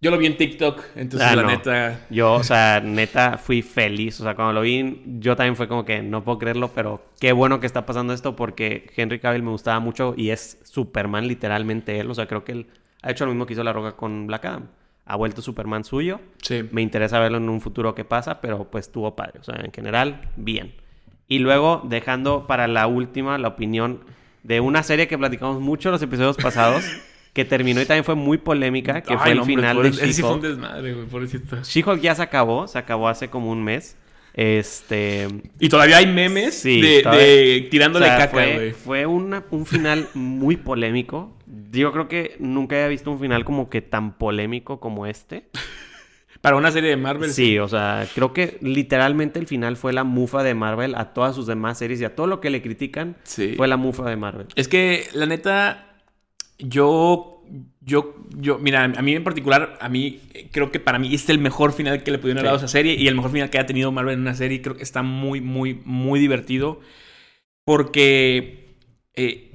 Yo 0.00 0.10
lo 0.10 0.18
vi 0.18 0.26
en 0.26 0.36
TikTok, 0.36 0.82
entonces 0.96 1.26
Ah, 1.28 1.34
la 1.34 1.42
no. 1.42 1.48
neta. 1.48 2.00
Yo, 2.10 2.34
o 2.34 2.42
sea, 2.44 2.80
neta, 2.84 3.38
fui 3.38 3.62
feliz. 3.62 4.20
O 4.20 4.24
sea, 4.24 4.34
cuando 4.34 4.52
lo 4.52 4.60
vi, 4.60 5.02
yo 5.18 5.34
también 5.34 5.56
fue 5.56 5.66
como 5.66 5.84
que 5.86 6.02
no 6.02 6.22
puedo 6.22 6.38
creerlo, 6.38 6.68
pero 6.74 7.02
qué 7.18 7.32
bueno 7.32 7.58
que 7.58 7.66
está 7.66 7.86
pasando 7.86 8.12
esto 8.12 8.36
porque 8.36 8.86
Henry 8.94 9.18
Cavill 9.18 9.42
me 9.42 9.50
gustaba 9.50 9.80
mucho 9.80 10.12
y 10.16 10.28
es 10.30 10.60
Superman 10.64 11.26
literalmente 11.26 11.98
él. 12.00 12.10
O 12.10 12.14
sea, 12.14 12.26
creo 12.26 12.44
que 12.44 12.52
él 12.52 12.66
ha 13.02 13.10
hecho 13.12 13.24
lo 13.24 13.32
mismo 13.32 13.46
que 13.46 13.54
hizo 13.54 13.64
La 13.64 13.72
Roca 13.72 13.92
con 13.96 14.26
Black 14.26 14.44
Adam. 14.44 14.66
Ha 15.06 15.16
vuelto 15.16 15.40
Superman 15.42 15.84
suyo. 15.84 16.20
Sí. 16.42 16.68
Me 16.70 16.82
interesa 16.82 17.18
verlo 17.18 17.38
en 17.38 17.48
un 17.48 17.60
futuro 17.62 17.94
que 17.94 18.04
pasa, 18.04 18.40
pero 18.42 18.70
pues 18.70 18.92
tuvo 18.92 19.16
padre. 19.16 19.40
O 19.40 19.42
sea, 19.44 19.56
en 19.64 19.72
general, 19.72 20.28
bien. 20.36 20.74
Y 21.28 21.38
luego, 21.38 21.82
dejando 21.88 22.46
para 22.46 22.68
la 22.68 22.86
última 22.86 23.38
la 23.38 23.48
opinión 23.48 24.00
de 24.42 24.60
una 24.60 24.82
serie 24.82 25.08
que 25.08 25.16
platicamos 25.16 25.60
mucho 25.60 25.88
en 25.88 25.92
los 25.92 26.02
episodios 26.02 26.36
pasados, 26.36 26.84
que 27.32 27.44
terminó 27.44 27.80
y 27.80 27.86
también 27.86 28.04
fue 28.04 28.14
muy 28.14 28.38
polémica, 28.38 29.00
que 29.02 29.16
fue 29.16 29.26
Ay, 29.26 29.30
el 29.32 29.36
no, 29.38 29.42
hombre, 29.42 29.56
final 29.56 29.76
pobre- 29.76 29.90
de 29.90 30.04
Ese 30.04 30.12
sí 30.12 30.20
fue 30.22 30.34
un 30.34 30.40
She-Hulk. 30.40 30.50
desmadre, 30.60 30.92
güey, 30.94 31.06
pobrecito. 31.06 31.56
She-Hulk 31.62 32.00
ya 32.00 32.14
se 32.14 32.22
acabó, 32.22 32.68
se 32.68 32.78
acabó 32.78 33.08
hace 33.08 33.28
como 33.30 33.50
un 33.50 33.64
mes. 33.64 33.96
Este. 34.34 35.28
Y 35.60 35.68
todavía 35.68 35.98
hay 35.98 36.06
memes 36.06 36.54
Sí, 36.54 36.80
de, 36.80 37.02
todavía- 37.02 37.24
de 37.24 37.68
tirándole 37.70 38.04
o 38.06 38.08
sea, 38.08 38.18
caca, 38.18 38.32
fue, 38.32 38.54
güey. 38.54 38.70
fue 38.72 39.06
una- 39.06 39.44
un 39.50 39.64
final 39.64 40.08
muy 40.14 40.56
polémico. 40.56 41.32
Yo 41.70 41.92
creo 41.92 42.08
que 42.08 42.36
nunca 42.40 42.74
había 42.76 42.88
visto 42.88 43.10
un 43.10 43.18
final 43.20 43.44
como 43.44 43.70
que 43.70 43.80
tan 43.80 44.12
polémico 44.18 44.80
como 44.80 45.06
este. 45.06 45.48
Para 46.44 46.56
una 46.56 46.70
serie 46.70 46.90
de 46.90 46.96
Marvel. 46.98 47.30
Sí, 47.32 47.58
o 47.58 47.66
sea, 47.68 48.06
creo 48.14 48.34
que 48.34 48.58
literalmente 48.60 49.38
el 49.38 49.46
final 49.46 49.76
fue 49.78 49.92
la 49.94 50.04
mufa 50.04 50.42
de 50.42 50.54
Marvel 50.54 50.94
a 50.94 51.14
todas 51.14 51.34
sus 51.34 51.46
demás 51.46 51.78
series 51.78 52.00
y 52.00 52.04
a 52.04 52.14
todo 52.14 52.26
lo 52.26 52.40
que 52.42 52.50
le 52.50 52.60
critican 52.60 53.16
Sí. 53.22 53.54
fue 53.56 53.66
la 53.66 53.78
mufa 53.78 54.08
de 54.10 54.16
Marvel. 54.16 54.46
Es 54.54 54.68
que, 54.68 55.06
la 55.14 55.24
neta, 55.24 55.96
yo, 56.58 57.42
yo, 57.80 58.14
yo, 58.36 58.58
mira, 58.58 58.84
a 58.84 59.00
mí 59.02 59.14
en 59.14 59.24
particular, 59.24 59.78
a 59.80 59.88
mí, 59.88 60.20
creo 60.52 60.70
que 60.70 60.80
para 60.80 60.98
mí 60.98 61.06
este 61.14 61.16
es 61.16 61.30
el 61.30 61.38
mejor 61.38 61.72
final 61.72 62.02
que 62.02 62.10
le 62.10 62.18
pudieron 62.18 62.40
haber 62.40 62.50
Sí. 62.50 62.52
dado 62.52 62.56
a 62.62 62.66
esa 62.66 62.68
serie 62.68 62.94
y 62.94 63.08
el 63.08 63.14
mejor 63.14 63.30
final 63.32 63.48
que 63.48 63.58
ha 63.58 63.64
tenido 63.64 63.90
Marvel 63.90 64.12
en 64.14 64.20
una 64.20 64.34
serie. 64.34 64.60
Creo 64.60 64.76
que 64.76 64.82
está 64.82 65.02
muy, 65.02 65.40
muy, 65.40 65.80
muy 65.86 66.20
divertido 66.20 66.80
porque 67.64 68.76
eh, 69.14 69.53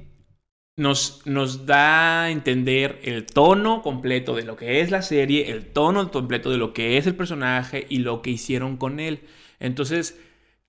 nos, 0.76 1.22
nos 1.26 1.66
da 1.66 2.24
a 2.24 2.30
entender 2.30 3.00
el 3.04 3.26
tono 3.26 3.82
completo 3.82 4.34
de 4.34 4.44
lo 4.44 4.56
que 4.56 4.80
es 4.80 4.90
la 4.90 5.02
serie, 5.02 5.50
el 5.50 5.66
tono 5.66 6.10
completo 6.10 6.50
de 6.50 6.58
lo 6.58 6.72
que 6.72 6.96
es 6.96 7.06
el 7.06 7.14
personaje 7.14 7.86
y 7.88 7.98
lo 7.98 8.22
que 8.22 8.30
hicieron 8.30 8.76
con 8.76 8.98
él. 9.00 9.20
Entonces, 9.58 10.18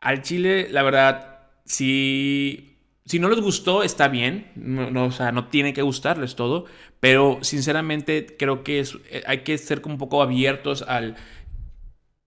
al 0.02 0.22
chile, 0.22 0.68
la 0.70 0.84
verdad, 0.84 1.40
si, 1.66 2.78
si 3.06 3.20
no 3.20 3.30
les 3.30 3.40
gustó, 3.40 3.84
está 3.84 4.08
bien. 4.10 4.52
No, 4.56 4.92
no, 4.92 5.06
o 5.06 5.12
sea, 5.12 5.32
no 5.32 5.48
tiene 5.48 5.74
que 5.74 5.82
gustarles 5.82 6.36
todo. 6.36 6.66
Pero 7.00 7.40
sinceramente, 7.42 8.36
creo 8.38 8.64
que 8.64 8.80
es, 8.80 8.98
eh, 9.10 9.24
hay 9.26 9.40
que 9.40 9.58
ser 9.58 9.82
como 9.82 9.96
un 9.96 10.00
poco 10.00 10.22
abiertos 10.22 10.82
al 10.88 11.16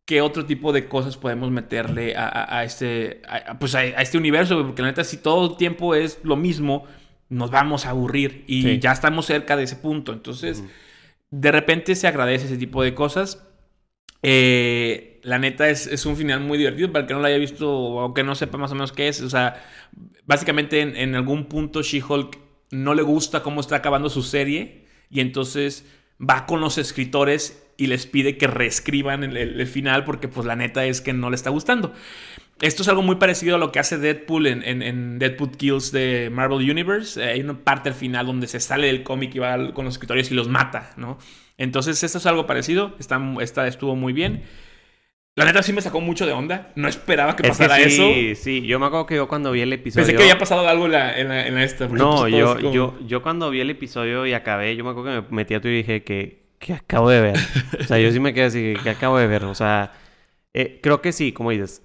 qué 0.05 0.21
otro 0.21 0.45
tipo 0.45 0.73
de 0.73 0.87
cosas 0.89 1.17
podemos 1.17 1.51
meterle 1.51 2.15
a, 2.17 2.59
a- 2.59 2.65
este, 2.65 3.23
pues 3.59 3.75
a, 3.75 3.85
este 3.85 4.19
universo. 4.19 4.63
Porque 4.67 4.83
la 4.83 4.89
neta, 4.89 5.05
si 5.05 5.17
todo 5.19 5.51
el 5.53 5.57
tiempo 5.57 5.95
es 5.95 6.21
lo 6.23 6.37
mismo, 6.37 6.85
nos 7.35 7.51
vamos 7.51 7.87
a 7.87 7.91
aburrir. 7.91 8.45
Y 8.47 8.63
Sí. 8.63 8.79
ya 8.79 8.93
estamos 8.93 9.27
cerca 9.27 9.57
de 9.57 9.65
ese 9.65 9.77
punto. 9.77 10.13
Entonces, 10.13 10.63
de 11.31 11.53
repente 11.53 11.95
se 11.95 12.07
agradece 12.07 12.47
ese 12.47 12.57
tipo 12.57 12.83
de 12.83 12.95
cosas. 12.95 13.47
Eh, 14.23 15.21
la 15.23 15.39
neta 15.39 15.69
es, 15.69 15.87
es 15.87 16.07
un 16.07 16.17
final 16.17 16.41
muy 16.41 16.57
divertido 16.59 16.91
para 16.93 17.03
el 17.03 17.07
que 17.09 17.15
no 17.15 17.21
lo 17.21 17.27
haya 17.27 17.37
visto 17.39 17.71
o 17.71 18.15
que 18.15 18.23
no 18.25 18.35
sepa 18.35 18.57
más 18.59 18.71
o 18.71 18.75
menos 18.75 18.93
qué 18.93 19.09
es. 19.09 19.21
O 19.21 19.29
sea, 19.31 19.63
básicamente 20.27 20.81
en, 20.81 20.97
en 20.97 21.15
algún 21.15 21.47
punto 21.47 21.83
She-Hulk 21.83 22.39
no 22.71 22.95
le 22.95 23.03
gusta 23.03 23.43
cómo 23.43 23.61
está 23.61 23.77
acabando 23.77 24.09
su 24.09 24.23
serie 24.23 24.87
y 25.11 25.21
entonces 25.21 25.85
va 26.21 26.47
con 26.47 26.61
los 26.61 26.79
escritores 26.79 27.61
y 27.77 27.89
les 27.89 28.07
pide 28.07 28.39
que 28.39 28.47
reescriban 28.47 29.25
el, 29.25 29.37
el- 29.37 29.61
el 29.61 29.67
final 29.67 30.05
porque 30.05 30.29
pues 30.29 30.47
la 30.47 30.57
neta 30.57 30.85
es 30.87 31.01
que 31.01 31.13
no 31.13 31.29
le 31.31 31.37
está 31.37 31.51
gustando. 31.51 31.93
Esto 32.61 32.83
es 32.83 32.89
algo 32.89 33.03
muy 33.03 33.17
parecido 33.17 33.57
a 33.57 33.59
lo 33.59 33.73
que 33.73 33.79
hace 33.81 33.99
Deadpool 33.99 34.47
en, 34.47 34.63
en- 34.63 34.83
en 34.83 35.19
Deadpool 35.19 35.51
Kills 35.57 35.91
de 35.93 36.31
Marvel 36.33 36.71
Universe. 36.71 37.21
Eh, 37.23 37.33
hay 37.33 37.41
una 37.41 37.55
parte 37.65 37.89
al 37.89 37.95
final 37.95 38.27
donde 38.27 38.47
se 38.47 38.61
sale 38.61 38.87
del 38.87 39.03
cómic 39.03 39.35
y 39.35 39.39
va 39.41 39.73
con 39.75 39.85
los 39.85 39.95
escritores 39.95 40.31
y 40.31 40.35
los 40.35 40.49
mata, 40.49 40.93
¿no? 40.97 41.19
Entonces 41.59 42.03
esto 42.03 42.19
es 42.19 42.27
algo 42.27 42.47
parecido. 42.47 42.95
Está, 42.99 43.21
está, 43.41 43.67
estuvo 43.67 43.97
muy 43.97 44.13
bien. 44.13 44.45
La 45.37 45.45
neta 45.45 45.65
sí 45.65 45.73
me 45.73 45.83
sacó 45.83 46.01
mucho 46.01 46.27
de 46.27 46.33
onda. 46.33 46.71
No 46.77 46.87
esperaba 46.87 47.35
que 47.35 47.43
Es 47.43 47.59
que 47.59 47.65
pasara 47.65 47.81
eso. 47.81 48.03
sí, 48.07 48.35
sí. 48.37 48.63
Yo 48.67 48.79
me 48.79 48.87
acuerdo 48.87 49.07
que 49.07 49.17
yo 49.17 49.27
cuando 49.27 49.51
vi 49.51 49.63
el 49.63 49.73
episodio... 49.73 50.07
Pensé 50.07 50.17
que 50.17 50.23
había 50.23 50.39
pasado 50.39 50.69
algo 50.69 50.87
en 50.87 50.93
la, 50.93 51.19
en 51.19 51.29
la, 51.29 51.47
en 51.49 51.55
la 51.57 51.65
esta. 51.65 51.89
No, 51.89 52.19
pues, 52.21 52.33
yo, 52.35 52.55
como- 52.57 52.73
yo, 52.73 52.99
yo 53.05 53.21
cuando 53.21 53.51
vi 53.51 53.61
el 53.61 53.71
episodio 53.71 54.27
y 54.27 54.33
acabé, 54.33 54.77
yo 54.77 54.85
me 54.85 54.91
acuerdo 54.91 55.23
que 55.23 55.29
me 55.29 55.37
metí 55.37 55.55
a 55.55 55.61
tu 55.61 55.67
y 55.67 55.79
dije 55.79 56.05
que, 56.05 56.45
que 56.61 56.73
acabo 56.75 57.11
de 57.11 57.21
ver. 57.21 57.37
O 57.81 57.83
sea, 57.83 57.99
yo 57.99 58.13
sí 58.13 58.21
me 58.21 58.33
quedé 58.33 58.45
así, 58.45 58.75
que 58.85 58.91
acabo 58.91 59.19
de 59.19 59.27
ver. 59.27 59.45
O 59.45 59.57
sea, 59.57 59.91
eh, 60.55 60.79
creo 60.81 61.03
que 61.03 61.11
sí, 61.13 61.33
como 61.33 61.51
dices, 61.51 61.83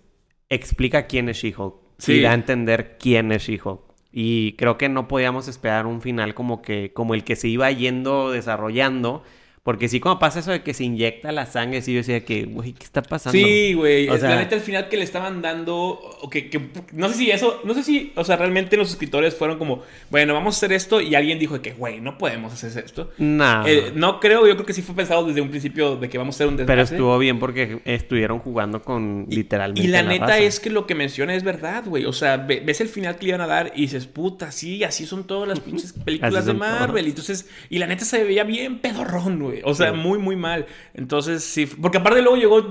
explica 0.50 1.08
quién 1.08 1.30
es 1.30 1.38
She-Hulk. 1.38 1.76
Sí. 1.98 2.14
Y 2.14 2.22
da 2.22 2.32
a 2.32 2.34
entender 2.34 2.98
quién 3.00 3.32
es 3.32 3.44
She-Hulk. 3.44 3.82
Y 4.12 4.54
creo 4.54 4.78
que 4.78 4.90
no 4.90 5.08
podíamos 5.08 5.48
esperar 5.48 5.86
un 5.86 6.02
final 6.02 6.34
como 6.34 6.62
que, 6.62 6.92
como 6.94 7.14
el 7.14 7.24
que 7.24 7.36
se 7.36 7.48
iba 7.48 7.72
yendo, 7.72 8.32
desarrollando. 8.32 9.24
Porque 9.64 9.88
sí, 9.90 10.00
cuando 10.00 10.20
pasa 10.20 10.40
eso 10.40 10.52
de 10.52 10.64
que 10.64 10.74
se 10.74 10.84
inyecta 10.86 11.32
la 11.32 11.46
sangre, 11.46 11.82
sí, 11.82 11.92
yo 11.94 11.98
decía 11.98 12.24
que, 12.26 12.46
güey, 12.46 12.74
¿qué 12.74 12.84
está 12.84 13.02
pasando? 13.02 13.38
Sí, 13.38 13.74
güey. 13.74 14.08
O 14.10 14.18
sea- 14.18 14.30
la 14.30 14.38
neta, 14.38 14.56
al 14.56 14.62
final 14.62 14.88
que 14.90 14.98
le 14.98 15.04
estaban 15.04 15.42
dando. 15.42 15.76
O 16.22 16.30
que, 16.30 16.50
que- 16.50 16.62
no 16.94 17.10
sé 17.10 17.16
si 17.16 17.32
eso. 17.32 17.62
No 17.66 17.74
sé 17.74 17.84
si. 17.84 18.12
O 18.16 18.24
sea, 18.24 18.38
realmente 18.38 18.78
los 18.78 18.90
escritores 18.90 19.36
fueron 19.36 19.58
como. 19.60 19.82
Bueno, 20.10 20.34
vamos 20.34 20.56
a 20.56 20.58
hacer 20.58 20.74
esto. 20.74 21.02
Y 21.02 21.14
alguien 21.16 21.40
dijo 21.40 21.62
que, 21.62 21.74
güey, 21.74 22.00
no 22.00 22.18
podemos 22.18 22.54
hacer 22.54 22.84
esto. 22.84 23.12
Nah. 23.18 23.66
Eh, 23.68 23.92
no 23.96 24.20
creo. 24.20 24.48
Yo 24.48 24.56
creo 24.56 24.66
que 24.66 24.74
sí 24.74 24.82
fue 24.82 24.96
pensado 24.96 25.26
desde 25.26 25.42
un 25.42 25.50
principio 25.50 25.98
de 25.98 26.10
que 26.10 26.18
vamos 26.18 26.36
a 26.36 26.38
hacer 26.38 26.48
un 26.48 26.56
Pero 26.56 26.68
desgaste. 26.68 26.96
estuvo 26.96 27.18
bien 27.20 27.38
porque 27.40 27.80
estuvieron 27.86 28.40
jugando 28.40 28.82
con 28.82 29.26
literalmente 29.30 29.86
Y 29.86 29.88
la 29.92 30.02
la 30.04 30.10
neta 30.10 30.26
raza. 30.28 30.40
es 30.40 30.60
que 30.60 30.70
lo 30.70 30.88
que 30.88 30.96
menciona 30.96 31.36
es 31.36 31.44
verdad, 31.44 31.84
güey. 31.86 32.06
O 32.06 32.14
sea, 32.14 32.38
ve- 32.38 32.62
ves 32.66 32.82
el 32.82 32.88
final 32.88 33.18
que 33.18 33.24
le 33.24 33.30
iban 33.30 33.42
a 33.42 33.48
dar 33.48 33.72
y 33.76 33.82
dices, 33.82 34.08
puta, 34.08 34.52
sí, 34.52 34.84
así 34.84 35.06
son 35.06 35.26
todas 35.26 35.48
las 35.50 35.60
pinches 35.60 35.94
películas 36.06 36.46
de 36.46 36.54
Marvel. 36.54 36.88
todas. 36.88 37.06
Y 37.06 37.10
entonces, 37.10 37.50
y 37.70 37.80
la 37.80 37.88
neta 37.88 38.06
se 38.06 38.24
veía 38.24 38.44
bien 38.46 38.80
pedorrón, 38.80 39.40
güey. 39.40 39.49
O 39.64 39.74
sea, 39.74 39.92
Sí. 39.92 39.98
muy, 39.98 40.20
muy 40.20 40.36
mal. 40.36 40.66
Entonces, 40.94 41.44
sí. 41.44 41.66
Porque 41.66 41.98
aparte 41.98 42.22
luego 42.22 42.38
llegó 42.38 42.62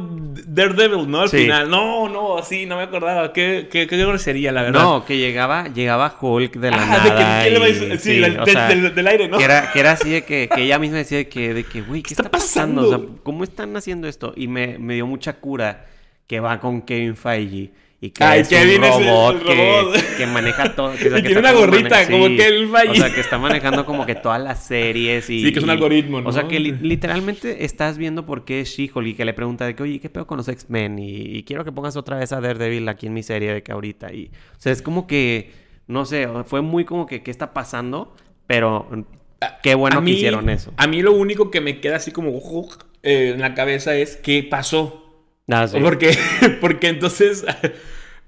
Daredevil, 0.46 1.10
¿no? 1.10 1.20
Al 1.22 1.28
Sí. 1.28 1.38
final. 1.38 1.68
No, 1.70 2.08
no, 2.08 2.38
así, 2.38 2.66
no 2.66 2.76
me 2.76 2.82
acordaba. 2.82 3.32
Qué, 3.32 3.68
qué, 3.70 3.86
qué 3.86 3.96
grosería, 3.96 4.52
la 4.52 4.62
verdad. 4.62 4.82
No, 4.82 5.04
que 5.04 5.16
llegaba, 5.18 5.68
llegaba 5.68 6.16
Hulk 6.20 6.56
de 6.56 6.70
la 6.70 6.76
Ah, 6.80 7.04
de 7.04 7.10
que- 7.10 7.14
nada. 7.14 7.98
Sí, 7.98 7.98
sí, 7.98 8.18
del- 8.20 8.40
o 8.40 8.44
del- 8.44 8.54
sea, 8.54 8.68
del, 8.68 8.94
del 8.94 9.06
aire, 9.06 9.28
¿no? 9.28 9.38
Que 9.38 9.44
era, 9.44 9.70
que 9.72 9.80
era 9.80 9.92
así 9.92 10.10
de 10.10 10.24
que, 10.24 10.48
que 10.54 10.62
ella 10.62 10.78
misma 10.78 10.98
decía 10.98 11.18
de 11.18 11.28
que, 11.28 11.54
de 11.54 11.64
que, 11.64 11.82
güey, 11.82 12.02
¿qué, 12.02 12.14
está, 12.14 12.30
pasando? 12.30 12.82
O 12.82 12.88
sea, 12.88 12.98
pasando? 12.98 13.20
¿cómo 13.22 13.44
están 13.44 13.76
haciendo 13.76 14.08
esto? 14.08 14.32
Y 14.36 14.48
me, 14.48 14.78
me 14.78 14.94
dio 14.94 15.06
mucha 15.06 15.34
cura 15.34 15.86
que 16.26 16.40
va 16.40 16.60
con 16.60 16.82
Kevin 16.82 17.16
Feige 17.16 17.72
y 18.00 18.10
que 18.10 18.22
Ay, 18.22 18.40
es 18.42 18.48
Kevin 18.48 18.78
un 18.78 18.84
es 18.84 18.96
el- 18.96 19.04
robot, 19.06 19.34
el 19.34 19.42
que, 19.42 19.80
robot. 19.80 20.16
que 20.18 20.26
maneja 20.26 20.74
todo. 20.76 20.92
que- 20.96 21.10
tiene 21.10 21.38
una 21.40 21.52
gorrita, 21.52 22.06
como 22.08 22.28
sí. 22.28 22.36
que 22.36 22.46
él 22.46 22.72
va 22.72 22.82
O 22.88 22.94
sea, 22.94 23.12
que 23.12 23.20
está 23.20 23.38
manejando 23.38 23.84
como 23.84 24.06
que 24.06 24.14
todas 24.14 24.40
las 24.40 24.64
series 24.64 25.28
y... 25.30 25.42
Sí, 25.44 25.52
que 25.52 25.58
es 25.58 25.64
un 25.64 25.70
algoritmo, 25.70 26.20
¿no? 26.20 26.28
O 26.28 26.32
sea, 26.32 26.46
que 26.46 26.60
li- 26.60 26.76
literalmente 26.80 27.64
estás 27.64 27.98
viendo 27.98 28.24
por 28.24 28.44
qué 28.44 28.60
es 28.60 28.68
She-Hulk 28.70 29.06
y 29.08 29.14
que 29.14 29.24
le 29.24 29.34
pregunta 29.34 29.66
de 29.66 29.74
que, 29.74 29.82
oye, 29.82 29.98
¿qué 29.98 30.08
pedo 30.10 30.26
con 30.28 30.36
los 30.36 30.46
X-Men? 30.48 30.98
Y, 31.00 31.38
y 31.38 31.42
quiero 31.42 31.64
que 31.64 31.72
pongas 31.72 31.96
otra 31.96 32.16
vez 32.18 32.32
a 32.32 32.40
Daredevil 32.40 32.88
aquí 32.88 33.06
en 33.06 33.14
mi 33.14 33.22
serie 33.24 33.52
de 33.52 33.62
que 33.64 33.72
ahorita. 33.72 34.12
Y, 34.12 34.26
o 34.56 34.60
sea, 34.60 34.70
es 34.72 34.80
como 34.80 35.06
que, 35.08 35.50
no 35.88 36.04
sé, 36.04 36.28
fue 36.46 36.60
muy 36.60 36.84
como 36.84 37.06
que, 37.06 37.22
¿qué 37.24 37.30
está 37.32 37.52
pasando? 37.52 38.14
Pero 38.46 38.88
qué 39.62 39.74
bueno 39.74 40.00
mí- 40.00 40.12
que 40.12 40.16
hicieron 40.18 40.48
eso. 40.50 40.72
A 40.76 40.86
mí 40.86 41.02
lo 41.02 41.12
único 41.12 41.50
que 41.50 41.60
me 41.60 41.80
queda 41.80 41.96
así 41.96 42.12
como 42.12 42.30
eh, 43.02 43.32
en 43.34 43.40
la 43.40 43.54
cabeza 43.54 43.96
es 43.96 44.16
qué 44.16 44.44
pasó. 44.44 45.07
Ah, 45.50 45.66
sí. 45.66 45.78
Porque, 45.80 46.16
porque 46.60 46.88
entonces, 46.88 47.44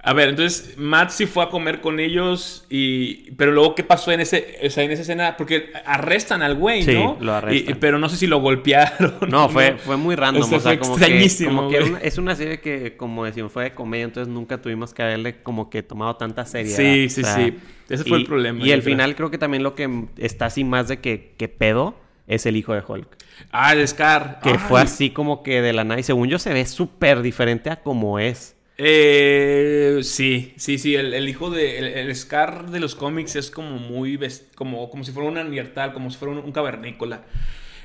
a 0.02 0.12
ver, 0.14 0.30
entonces 0.30 0.74
Matt 0.78 1.10
sí 1.10 1.26
fue 1.26 1.44
a 1.44 1.48
comer 1.50 1.82
con 1.82 2.00
ellos 2.00 2.64
y, 2.70 3.30
pero 3.32 3.52
luego 3.52 3.74
qué 3.74 3.84
pasó 3.84 4.10
en 4.12 4.20
ese, 4.20 4.56
o 4.64 4.70
sea, 4.70 4.84
en 4.84 4.90
esa 4.92 5.02
escena, 5.02 5.36
porque 5.36 5.70
arrestan 5.84 6.40
al 6.40 6.54
güey, 6.54 6.82
Sí, 6.82 6.94
¿no? 6.94 7.18
lo 7.20 7.34
arrestan. 7.34 7.76
Y- 7.76 7.78
pero 7.78 7.98
no 7.98 8.08
sé 8.08 8.16
si 8.16 8.26
lo 8.26 8.38
golpearon. 8.40 9.16
No, 9.28 9.50
fue, 9.50 9.76
fue 9.76 9.98
muy 9.98 10.16
random. 10.16 10.42
O 10.42 10.46
sea, 10.46 10.56
O 10.56 10.60
sea, 10.62 10.70
fue 10.72 10.78
como 10.80 10.96
extrañísimo, 10.96 11.68
que, 11.68 11.76
como 11.76 11.84
que 11.84 11.90
una- 11.90 11.98
es 12.00 12.16
una 12.18 12.34
serie 12.34 12.60
que, 12.60 12.96
como 12.96 13.26
decimos, 13.26 13.52
fue 13.52 13.64
de 13.64 13.74
comedia, 13.74 14.04
entonces 14.04 14.32
nunca 14.32 14.62
tuvimos 14.62 14.94
que 14.94 15.02
haberle 15.02 15.42
como 15.42 15.68
que 15.68 15.82
tomado 15.82 16.16
tanta 16.16 16.46
seriedad. 16.46 16.76
Sí, 16.78 17.10
sí, 17.10 17.20
O 17.20 17.24
sea, 17.24 17.34
sí. 17.36 17.54
Ese 17.90 18.04
fue 18.04 18.18
y- 18.18 18.20
el 18.22 18.26
problema. 18.26 18.64
Y 18.64 18.72
al 18.72 18.80
creo. 18.80 18.94
final 18.94 19.14
creo 19.16 19.30
que 19.30 19.36
también 19.36 19.62
lo 19.62 19.74
que 19.74 20.06
está 20.16 20.46
así 20.46 20.64
más 20.64 20.88
de 20.88 21.00
que, 21.00 21.34
que 21.36 21.48
pedo 21.48 21.94
es 22.26 22.46
el 22.46 22.56
hijo 22.56 22.72
de 22.72 22.82
Hulk. 22.86 23.08
Ah, 23.50 23.72
el 23.72 23.86
Scar. 23.86 24.40
Que 24.42 24.50
Ay. 24.50 24.58
fue 24.58 24.80
así 24.80 25.10
como 25.10 25.42
que 25.42 25.60
de 25.62 25.72
la 25.72 25.84
nada. 25.84 26.00
Y 26.00 26.02
según 26.04 26.28
yo 26.28 26.38
se 26.38 26.52
ve 26.52 26.66
súper 26.66 27.22
diferente 27.22 27.70
a 27.70 27.82
como 27.82 28.18
es. 28.18 28.56
Eh, 28.78 30.00
sí, 30.02 30.54
sí, 30.56 30.78
sí. 30.78 30.94
El, 30.94 31.12
el 31.14 31.28
hijo 31.28 31.50
de. 31.50 31.78
El, 31.78 31.84
el 31.86 32.16
Scar 32.16 32.70
de 32.70 32.80
los 32.80 32.94
cómics 32.94 33.36
es 33.36 33.50
como 33.50 33.78
muy. 33.78 34.18
Como, 34.54 34.88
como 34.90 35.04
si 35.04 35.12
fuera 35.12 35.28
un 35.28 35.34
neandertal, 35.34 35.92
como 35.92 36.10
si 36.10 36.16
fuera 36.18 36.32
un, 36.34 36.38
un 36.44 36.52
cavernícola. 36.52 37.22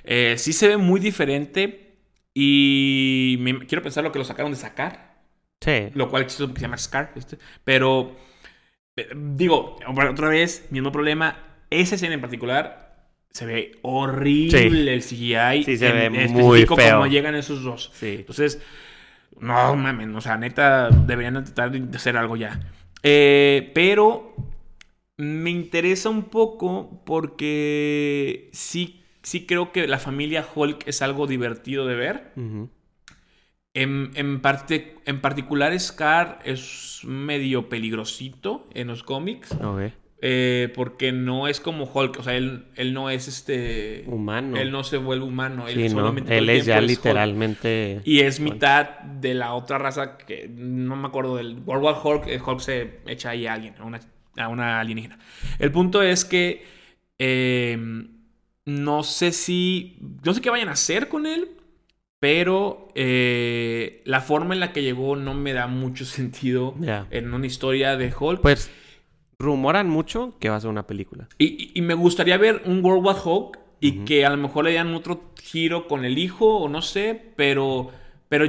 Eh, 0.03 0.35
sí 0.37 0.53
se 0.53 0.67
ve 0.69 0.77
muy 0.77 0.99
diferente. 0.99 1.81
Y 2.33 3.37
me- 3.39 3.65
quiero 3.65 3.81
pensar 3.81 4.03
lo 4.03 4.11
que 4.11 4.19
lo 4.19 4.25
sacaron 4.25 4.51
de 4.51 4.57
sacar. 4.57 5.15
Sí. 5.61 5.89
Lo 5.93 6.09
cual 6.09 6.27
chistoso 6.27 6.47
porque 6.47 6.59
se 6.59 6.65
llama 6.65 6.77
Scar. 6.77 7.11
¿viste? 7.15 7.37
Pero. 7.63 8.15
eh, 8.97 9.09
Digo, 9.15 9.77
otra 9.87 10.29
vez, 10.29 10.67
mismo 10.69 10.91
problema. 10.91 11.37
Esa 11.69 11.95
escena 11.95 12.13
en 12.13 12.21
particular. 12.21 12.84
Se 13.35 13.45
ve 13.45 13.73
horrible 13.81 14.93
el 14.93 15.01
CGI. 15.01 15.63
Sí, 15.65 15.75
se 15.75 15.89
en- 15.89 16.13
ve 16.13 16.27
muy 16.29 16.65
feo. 16.65 16.93
Como 16.99 17.07
llegan 17.07 17.35
esos 17.35 17.63
dos. 17.63 17.91
Sí. 17.93 18.15
Entonces, 18.19 18.61
no 19.41 19.75
mames, 19.75 20.07
o 20.15 20.21
sea, 20.21 20.37
neta, 20.37 20.89
deberían 20.89 21.43
tratar 21.43 21.69
de 21.71 21.97
hacer 21.97 22.15
algo 22.15 22.37
ya. 22.37 22.61
Eh, 23.03 23.71
pero 23.75 24.33
me 25.17 25.49
interesa 25.49 26.07
un 26.07 26.23
poco 26.23 27.03
porque 27.05 28.49
sí, 28.53 29.03
sí 29.21 29.45
creo 29.45 29.73
que 29.73 29.85
la 29.85 29.99
familia 29.99 30.45
Hulk 30.55 30.87
es 30.87 31.01
algo 31.01 31.27
divertido 31.27 31.85
de 31.87 31.95
ver. 31.95 32.31
En, 33.73 34.11
en 34.15 34.39
parte, 34.39 34.95
en 35.05 35.19
particular, 35.19 35.77
Scar 35.77 36.39
es 36.45 37.01
medio 37.03 37.67
peligrosito 37.67 38.69
en 38.73 38.87
los 38.87 39.03
cómics. 39.03 39.51
Ok. 39.61 39.91
Eh, 40.21 40.71
porque 40.73 41.11
no 41.11 41.47
es 41.47 41.59
como 41.59 41.85
Hulk, 41.85 42.19
o 42.19 42.23
sea, 42.23 42.35
él, 42.35 42.65
él 42.75 42.93
no 42.93 43.09
es 43.09 43.27
este... 43.27 44.03
Humano. 44.07 44.57
Él 44.57 44.71
no 44.71 44.83
se 44.83 44.97
vuelve 44.97 45.25
humano, 45.25 45.67
él 45.67 45.89
solamente 45.89 46.37
Él 46.37 46.49
es 46.49 46.65
ya 46.65 46.79
literalmente. 46.81 48.01
Y 48.05 48.21
es 48.21 48.39
mitad 48.39 48.99
de 48.99 49.33
la 49.33 49.53
otra 49.53 49.77
raza 49.77 50.17
que 50.17 50.47
no 50.49 50.95
me 50.95 51.07
acuerdo 51.07 51.37
del 51.37 51.59
World 51.65 51.83
War 51.83 51.95
Hulk. 52.03 52.47
Hulk 52.47 52.59
se 52.59 52.99
echa 53.07 53.31
ahí 53.31 53.45
a 53.45 53.53
alguien, 53.53 53.75
a 53.77 53.83
una, 53.83 53.99
a 54.37 54.47
una 54.47 54.79
alienígena. 54.79 55.19
El 55.59 55.71
punto 55.71 56.01
es 56.01 56.23
que 56.25 56.63
eh, 57.19 57.77
no 58.65 59.03
sé 59.03 59.31
si. 59.31 59.97
No 60.23 60.33
sé 60.33 60.41
qué 60.41 60.49
vayan 60.49 60.69
a 60.69 60.73
hacer 60.73 61.07
con 61.07 61.25
él. 61.25 61.49
Pero 62.19 62.87
eh, 62.95 64.01
la 64.05 64.21
forma 64.21 64.53
en 64.55 64.59
la 64.59 64.71
que 64.71 64.81
llegó 64.81 65.15
no 65.15 65.33
me 65.33 65.53
da 65.53 65.67
mucho 65.67 66.05
sentido 66.05 66.73
en 67.11 67.33
una 67.33 67.45
historia 67.45 67.97
de 67.97 68.11
Hulk. 68.17 68.41
Pues 68.41 68.71
rumoran 69.39 69.89
mucho 69.89 70.35
que 70.39 70.49
va 70.49 70.55
a 70.57 70.61
ser 70.61 70.69
una 70.69 70.87
película. 70.87 71.27
Y, 71.37 71.71
y- 71.73 71.81
me 71.81 71.93
gustaría 71.93 72.37
ver 72.37 72.61
un 72.65 72.83
World 72.83 73.05
War 73.05 73.15
Hulk 73.23 73.59
y 73.81 74.05
que 74.05 74.25
a 74.25 74.29
lo 74.29 74.37
mejor 74.37 74.65
le 74.65 74.73
dan 74.73 74.93
otro 74.95 75.31
giro 75.41 75.87
con 75.87 76.05
el 76.05 76.17
hijo 76.17 76.57
o 76.57 76.69
no 76.69 76.81
sé, 76.81 77.33
pero, 77.35 77.91
pero 78.29 78.45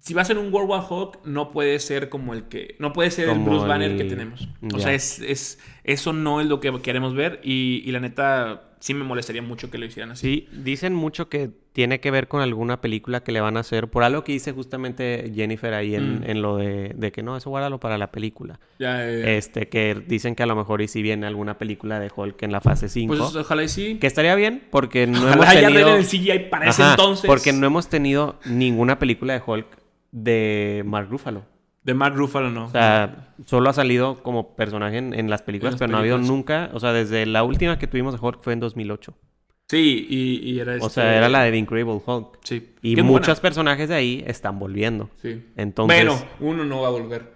si 0.00 0.14
va 0.14 0.22
a 0.22 0.24
ser 0.24 0.38
un 0.38 0.52
World 0.52 0.70
War 0.70 0.84
Hulk 0.88 1.24
no 1.26 1.50
puede 1.50 1.78
ser 1.80 2.08
como 2.08 2.32
el 2.34 2.44
que, 2.44 2.76
no 2.78 2.92
puede 2.92 3.10
ser 3.10 3.28
el 3.28 3.38
Bruce 3.40 3.66
Banner 3.66 3.90
el- 3.90 3.96
que 3.98 4.04
tenemos. 4.04 4.48
O 4.62 4.78
ya. 4.78 4.84
sea, 4.84 4.94
es, 4.94 5.18
es, 5.20 5.58
eso 5.82 6.12
no 6.12 6.40
es 6.40 6.46
lo 6.46 6.60
que 6.60 6.72
queremos 6.80 7.14
ver 7.14 7.40
y, 7.42 7.82
y 7.84 7.90
la 7.92 8.00
neta 8.00 8.70
sí 8.80 8.92
me 8.94 9.02
molestaría 9.04 9.40
mucho 9.42 9.70
que 9.70 9.78
lo 9.78 9.86
hicieran 9.86 10.10
así. 10.12 10.46
Sí, 10.50 10.58
dicen 10.62 10.94
mucho 10.94 11.28
que 11.30 11.50
tiene 11.72 11.98
que 12.00 12.10
ver 12.12 12.28
con 12.28 12.40
alguna 12.42 12.80
película 12.82 13.24
que 13.24 13.32
le 13.32 13.40
van 13.40 13.56
a 13.56 13.60
hacer, 13.60 13.88
por 13.88 14.04
algo 14.04 14.22
que 14.22 14.30
dice 14.32 14.52
justamente 14.52 15.32
Jennifer 15.34 15.72
ahí 15.74 15.94
en, 15.96 16.20
Mm. 16.20 16.30
en 16.30 16.42
lo 16.42 16.56
de, 16.58 16.92
de 16.94 17.10
que 17.10 17.22
no, 17.24 17.36
eso 17.36 17.50
guárdalo 17.50 17.80
para 17.80 17.96
la 17.98 18.12
película. 18.12 18.60
Ya, 18.78 19.04
Este, 19.10 19.68
que 19.68 20.00
dicen 20.06 20.36
que 20.36 20.42
a 20.44 20.46
lo 20.46 20.54
mejor 20.54 20.82
y 20.82 20.88
si 20.88 21.02
viene 21.02 21.26
alguna 21.26 21.56
película 21.58 21.98
de 21.98 22.12
Hulk 22.14 22.40
en 22.42 22.52
la 22.52 22.60
fase 22.60 22.88
5. 22.88 23.16
pues 23.16 23.34
ojalá 23.34 23.64
y 23.64 23.68
sí. 23.68 23.98
que 23.98 24.06
estaría 24.06 24.34
bien 24.36 24.62
porque 24.70 25.06
no 25.08 25.18
hemos 25.18 25.36
Ojalá 25.46 25.54
ya 25.54 25.66
tenido... 25.68 25.88
arreglen 25.90 25.96
el 25.96 26.06
CGI 26.06 26.50
para 26.50 26.68
ese 26.68 26.82
entonces. 26.88 27.26
Porque 27.26 27.52
no 27.52 27.66
hemos 27.66 27.88
tenido 27.88 28.38
ninguna 28.44 28.98
película 29.00 29.32
de 29.32 29.42
Hulk 29.44 29.63
de 30.14 30.82
Mark 30.86 31.08
Ruffalo. 31.10 31.44
De 31.82 31.92
Mark 31.92 32.14
Ruffalo 32.14 32.48
no. 32.50 32.66
O 32.66 32.70
sea, 32.70 33.34
solo 33.44 33.68
ha 33.68 33.72
salido 33.72 34.22
como 34.22 34.54
personaje 34.56 34.96
en, 34.98 35.12
en 35.12 35.28
las 35.28 35.42
películas, 35.42 35.74
las 35.74 35.78
pero 35.80 35.90
no 35.90 35.98
ha 35.98 36.00
habido 36.00 36.18
nunca... 36.18 36.70
O 36.72 36.80
sea, 36.80 36.92
desde 36.92 37.26
la 37.26 37.42
última 37.42 37.78
que 37.78 37.86
tuvimos 37.88 38.14
de 38.14 38.26
Hulk 38.26 38.40
fue 38.42 38.52
en 38.54 38.60
2008. 38.60 39.12
sí, 39.68 40.06
y, 40.08 40.50
y 40.52 40.60
era 40.60 40.72
O 40.74 40.76
este- 40.76 40.88
sea, 40.90 41.16
era 41.16 41.28
la 41.28 41.42
de 41.42 41.50
The 41.50 41.56
Incredible 41.58 42.00
Hulk. 42.06 42.38
Sí. 42.44 42.74
Y 42.80 42.94
Qué 42.94 43.02
buena. 43.02 43.18
muchos 43.18 43.40
personajes 43.40 43.88
de 43.90 43.96
ahí 43.96 44.24
están 44.26 44.58
volviendo. 44.58 45.10
Sí. 45.20 45.44
Entonces... 45.56 46.04
Bueno, 46.06 46.24
uno 46.40 46.64
no 46.64 46.80
va 46.82 46.88
a 46.88 46.92
volver. 46.92 47.34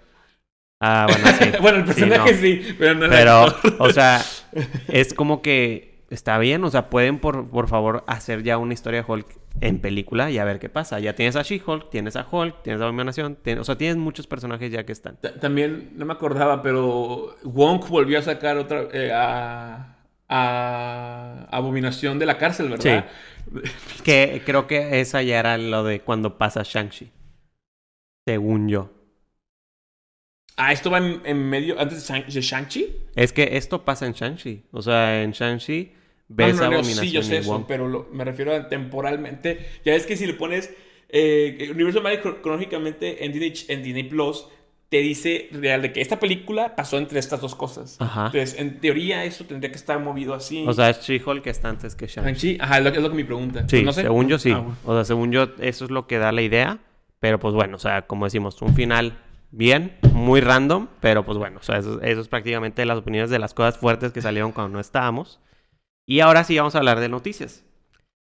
Ah, 0.81 1.07
bueno, 1.11 1.26
sí. 1.39 1.51
bueno, 1.61 1.79
el 1.81 1.85
Sí, 1.93 2.01
personaje 2.05 2.33
no. 2.33 2.39
sí, 2.41 2.62
pero 2.79 2.95
no 2.95 3.09
Pero, 3.11 3.47
o 3.81 3.91
sea, 3.91 4.22
es 4.89 5.12
como 5.12 5.43
que 5.43 5.97
está 6.11 6.39
bien. 6.39 6.65
O 6.65 6.71
sea, 6.71 6.91
pueden, 6.91 7.19
por, 7.19 7.49
por 7.51 7.69
favor, 7.69 8.05
hacer 8.07 8.43
ya 8.43 8.59
una 8.59 8.75
historia 8.75 9.03
de 9.03 9.13
Hulk 9.13 9.27
en 9.61 9.81
película 9.81 10.31
y 10.31 10.39
a 10.39 10.45
ver 10.45 10.59
qué 10.59 10.69
pasa. 10.69 11.01
Ya 11.01 11.15
tienes 11.15 11.35
a 11.37 11.43
She-Hulk, 11.43 11.91
tienes 11.91 12.17
a 12.17 12.27
Hulk, 12.31 12.63
tienes 12.63 12.81
a 12.81 12.85
Abominación. 12.85 13.39
o 13.59 13.65
sea, 13.65 13.77
tienes 13.77 13.97
muchos 13.97 14.27
personajes 14.27 14.71
ya 14.71 14.85
que 14.87 14.93
están. 14.93 15.17
Ta- 15.21 15.35
También, 15.39 15.91
no 15.97 16.05
me 16.05 16.13
acordaba, 16.13 16.63
pero 16.63 17.37
Wonk 17.45 17.89
volvió 17.89 18.19
a 18.19 18.23
sacar 18.23 18.57
otra... 18.59 18.87
eh, 18.93 19.11
a, 19.13 19.97
a 20.29 21.47
Abominación 21.51 22.19
de 22.19 22.27
la 22.27 22.39
cárcel, 22.39 22.69
¿verdad? 22.71 23.07
Que 24.05 24.43
creo 24.45 24.67
que 24.67 25.01
esa 25.01 25.23
ya 25.23 25.39
era 25.39 25.57
lo 25.57 25.83
de 25.83 26.01
cuando 26.03 26.37
pasa 26.37 26.63
Shang-Chi. 26.65 27.11
Según 28.27 28.69
yo. 28.69 28.91
Ah, 30.57 30.73
esto 30.73 30.91
va 30.91 30.99
en, 30.99 31.23
en 31.25 31.49
medio, 31.49 31.81
antes 31.81 32.07
de 32.07 32.15
Shang- 32.15 32.27
de 32.27 32.41
Shang-Chi. 32.43 32.97
Es 33.15 33.33
que 33.33 33.57
esto 33.57 33.85
pasa 33.85 34.07
en 34.07 34.13
Shang-Chi. 34.13 34.67
O 34.73 34.83
sea, 34.83 35.23
en 35.23 35.31
Shang-Chi 35.33 35.93
ves 36.29 36.55
no, 36.57 36.61
no, 36.62 36.66
Abominación 36.66 37.07
sí, 37.07 37.11
yo 37.12 37.22
sé 37.22 37.39
eso, 37.39 37.64
pero 37.66 37.89
lo- 37.89 38.09
me 38.12 38.24
refiero 38.24 38.55
a 38.55 38.68
temporalmente. 38.68 39.59
Ya 39.85 39.95
es 39.95 40.07
que 40.07 40.16
si 40.16 40.26
le 40.26 40.35
pones 40.35 40.72
eh, 41.09 41.68
Universo 41.72 42.03
Marvel 42.03 42.22
cro- 42.22 42.41
cronológicamente 42.43 43.24
en 43.24 43.33
Disney, 43.33 43.55
en 43.68 43.83
Disney 43.83 44.05
Plus, 44.05 44.47
te 44.91 44.99
dice 45.01 45.49
real 45.53 45.83
de 45.83 45.93
que 45.93 46.01
esta 46.01 46.18
película 46.18 46.74
pasó 46.74 46.97
entre 46.99 47.18
estas 47.18 47.41
dos 47.43 47.55
cosas. 47.55 47.97
Ajá. 48.01 48.26
Entonces, 48.26 48.59
en 48.59 48.81
teoría, 48.81 49.24
eso 49.24 49.45
tendría 49.45 49.70
que 49.70 49.76
estar 49.76 49.99
movido 50.01 50.33
así. 50.35 50.64
O 50.66 50.72
sea, 50.72 50.89
es 50.91 51.01
She-Hulk 51.01 51.43
que 51.45 51.51
está 51.51 51.68
antes 51.68 51.95
que 51.95 52.07
Shang-Chi. 52.07 52.57
Ajá, 52.61 52.79
es 52.79 52.85
lo, 52.85 52.91
es 52.91 53.03
lo 53.03 53.11
que 53.11 53.16
me 53.16 53.24
pregunta. 53.24 53.61
Sí, 53.68 53.76
Pues 53.76 53.85
no 53.85 53.93
sé. 53.93 54.03
según 54.03 54.29
yo 54.29 54.39
sí. 54.39 54.51
Ah, 54.51 54.59
bueno. 54.59 54.76
O 54.85 54.95
sea, 54.95 55.05
según 55.05 55.31
yo 55.33 55.49
eso 55.61 55.85
es 55.85 55.91
lo 55.91 56.07
que 56.07 56.18
da 56.18 56.33
la 56.33 56.41
idea. 56.43 56.79
Pero 57.20 57.39
pues 57.41 57.53
bueno, 57.53 57.76
o 57.76 57.79
sea, 57.81 58.03
como 58.07 58.24
decimos, 58.26 58.62
un 58.62 58.74
final 58.74 59.18
bien, 59.51 59.97
muy 60.14 60.41
random. 60.41 60.89
Pero 61.01 61.22
pues 61.24 61.37
bueno, 61.37 61.59
o 61.61 61.62
sea, 61.62 61.79
eso, 61.79 62.01
eso 62.01 62.20
es 62.22 62.29
prácticamente 62.29 62.85
las 62.87 62.97
opiniones 62.99 63.29
de 63.29 63.39
las 63.39 63.53
cosas 63.55 63.76
fuertes 63.76 64.12
que 64.12 64.22
salieron 64.22 64.53
cuando 64.53 64.74
no 64.74 64.81
estábamos. 64.81 65.39
Y 66.09 66.21
ahora 66.21 66.43
sí 66.43 66.57
vamos 66.57 66.75
a 66.75 66.79
hablar 66.79 67.01
de 67.01 67.11
noticias. 67.11 67.67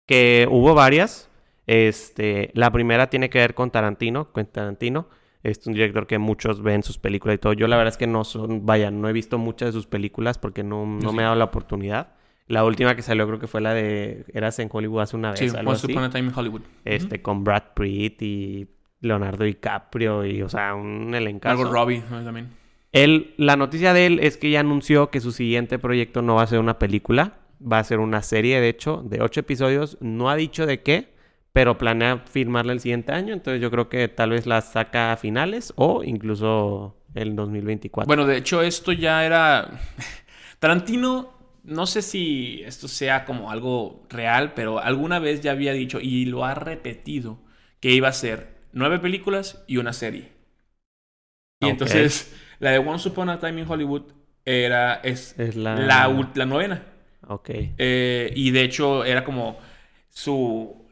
Que 0.07 0.47
hubo 0.51 0.75
varias. 0.75 1.31
Este, 1.65 2.51
la 2.53 2.71
primera 2.71 3.09
tiene 3.09 3.31
que 3.31 3.39
ver 3.39 3.55
con 3.55 3.71
Tarantino. 3.71 4.31
Con 4.31 4.45
Tarantino. 4.45 5.09
Es 5.41 5.65
un 5.65 5.73
director 5.73 6.05
que 6.05 6.19
muchos 6.19 6.61
ven 6.61 6.83
sus 6.83 6.99
películas 6.99 7.35
y 7.35 7.37
todo. 7.39 7.53
Yo 7.53 7.67
la 7.67 7.77
verdad 7.77 7.91
es 7.91 7.97
que 7.97 8.05
no 8.05 8.23
son, 8.23 8.67
vaya, 8.67 8.91
no 8.91 9.09
he 9.09 9.13
visto 9.13 9.39
muchas 9.39 9.69
de 9.69 9.71
sus 9.71 9.87
películas 9.87 10.37
porque 10.37 10.61
no, 10.61 10.85
no 10.85 11.11
me 11.11 11.23
ha 11.23 11.25
dado 11.25 11.37
la 11.37 11.45
oportunidad. 11.45 12.13
La 12.45 12.63
última 12.65 12.95
que 12.95 13.01
salió 13.01 13.25
creo 13.25 13.39
que 13.39 13.47
fue 13.47 13.61
la 13.61 13.73
de 13.73 14.25
Eras 14.31 14.59
en 14.59 14.69
Hollywood 14.71 15.01
hace 15.01 15.15
una 15.15 15.31
vez. 15.31 15.39
Sí, 15.39 15.47
algo 15.47 15.71
Once 15.71 15.87
así. 15.87 15.93
Upon 15.93 16.03
a 16.03 16.11
Time 16.11 16.29
in 16.29 16.37
Hollywood. 16.37 16.61
Este, 16.85 17.23
con 17.23 17.43
Brad 17.43 17.63
Pitt 17.73 18.21
y 18.21 18.67
Leonardo 18.99 19.43
DiCaprio 19.43 20.23
y, 20.23 20.43
o 20.43 20.49
sea, 20.49 20.75
un 20.75 21.15
elencazo. 21.15 21.59
Algo 21.59 21.73
Robbie 21.73 22.01
también. 22.01 22.49
Él, 22.91 23.33
la 23.37 23.55
noticia 23.55 23.93
de 23.93 24.05
él 24.05 24.19
es 24.19 24.37
que 24.37 24.51
ya 24.51 24.59
anunció 24.59 25.09
que 25.09 25.19
su 25.19 25.31
siguiente 25.31 25.79
proyecto 25.79 26.21
no 26.21 26.35
va 26.35 26.43
a 26.43 26.47
ser 26.47 26.59
una 26.59 26.77
película, 26.77 27.37
va 27.61 27.79
a 27.79 27.83
ser 27.83 27.99
una 27.99 28.21
serie, 28.23 28.59
de 28.61 28.69
hecho, 28.69 29.03
de 29.05 29.21
ocho 29.21 29.39
episodios. 29.41 29.97
No 30.01 30.29
ha 30.29 30.35
dicho 30.35 30.65
de 30.65 30.81
qué, 30.81 31.13
pero 31.53 31.77
planea 31.77 32.19
firmarla 32.19 32.73
el 32.73 32.79
siguiente 32.79 33.11
año, 33.11 33.33
entonces 33.33 33.61
yo 33.61 33.71
creo 33.71 33.89
que 33.89 34.07
tal 34.07 34.31
vez 34.31 34.45
la 34.47 34.61
saca 34.61 35.11
a 35.13 35.17
finales 35.17 35.73
o 35.75 36.03
incluso 36.03 36.97
el 37.13 37.35
2024. 37.35 38.07
Bueno, 38.07 38.25
de 38.25 38.37
hecho 38.37 38.61
esto 38.61 38.91
ya 38.91 39.25
era... 39.25 39.69
Tarantino, 40.59 41.33
no 41.63 41.85
sé 41.87 42.01
si 42.01 42.61
esto 42.65 42.87
sea 42.87 43.25
como 43.25 43.51
algo 43.51 44.03
real, 44.09 44.53
pero 44.53 44.79
alguna 44.79 45.19
vez 45.19 45.41
ya 45.41 45.51
había 45.51 45.73
dicho 45.73 45.99
y 46.01 46.25
lo 46.25 46.45
ha 46.45 46.53
repetido 46.55 47.39
que 47.79 47.91
iba 47.91 48.07
a 48.07 48.13
ser 48.13 48.61
nueve 48.73 48.99
películas 48.99 49.63
y 49.67 49.77
una 49.77 49.93
serie. 49.93 50.31
Y 51.59 51.65
Ok. 51.65 51.71
entonces 51.71 52.35
la 52.59 52.71
de 52.71 52.79
Once 52.79 53.07
Upon 53.09 53.29
a 53.29 53.39
Time 53.39 53.61
in 53.61 53.67
Hollywood 53.69 54.03
era 54.45 54.95
es, 54.95 55.37
Es 55.37 55.55
la- 55.55 55.75
la... 55.75 56.29
la 56.35 56.45
novena. 56.45 56.83
Ok. 57.27 57.49
Eh, 57.77 58.31
y 58.35 58.51
de 58.51 58.63
hecho 58.63 59.03
era 59.05 59.23
como 59.23 59.57
su 60.09 60.85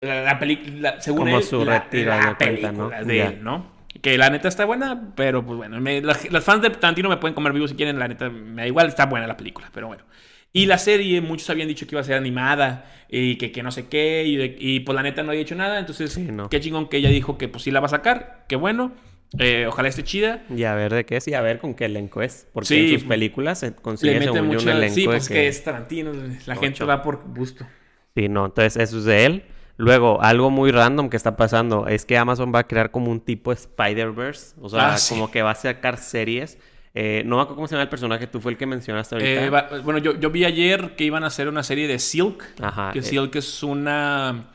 la, 0.00 0.22
la 0.22 0.38
película 0.38 1.00
según 1.00 1.28
Como 1.28 1.28
él, 1.28 1.42
su 1.42 1.64
la, 1.64 1.64
retiro, 1.64 2.12
la 2.16 2.20
de 2.20 2.36
cuenta, 2.36 2.72
película 2.72 2.72
¿no? 2.72 3.04
de 3.04 3.26
él, 3.26 3.44
¿no? 3.44 3.72
Que 4.02 4.16
la 4.18 4.30
neta 4.30 4.48
está 4.48 4.64
buena, 4.64 5.12
pero 5.16 5.44
pues 5.44 5.56
bueno, 5.58 5.80
me- 5.80 6.00
la- 6.00 6.16
los 6.30 6.44
fans 6.44 6.62
de 6.62 6.70
Tarantino 6.70 7.08
me 7.08 7.16
pueden 7.18 7.34
comer 7.34 7.52
vivo 7.52 7.68
si 7.68 7.74
quieren, 7.74 7.98
la 7.98 8.08
neta 8.08 8.30
me 8.30 8.62
da 8.62 8.66
igual, 8.68 8.88
está 8.88 9.06
buena 9.06 9.26
la 9.26 9.36
película, 9.36 9.70
pero 9.74 9.88
bueno. 9.88 10.04
Y 10.52 10.66
la 10.66 10.78
serie, 10.78 11.20
muchos 11.20 11.50
habían 11.50 11.68
dicho 11.68 11.86
que 11.86 11.94
iba 11.94 12.00
a 12.00 12.04
ser 12.04 12.16
animada 12.16 12.86
y 13.08 13.36
que, 13.36 13.52
que 13.52 13.62
no 13.62 13.70
sé 13.72 13.88
qué, 13.88 14.24
y, 14.26 14.36
de- 14.36 14.56
y, 14.58 14.80
pues 14.80 14.94
la 14.96 15.02
neta 15.02 15.22
no 15.22 15.30
había 15.30 15.42
hecho 15.42 15.54
nada, 15.56 15.78
entonces 15.78 16.12
Sí, 16.14 16.22
no. 16.30 16.48
qué 16.48 16.60
chingón 16.60 16.88
que 16.88 16.98
ella 16.98 17.10
dijo 17.10 17.38
que 17.38 17.48
pues 17.48 17.64
sí 17.64 17.70
la 17.70 17.80
va 17.80 17.86
a 17.86 17.90
sacar, 17.90 18.44
qué 18.48 18.56
bueno, 18.56 18.92
eh, 19.38 19.66
ojalá 19.68 19.88
esté 19.88 20.02
chida. 20.04 20.42
Y 20.54 20.64
a 20.64 20.74
ver 20.74 20.92
de 20.92 21.04
qué 21.06 21.16
es 21.16 21.28
y 21.28 21.34
a 21.34 21.40
ver 21.40 21.58
con 21.58 21.74
qué 21.74 21.84
elenco 21.86 22.22
es. 22.22 22.48
Porque 22.52 22.66
Sí. 22.68 22.92
en 22.94 23.00
sus 23.00 23.08
películas 23.08 23.58
se 23.60 23.70
Le 23.70 23.76
consigue 23.76 24.20
según 24.22 24.46
mucha... 24.48 24.62
un 24.64 24.68
elenco 24.76 24.94
Sí, 24.94 25.04
pues 25.04 25.28
que... 25.28 25.48
es 25.48 25.62
Tarantino, 25.64 26.12
la 26.46 26.56
gente 26.56 26.84
va 26.84 27.02
por 27.02 27.22
gusto. 27.34 27.66
Sí, 28.14 28.28
no, 28.28 28.46
entonces 28.46 28.76
eso 28.76 28.98
es 28.98 29.04
de 29.04 29.24
él. 29.26 29.44
Luego, 29.76 30.20
algo 30.20 30.50
muy 30.50 30.72
random 30.72 31.08
que 31.08 31.16
está 31.16 31.36
pasando 31.36 31.86
es 31.86 32.04
que 32.04 32.18
Amazon 32.18 32.52
va 32.54 32.58
a 32.60 32.66
crear 32.66 32.90
como 32.90 33.10
un 33.10 33.20
tipo 33.20 33.50
Spider-Verse. 33.52 34.56
O 34.60 34.68
sea, 34.68 34.92
Ah, 34.94 34.98
sí. 34.98 35.14
como 35.14 35.30
que 35.30 35.40
va 35.42 35.52
a 35.52 35.54
sacar 35.54 35.96
series. 35.96 36.58
Eh, 36.92 37.22
no 37.24 37.36
me 37.36 37.42
acuerdo 37.42 37.54
cómo 37.54 37.68
se 37.68 37.76
llama 37.76 37.84
el 37.84 37.88
personaje, 37.88 38.26
tú 38.26 38.40
fue 38.40 38.50
el 38.52 38.58
que 38.58 38.66
mencionaste 38.66 39.14
ahorita. 39.14 39.44
Eh, 39.44 39.48
va- 39.48 39.68
bueno, 39.84 40.00
yo, 40.00 40.18
yo 40.18 40.28
vi 40.30 40.44
ayer 40.44 40.96
que 40.96 41.04
iban 41.04 41.22
a 41.24 41.28
hacer 41.28 41.48
una 41.48 41.62
serie 41.62 41.86
de 41.86 41.98
Silk. 42.00 42.44
Ajá, 42.60 42.90
Que 42.92 42.98
eh. 42.98 43.02
Silk 43.02 43.36
es 43.36 43.62
una. 43.62 44.48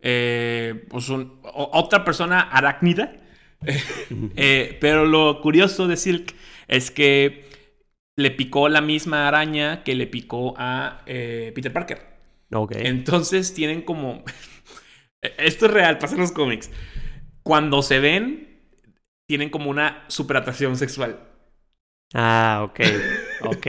pues 0.00 1.08
un- 1.10 1.38
otra 1.42 2.04
persona 2.04 2.40
arácnida. 2.40 3.12
Eh, 4.36 4.78
pero 4.80 5.04
lo 5.06 5.40
curioso 5.40 5.86
de 5.86 5.96
Silk 5.96 6.34
es 6.68 6.90
que 6.90 7.44
le 8.16 8.30
picó 8.30 8.68
la 8.68 8.80
misma 8.80 9.26
araña 9.28 9.82
que 9.82 9.94
le 9.94 10.06
picó 10.06 10.54
a 10.56 11.02
eh, 11.06 11.52
Peter 11.54 11.72
Parker. 11.72 12.00
Ok. 12.52 12.72
Entonces 12.76 13.54
tienen 13.54 13.82
como. 13.82 14.24
Esto 15.38 15.66
es 15.66 15.72
real, 15.72 15.98
pasa 15.98 16.14
en 16.14 16.20
los 16.20 16.32
cómics. 16.32 16.70
Cuando 17.42 17.82
se 17.82 17.98
ven, 18.00 18.60
tienen 19.26 19.50
como 19.50 19.70
una 19.70 20.04
super 20.08 20.36
atracción 20.36 20.76
sexual. 20.76 21.20
Ah, 22.14 22.62
ok. 22.64 22.80
Ok. 23.46 23.66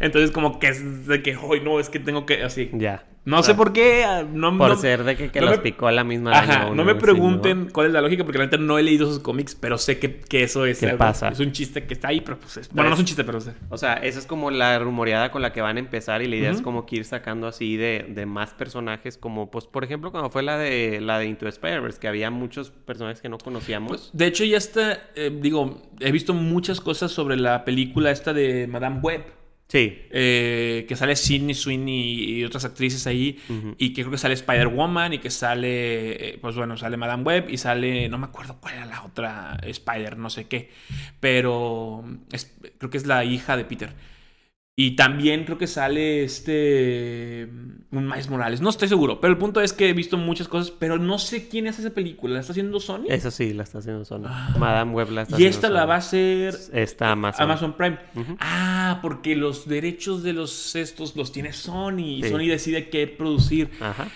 Entonces, 0.00 0.32
como 0.32 0.58
que 0.58 0.66
es 0.66 1.06
de 1.06 1.22
que, 1.22 1.36
hoy 1.36 1.60
no, 1.60 1.78
es 1.78 1.88
que 1.90 2.00
tengo 2.00 2.26
que. 2.26 2.42
Así. 2.42 2.70
ya. 2.72 3.06
No 3.26 3.42
sé 3.42 3.54
por 3.54 3.72
qué. 3.72 4.04
ah, 4.04 4.24
No, 4.32 4.56
Por 4.56 4.68
no- 4.70 4.76
ser 4.76 5.04
de 5.04 5.16
que, 5.16 5.30
que 5.30 5.40
no 5.40 5.46
los 5.46 5.56
me- 5.56 5.62
picó 5.62 5.90
la 5.90 6.04
misma 6.04 6.30
Ajá, 6.30 6.70
no 6.70 6.84
me 6.84 6.94
pregunten 6.94 7.68
cuál 7.72 7.88
es 7.88 7.92
la 7.92 8.00
lógica, 8.00 8.24
porque 8.24 8.38
la 8.38 8.44
neta 8.44 8.56
no 8.56 8.78
he 8.78 8.82
leído 8.82 9.06
sus 9.06 9.18
cómics, 9.18 9.54
pero 9.54 9.76
sé 9.78 9.98
que, 9.98 10.20
que 10.20 10.44
eso 10.44 10.64
es. 10.64 10.78
¿Qué 10.78 10.86
algo- 10.86 10.98
pasa? 10.98 11.28
Es 11.28 11.40
un 11.40 11.50
chiste 11.52 11.84
que 11.84 11.94
está 11.94 12.08
ahí, 12.08 12.20
pero 12.20 12.38
pues. 12.38 12.56
es- 12.56 12.68
bueno, 12.72 12.88
no 12.88 12.94
es 12.94 13.00
un 13.00 13.06
chiste, 13.06 13.24
pero. 13.24 13.40
sea, 13.40 13.54
O 13.68 13.76
sea, 13.76 13.94
esa 13.94 14.18
es 14.20 14.26
como 14.26 14.50
la 14.50 14.78
rumoreada 14.78 15.30
con 15.30 15.42
la 15.42 15.52
que 15.52 15.60
van 15.60 15.76
a 15.76 15.80
empezar 15.80 16.22
y 16.22 16.28
la 16.28 16.36
idea 16.36 16.50
es 16.52 16.62
como 16.62 16.86
que 16.86 16.96
ir 16.96 17.04
sacando 17.04 17.46
así 17.48 17.76
de, 17.76 18.06
de 18.08 18.26
más 18.26 18.54
personajes 18.54 19.18
como, 19.18 19.50
pues, 19.50 19.66
por 19.66 19.82
ejemplo, 19.84 20.12
cuando 20.12 20.30
fue 20.30 20.42
la 20.44 20.56
de 20.56 21.00
la 21.00 21.18
de 21.18 21.26
Into 21.26 21.46
the 21.46 21.50
Spider-Verse, 21.50 21.98
que 21.98 22.08
había 22.08 22.30
muchos 22.30 22.70
personajes 22.70 23.20
que 23.20 23.28
no 23.28 23.38
conocíamos. 23.38 23.88
Pues, 23.88 24.10
de 24.12 24.26
hecho, 24.26 24.44
ya 24.44 24.56
está. 24.56 25.00
eh, 25.16 25.36
digo, 25.42 25.82
he 25.98 26.12
visto 26.12 26.32
muchas 26.32 26.80
cosas 26.80 27.10
sobre 27.10 27.36
la 27.36 27.64
película 27.64 28.10
esta 28.12 28.32
de 28.32 28.68
Madame 28.68 29.00
Web. 29.00 29.35
Sí. 29.68 30.02
eh, 30.10 30.84
que 30.88 30.96
sale 30.96 31.16
Sidney 31.16 31.54
Sweeney 31.54 32.38
y 32.38 32.44
otras 32.44 32.64
actrices 32.64 33.06
ahí. 33.06 33.38
Y 33.78 33.92
que 33.92 34.02
creo 34.02 34.10
que 34.12 34.18
sale 34.18 34.34
Spider-Woman 34.34 35.14
y 35.14 35.18
que 35.18 35.30
sale, 35.30 36.30
eh, 36.34 36.38
pues 36.40 36.54
bueno, 36.56 36.76
sale 36.76 36.96
Madame 36.96 37.22
Web 37.24 37.46
y 37.50 37.56
sale, 37.58 38.08
no 38.08 38.18
me 38.18 38.26
acuerdo 38.26 38.56
cuál 38.60 38.74
era 38.74 38.86
la 38.86 39.02
otra 39.04 39.56
Spider, 39.62 40.16
no 40.16 40.30
sé 40.30 40.46
qué. 40.46 40.70
Pero 41.20 42.04
es- 42.32 42.52
creo 42.78 42.90
que 42.90 42.96
es 42.98 43.06
la 43.06 43.24
hija 43.24 43.56
de 43.56 43.64
Peter. 43.64 43.92
Y 44.78 44.90
también 44.94 45.44
creo 45.44 45.56
que 45.56 45.66
sale 45.66 46.22
este. 46.22 47.48
Un 47.90 48.06
Miles 48.06 48.28
Morales. 48.28 48.60
No 48.60 48.68
estoy 48.68 48.88
seguro. 48.88 49.20
Pero 49.22 49.32
el 49.32 49.38
punto 49.38 49.62
es 49.62 49.72
que 49.72 49.88
he 49.88 49.94
visto 49.94 50.18
muchas 50.18 50.48
cosas. 50.48 50.70
Pero 50.70 50.98
no 50.98 51.18
sé 51.18 51.48
quién 51.48 51.66
es 51.66 51.78
esa 51.78 51.88
película. 51.94 52.34
¿La 52.34 52.40
está 52.40 52.52
haciendo 52.52 52.78
Sony? 52.78 53.04
Esa 53.08 53.30
sí, 53.30 53.54
la 53.54 53.62
está 53.62 53.78
haciendo 53.78 54.04
Sony. 54.04 54.24
Ah. 54.26 54.54
Madame 54.58 54.92
Web 54.92 55.12
la 55.12 55.22
está 55.22 55.32
y 55.32 55.48
haciendo 55.48 55.56
esta 55.56 55.70
la 55.70 55.80
Sony. 55.80 55.88
va 55.88 55.94
a 55.94 55.98
hacer 55.98 56.54
Está 56.74 57.10
Amazon. 57.12 57.42
Amazon 57.44 57.72
Prime. 57.72 57.98
Ah, 58.38 58.98
porque 59.00 59.34
los 59.34 59.66
derechos 59.66 60.22
de 60.22 60.34
los 60.34 60.76
estos 60.76 61.16
los 61.16 61.32
tiene 61.32 61.54
Sony. 61.54 62.00
Y 62.18 62.22
Sí. 62.24 62.28
Sony 62.28 62.46
decide 62.46 62.90
qué 62.90 63.06
producir. 63.06 63.70
Ajá. 63.80 64.08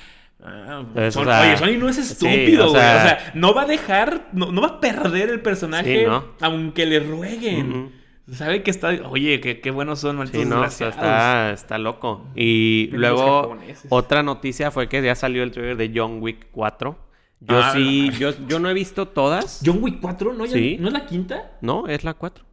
Ah, 0.45 0.81
Entonces, 0.87 1.15
Son- 1.15 1.27
o 1.27 1.31
sea, 1.31 1.41
oye, 1.43 1.57
Sony 1.57 1.79
no 1.79 1.89
es 1.89 1.97
sí, 1.97 2.03
estúpido, 2.03 2.67
o 2.67 2.71
güey. 2.71 2.81
O, 2.83 2.85
sea- 2.85 3.33
no 3.35 3.55
va 3.55 3.63
a 3.63 3.67
dejar, 3.67 4.29
no, 4.35 4.53
no 4.53 4.61
va 4.61 4.69
a 4.69 4.81
perder 4.81 5.31
el 5.31 5.41
personaje 5.41 6.01
Sí, 6.01 6.07
¿no? 6.07 6.25
aunque 6.43 6.85
le 6.85 7.01
rueguen. 7.01 7.71
Ujú. 7.71 7.93
Sabe 8.33 8.63
que 8.63 8.71
está. 8.71 8.89
Oye, 9.09 9.41
qué, 9.41 9.61
qué 9.61 9.71
buenos 9.71 10.01
son, 10.01 10.17
malditos 10.17 10.43
Sí, 10.43 10.49
no, 10.49 10.61
o 10.63 10.71
sea, 10.71 10.87
desgraciados. 10.89 10.95
está, 10.95 11.53
está 11.53 11.79
loco. 11.79 12.27
Y 12.37 12.89
Los 12.93 13.01
luego, 13.01 13.57
otra 13.89 14.23
noticia 14.23 14.71
fue 14.71 14.89
que 14.89 15.03
ya 15.03 15.15
salió 15.15 15.43
el 15.43 15.51
trailer 15.51 15.77
de 15.77 15.93
John 15.95 16.19
Wick 16.23 16.49
4. 16.53 16.97
Yo 17.41 17.59
Ah, 17.59 17.73
sí, 17.73 18.11
yo, 18.19 18.31
yo 18.47 18.59
no 18.61 18.69
he 18.69 18.75
visto 18.75 19.09
todas. 19.09 19.63
John 19.65 19.79
Wick 19.83 20.01
4, 20.01 20.33
¿no? 20.35 20.47
Sí. 20.47 20.77
¿No 20.79 20.89
es 20.89 20.93
la 20.93 21.07
quinta? 21.07 21.53
No, 21.61 21.89
es 21.89 22.05
la 22.05 22.15
4. 22.15 22.45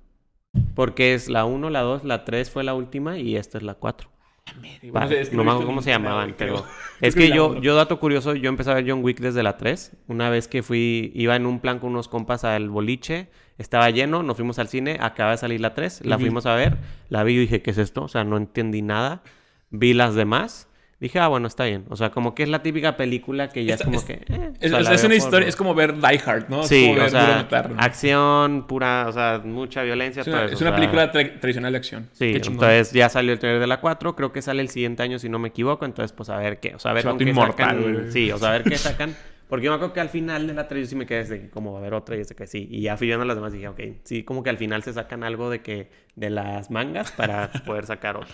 Porque 0.74 1.14
es 1.14 1.30
la 1.30 1.46
1, 1.46 1.70
la 1.70 1.82
2, 1.82 2.04
la 2.06 2.24
3 2.26 2.50
fue 2.50 2.64
la 2.64 2.74
última 2.74 3.18
y 3.20 3.36
esta 3.36 3.58
es 3.58 3.64
la 3.64 3.76
4. 3.76 4.10
Bueno, 4.56 4.94
Vale, 4.94 5.22
es 5.22 5.30
que 5.30 5.36
no 5.36 5.66
cómo 5.66 5.82
se 5.82 5.92
llamaban, 5.92 6.34
creo. 6.34 6.56
pero... 6.56 6.66
Es 7.00 7.14
que 7.14 7.30
yo, 7.30 7.62
yo, 7.62 7.76
dato 7.76 8.00
curioso, 8.00 8.34
yo 8.34 8.50
empecé 8.50 8.72
a 8.72 8.74
ver 8.74 8.90
John 8.90 9.04
Wick 9.04 9.20
desde 9.20 9.44
la 9.44 9.58
3. 9.58 9.98
Una 10.08 10.32
vez 10.32 10.48
que 10.48 10.64
fui, 10.64 11.12
iba 11.14 11.36
en 11.36 11.46
un 11.46 11.60
plan 11.60 11.78
con 11.78 11.92
unos 11.92 12.08
compas 12.08 12.44
al 12.44 12.70
boliche, 12.70 13.30
estaba 13.60 13.92
lleno, 13.92 14.24
nos 14.24 14.36
fuimos 14.36 14.58
al 14.58 14.68
cine, 14.68 14.98
acaba 15.00 15.32
de 15.32 15.38
salir 15.38 15.62
la 15.62 15.76
3, 15.76 16.06
la 16.06 16.18
fuimos 16.18 16.48
a 16.48 16.56
ver, 16.56 16.78
la 17.10 17.24
vi 17.24 17.34
y 17.34 17.38
dije, 17.38 17.62
¿qué 17.62 17.70
es 17.70 17.78
esto? 17.78 18.04
O 18.04 18.08
sea, 18.08 18.24
no 18.24 18.38
entendí 18.38 18.82
nada. 18.82 19.22
Vi 19.70 19.94
las 19.94 20.16
demás, 20.16 20.70
dije, 21.00 21.20
ah, 21.20 21.28
bueno, 21.28 21.48
está 21.48 21.66
bien. 21.66 21.86
O 21.90 21.96
sea, 21.96 22.10
como 22.12 22.34
que 22.34 22.44
es 22.44 22.50
la 22.50 22.64
típica 22.64 22.98
película 22.98 23.50
que 23.50 23.64
ya 23.66 23.76
Esta- 23.76 23.84
es 23.84 23.86
como 23.86 23.98
es- 24.00 24.04
que... 24.06 24.14
eh, 24.14 24.52
Es, 24.60 24.74
o 24.74 24.82
sea, 24.84 24.94
es 24.94 25.02
una 25.04 25.10
por- 25.10 25.18
historia, 25.18 25.48
es 25.48 25.56
como 25.56 25.76
ver 25.76 25.96
Die 25.96 26.22
Hard, 26.26 26.50
¿no? 26.50 26.62
Es 26.62 26.68
Sí, 26.68 26.88
como 26.94 27.06
o 27.06 27.10
sea, 27.10 27.48
¿no? 27.70 27.76
acción 27.80 28.66
pura, 28.68 29.06
o 29.08 29.12
sea, 29.12 29.42
mucha 29.44 29.84
violencia, 29.84 30.22
Es 30.22 30.26
todo 30.26 30.36
una, 30.36 30.46
eso, 30.46 30.54
es 30.56 30.62
o 30.62 30.64
una 30.64 30.72
sea, 30.72 30.76
película 30.80 31.12
tra- 31.12 31.40
tradicional 31.40 31.72
de 31.74 31.78
acción. 31.78 32.10
Sí, 32.14 32.32
entonces 32.36 32.92
ya 32.92 33.10
salió 33.10 33.34
el 33.34 33.40
trailer 33.40 33.60
de 33.62 33.68
la 33.68 33.80
4, 33.80 34.16
creo 34.16 34.32
que 34.32 34.42
sale 34.42 34.62
el 34.62 34.70
siguiente 34.70 35.04
año 35.04 35.20
si 35.20 35.30
no 35.30 35.40
me 35.40 35.50
equivoco, 35.50 35.86
entonces 35.86 36.12
pues 36.14 36.30
a 36.30 36.38
ver 36.38 36.60
qué, 36.60 36.76
o 36.76 36.80
sea, 36.80 36.92
a 36.92 36.94
ver 36.96 37.04
con 37.04 37.18
qué 37.18 37.26
inmortal, 37.30 37.68
sacan, 37.78 37.82
güey. 37.94 38.12
sí, 38.12 38.32
o 38.32 38.38
sea, 38.38 38.50
a 38.50 38.52
ver 38.54 38.64
qué 38.64 38.78
sacan, 38.78 39.16
porque 39.50 39.66
yo 39.66 39.72
me 39.72 39.76
acuerdo 39.76 39.94
que 39.94 40.00
al 40.02 40.10
final 40.10 40.48
de 40.48 40.54
la 40.54 40.68
3 40.68 40.82
yo 40.88 40.90
sí 40.90 40.96
me 40.96 41.06
quedé 41.06 41.24
de 41.26 41.42
que 41.42 41.50
como 41.50 41.72
va 41.74 41.78
a 41.78 41.82
haber 41.82 41.94
otra 41.94 42.18
y 42.18 42.22
ese 42.22 42.36
que 42.36 42.48
sí, 42.48 42.68
y 42.72 42.82
ya 42.82 42.98
fui 42.98 43.08
viendo 43.08 43.24
las 43.24 43.36
demás 43.38 43.54
y 43.54 43.58
dije, 43.58 43.68
ok, 43.70 43.80
sí, 44.04 44.24
como 44.24 44.42
que 44.44 44.50
al 44.50 44.58
final 44.58 44.82
se 44.84 44.94
sacan 44.94 45.24
algo 45.24 45.50
de 45.50 45.62
que, 45.62 45.90
de 46.16 46.30
las 46.32 46.72
mangas 46.72 47.12
para 47.12 47.52
poder 47.66 47.86
sacar 47.86 48.18
otra. 48.18 48.34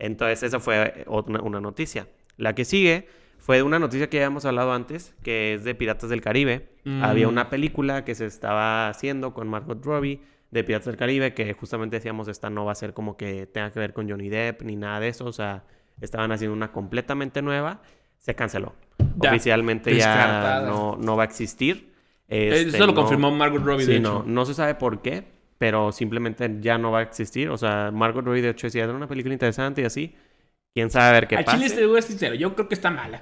Entonces 0.00 0.42
esa 0.42 0.58
fue 0.60 1.04
una 1.06 1.60
noticia. 1.60 2.08
La 2.36 2.54
que 2.54 2.64
sigue 2.64 3.06
fue 3.38 3.56
de 3.56 3.62
una 3.62 3.78
noticia 3.78 4.08
que 4.10 4.16
ya 4.16 4.24
habíamos 4.24 4.44
hablado 4.44 4.72
antes, 4.72 5.14
que 5.22 5.54
es 5.54 5.64
de 5.64 5.74
Piratas 5.74 6.10
del 6.10 6.20
Caribe. 6.20 6.68
Mm. 6.84 7.02
Había 7.04 7.28
una 7.28 7.48
película 7.50 8.04
que 8.04 8.14
se 8.14 8.26
estaba 8.26 8.88
haciendo 8.88 9.32
con 9.34 9.48
Margot 9.48 9.84
Robbie 9.84 10.20
de 10.50 10.64
Piratas 10.64 10.86
del 10.86 10.96
Caribe, 10.96 11.32
que 11.34 11.52
justamente 11.54 11.96
decíamos, 11.96 12.26
esta 12.28 12.50
no 12.50 12.64
va 12.64 12.72
a 12.72 12.74
ser 12.74 12.92
como 12.92 13.16
que 13.16 13.46
tenga 13.46 13.70
que 13.70 13.78
ver 13.78 13.92
con 13.92 14.08
Johnny 14.10 14.28
Depp 14.28 14.62
ni 14.62 14.74
nada 14.76 14.98
de 15.00 15.08
eso, 15.08 15.24
o 15.26 15.32
sea, 15.32 15.64
estaban 16.00 16.32
haciendo 16.32 16.54
una 16.56 16.72
completamente 16.72 17.40
nueva, 17.40 17.82
se 18.18 18.34
canceló. 18.34 18.74
Ya, 19.16 19.30
Oficialmente 19.30 19.94
ya 19.96 20.62
no, 20.66 20.96
no 21.00 21.16
va 21.16 21.22
a 21.22 21.26
existir. 21.26 21.92
Este, 22.26 22.62
Eso 22.68 22.78
lo 22.80 22.86
no- 22.88 22.94
confirmó 22.94 23.30
Margot 23.30 23.62
Robbie, 23.62 23.84
Sí, 23.84 23.92
de 23.94 24.00
no, 24.00 24.18
hecho. 24.20 24.24
no 24.26 24.44
se 24.46 24.54
sabe 24.54 24.74
por 24.74 25.02
qué, 25.02 25.24
pero 25.60 25.92
simplemente 25.92 26.56
ya 26.60 26.78
no 26.78 26.90
va 26.90 27.00
a 27.00 27.02
existir. 27.02 27.50
O 27.50 27.58
sea, 27.58 27.90
Margot 27.92 28.24
Robbie 28.24 28.40
de 28.40 28.48
hecho 28.48 28.66
decía, 28.66 28.84
era 28.84 28.94
una 28.94 29.06
película 29.06 29.34
interesante 29.34 29.82
y 29.82 29.84
así. 29.84 30.16
Quién 30.72 30.88
sabe 30.88 31.08
a 31.08 31.12
ver 31.12 31.28
qué 31.28 31.36
A 31.36 31.44
pasa. 31.44 31.58
Chile 31.58 31.68
te 31.68 31.84
a 31.84 31.86
ser 31.86 32.02
sincero, 32.02 32.34
yo 32.34 32.54
creo 32.54 32.66
que 32.66 32.74
está 32.74 32.90
mala. 32.90 33.20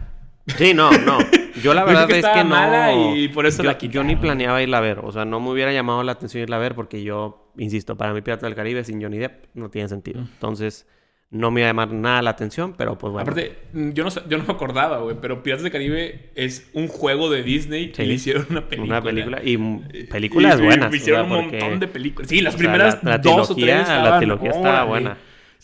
Sí, 0.56 0.72
no, 0.72 0.88
no. 0.92 1.18
Yo 1.60 1.74
la 1.74 1.82
verdad 1.84 2.06
que 2.06 2.20
es 2.20 2.26
que 2.26 2.44
no. 2.44 2.50
mala 2.50 2.94
y 2.94 3.26
por 3.26 3.44
eso 3.46 3.64
yo, 3.64 3.70
la 3.72 3.76
yo 3.76 4.04
ni 4.04 4.14
planeaba 4.14 4.62
irla 4.62 4.78
a 4.78 4.82
ver. 4.82 5.00
O 5.00 5.10
sea, 5.10 5.24
no 5.24 5.40
me 5.40 5.50
hubiera 5.50 5.72
llamado 5.72 6.04
la 6.04 6.12
atención 6.12 6.44
irla 6.44 6.56
a 6.56 6.60
ver 6.60 6.76
porque 6.76 7.02
yo, 7.02 7.50
insisto, 7.56 7.96
para 7.96 8.14
mí 8.14 8.22
Piratas 8.22 8.42
del 8.42 8.54
Caribe 8.54 8.84
sin 8.84 9.02
Johnny 9.02 9.18
Depp 9.18 9.46
no 9.54 9.68
tiene 9.68 9.88
sentido. 9.88 10.20
Entonces, 10.20 10.86
no 11.30 11.50
me 11.50 11.60
iba 11.60 11.68
a 11.68 11.70
llamar 11.70 11.92
nada 11.92 12.22
la 12.22 12.30
atención, 12.30 12.74
pero 12.76 12.96
pues 12.96 13.12
bueno. 13.12 13.22
Aparte, 13.30 13.58
mm, 13.74 13.90
yo 13.90 14.04
no, 14.04 14.10
yo 14.28 14.38
no 14.38 14.44
me 14.44 14.52
acordaba, 14.52 14.98
güey, 14.98 15.16
pero 15.20 15.42
Piratas 15.42 15.62
del 15.62 15.72
Caribe 15.72 16.30
es 16.34 16.70
un 16.72 16.88
juego 16.88 17.28
de 17.30 17.42
Disney 17.42 17.92
Sí. 17.94 18.02
y 18.02 18.06
le 18.06 18.14
hicieron 18.14 18.46
una 18.48 18.66
película. 18.66 18.94
Una 18.98 19.02
película 19.02 19.42
y 19.44 19.56
mm, 19.58 19.82
películas 20.10 20.58
Y- 20.58 20.62
y 20.62 20.66
buenas. 20.66 20.94
Hicieron 20.94 21.26
o 21.26 21.28
sea, 21.28 21.36
un 21.36 21.42
porque, 21.44 21.58
montón 21.60 21.80
de 21.80 21.88
películas. 21.88 22.28
Sí, 22.30 22.40
las 22.40 22.54
o 22.54 22.58
sea, 22.58 22.64
primeras 22.66 23.02
la, 23.04 23.10
la 23.10 23.18
dos 23.18 23.50
o 23.50 23.54
trilogía, 23.54 23.74
tres 23.76 23.88
estaban... 23.88 24.10
La 24.10 24.18
trilogía 24.18 24.50
estaba 24.50 24.84
buena. 24.84 25.16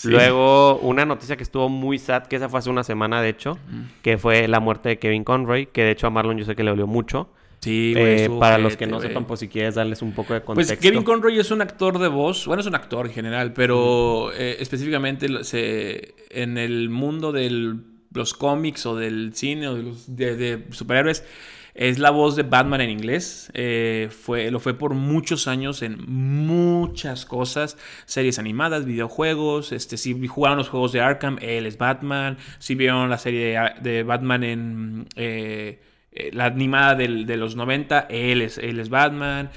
Luego, 0.02 0.76
una 0.80 1.04
noticia 1.04 1.36
que 1.36 1.44
estuvo 1.44 1.68
muy 1.68 1.98
sad, 1.98 2.24
que 2.26 2.36
esa 2.36 2.48
fue 2.48 2.58
hace 2.58 2.68
una 2.68 2.82
semana, 2.84 3.22
de 3.22 3.28
hecho, 3.28 3.58
que 4.02 4.18
fue 4.18 4.48
la 4.48 4.60
muerte 4.60 4.88
de 4.90 4.98
Kevin 4.98 5.24
Conroy, 5.24 5.66
que 5.66 5.82
de 5.84 5.92
hecho 5.92 6.06
a 6.08 6.10
Marlon 6.10 6.36
yo 6.36 6.44
sé 6.44 6.56
que 6.56 6.64
le 6.64 6.70
dolió 6.70 6.86
mucho. 6.86 7.28
Sí, 7.64 7.94
eh, 7.96 8.28
para 8.38 8.58
los 8.58 8.76
que 8.76 8.86
no 8.86 9.00
sepan, 9.00 9.26
pues 9.26 9.40
si 9.40 9.48
quieres 9.48 9.76
darles 9.76 10.02
un 10.02 10.12
poco 10.12 10.34
de 10.34 10.40
pues, 10.40 10.46
contexto. 10.48 10.74
Pues 10.74 10.82
Kevin 10.82 11.02
Conroy 11.02 11.38
es 11.38 11.50
un 11.50 11.62
actor 11.62 11.98
de 11.98 12.08
voz, 12.08 12.46
bueno, 12.46 12.60
es 12.60 12.66
un 12.66 12.74
actor 12.74 13.06
en 13.06 13.12
general, 13.14 13.54
pero 13.54 14.30
eh, 14.34 14.58
específicamente 14.60 15.44
se, 15.44 16.14
en 16.28 16.58
el 16.58 16.90
mundo 16.90 17.32
de 17.32 17.76
los 18.12 18.34
cómics 18.34 18.84
o 18.84 18.96
del 18.96 19.34
cine 19.34 19.68
o 19.68 19.76
de 19.76 19.82
los 19.82 20.14
de 20.14 20.66
superhéroes, 20.72 21.24
es 21.72 21.98
la 21.98 22.10
voz 22.10 22.36
de 22.36 22.42
Batman 22.42 22.82
en 22.82 22.90
inglés. 22.90 23.50
Eh, 23.54 24.10
fue, 24.10 24.50
lo 24.50 24.60
fue 24.60 24.74
por 24.74 24.92
muchos 24.92 25.48
años 25.48 25.80
en 25.80 26.04
muchas 26.06 27.24
cosas. 27.24 27.78
Series 28.04 28.38
animadas, 28.38 28.84
videojuegos. 28.84 29.72
Este, 29.72 29.96
si 29.96 30.26
jugaron 30.28 30.58
los 30.58 30.68
juegos 30.68 30.92
de 30.92 31.00
Arkham, 31.00 31.38
él 31.40 31.64
es 31.64 31.78
Batman. 31.78 32.36
Si 32.58 32.74
vieron 32.74 33.08
la 33.08 33.18
serie 33.18 33.58
de 33.80 34.02
Batman 34.02 34.44
en... 34.44 35.06
Eh, 35.16 35.80
eh, 36.14 36.30
la 36.32 36.46
animada 36.46 36.94
de 36.94 37.36
los 37.36 37.56
90, 37.56 38.06
él 38.10 38.42
es, 38.42 38.58
él 38.58 38.80
es 38.80 38.88
Batman. 38.88 39.50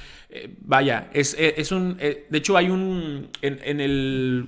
vaya, 0.61 1.09
es, 1.13 1.35
es, 1.39 1.71
un... 1.71 1.97
de 1.97 2.25
hecho 2.31 2.57
hay 2.57 2.69
un... 2.69 3.29
En, 3.41 3.59
en, 3.63 3.79
el... 3.79 4.47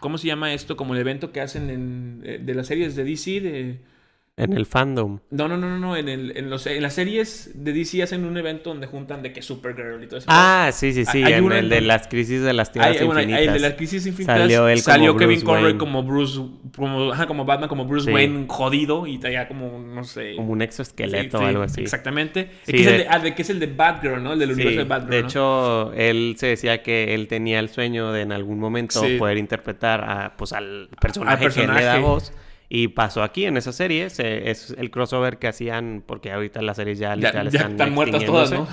¿Cómo 0.00 0.18
se 0.18 0.28
llama 0.28 0.52
esto? 0.54 0.76
Como 0.76 0.94
el 0.94 1.00
evento 1.00 1.32
que 1.32 1.40
hacen 1.40 1.70
en, 1.70 2.46
de 2.46 2.54
las 2.54 2.66
series 2.66 2.94
de 2.96 3.04
DC, 3.04 3.40
de... 3.40 3.93
En 4.36 4.52
el 4.52 4.66
fandom. 4.66 5.20
No, 5.30 5.46
no, 5.46 5.56
no, 5.56 5.78
no, 5.78 5.96
En, 5.96 6.08
el, 6.08 6.36
en, 6.36 6.50
los, 6.50 6.66
en 6.66 6.82
las 6.82 6.94
series 6.94 7.52
de 7.54 7.72
DC 7.72 8.02
hacen 8.02 8.24
un 8.24 8.36
evento 8.36 8.70
donde 8.70 8.88
juntan 8.88 9.22
de 9.22 9.32
que 9.32 9.42
Supergirl 9.42 10.02
y 10.02 10.08
todo 10.08 10.18
eso. 10.18 10.26
Ah, 10.28 10.70
sí, 10.72 10.92
sí, 10.92 11.04
sí. 11.04 11.22
en 11.22 11.52
el 11.52 11.68
de 11.68 11.80
las 11.80 12.08
crisis 12.08 12.42
de 12.42 12.52
las 12.52 12.72
tierras 12.72 13.00
infinitas. 13.00 13.40
el 13.40 13.52
de 13.52 13.60
las 13.60 13.74
crisis 13.74 14.04
infinitas. 14.06 14.38
Salió, 14.38 14.66
él 14.66 14.80
salió 14.80 15.16
Kevin 15.16 15.40
Conroy 15.42 15.78
como 15.78 16.02
Bruce, 16.02 16.40
como, 16.74 17.12
ajá, 17.12 17.26
como 17.28 17.44
Batman, 17.44 17.68
como 17.68 17.84
Bruce 17.84 18.10
Wayne 18.10 18.46
jodido 18.48 19.06
y 19.06 19.20
ya 19.20 19.46
como, 19.46 19.78
no 19.78 20.02
sé. 20.02 20.34
Como 20.34 20.50
un 20.50 20.62
exoesqueleto 20.62 21.38
o 21.38 21.42
algo 21.42 21.62
así. 21.62 21.82
Exactamente. 21.82 22.50
que 22.66 22.80
es 22.80 22.86
el 22.88 22.98
de, 22.98 23.06
ah, 23.08 23.20
de, 23.20 23.36
que 23.36 23.42
es 23.42 23.50
el 23.50 23.60
de 23.60 23.68
Batgirl, 23.68 24.20
¿no? 24.20 24.32
El 24.32 24.40
del 24.40 24.50
universo 24.50 24.80
de 24.80 24.84
Batgirl. 24.84 25.10
De 25.10 25.18
hecho, 25.20 25.92
él 25.92 26.34
se 26.38 26.48
decía 26.48 26.82
que 26.82 27.14
él 27.14 27.28
tenía 27.28 27.60
el 27.60 27.68
sueño 27.68 28.10
de 28.10 28.22
en 28.22 28.32
algún 28.32 28.58
momento 28.58 29.00
poder 29.16 29.38
interpretar 29.38 30.02
a, 30.02 30.36
pues, 30.36 30.52
al 30.52 30.88
personaje, 31.00 31.48
que 31.50 31.68
le 31.68 31.84
da 31.84 31.98
voz. 31.98 32.32
Y 32.76 32.88
pasó 32.88 33.22
aquí 33.22 33.44
en 33.44 33.56
esa 33.56 33.72
serie, 33.72 34.06
es 34.06 34.74
el 34.76 34.90
crossover 34.90 35.38
que 35.38 35.46
hacían, 35.46 36.02
porque 36.04 36.32
ahorita 36.32 36.60
las 36.60 36.76
series 36.76 36.98
ya 36.98 37.14
literal 37.14 37.48
ya, 37.48 37.68
están, 37.68 37.92
muertas 37.92 38.24
todas, 38.24 38.50
¿no? 38.50 38.66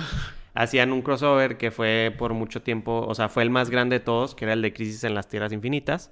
Hacían 0.54 0.90
un 0.90 1.02
crossover 1.02 1.56
que 1.56 1.70
fue 1.70 2.12
por 2.18 2.34
mucho 2.34 2.62
tiempo, 2.62 3.06
o 3.06 3.14
sea, 3.14 3.28
fue 3.28 3.44
el 3.44 3.50
más 3.50 3.70
grande 3.70 4.00
de 4.00 4.04
todos, 4.04 4.34
que 4.34 4.44
era 4.44 4.54
el 4.54 4.62
de 4.62 4.72
Crisis 4.72 5.04
en 5.04 5.14
las 5.14 5.28
Tierras 5.28 5.52
Infinitas, 5.52 6.10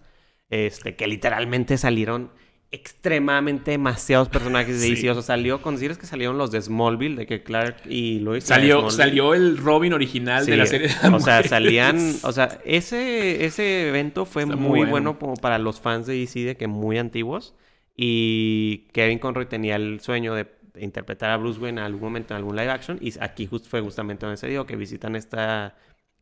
este, 0.51 0.95
que 0.95 1.09
literalmente 1.09 1.76
salieron 1.78 2.30
extremadamente 2.70 3.72
demasiados 3.72 4.28
personajes 4.28 4.80
de 4.80 4.91
DC. 4.91 5.11
O 5.11 5.14
sea, 5.14 5.22
salió, 5.24 5.61
con 5.61 5.74
decirles 5.74 5.99
que 5.99 6.07
salieron 6.07 6.38
los 6.38 6.53
de 6.53 6.62
Smallville, 6.62 7.16
de 7.16 7.26
que 7.26 7.43
Clark 7.43 7.78
y 7.88 8.20
Lois. 8.20 8.45
Salió, 8.45 8.88
salió 8.91 9.34
el 9.34 9.57
Robin 9.57 9.95
original 9.95 10.47
de 10.47 10.57
la 10.57 10.66
serie. 10.66 10.86
De 10.86 11.09
o 11.09 11.18
sea, 11.18 11.43
salían. 11.43 11.99
O 12.22 12.30
sea, 12.30 12.61
ese, 12.64 13.45
ese 13.45 13.88
evento 13.88 14.26
fue 14.26 14.47
muy, 14.47 14.78
bueno. 14.78 14.91
bueno. 14.91 15.18
como 15.18 15.34
para 15.34 15.59
los 15.59 15.80
fans 15.80 16.07
de 16.07 16.14
DC, 16.14 16.45
de 16.45 16.57
que 16.57 16.68
muy 16.68 16.97
antiguos. 16.97 17.57
Y 17.97 18.88
Kevin 18.93 19.18
Conroy 19.18 19.47
tenía 19.47 19.76
el 19.76 20.01
sueño 20.01 20.34
de 20.34 20.47
interpretar 20.78 21.30
a 21.30 21.36
Bruce 21.36 21.61
Wayne 21.61 21.80
en 21.80 21.86
algún 21.86 22.01
momento 22.01 22.34
en 22.34 22.38
algún 22.38 22.57
live 22.57 22.70
action. 22.70 22.99
Y 23.01 23.12
aquí 23.20 23.47
fue 23.47 23.80
justamente 23.80 24.26
donde 24.26 24.36
se 24.36 24.49
dio 24.49 24.66
que 24.66 24.76
visitan 24.76 25.16
esta 25.16 25.76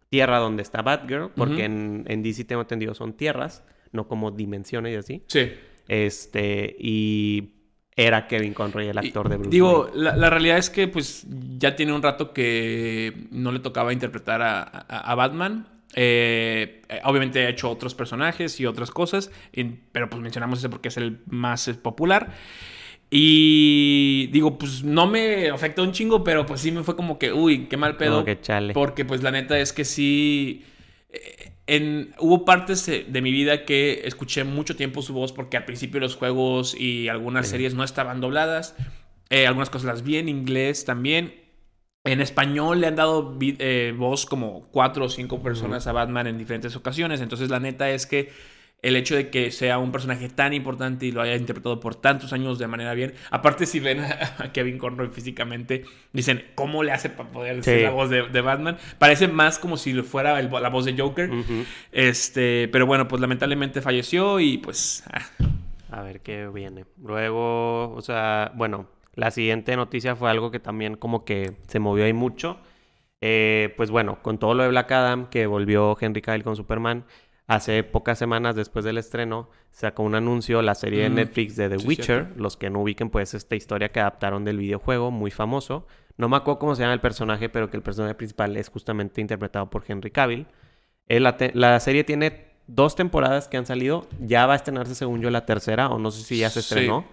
tierra 0.08 0.38
donde 0.38 0.62
está 0.62 0.82
Batgirl. 0.82 1.30
Porque 1.30 1.64
en, 1.64 2.04
en, 2.08 2.22
DC 2.22 2.44
tengo 2.44 2.62
entendido 2.62 2.94
son 2.94 3.14
tierras, 3.14 3.64
no 3.92 4.08
como 4.08 4.30
dimensiones 4.30 4.94
y 4.94 4.96
así. 4.96 5.22
Sí. 5.28 5.52
Este, 5.86 6.76
y 6.78 7.50
era 7.96 8.26
Kevin 8.26 8.54
Conroy 8.54 8.88
el 8.88 8.98
actor 8.98 9.28
de 9.28 9.36
Bruce 9.36 9.50
digo, 9.50 9.84
Wayne. 9.84 10.02
La, 10.02 10.16
la, 10.16 10.30
realidad 10.30 10.58
es 10.58 10.70
que 10.70 10.88
pues 10.88 11.26
ya 11.58 11.74
tiene 11.74 11.92
un 11.92 12.02
rato 12.02 12.32
que 12.32 13.26
no 13.30 13.50
le 13.52 13.58
tocaba 13.60 13.92
interpretar 13.92 14.42
a, 14.42 14.62
a 14.62 15.14
Batman. 15.14 15.66
Eh, 15.94 16.82
obviamente 17.04 17.46
ha 17.46 17.48
hecho 17.48 17.70
otros 17.70 17.94
personajes 17.94 18.60
y 18.60 18.66
otras 18.66 18.90
cosas, 18.90 19.30
pero 19.92 20.08
pues 20.10 20.22
mencionamos 20.22 20.58
ese 20.58 20.68
porque 20.68 20.88
es 20.88 20.96
el 20.96 21.20
más 21.26 21.68
popular. 21.82 22.32
Y 23.10 24.28
digo, 24.32 24.58
pues 24.58 24.84
no 24.84 25.06
me 25.06 25.48
afectó 25.48 25.82
un 25.82 25.92
chingo, 25.92 26.22
pero 26.22 26.44
pues 26.44 26.60
sí 26.60 26.72
me 26.72 26.82
fue 26.82 26.94
como 26.94 27.18
que, 27.18 27.32
uy, 27.32 27.66
qué 27.66 27.76
mal 27.76 27.96
pedo. 27.96 28.24
Porque 28.74 29.04
pues 29.04 29.22
la 29.22 29.30
neta 29.30 29.58
es 29.58 29.72
que 29.72 29.84
sí... 29.84 30.64
Eh, 31.10 31.52
en, 31.66 32.14
hubo 32.18 32.46
partes 32.46 32.86
de, 32.86 33.20
mi 33.20 33.30
vida 33.30 33.66
que 33.66 34.02
escuché 34.04 34.44
mucho 34.44 34.74
tiempo 34.74 35.02
su 35.02 35.12
voz 35.12 35.32
porque 35.32 35.58
al 35.58 35.66
principio 35.66 36.00
los 36.00 36.16
juegos 36.16 36.74
y 36.74 37.08
algunas 37.08 37.46
series 37.48 37.74
no 37.74 37.84
estaban 37.84 38.20
dobladas. 38.22 38.74
Eh, 39.28 39.46
algunas 39.46 39.68
cosas 39.68 39.86
las 39.86 40.02
vi 40.02 40.16
en 40.16 40.28
inglés 40.30 40.86
también. 40.86 41.34
En 42.08 42.22
español 42.22 42.80
le 42.80 42.86
han 42.86 42.96
dado 42.96 43.36
eh, 43.38 43.94
voz 43.94 44.24
como 44.24 44.62
cuatro 44.70 45.04
o 45.04 45.08
cinco 45.10 45.42
personas 45.42 45.86
a 45.86 45.92
Batman 45.92 46.26
en 46.26 46.38
diferentes 46.38 46.74
ocasiones. 46.74 47.20
Entonces, 47.20 47.50
la 47.50 47.60
neta 47.60 47.90
es 47.90 48.06
que 48.06 48.30
el 48.80 48.96
hecho 48.96 49.14
de 49.14 49.28
que 49.28 49.50
sea 49.50 49.76
un 49.76 49.92
personaje 49.92 50.30
tan 50.30 50.54
importante 50.54 51.04
y 51.04 51.12
lo 51.12 51.20
haya 51.20 51.36
interpretado 51.36 51.80
por 51.80 51.96
tantos 51.96 52.32
años 52.32 52.58
de 52.58 52.66
manera 52.66 52.94
bien. 52.94 53.12
Aparte, 53.30 53.66
si 53.66 53.78
ven 53.78 54.00
a, 54.00 54.52
Kevin 54.54 54.78
Conroy 54.78 55.08
físicamente, 55.08 55.84
dicen, 56.14 56.46
¿cómo 56.54 56.82
le 56.82 56.92
hace 56.92 57.10
para 57.10 57.30
poder 57.30 57.62
ser 57.62 57.82
la 57.82 57.90
voz 57.90 58.08
de, 58.08 58.40
Batman? 58.40 58.78
Parece 58.98 59.28
más 59.28 59.58
como 59.58 59.76
si 59.76 59.92
fuera 60.00 60.40
la 60.40 60.68
voz 60.70 60.86
de 60.86 60.96
Joker. 60.96 61.30
este, 61.92 62.68
pero 62.68 62.86
bueno, 62.86 63.06
pues 63.06 63.20
lamentablemente 63.20 63.82
falleció 63.82 64.40
y 64.40 64.56
pues... 64.56 65.04
Ah. 65.12 65.26
A 65.90 66.02
ver 66.02 66.20
qué 66.20 66.48
viene. 66.48 66.86
Luego, 67.02 67.94
o 67.94 68.00
sea, 68.00 68.52
bueno, 68.54 68.88
la 69.18 69.32
siguiente 69.32 69.74
noticia 69.74 70.14
fue 70.14 70.30
algo 70.30 70.52
que 70.52 70.60
también 70.60 70.96
como 70.96 71.24
que 71.24 71.56
se 71.66 71.80
movió 71.80 72.04
ahí 72.04 72.12
mucho. 72.12 72.56
Eh, 73.20 73.74
pues 73.76 73.90
bueno, 73.90 74.22
con 74.22 74.38
todo 74.38 74.54
lo 74.54 74.62
de 74.62 74.68
Black 74.68 74.92
Adam, 74.92 75.28
que 75.28 75.48
volvió 75.48 75.96
Henry 76.00 76.22
Cavill 76.22 76.44
con 76.44 76.54
Superman, 76.54 77.04
hace 77.48 77.82
pocas 77.82 78.16
semanas 78.16 78.54
después 78.54 78.84
del 78.84 78.96
estreno, 78.96 79.50
sacó 79.72 80.04
un 80.04 80.14
anuncio 80.14 80.62
la 80.62 80.76
serie 80.76 81.02
de 81.02 81.10
Netflix 81.10 81.56
de 81.56 81.68
The 81.68 81.84
Witcher. 81.84 82.34
Los 82.36 82.56
que 82.56 82.70
no 82.70 82.80
ubiquen, 82.80 83.10
pues 83.10 83.34
esta 83.34 83.56
historia 83.56 83.90
que 83.90 83.98
adaptaron 83.98 84.44
del 84.44 84.58
videojuego, 84.58 85.10
muy 85.10 85.32
famoso. 85.32 85.88
No 86.16 86.28
me 86.28 86.36
acuerdo 86.36 86.60
cómo 86.60 86.76
se 86.76 86.82
llama 86.82 86.94
el 86.94 87.00
personaje, 87.00 87.48
pero 87.48 87.70
que 87.70 87.76
el 87.76 87.82
personaje 87.82 88.14
principal 88.14 88.56
es 88.56 88.68
justamente 88.68 89.20
interpretado 89.20 89.68
por 89.68 89.82
Henry 89.88 90.12
Cavill. 90.12 90.46
Eh, 91.08 91.18
la, 91.18 91.80
serie 91.80 92.04
tiene 92.04 92.52
dos 92.68 92.94
temporadas 92.94 93.48
que 93.48 93.56
han 93.56 93.66
salido. 93.66 94.06
Ya 94.20 94.46
va 94.46 94.52
a 94.52 94.56
estrenarse, 94.56 94.94
según 94.94 95.22
yo, 95.22 95.30
la 95.30 95.44
tercera, 95.44 95.88
o 95.88 95.98
no 95.98 96.12
sé 96.12 96.22
si 96.22 96.38
ya 96.38 96.50
se 96.50 96.60
estrenó. 96.60 97.04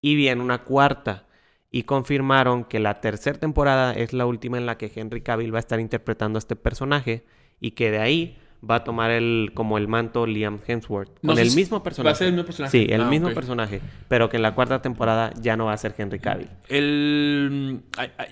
Y 0.00 0.14
viene 0.14 0.40
una 0.42 0.62
cuarta 0.62 1.24
y 1.70 1.84
confirmaron 1.84 2.64
que 2.64 2.80
la 2.80 3.00
tercera 3.00 3.38
temporada 3.38 3.92
es 3.92 4.12
la 4.12 4.26
última 4.26 4.58
en 4.58 4.66
la 4.66 4.76
que 4.76 4.90
Henry 4.94 5.20
Cavill 5.20 5.54
va 5.54 5.58
a 5.58 5.60
estar 5.60 5.80
interpretando 5.80 6.36
a 6.36 6.40
este 6.40 6.56
personaje 6.56 7.24
y 7.60 7.72
que 7.72 7.90
de 7.90 7.98
ahí 7.98 8.38
va 8.68 8.76
a 8.76 8.84
tomar 8.84 9.10
el 9.10 9.52
como 9.54 9.78
el 9.78 9.88
manto 9.88 10.26
Liam 10.26 10.60
Hemsworth 10.66 11.20
con 11.24 11.38
el 11.38 11.52
mismo 11.52 11.82
personaje. 11.82 12.06
Va 12.08 12.12
a 12.12 12.14
ser 12.14 12.26
el 12.28 12.34
mismo 12.34 12.46
personaje. 12.46 12.78
Sí, 12.78 12.92
el 12.92 13.02
ah, 13.02 13.08
mismo 13.08 13.32
personaje, 13.32 13.80
pero 14.08 14.28
que 14.28 14.36
en 14.36 14.42
la 14.42 14.54
cuarta 14.54 14.82
temporada 14.82 15.32
ya 15.40 15.56
no 15.56 15.66
va 15.66 15.72
a 15.72 15.76
ser 15.76 15.94
Henry 15.96 16.18
Cavill. 16.18 16.48
El 16.68 17.80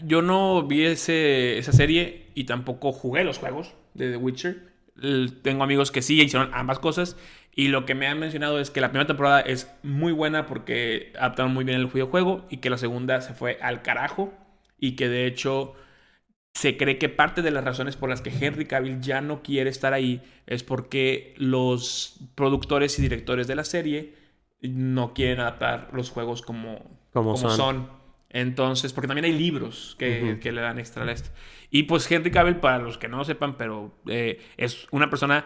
yo 0.05 0.23
no 0.23 0.67
vi 0.67 0.85
ese, 0.85 1.59
esa 1.59 1.73
serie 1.73 2.27
y 2.35 2.45
tampoco 2.45 2.93
jugué 2.93 3.25
los 3.25 3.39
juegos 3.39 3.75
de 3.95 4.11
The 4.11 4.17
Witcher. 4.17 4.69
Tengo 5.43 5.63
amigos 5.63 5.91
que 5.91 6.03
sí 6.03 6.21
hicieron 6.21 6.51
ambas 6.53 6.79
cosas 6.79 7.17
y 7.55 7.69
lo 7.69 7.87
que 7.87 7.95
me 7.95 8.07
han 8.07 8.19
mencionado 8.19 8.61
es 8.61 8.71
que 8.71 8.81
la 8.81 8.91
primera 8.91 9.07
temporada 9.07 9.41
es 9.41 9.71
muy 9.83 10.13
buena 10.13 10.47
porque 10.47 11.13
adaptaron 11.19 11.53
muy 11.53 11.65
bien 11.65 11.79
el 11.79 11.87
videojuego 11.87 12.47
y 12.51 12.59
que 12.59 12.71
la 12.71 12.79
segunda 12.79 13.21
se 13.21 13.35
fue 13.35 13.59
al 13.61 13.83
carajo 13.83 14.33
y 14.79 14.97
que 14.97 15.09
de 15.09 15.27
hecho 15.27 15.75
se 16.55 16.77
cree 16.77 16.99
que 16.99 17.09
parte 17.09 17.43
de 17.43 17.51
las 17.51 17.65
razones 17.65 17.97
por 17.97 18.11
las 18.11 18.21
que 18.21 18.31
Henry 18.31 18.67
Cavill 18.67 19.01
ya 19.01 19.21
no 19.21 19.43
quiere 19.43 19.71
estar 19.71 19.93
ahí 19.93 20.23
es 20.47 20.63
porque 20.63 21.35
los 21.37 22.19
productores 22.35 22.99
y 22.99 23.03
directores 23.03 23.47
de 23.47 23.55
la 23.55 23.65
serie 23.65 24.15
no 24.61 25.15
quieren 25.15 25.41
adaptar 25.41 25.91
los 25.93 26.11
juegos 26.11 26.43
como, 26.43 26.79
como, 27.13 27.37
son. 27.37 27.89
Entonces, 28.31 28.93
porque 28.93 29.09
también 29.09 29.25
hay 29.25 29.33
libros 29.33 29.97
que, 29.99 30.39
le 30.43 30.61
dan 30.61 30.79
extra 30.79 31.05
a 31.05 31.13
este. 31.13 31.31
Y 31.71 31.85
pues 31.85 32.11
Henry 32.11 32.31
Cavill, 32.31 32.57
para 32.57 32.79
los 32.79 32.99
que 32.99 33.09
no 33.09 33.19
lo 33.19 33.25
sepan, 33.25 33.57
pero 33.57 33.95
eh, 34.07 34.41
es 34.57 34.87
una 34.91 35.09
persona 35.09 35.45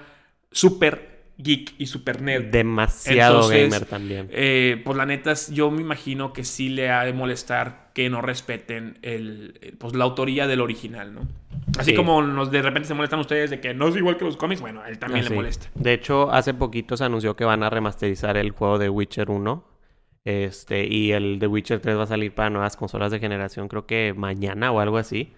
súper 0.51 1.12
geek 1.39 1.74
y 1.78 1.87
super 1.87 2.20
nerd. 2.20 2.47
Demasiado 2.47 3.49
gamer 3.49 3.85
también. 3.85 4.28
Eh, 4.30 4.80
pues 4.85 4.97
la 4.97 5.07
neta, 5.07 5.35
yo 5.51 5.70
me 5.70 5.80
imagino 5.80 6.33
que 6.33 6.45
sí 6.45 6.68
le 6.68 6.91
ha 6.91 7.05
de 7.05 7.12
molestar 7.12 7.91
que 7.95 8.09
no 8.09 8.20
respeten 8.20 8.99
el, 9.03 9.76
pues, 9.78 9.95
la 9.95 10.05
autoría 10.05 10.47
del 10.47 10.61
original, 10.61 11.14
¿no? 11.14 11.22
Así 11.78 11.95
como 11.95 12.22
nos 12.22 12.51
de 12.51 12.61
repente 12.61 12.89
se 12.89 12.95
molestan 12.95 13.20
ustedes 13.20 13.51
de 13.51 13.61
que 13.61 13.72
no 13.72 13.89
es 13.89 13.97
igual 13.97 14.16
que 14.16 14.24
los 14.24 14.37
cómics, 14.37 14.61
bueno, 14.61 14.83
a 14.83 14.89
él 14.89 14.99
también 14.99 15.24
ah, 15.24 15.28
le 15.28 15.35
molesta. 15.35 15.68
De 15.74 15.95
hecho, 15.95 16.30
hace 16.30 16.53
poquito 16.53 16.97
se 16.97 17.05
anunció 17.05 17.35
que 17.35 17.45
van 17.45 17.62
a 17.62 17.70
remasterizar 17.70 18.37
el 18.37 18.51
juego 18.51 18.78
de 18.78 18.89
Witcher 18.89 19.30
1. 19.30 19.71
Este, 20.24 20.86
y 20.86 21.12
el 21.12 21.38
de 21.38 21.46
Witcher 21.46 21.80
3 21.80 21.98
va 21.98 22.04
a 22.04 22.06
salir 22.06 22.32
para 22.32 22.50
nuevas 22.50 22.76
consolas 22.76 23.10
de 23.10 23.18
generación, 23.18 23.68
creo 23.68 23.86
que 23.86 24.14
mañana 24.16 24.70
o 24.70 24.80
algo 24.80 24.98
así. 24.98 25.32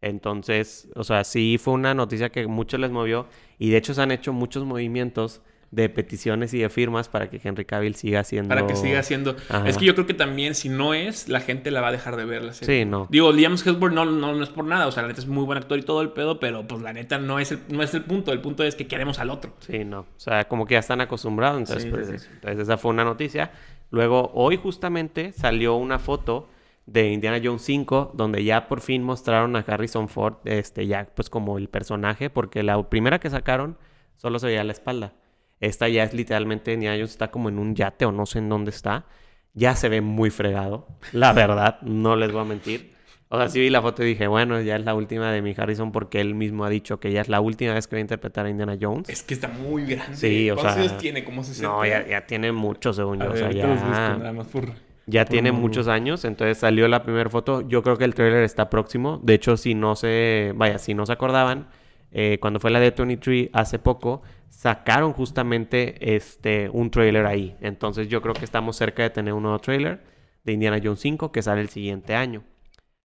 Entonces, 0.00 0.88
o 0.94 1.04
sea, 1.04 1.24
sí 1.24 1.58
fue 1.58 1.74
una 1.74 1.92
noticia 1.92 2.30
que 2.30 2.46
mucho 2.46 2.78
les 2.78 2.90
movió 2.90 3.26
y 3.58 3.70
de 3.70 3.76
hecho 3.76 3.92
se 3.92 4.00
han 4.00 4.10
hecho 4.12 4.32
muchos 4.32 4.64
movimientos 4.64 5.42
de 5.70 5.88
peticiones 5.88 6.52
y 6.52 6.58
de 6.58 6.68
firmas 6.68 7.08
para 7.08 7.30
que 7.30 7.40
Henry 7.42 7.64
Cavill 7.64 7.94
siga 7.94 8.24
siendo... 8.24 8.48
Para 8.48 8.66
que 8.66 8.74
siga 8.74 9.02
siendo... 9.04 9.36
Ajá. 9.48 9.68
Es 9.68 9.78
que 9.78 9.84
yo 9.84 9.94
creo 9.94 10.06
que 10.06 10.14
también 10.14 10.56
si 10.56 10.68
no 10.68 10.94
es, 10.94 11.28
la 11.28 11.40
gente 11.40 11.70
la 11.70 11.80
va 11.80 11.88
a 11.88 11.92
dejar 11.92 12.16
de 12.16 12.24
ver 12.24 12.42
la 12.42 12.52
serie. 12.52 12.80
Sí, 12.80 12.84
no. 12.84 13.06
Digo, 13.08 13.30
Liam 13.30 13.52
Hemsworth 13.52 13.92
no, 13.94 14.04
no, 14.04 14.34
no 14.34 14.42
es 14.42 14.48
por 14.48 14.64
nada. 14.64 14.88
O 14.88 14.90
sea, 14.90 15.02
la 15.04 15.10
neta 15.10 15.20
es 15.20 15.28
muy 15.28 15.44
buen 15.44 15.58
actor 15.58 15.78
y 15.78 15.82
todo 15.82 16.02
el 16.02 16.10
pedo, 16.10 16.40
pero 16.40 16.66
pues 16.66 16.82
la 16.82 16.92
neta 16.92 17.18
no 17.18 17.38
es 17.38 17.52
el, 17.52 17.60
no 17.68 17.84
es 17.84 17.94
el 17.94 18.02
punto. 18.02 18.32
El 18.32 18.40
punto 18.40 18.64
es 18.64 18.74
que 18.74 18.88
queremos 18.88 19.20
al 19.20 19.30
otro. 19.30 19.54
Sí, 19.60 19.84
no. 19.84 20.00
O 20.00 20.06
sea, 20.16 20.48
como 20.48 20.66
que 20.66 20.74
ya 20.74 20.80
están 20.80 21.00
acostumbrados. 21.00 21.58
Entonces, 21.58 21.84
Sí, 21.84 21.90
pues, 21.90 22.20
sí, 22.20 22.28
entonces 22.34 22.58
esa 22.58 22.76
fue 22.76 22.90
una 22.90 23.04
noticia. 23.04 23.52
Luego, 23.90 24.30
hoy 24.34 24.56
justamente 24.56 25.32
salió 25.32 25.74
una 25.76 25.98
foto 25.98 26.48
de 26.86 27.12
Indiana 27.12 27.40
Jones 27.42 27.62
5, 27.62 28.12
donde 28.14 28.42
ya 28.44 28.68
por 28.68 28.80
fin 28.80 29.02
mostraron 29.02 29.54
a 29.56 29.60
Harrison 29.60 30.08
Ford, 30.08 30.36
este, 30.44 30.86
ya 30.86 31.08
pues 31.14 31.30
como 31.30 31.58
el 31.58 31.68
personaje, 31.68 32.30
porque 32.30 32.62
la 32.62 32.80
primera 32.88 33.20
que 33.20 33.30
sacaron 33.30 33.78
solo 34.16 34.38
se 34.38 34.46
veía 34.46 34.64
la 34.64 34.72
espalda. 34.72 35.14
Esta 35.60 35.88
ya 35.88 36.04
es 36.04 36.14
literalmente, 36.14 36.72
Indiana 36.72 36.96
Jones 36.96 37.10
está 37.10 37.30
como 37.30 37.48
en 37.48 37.58
un 37.58 37.74
yate 37.74 38.06
o 38.06 38.12
no 38.12 38.26
sé 38.26 38.38
en 38.38 38.48
dónde 38.48 38.70
está. 38.70 39.06
Ya 39.52 39.76
se 39.76 39.88
ve 39.88 40.00
muy 40.00 40.30
fregado, 40.30 40.86
la 41.12 41.32
verdad, 41.34 41.80
no 41.82 42.16
les 42.16 42.32
voy 42.32 42.42
a 42.42 42.44
mentir. 42.44 42.94
O 43.32 43.38
sea, 43.38 43.48
sí 43.48 43.60
vi 43.60 43.70
la 43.70 43.80
foto 43.80 44.02
y 44.02 44.06
dije, 44.06 44.26
bueno, 44.26 44.60
ya 44.60 44.74
es 44.74 44.84
la 44.84 44.92
última 44.92 45.30
de 45.30 45.40
mi 45.40 45.54
Harrison 45.56 45.92
porque 45.92 46.20
él 46.20 46.34
mismo 46.34 46.64
ha 46.64 46.68
dicho 46.68 46.98
que 46.98 47.12
ya 47.12 47.20
es 47.20 47.28
la 47.28 47.40
última 47.40 47.74
vez 47.74 47.86
que 47.86 47.94
va 47.94 47.98
a 47.98 48.00
interpretar 48.00 48.44
a 48.44 48.50
Indiana 48.50 48.76
Jones. 48.80 49.08
Es 49.08 49.22
que 49.22 49.34
está 49.34 49.46
muy 49.46 49.86
grande. 49.86 50.16
Sí, 50.16 50.50
o 50.50 50.56
¿Cuántos 50.56 50.74
sea, 50.74 50.82
años 50.82 50.98
tiene? 50.98 51.22
¿Cómo 51.22 51.44
60? 51.44 51.68
No, 51.68 51.86
ya, 51.86 52.04
ya 52.08 52.26
tiene 52.26 52.50
mucho, 52.50 52.92
según 52.92 53.22
A 53.22 53.26
yo. 53.26 53.30
O 53.30 53.34
ver, 53.34 53.38
sea, 53.38 53.52
los 53.52 53.80
busco, 53.80 53.88
ya, 53.88 54.16
nada 54.16 54.32
más 54.32 54.48
por... 54.48 54.64
ya 55.06 55.24
por 55.24 55.30
tiene 55.30 55.52
muchos 55.52 55.86
años. 55.86 56.24
Entonces 56.24 56.58
salió 56.58 56.88
la 56.88 57.04
primera 57.04 57.30
foto. 57.30 57.60
Yo 57.68 57.84
creo 57.84 57.96
que 57.96 58.04
el 58.04 58.16
trailer 58.16 58.42
está 58.42 58.68
próximo. 58.68 59.20
De 59.22 59.34
hecho, 59.34 59.56
si 59.56 59.76
no 59.76 59.94
se... 59.94 60.52
Vaya, 60.56 60.78
si 60.78 60.94
no 60.94 61.06
se 61.06 61.12
acordaban, 61.12 61.68
eh, 62.10 62.38
cuando 62.40 62.58
fue 62.58 62.72
la 62.72 62.80
de 62.80 62.90
23 62.90 63.50
hace 63.52 63.78
poco, 63.78 64.22
sacaron 64.48 65.12
justamente 65.12 66.16
este, 66.16 66.68
un 66.72 66.90
trailer 66.90 67.26
ahí. 67.26 67.54
Entonces 67.60 68.08
yo 68.08 68.22
creo 68.22 68.34
que 68.34 68.44
estamos 68.44 68.74
cerca 68.74 69.04
de 69.04 69.10
tener 69.10 69.34
un 69.34 69.44
nuevo 69.44 69.60
trailer 69.60 70.02
de 70.42 70.52
Indiana 70.52 70.80
Jones 70.82 70.98
5 70.98 71.30
que 71.30 71.42
sale 71.42 71.60
el 71.60 71.68
siguiente 71.68 72.16
año. 72.16 72.42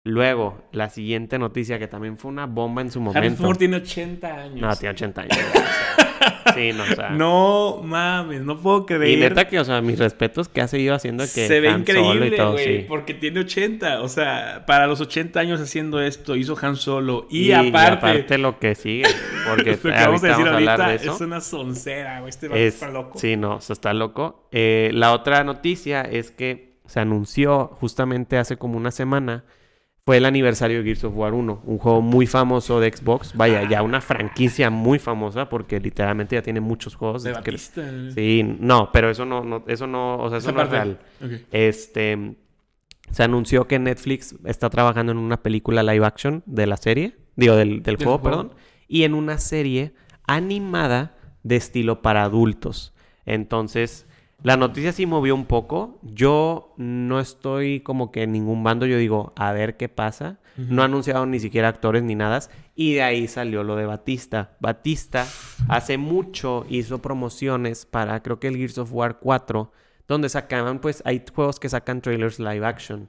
Luego, 0.07 0.63
la 0.73 0.91
siguiente 0.91 1.39
noticia 1.39 1.79
que 1.79 1.89
también 1.89 2.19
fue 2.19 2.31
una 2.31 2.45
bomba 2.47 2.83
en 2.83 2.91
su 2.91 2.99
Harrison 3.01 3.15
momento. 3.23 3.43
Ford 3.43 3.57
tiene 3.57 3.77
80 3.79 4.35
años. 4.35 4.61
No, 4.61 4.77
tiene 4.77 4.91
80 4.93 5.21
años. 5.23 5.39
sí, 6.55 6.71
no, 6.75 6.83
o 6.83 6.87
sea. 6.95 7.09
No 7.09 7.81
mames, 7.83 8.43
no 8.43 8.61
puedo 8.61 8.85
creer. 8.85 9.17
Y 9.17 9.21
neta 9.21 9.49
que, 9.49 9.59
o 9.59 9.65
sea, 9.65 9.81
mis 9.81 9.99
respetos 9.99 10.51
que 10.51 10.61
ha 10.61 10.69
seguido 10.69 10.95
haciendo 10.95 11.25
que 11.25 11.47
se 11.49 11.59
ve 11.61 11.71
Han 11.71 11.81
increíble, 11.81 12.37
güey, 12.37 12.81
sí. 12.81 12.85
porque 12.87 13.15
tiene 13.15 13.41
80. 13.41 14.03
O 14.03 14.09
sea, 14.11 14.65
para 14.67 14.87
los 14.87 15.01
80 15.01 15.41
años 15.41 15.59
haciendo 15.59 15.99
esto, 16.03 16.37
hizo 16.37 16.55
Han 16.61 16.77
Solo. 16.77 17.27
Y, 17.31 17.47
Y, 17.49 17.53
aparte, 17.53 18.37
lo 18.37 18.59
que 18.59 18.75
sigue, 18.75 19.05
porque 19.49 19.71
lo 19.83 19.83
que 19.83 19.89
vamos 19.89 20.23
a 20.23 20.27
ahorita 20.27 20.29
decir 20.29 20.45
vamos 20.45 20.47
a 20.47 20.57
hablar 20.57 20.81
ahorita 20.83 20.89
de 20.91 20.95
eso. 20.97 21.15
es 21.15 21.21
una 21.23 21.41
soncera, 21.41 22.21
güey. 22.21 22.29
Este 22.29 22.49
va 22.49 22.57
Es- 22.59 22.75
está 22.75 22.91
loco. 22.91 23.19
Sí, 23.19 23.37
no, 23.37 23.57
o 23.57 23.61
sea, 23.63 23.73
está 23.73 23.95
loco. 23.95 24.47
Eh, 24.53 24.91
la 24.93 25.13
otra 25.13 25.43
noticia 25.45 26.03
es 26.03 26.31
que 26.31 26.75
se 26.85 27.01
anunció 27.01 27.69
justamente 27.81 28.37
hace 28.37 28.59
como 28.59 28.77
una 28.77 28.91
semana. 28.91 29.45
Fue 30.07 30.19
el 30.19 30.27
aniversario 30.27 30.79
de 30.79 30.85
Gears 30.85 31.05
of 31.05 31.17
War 31.17 31.33
1, 31.33 31.63
un 31.65 31.79
juego 31.79 32.03
muy 32.03 32.27
famoso 32.27 32.79
de 32.79 32.95
Xbox. 32.95 33.33
Vaya, 33.35 33.67
ya 33.67 33.83
una 33.83 34.03
franquicia 34.03 34.69
muy 34.69 34.99
famosa 34.99 35.49
porque 35.49 35.81
literalmente 35.81 36.37
ya 36.37 36.43
tiene 36.43 36.61
muchos 36.61 36.95
juegos. 36.95 37.23
De 37.23 37.31
que- 37.31 37.37
Batista. 37.37 37.83
Sí, 38.15 38.43
no, 38.61 38.91
pero 38.93 39.09
eso 39.09 39.25
no, 39.25 39.43
no 39.43 39.65
eso 39.67 39.87
no, 39.87 40.19
o 40.19 40.29
sea, 40.29 40.39
eso 40.39 40.53
no 40.53 40.61
es 40.61 40.69
real. 40.69 40.99
Este 41.51 42.37
se 43.11 43.23
anunció 43.23 43.67
que 43.67 43.79
Netflix 43.79 44.35
está 44.45 44.69
trabajando 44.69 45.13
en 45.13 45.19
una 45.19 45.43
película 45.43 45.83
live 45.83 46.05
action 46.05 46.43
de 46.45 46.67
la 46.67 46.77
serie, 46.77 47.17
digo, 47.37 47.55
del, 47.57 47.83
del 47.83 47.83
Del 47.83 47.97
juego, 47.97 48.19
juego. 48.19 48.37
perdón, 48.49 48.55
y 48.89 49.05
en 49.05 49.15
una 49.15 49.39
serie 49.39 49.95
animada 50.27 51.17
de 51.45 51.57
estilo 51.57 52.03
para 52.03 52.25
adultos. 52.25 52.93
Entonces, 53.25 54.07
la 54.45 54.57
noticia 54.57 54.93
sí 54.93 55.05
movió 55.07 55.35
un 55.35 55.47
poco. 55.47 55.99
Yo 56.03 56.73
no 56.77 57.19
estoy 57.19 57.81
como 57.81 58.13
que 58.13 58.23
en 58.23 58.31
ningún 58.33 58.63
bando, 58.63 58.87
yo 58.87 58.97
digo, 58.99 59.33
a 59.37 59.51
ver 59.53 59.77
qué 59.77 59.89
pasa. 59.89 60.39
No 60.57 60.83
ha 60.83 60.85
anunciado 60.85 61.27
ni 61.27 61.41
siquiera 61.41 61.67
actores 61.67 62.05
ni 62.05 62.15
nada. 62.15 62.39
Y 62.77 62.95
de 62.95 63.03
ahí 63.03 63.27
salió 63.27 63.65
lo 63.65 63.75
de 63.75 63.87
Batista. 63.87 64.57
Batista 64.61 65.27
hace 65.69 65.99
mucho 65.99 66.65
hizo 66.69 67.03
promociones 67.03 67.87
para, 67.87 68.23
creo 68.23 68.39
que 68.39 68.47
el 68.47 68.57
Gears 68.57 68.79
of 68.79 68.93
War 68.93 69.19
4, 69.19 69.73
donde 70.07 70.29
sacaban, 70.29 70.79
pues 70.81 71.03
hay 71.07 71.25
juegos 71.35 71.59
que 71.59 71.69
sacan 71.69 72.01
trailers 72.03 72.39
live 72.39 72.65
action. 72.65 73.09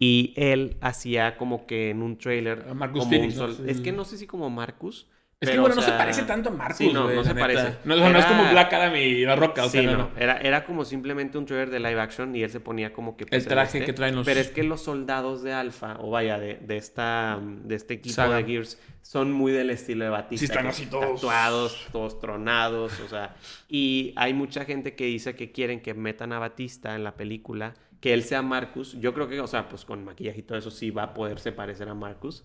Y 0.00 0.32
él 0.36 0.76
hacía 0.80 1.36
como 1.36 1.66
que 1.66 1.90
en 1.90 2.02
un 2.02 2.16
trailer. 2.18 2.66
A 2.68 2.74
Marcus 2.74 3.00
como 3.00 3.10
Phoenix, 3.10 3.34
un 3.36 3.40
¿no? 3.40 3.52
sol- 3.52 3.64
Sí. 3.66 3.70
Es 3.70 3.80
que 3.80 3.92
no 3.92 4.04
sé 4.04 4.16
si 4.18 4.26
como 4.26 4.50
Marcus. 4.50 5.06
Es 5.42 5.50
que 5.50 5.58
bueno, 5.58 5.74
o 5.74 5.76
no 5.76 5.82
se 5.82 5.90
parece 5.92 6.22
tanto 6.22 6.48
a 6.48 6.52
Marcus. 6.52 6.76
Sí, 6.78 6.92
no, 6.92 7.02
güey, 7.04 7.16
no 7.16 7.22
la 7.22 7.28
se 7.28 7.34
neta. 7.34 7.46
parece. 7.46 7.76
No, 7.84 7.96
no 7.96 8.18
es 8.18 8.24
como 8.26 8.42
Era- 8.42 8.52
Black 8.52 8.72
Adam 8.72 8.96
y 8.96 9.24
La 9.24 9.36
Roca. 9.36 9.64
O 9.64 9.68
Sí, 9.68 9.82
sea, 9.82 9.90
no, 9.90 9.98
no. 9.98 10.10
Era, 10.16 10.38
era 10.38 10.64
como 10.64 10.84
simplemente 10.84 11.36
un 11.36 11.44
trailer 11.46 11.68
de 11.70 11.80
live 11.80 12.00
action 12.00 12.34
y 12.34 12.42
él 12.42 12.50
se 12.50 12.60
ponía 12.60 12.92
como 12.92 13.16
que... 13.16 13.26
pues, 13.26 13.42
El 13.42 13.48
traje 13.48 13.84
que 13.84 13.92
traen 13.92 14.14
los- 14.14 14.24
Pero 14.24 14.40
es 14.40 14.48
que 14.50 14.62
los 14.62 14.82
soldados 14.82 15.42
de 15.42 15.52
Alpha, 15.52 15.96
o 16.00 16.10
vaya, 16.10 16.38
de, 16.38 16.54
de 16.62 16.76
esta, 16.76 17.38
de 17.42 17.74
este 17.74 17.94
equipo 17.94 18.14
Saga. 18.14 18.36
de 18.36 18.44
Gears, 18.44 18.78
son 19.02 19.32
muy 19.32 19.50
del 19.52 19.70
estilo 19.70 20.04
de 20.04 20.10
Batista. 20.10 20.46
Sí, 20.46 20.52
están 20.52 20.66
así 20.68 20.86
todos. 20.86 21.20
Tatuados, 21.20 21.86
todos 21.92 22.18
tronados, 22.20 22.98
o 23.00 23.08
sea... 23.08 23.34
Y 23.68 24.12
hay 24.16 24.34
mucha 24.34 24.64
gente 24.64 24.94
que 24.94 25.06
dice 25.06 25.34
que 25.34 25.50
quieren 25.50 25.80
que 25.80 25.92
metan 25.94 26.32
a 26.32 26.38
Batista 26.38 26.94
en 26.94 27.02
la 27.04 27.16
película, 27.16 27.74
que 28.00 28.12
él 28.14 28.22
sea 28.22 28.42
Marcus. 28.42 28.96
Yo 29.00 29.12
creo 29.14 29.28
que, 29.28 29.40
o 29.40 29.46
sea, 29.46 29.68
pues 29.68 29.84
con 29.84 30.04
maquillaje 30.04 30.40
y 30.40 30.42
todo 30.42 30.58
eso 30.58 30.70
sí 30.70 30.90
va 30.90 31.02
a 31.04 31.14
poderse 31.14 31.52
parecer 31.52 31.88
a 31.88 31.94
Marcus. 31.94 32.44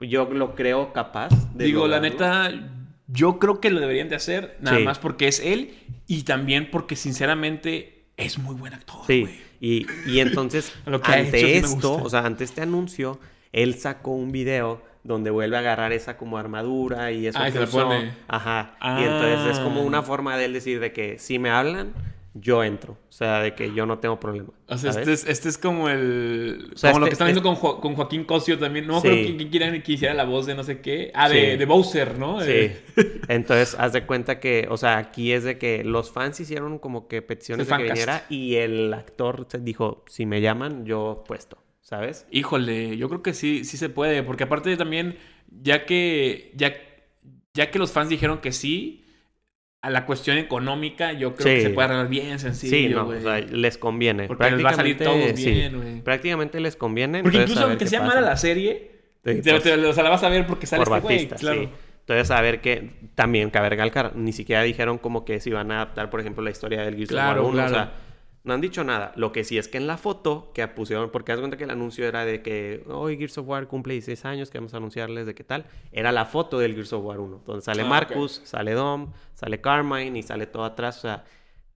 Yo 0.00 0.26
lo 0.32 0.54
creo 0.54 0.92
capaz 0.92 1.30
de 1.54 1.64
Digo, 1.64 1.88
la 1.88 1.98
neta, 2.00 2.50
yo 3.08 3.38
creo 3.38 3.60
que 3.60 3.70
lo 3.70 3.80
deberían 3.80 4.08
de 4.08 4.14
hacer, 4.16 4.56
nada 4.60 4.78
Sí. 4.78 4.84
más 4.84 4.98
porque 4.98 5.26
es 5.28 5.40
él 5.40 5.74
y 6.06 6.22
también 6.22 6.70
porque 6.70 6.94
sinceramente 6.96 8.04
es 8.16 8.38
muy 8.38 8.54
buen 8.54 8.74
actor. 8.74 9.00
Sí, 9.06 9.22
güey. 9.22 9.34
y, 9.60 9.86
y 10.06 10.20
entonces, 10.20 10.72
Lo 10.86 11.00
que 11.00 11.12
ante 11.12 11.56
esto, 11.56 11.94
o 11.94 12.08
sea, 12.10 12.20
ante 12.26 12.44
este 12.44 12.62
anuncio, 12.62 13.18
él 13.52 13.74
sacó 13.74 14.12
un 14.12 14.30
video 14.30 14.82
donde 15.04 15.30
vuelve 15.30 15.56
a 15.56 15.60
agarrar 15.60 15.92
esa 15.92 16.16
como 16.16 16.38
armadura 16.38 17.10
y 17.12 17.26
eso 17.26 17.38
Ah, 17.40 17.46
que 17.46 17.52
se 17.52 17.58
la 17.60 17.64
usó. 17.64 17.84
pone. 17.88 18.12
Ajá. 18.28 18.76
Ah. 18.80 19.00
Y 19.00 19.04
entonces 19.04 19.56
es 19.56 19.60
como 19.60 19.82
una 19.82 20.02
forma 20.02 20.36
de 20.36 20.44
él 20.44 20.52
decir 20.52 20.80
de 20.80 20.92
que 20.92 21.18
si 21.18 21.38
me 21.38 21.50
hablan, 21.50 21.92
yo 22.40 22.62
entro. 22.64 22.92
O 23.08 23.12
sea, 23.12 23.40
de 23.40 23.54
que 23.54 23.72
yo 23.74 23.86
no 23.86 23.98
tengo 23.98 24.18
problema. 24.20 24.48
O 24.68 24.76
sea, 24.78 24.90
este 24.90 25.12
es, 25.12 25.26
este 25.26 25.48
es 25.48 25.58
como 25.58 25.88
el. 25.88 26.70
O 26.74 26.78
sea, 26.78 26.92
como 26.92 27.00
lo 27.00 27.06
este- 27.06 27.10
que 27.10 27.12
están 27.14 27.26
haciendo 27.28 27.42
con, 27.42 27.54
Jo- 27.56 27.80
con 27.80 27.94
Joaquín 27.94 28.24
Cosio 28.24 28.58
también. 28.58 28.86
No 28.86 28.94
me 28.94 29.00
Sí. 29.00 29.06
acuerdo 29.08 29.24
quién, 29.26 29.36
quién 29.38 29.48
quiera 29.50 29.82
que 29.82 29.92
hiciera 29.92 30.14
la 30.14 30.24
voz 30.24 30.46
de 30.46 30.54
no 30.54 30.62
sé 30.64 30.80
qué. 30.80 31.10
Ah, 31.14 31.28
de, 31.28 31.52
Sí. 31.52 31.56
de 31.56 31.64
Bowser, 31.66 32.18
¿no? 32.18 32.40
Sí. 32.40 32.70
Entonces, 33.28 33.76
haz 33.78 33.92
de 33.92 34.04
cuenta 34.06 34.40
que, 34.40 34.66
o 34.70 34.76
sea, 34.76 34.98
aquí 34.98 35.32
es 35.32 35.44
de 35.44 35.58
que 35.58 35.84
los 35.84 36.10
fans 36.10 36.38
hicieron 36.40 36.78
como 36.78 37.08
que 37.08 37.22
peticiones 37.22 37.68
de 37.68 37.76
que 37.76 37.82
viniera 37.84 38.24
y 38.28 38.56
el 38.56 38.92
actor 38.94 39.46
dijo, 39.60 40.04
si 40.08 40.26
me 40.26 40.40
llaman, 40.40 40.84
yo 40.86 41.24
puesto, 41.26 41.58
¿sabes? 41.80 42.26
Híjole, 42.30 42.96
yo 42.96 43.08
creo 43.08 43.22
que 43.22 43.34
sí, 43.34 43.64
sí 43.64 43.76
se 43.76 43.88
puede. 43.88 44.22
Porque 44.22 44.44
aparte 44.44 44.76
también, 44.76 45.16
ya 45.62 45.84
que. 45.86 46.52
Ya, 46.54 46.74
ya 47.54 47.70
que 47.70 47.78
los 47.78 47.90
fans 47.90 48.08
dijeron 48.08 48.38
que 48.40 48.52
sí. 48.52 49.04
A 49.80 49.90
la 49.90 50.06
cuestión 50.06 50.38
económica, 50.38 51.12
yo 51.12 51.36
creo 51.36 51.54
que 51.54 51.60
se 51.62 51.70
puede 51.70 51.86
arreglar 51.86 52.08
bien 52.08 52.38
sencillo. 52.40 52.70
Sí, 52.76 52.88
no, 52.88 53.06
o 53.06 53.20
sea, 53.20 53.38
les 53.38 53.78
conviene. 53.78 54.26
Porque 54.26 54.50
les 54.50 54.64
va 54.64 54.70
a 54.70 54.74
salir 54.74 54.96
todo 54.98 55.06
Prácticamente, 55.14 55.40
sí, 55.42 55.50
bien, 55.52 55.76
güey. 55.80 56.00
Prácticamente 56.02 56.60
les 56.60 56.74
conviene. 56.76 57.22
Porque 57.22 57.38
incluso 57.42 57.64
aunque 57.64 57.86
sea 57.86 58.00
pasa. 58.00 58.14
mala 58.16 58.26
la 58.30 58.36
serie, 58.36 58.90
te- 59.22 59.34
pues, 59.36 59.62
te- 59.62 59.74
o 59.86 59.92
sea, 59.92 60.02
la 60.02 60.10
vas 60.10 60.24
a 60.24 60.28
ver 60.28 60.46
porque 60.48 60.66
sale 60.66 60.84
por 60.84 60.96
este 60.96 61.04
güey, 61.06 61.28
claro. 61.28 61.60
sí. 61.62 61.68
Entonces, 62.00 62.30
a 62.30 62.40
ver 62.40 62.60
que 62.60 62.90
también 63.14 63.50
cabe 63.50 63.68
recalcar, 63.68 64.16
ni 64.16 64.32
siquiera 64.32 64.62
dijeron 64.62 64.98
como 64.98 65.24
que 65.24 65.38
si 65.40 65.50
van 65.50 65.70
a 65.70 65.76
adaptar, 65.82 66.10
por 66.10 66.20
ejemplo, 66.20 66.42
la 66.42 66.50
historia 66.50 66.82
del 66.82 66.94
Gears 66.96 67.10
Claro, 67.10 67.42
of 67.46 67.54
War 67.54 67.54
1, 67.54 67.66
o 67.66 67.68
sea, 67.68 67.92
no 68.44 68.54
han 68.54 68.60
dicho 68.60 68.82
nada. 68.84 69.12
Lo 69.16 69.32
que 69.32 69.44
sí 69.44 69.58
es 69.58 69.68
que 69.68 69.76
en 69.78 69.86
la 69.86 69.96
foto 69.96 70.50
que 70.54 70.66
pusieron, 70.68 71.10
porque 71.10 71.32
haz 71.32 71.38
cuenta 71.38 71.56
que 71.56 71.64
el 71.64 71.70
anuncio 71.70 72.06
era 72.06 72.24
de 72.24 72.40
que 72.42 72.84
hoy 72.88 73.16
Gears 73.18 73.38
of 73.38 73.48
War 73.48 73.66
cumple 73.66 73.94
16 73.94 74.24
años, 74.24 74.50
queremos 74.50 74.72
anunciarles 74.74 75.26
de 75.26 75.34
qué 75.34 75.44
tal. 75.44 75.66
Era 75.92 76.12
la 76.12 76.24
foto 76.24 76.58
del 76.58 76.74
Gears 76.74 76.92
of 76.92 77.04
War 77.04 77.20
1, 77.20 77.42
donde 77.46 77.62
sale 77.62 77.82
Ah, 77.82 77.86
Marcus, 77.86 78.40
sale 78.44 78.72
Dom, 78.72 79.12
sale 79.34 79.60
Carmine 79.60 80.18
y 80.18 80.22
sale 80.22 80.46
todo 80.46 80.64
atrás, 80.64 80.98
o 80.98 81.00
sea, 81.02 81.24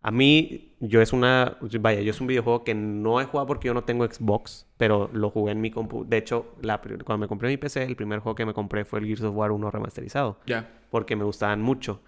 a 0.05 0.11
mí, 0.11 0.75
yo 0.81 1.01
es 1.01 1.13
una. 1.13 1.59
Vaya, 1.81 2.01
yo 2.01 2.11
es 2.11 2.21
un 2.21 2.27
videojuego 2.27 2.65
que 2.65 2.75
no 2.75 3.21
he 3.21 3.25
jugado 3.25 3.47
porque 3.47 3.69
yo 3.69 3.75
no 3.75 3.85
tengo 3.85 4.05
Xbox, 4.05 4.67
pero 4.77 5.09
lo 5.13 5.31
jugué 5.31 5.53
en 5.53 5.61
mi 5.61 5.71
compu. 5.71 6.05
De 6.05 6.17
hecho, 6.17 6.57
la, 6.61 6.81
cuando 7.05 7.19
me 7.19 7.29
compré 7.29 7.49
mi 7.49 7.57
PC, 7.57 7.85
el 7.85 7.95
primer 7.95 8.19
juego 8.19 8.35
que 8.35 8.45
me 8.45 8.53
compré 8.53 8.85
fue 8.85 8.99
el 8.99 9.07
Gears 9.07 9.23
of 9.23 9.37
War 9.37 9.53
1 9.53 9.71
remasterizado, 9.71 10.39
Ya. 10.45 10.69
porque 10.91 11.15
me 11.15 11.23
gustaban 11.23 11.63
mucho. 11.63 12.01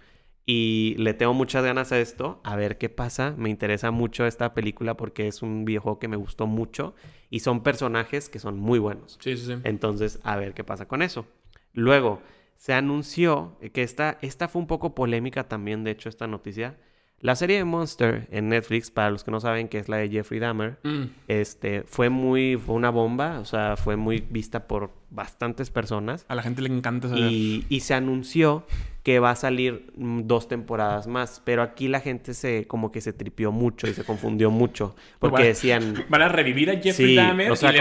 Y 0.47 0.93
le 0.99 1.13
tengo 1.15 1.33
muchas 1.33 1.63
ganas 1.65 1.91
a 1.91 1.99
esto, 1.99 2.39
a 2.43 2.55
ver 2.55 2.77
qué 2.77 2.89
pasa. 2.89 3.33
Me 3.37 3.49
interesa 3.49 3.89
mucho 3.91 4.25
esta 4.27 4.53
película 4.53 4.95
porque 4.95 5.27
es 5.27 5.41
un 5.41 5.65
videojuego 5.65 5.97
que 5.97 6.07
me 6.07 6.17
gustó 6.17 6.45
mucho 6.45 6.93
y 7.31 7.39
son 7.39 7.63
personajes 7.63 8.29
que 8.29 8.37
son 8.39 8.59
muy 8.59 8.77
buenos. 8.77 9.17
Sí, 9.21 9.35
sí, 9.37 9.45
sí. 9.47 9.53
Entonces, 9.63 10.19
a 10.23 10.35
ver 10.35 10.53
qué 10.53 10.63
pasa 10.63 10.87
con 10.87 11.01
eso. 11.01 11.25
Luego, 11.73 12.21
se 12.57 12.73
anunció 12.73 13.57
que 13.73 13.81
esta, 13.81 14.19
esta 14.21 14.47
fue 14.47 14.61
un 14.61 14.67
poco 14.67 14.93
polémica 14.93 15.45
también, 15.47 15.83
de 15.83 15.91
hecho, 15.91 16.09
esta 16.09 16.27
noticia. 16.27 16.77
La 17.21 17.35
serie 17.35 17.57
de 17.57 17.63
Monster 17.63 18.27
en 18.29 18.49
Netflix, 18.49 18.91
para 18.91 19.09
los 19.09 19.23
que 19.23 19.31
no 19.31 19.39
saben 19.39 19.67
que 19.67 19.79
es 19.79 19.89
la 19.89 19.97
de 19.97 20.09
Jeffrey 20.09 20.39
Dahmer, 20.39 20.77
Mm. 20.83 21.05
este, 21.27 21.81
fue 21.83 22.09
muy, 22.09 22.55
fue 22.55 22.75
una 22.75 22.91
bomba, 22.91 23.39
o 23.39 23.45
sea, 23.45 23.77
fue 23.77 23.95
muy 23.95 24.19
vista 24.29 24.67
por 24.67 24.91
bastantes 25.09 25.71
personas. 25.71 26.23
A 26.27 26.35
la 26.35 26.43
gente 26.43 26.61
le 26.61 26.69
encanta 26.69 27.07
saber. 27.09 27.23
Y, 27.31 27.65
y 27.67 27.79
se 27.79 27.93
anunció 27.95 28.65
que 29.05 29.19
va 29.19 29.29
a 29.29 29.35
salir 29.35 29.93
mm, 29.97 30.21
dos 30.23 30.47
temporadas 30.47 31.05
más. 31.05 31.39
Pero 31.45 31.61
aquí 31.61 31.87
la 31.87 31.99
gente 31.99 32.33
se 32.33 32.65
como 32.65 32.91
que 32.91 33.01
se 33.01 33.13
tripió 33.13 33.51
mucho 33.51 33.85
y 33.87 33.93
se 33.93 34.03
confundió 34.03 34.49
mucho. 34.49 34.95
Porque 35.19 35.35
Van- 35.35 35.43
decían. 35.43 36.05
Van 36.09 36.23
a 36.23 36.27
revivir 36.27 36.71
a 36.71 36.73
Jeffrey 36.73 37.09
Sí, 37.09 37.15
Dahmer 37.15 37.51
o 37.51 37.55
sea, 37.55 37.71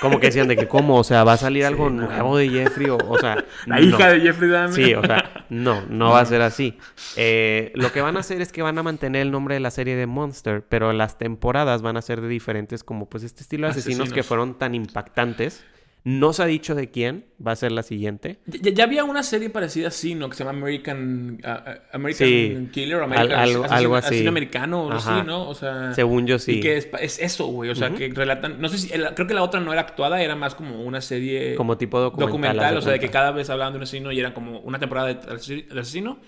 como, 0.00 0.18
que 0.18 0.28
decían 0.28 0.48
de 0.48 0.56
que 0.56 0.66
cómo, 0.66 0.96
o 0.96 1.04
sea, 1.04 1.22
va 1.22 1.34
a 1.34 1.36
salir 1.36 1.66
algo 1.66 1.88
Sí, 1.90 1.94
nuevo 1.96 2.38
de 2.38 2.48
Jeffrey 2.48 2.88
o, 2.88 2.96
o 2.96 3.18
sea, 3.18 3.44
La 3.66 3.76
no. 3.76 3.82
hija 3.82 4.08
de 4.10 4.20
Jeffrey 4.20 4.48
Dahmer. 4.48 4.72
Sí, 4.74 4.94
o 4.94 5.04
sea, 5.04 5.44
no, 5.50 5.82
no 5.86 6.12
va 6.12 6.20
a 6.20 6.24
ser 6.24 6.40
así. 6.40 6.78
Eh, 7.16 7.72
lo 7.74 7.92
que 7.92 8.00
van 8.00 8.16
a 8.16 8.20
hacer 8.20 8.40
es 8.40 8.50
que 8.50 8.62
van 8.62 8.78
a 8.78 8.82
mantener 8.82 9.20
el 9.20 9.30
nombre 9.30 9.56
de 9.56 9.60
la 9.60 9.70
serie 9.70 9.96
de 9.96 10.06
Monster, 10.06 10.64
pero 10.66 10.94
las 10.94 11.18
temporadas 11.18 11.82
van 11.82 11.98
a 11.98 12.02
ser 12.02 12.22
de 12.22 12.28
diferentes, 12.28 12.84
como 12.84 13.06
pues 13.06 13.22
este 13.22 13.42
estilo 13.42 13.66
de 13.66 13.72
asesinos, 13.72 14.14
que 14.14 14.22
fueron 14.22 14.56
tan 14.56 14.74
impactantes. 14.74 15.62
No 16.02 16.32
se 16.32 16.42
ha 16.42 16.46
dicho 16.46 16.74
de 16.74 16.90
quién 16.90 17.26
va 17.46 17.52
a 17.52 17.56
ser 17.56 17.72
la 17.72 17.82
siguiente. 17.82 18.38
Ya, 18.46 18.70
ya 18.72 18.84
había 18.84 19.04
una 19.04 19.22
serie 19.22 19.50
parecida 19.50 19.88
así, 19.88 20.14
¿no? 20.14 20.30
Que 20.30 20.36
se 20.36 20.44
llama 20.44 20.58
American, 20.58 21.38
ah, 21.44 21.74
American 21.92 22.26
Sí. 22.26 22.68
Killer 22.72 22.96
o 22.96 23.04
American 23.04 23.32
Al- 23.32 23.38
algo- 23.50 23.64
asesino, 23.64 23.76
algo 23.78 23.96
así. 23.96 24.06
asesino 24.06 24.28
americano 24.30 24.82
o 24.84 24.92
Ajá. 24.92 25.16
así, 25.18 25.26
¿no? 25.26 25.46
O 25.48 25.54
sea... 25.54 25.92
Según 25.94 26.26
yo 26.26 26.38
sí. 26.38 26.52
Y 26.52 26.60
que 26.60 26.78
es, 26.78 26.88
es 27.00 27.18
eso, 27.20 27.46
güey. 27.48 27.68
O 27.70 27.74
sea, 27.74 27.90
que 27.94 28.08
relatan... 28.08 28.60
No 28.60 28.68
sé 28.70 28.78
si... 28.78 28.92
el- 28.94 29.14
creo 29.14 29.26
que 29.26 29.34
la 29.34 29.42
otra 29.42 29.60
no 29.60 29.72
era 29.72 29.82
actuada, 29.82 30.22
era 30.22 30.36
más 30.36 30.54
como 30.54 30.82
una 30.82 31.02
serie... 31.02 31.54
Como 31.54 31.76
tipo 31.76 32.00
documental. 32.00 32.28
documental. 32.28 32.76
o 32.78 32.80
sea, 32.80 32.92
de 32.92 32.98
que 33.00 33.10
cada 33.10 33.30
vez 33.32 33.50
hablaban 33.50 33.74
de 33.74 33.76
un 33.78 33.82
asesino 33.82 34.10
y 34.10 34.20
era 34.20 34.32
como 34.32 34.60
una 34.60 34.78
temporada 34.78 35.08
de, 35.08 35.14
de 35.14 35.80
asesino. 35.80 36.18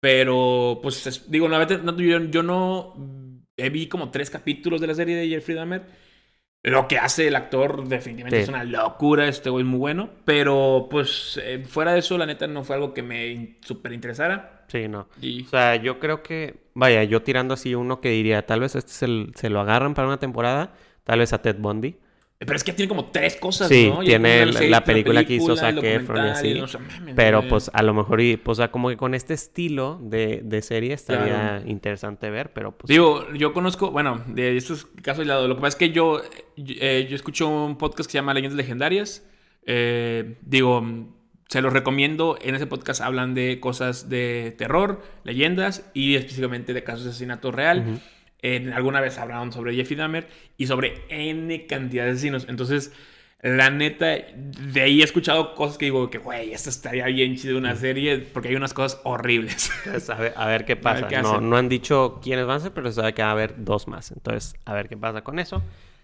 Pero, 0.00 0.78
pues, 0.82 1.06
es- 1.06 1.30
digo, 1.30 1.48
no, 1.48 1.96
yo, 1.98 2.18
yo 2.24 2.42
no... 2.42 2.94
eh, 3.56 3.70
Vi 3.70 3.86
como 3.88 4.10
tres 4.10 4.30
capítulos 4.30 4.80
de 4.80 4.86
la 4.86 4.94
serie 4.94 5.16
de 5.16 5.28
Jeffrey 5.28 5.56
Dahmer. 5.56 5.82
Lo 6.62 6.88
que 6.88 6.98
hace 6.98 7.26
el 7.28 7.36
actor 7.36 7.88
definitivamente 7.88 8.36
Sí. 8.36 8.42
es 8.42 8.48
una 8.50 8.64
locura, 8.64 9.26
este 9.28 9.48
güey 9.48 9.62
es 9.64 9.68
muy 9.68 9.78
bueno. 9.78 10.10
Pero, 10.26 10.88
pues, 10.90 11.40
eh, 11.42 11.64
fuera 11.66 11.92
de 11.94 12.00
eso, 12.00 12.18
la 12.18 12.26
neta 12.26 12.46
no 12.46 12.64
fue 12.64 12.76
algo 12.76 12.92
que 12.92 13.02
me 13.02 13.28
in- 13.28 13.56
súper 13.62 13.92
interesara. 13.94 14.64
Sí, 14.68 14.86
no. 14.86 15.08
Y... 15.22 15.44
O 15.44 15.48
sea, 15.48 15.76
yo 15.76 15.98
creo 15.98 16.22
que, 16.22 16.64
vaya, 16.74 17.02
yo 17.04 17.22
tirando 17.22 17.54
así 17.54 17.74
uno 17.74 18.00
que 18.02 18.10
diría, 18.10 18.44
tal 18.44 18.60
vez 18.60 18.74
este 18.76 18.92
se, 18.92 19.06
se 19.34 19.48
lo 19.50 19.60
agarran 19.60 19.94
para 19.94 20.06
una 20.08 20.18
temporada, 20.18 20.74
tal 21.04 21.20
vez 21.20 21.32
a 21.32 21.40
Ted 21.40 21.56
Bundy. 21.58 21.96
Pero 22.42 22.56
es 22.56 22.64
que 22.64 22.72
tiene 22.72 22.88
como 22.88 23.04
tres 23.10 23.36
cosas, 23.36 23.68
Sí, 23.68 23.90
¿no? 23.90 24.00
Tiene 24.00 24.46
la- 24.46 24.60
la 24.62 24.82
película 24.84 25.24
que 25.24 25.34
hizo 25.34 25.54
Zac 25.56 25.76
Efron 25.82 26.24
y 26.26 26.28
así. 26.30 26.54
no 26.54 26.66
sé, 26.66 26.78
mames, 26.78 27.14
Pero 27.14 27.46
pues 27.46 27.70
a 27.74 27.82
lo 27.82 27.92
mejor, 27.92 28.22
y, 28.22 28.38
pues, 28.38 28.58
o 28.58 28.62
sea, 28.62 28.70
como 28.70 28.88
que 28.88 28.96
con 28.96 29.14
este 29.14 29.34
estilo 29.34 29.98
de, 30.02 30.40
de 30.42 30.62
serie 30.62 30.94
estaría 30.94 31.26
Claro. 31.58 31.68
interesante 31.68 32.30
ver, 32.30 32.52
pero 32.54 32.72
pues... 32.72 32.88
Digo, 32.88 33.30
yo 33.34 33.52
conozco, 33.52 33.90
bueno, 33.90 34.24
de 34.26 34.56
estos 34.56 34.86
casos 35.02 35.20
aislados, 35.20 35.48
lo 35.50 35.54
que 35.56 35.60
pasa 35.60 35.68
es 35.68 35.76
que 35.76 35.90
yo, 35.90 36.22
eh, 36.56 37.06
yo 37.10 37.14
escucho 37.14 37.46
un 37.46 37.76
podcast 37.76 38.06
que 38.08 38.12
se 38.12 38.18
llama 38.18 38.32
Leyendas 38.32 38.56
Legendarias. 38.56 39.26
Eh, 39.66 40.36
digo, 40.40 40.82
se 41.48 41.60
los 41.60 41.72
recomiendo. 41.74 42.38
En 42.40 42.54
ese 42.54 42.66
podcast 42.66 43.02
hablan 43.02 43.34
de 43.34 43.60
cosas 43.60 44.08
de 44.08 44.54
terror, 44.56 45.02
leyendas 45.24 45.90
y 45.92 46.14
específicamente 46.14 46.72
de 46.72 46.84
casos 46.84 47.04
de 47.04 47.10
asesinato 47.10 47.52
real. 47.52 48.00
En- 48.42 48.72
alguna 48.72 49.00
vez 49.00 49.18
hablaron 49.18 49.52
sobre 49.52 49.74
Jeffrey 49.74 49.96
Dahmer 49.96 50.28
y 50.56 50.66
sobre 50.66 51.02
N 51.08 51.66
cantidad 51.66 52.04
de 52.04 52.10
asesinos. 52.12 52.46
Entonces, 52.48 52.92
la 53.42 53.70
neta, 53.70 54.06
de 54.34 54.80
ahí 54.82 55.00
he 55.00 55.04
escuchado 55.04 55.54
cosas 55.54 55.78
que 55.78 55.86
digo 55.86 56.10
que, 56.10 56.18
güey, 56.18 56.52
esto 56.52 56.68
estaría 56.68 57.06
bien 57.06 57.36
chido 57.36 57.56
una 57.56 57.74
serie 57.74 58.18
porque 58.18 58.48
hay 58.48 58.54
unas 58.56 58.74
cosas 58.74 59.00
horribles. 59.04 59.70
Entonces, 59.84 60.10
a 60.10 60.14
ver, 60.16 60.32
a 60.36 60.46
ver 60.46 60.64
qué 60.66 60.74
ver 60.76 60.82
pasa. 60.82 61.08
qué 61.08 61.22
no, 61.22 61.40
no 61.40 61.56
han 61.56 61.68
dicho 61.68 62.20
quiénes 62.22 62.46
van 62.46 62.56
a 62.58 62.60
ser, 62.60 62.72
pero 62.72 62.88
se 62.90 62.96
sabe 62.96 63.14
que 63.14 63.22
va 63.22 63.28
a 63.28 63.32
haber 63.32 63.54
dos 63.64 63.88
más. 63.88 64.10
Entonces, 64.10 64.54
a 64.64 64.74
ver 64.74 64.88
qué 64.88 64.96
pasa 64.96 65.22
con 65.22 65.38
eso. 65.38 65.62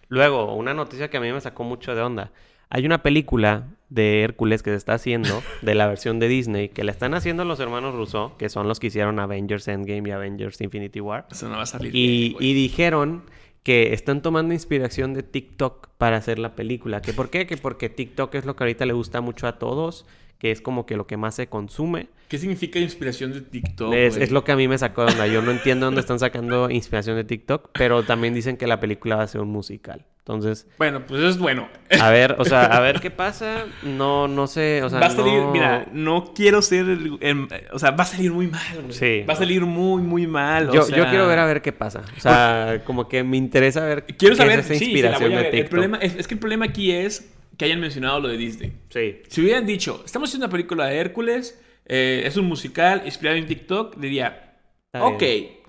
Luego, 0.09 0.55
una 0.55 0.73
noticia 0.73 1.11
que 1.11 1.17
a 1.17 1.21
mí 1.21 1.31
me 1.33 1.41
sacó 1.41 1.65
mucho 1.65 1.95
de 1.95 2.01
onda. 2.03 2.31
Hay 2.71 2.85
una 2.85 3.03
película 3.03 3.69
de 3.89 4.23
Hércules 4.23 4.63
que 4.63 4.71
se 4.71 4.77
está 4.77 4.95
haciendo, 4.95 5.43
de 5.63 5.75
la 5.75 5.87
versión 5.87 6.19
de 6.19 6.29
Disney, 6.29 6.69
que 6.69 6.85
la 6.85 6.91
están 6.91 7.15
haciendo 7.15 7.45
los 7.45 7.61
hermanos 7.61 7.95
Russo, 7.95 8.35
que 8.39 8.49
son 8.49 8.67
los 8.69 8.81
que 8.81 8.89
hicieron 8.89 9.19
Avengers 9.21 9.69
Endgame 9.69 10.09
y 10.09 10.13
Avengers 10.13 10.61
Infinity 10.61 11.01
War. 11.01 11.27
Eso 11.31 11.49
no 11.49 11.57
va 11.57 11.63
a 11.63 11.67
salir 11.67 11.95
Y, 11.95 12.31
bien, 12.31 12.37
y 12.41 12.55
dijeron 12.55 13.23
que 13.63 13.93
están 13.93 14.23
tomando 14.23 14.55
inspiración 14.55 15.15
de 15.15 15.23
TikTok 15.23 15.89
para 15.99 16.17
hacer 16.17 16.39
la 16.39 16.55
película. 16.55 17.03
¿Que 17.03 17.13
por 17.13 17.31
qué? 17.31 17.47
Que 17.47 17.57
porque 17.57 17.89
TikTok 17.89 18.35
es 18.37 18.45
lo 18.45 18.55
que 18.55 18.65
ahorita 18.65 18.87
le 18.87 18.93
gusta 18.93 19.21
mucho 19.21 19.47
a 19.47 19.59
todos, 19.59 20.07
que 20.39 20.51
es 20.51 20.61
como 20.61 20.87
que 20.87 20.97
lo 20.97 21.07
que 21.07 21.17
más 21.17 21.35
se 21.35 21.49
consume. 21.49 22.09
¿Qué 22.29 22.39
significa 22.39 22.81
inspiración 22.81 23.33
de 23.33 23.41
TikTok? 23.41 23.95
es, 23.95 24.33
lo 24.33 24.43
que 24.43 24.51
a 24.53 24.57
mí 24.57 24.67
me 24.67 24.77
sacó 24.77 25.05
de 25.07 25.13
onda. 25.13 25.27
Yo 25.29 25.43
no 25.43 25.53
entiendo 25.53 25.87
dónde 25.87 26.01
están 26.01 26.19
sacando 26.19 26.69
inspiración 26.71 27.15
de 27.17 27.23
TikTok, 27.25 27.71
pero 27.73 28.03
también 28.03 28.35
dicen 28.35 28.57
que 28.57 28.67
la 28.67 28.81
película 28.81 29.15
va 29.17 29.23
a 29.23 29.27
ser 29.29 29.41
un 29.43 29.49
musical. 29.51 30.05
Entonces, 30.19 30.67
Bueno, 30.77 31.07
pues 31.07 31.21
eso 31.21 31.31
es 31.31 31.39
bueno. 31.39 31.69
a 32.01 32.11
ver, 32.11 32.35
o 32.39 32.45
sea, 32.45 32.65
a 32.65 32.81
ver 32.81 32.99
qué 33.01 33.13
pasa. 33.13 33.67
No, 33.85 34.27
no 34.27 34.49
sé, 34.49 34.83
o 34.83 34.91
sea, 34.91 34.99
va 34.99 35.07
a 35.07 35.11
salir, 35.11 35.39
no- 35.41 35.53
mira, 35.53 35.87
no 35.93 36.33
quiero 36.35 36.63
ser, 36.63 36.87
el- 36.89 37.17
el- 37.21 37.49
o 37.73 37.79
sea, 37.79 37.93
va 37.93 38.03
a 38.03 38.07
salir 38.09 38.33
muy 38.33 38.49
mal, 38.49 38.81
güey. 38.83 38.93
Sí. 38.93 39.25
Va 39.29 39.35
a 39.35 39.37
salir 39.37 39.65
muy, 39.65 40.03
muy 40.03 40.27
mal. 40.27 40.69
o 40.71 40.75
Yo, 40.75 40.83
sea- 40.83 40.97
yo 40.97 41.07
quiero 41.09 41.29
ver 41.29 41.39
a 41.39 41.47
ver 41.47 41.63
qué 41.63 41.71
pasa. 41.71 42.03
O 42.17 42.21
sea, 42.21 42.83
como 42.85 43.09
que 43.09 43.23
me 43.23 43.37
interesa 43.37 43.85
ver 43.85 44.05
Quiero 44.19 44.35
qué 44.35 44.43
saber, 44.43 44.59
es 44.59 44.65
esa 44.67 44.75
sí, 44.75 44.79
sí, 44.81 44.85
la 44.87 44.91
inspiración 45.11 45.31
voy 45.31 45.35
a 45.35 45.37
de 45.37 45.45
ver. 45.45 45.55
El 45.55 45.61
TikTok. 45.61 45.71
problema 45.71 45.99
es, 45.99 46.17
es 46.17 46.27
que 46.27 46.35
el 46.35 46.41
problema 46.41 46.65
aquí 46.65 46.91
es 46.91 47.33
que 47.57 47.65
hayan 47.65 47.81
mencionado 47.81 48.21
lo 48.21 48.29
de 48.29 48.37
Disney. 48.37 48.73
Sí. 48.89 49.23
Si 49.29 49.41
hubieran 49.41 49.67
dicho, 49.67 50.03
estamos 50.05 50.29
haciendo 50.31 50.47
una 50.47 50.53
película 50.53 50.87
de 50.87 50.97
Hércules, 50.99 51.63
eh, 51.87 52.23
es 52.25 52.37
un 52.37 52.47
musical 52.47 53.03
inspirado 53.05 53.37
en 53.37 53.47
TikTok, 53.47 53.97
diría, 53.97 54.59
Está 54.93 55.05
ok, 55.05 55.23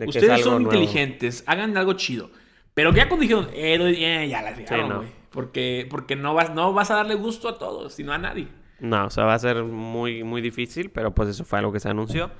ustedes 0.07 0.41
son 0.41 0.63
nuevo. 0.63 0.75
inteligentes, 0.75 1.43
hagan 1.47 1.75
algo 1.77 1.93
chido. 1.93 2.29
Pero 2.73 2.93
ya 2.93 3.07
cuando 3.07 3.23
dijeron, 3.23 3.49
eh, 3.53 4.27
ya 4.29 4.41
la 4.41 4.88
no. 4.88 5.03
Porque, 5.31 5.88
porque 5.89 6.15
no, 6.15 6.33
vas, 6.33 6.53
no 6.53 6.73
vas 6.73 6.91
a 6.91 6.95
darle 6.95 7.15
gusto 7.15 7.49
a 7.49 7.57
todos, 7.57 7.93
sino 7.93 8.13
a 8.13 8.17
nadie. 8.17 8.47
No, 8.79 9.05
o 9.05 9.09
sea, 9.09 9.25
va 9.25 9.33
a 9.33 9.39
ser 9.39 9.63
muy, 9.63 10.23
muy 10.23 10.41
difícil, 10.41 10.91
pero 10.91 11.13
pues 11.13 11.29
eso 11.29 11.43
fue 11.43 11.59
algo 11.59 11.71
que 11.71 11.79
se 11.79 11.89
anunció. 11.89 12.31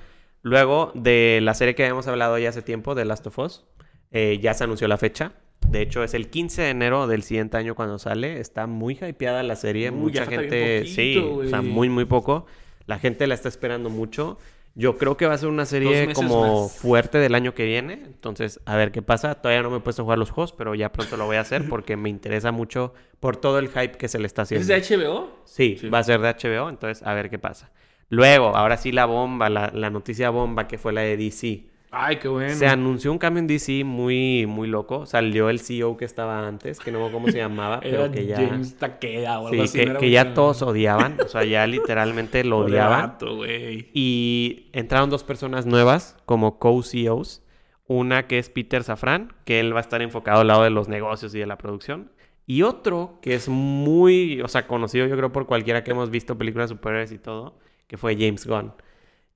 Luego, 0.42 0.92
de 0.94 1.40
la 1.42 1.54
serie 1.54 1.74
que 1.74 1.82
habíamos 1.82 2.06
hablado 2.06 2.38
ya 2.38 2.50
hace 2.50 2.62
tiempo, 2.62 2.94
de 2.94 3.04
Last 3.04 3.26
of 3.26 3.38
Us, 3.38 3.64
eh, 4.12 4.38
ya 4.40 4.54
se 4.54 4.64
anunció 4.64 4.86
la 4.88 4.96
fecha. 4.96 5.32
De 5.66 5.82
hecho, 5.82 6.02
es 6.02 6.14
el 6.14 6.28
15 6.30 6.62
de 6.62 6.70
enero 6.70 7.06
del 7.06 7.22
siguiente 7.22 7.56
año 7.56 7.74
cuando 7.74 7.98
sale. 7.98 8.40
Está 8.40 8.66
muy 8.66 8.98
hypeada 9.00 9.42
la 9.42 9.56
serie. 9.56 9.90
Mucha 9.90 10.24
gente... 10.26 10.80
poquito, 10.80 10.94
sí, 10.94 11.18
o 11.18 11.48
sea, 11.48 11.62
muy, 11.62 11.88
muy 11.88 12.04
poco. 12.06 12.46
La 12.86 12.98
gente 12.98 13.26
la 13.26 13.34
está 13.34 13.48
esperando 13.48 13.90
mucho. 13.90 14.38
Yo 14.74 14.96
creo 14.96 15.16
que 15.16 15.26
va 15.26 15.34
a 15.34 15.38
ser 15.38 15.48
una 15.48 15.66
serie 15.66 16.12
como 16.12 16.62
más. 16.62 16.76
fuerte 16.76 17.18
del 17.18 17.34
año 17.34 17.52
que 17.52 17.64
viene. 17.64 17.94
Entonces, 17.94 18.60
a 18.64 18.76
ver 18.76 18.92
qué 18.92 19.02
pasa. 19.02 19.34
Todavía 19.34 19.62
no 19.62 19.70
me 19.70 19.78
he 19.78 19.80
puesto 19.80 20.02
a 20.02 20.04
jugar 20.04 20.18
los 20.18 20.30
juegos, 20.30 20.52
pero 20.52 20.74
ya 20.74 20.92
pronto 20.92 21.16
lo 21.16 21.26
voy 21.26 21.36
a 21.36 21.40
hacer 21.40 21.64
porque 21.68 21.96
me 21.96 22.08
interesa 22.08 22.52
mucho 22.52 22.94
por 23.18 23.36
todo 23.36 23.58
el 23.58 23.68
hype 23.68 23.92
que 23.98 24.06
se 24.08 24.18
le 24.18 24.26
está 24.26 24.42
haciendo. 24.42 24.72
¿Es 24.72 24.88
de 24.88 24.96
HBO? 24.96 25.30
Sí, 25.44 25.76
Sí. 25.80 25.88
va 25.88 25.98
a 25.98 26.04
ser 26.04 26.20
de 26.20 26.28
HBO, 26.28 26.68
entonces 26.68 27.04
a 27.06 27.12
ver 27.12 27.28
qué 27.28 27.38
pasa. 27.38 27.70
Luego, 28.08 28.56
ahora 28.56 28.76
sí 28.78 28.92
la 28.92 29.04
bomba, 29.04 29.50
la, 29.50 29.70
la 29.74 29.90
noticia 29.90 30.30
bomba 30.30 30.66
que 30.68 30.78
fue 30.78 30.92
la 30.92 31.00
de 31.02 31.16
DC. 31.16 31.66
Ay, 31.90 32.16
qué 32.16 32.28
bueno. 32.28 32.54
Se 32.54 32.66
anunció 32.66 33.10
un 33.10 33.18
cambio 33.18 33.40
en 33.40 33.46
DC 33.46 33.82
muy, 33.84 34.46
muy 34.46 34.68
loco. 34.68 35.06
Salió 35.06 35.48
el 35.48 35.60
CEO 35.60 35.96
que 35.96 36.04
estaba 36.04 36.46
antes, 36.46 36.80
que 36.80 36.92
no 36.92 36.98
acuerdo 36.98 37.14
cómo 37.14 37.28
se 37.28 37.38
llamaba, 37.38 37.80
pero 37.82 38.10
que 38.10 38.26
ya... 38.26 38.36
James 38.36 38.76
Takeda 38.76 39.40
o 39.40 39.48
algo 39.48 39.66
Sí, 39.66 39.80
así. 39.80 39.92
que, 39.98 40.10
ya 40.10 40.34
todos 40.34 40.60
odiaban, 40.62 41.16
o 41.24 41.28
sea, 41.28 41.44
ya 41.44 41.66
literalmente 41.66 42.44
lo 42.44 42.58
odiaban. 42.66 43.16
güey. 43.20 43.88
Y 43.94 44.68
entraron 44.72 45.08
dos 45.08 45.24
personas 45.24 45.64
nuevas 45.66 46.16
como 46.26 46.58
co-CEOs. 46.58 47.42
Una 47.86 48.26
que 48.26 48.38
es 48.38 48.50
Peter 48.50 48.82
Safran, 48.84 49.32
que 49.46 49.60
él 49.60 49.72
va 49.72 49.78
a 49.78 49.80
estar 49.80 50.02
enfocado 50.02 50.42
al 50.42 50.48
lado 50.48 50.62
de 50.64 50.68
los 50.70 50.88
negocios 50.88 51.34
y 51.34 51.38
de 51.38 51.46
la 51.46 51.56
producción. 51.56 52.12
Y 52.46 52.62
otro 52.62 53.18
que 53.22 53.34
es 53.34 53.48
muy, 53.48 54.42
o 54.42 54.48
sea, 54.48 54.66
conocido 54.66 55.06
yo 55.06 55.16
creo 55.16 55.32
por 55.32 55.46
cualquiera 55.46 55.84
que 55.84 55.92
hemos 55.92 56.10
visto 56.10 56.36
películas 56.36 56.68
de 56.68 56.76
superhéroes 56.76 57.12
y 57.12 57.18
todo, 57.18 57.58
que 57.86 57.96
fue 57.96 58.14
James 58.14 58.46
Gunn. 58.46 58.74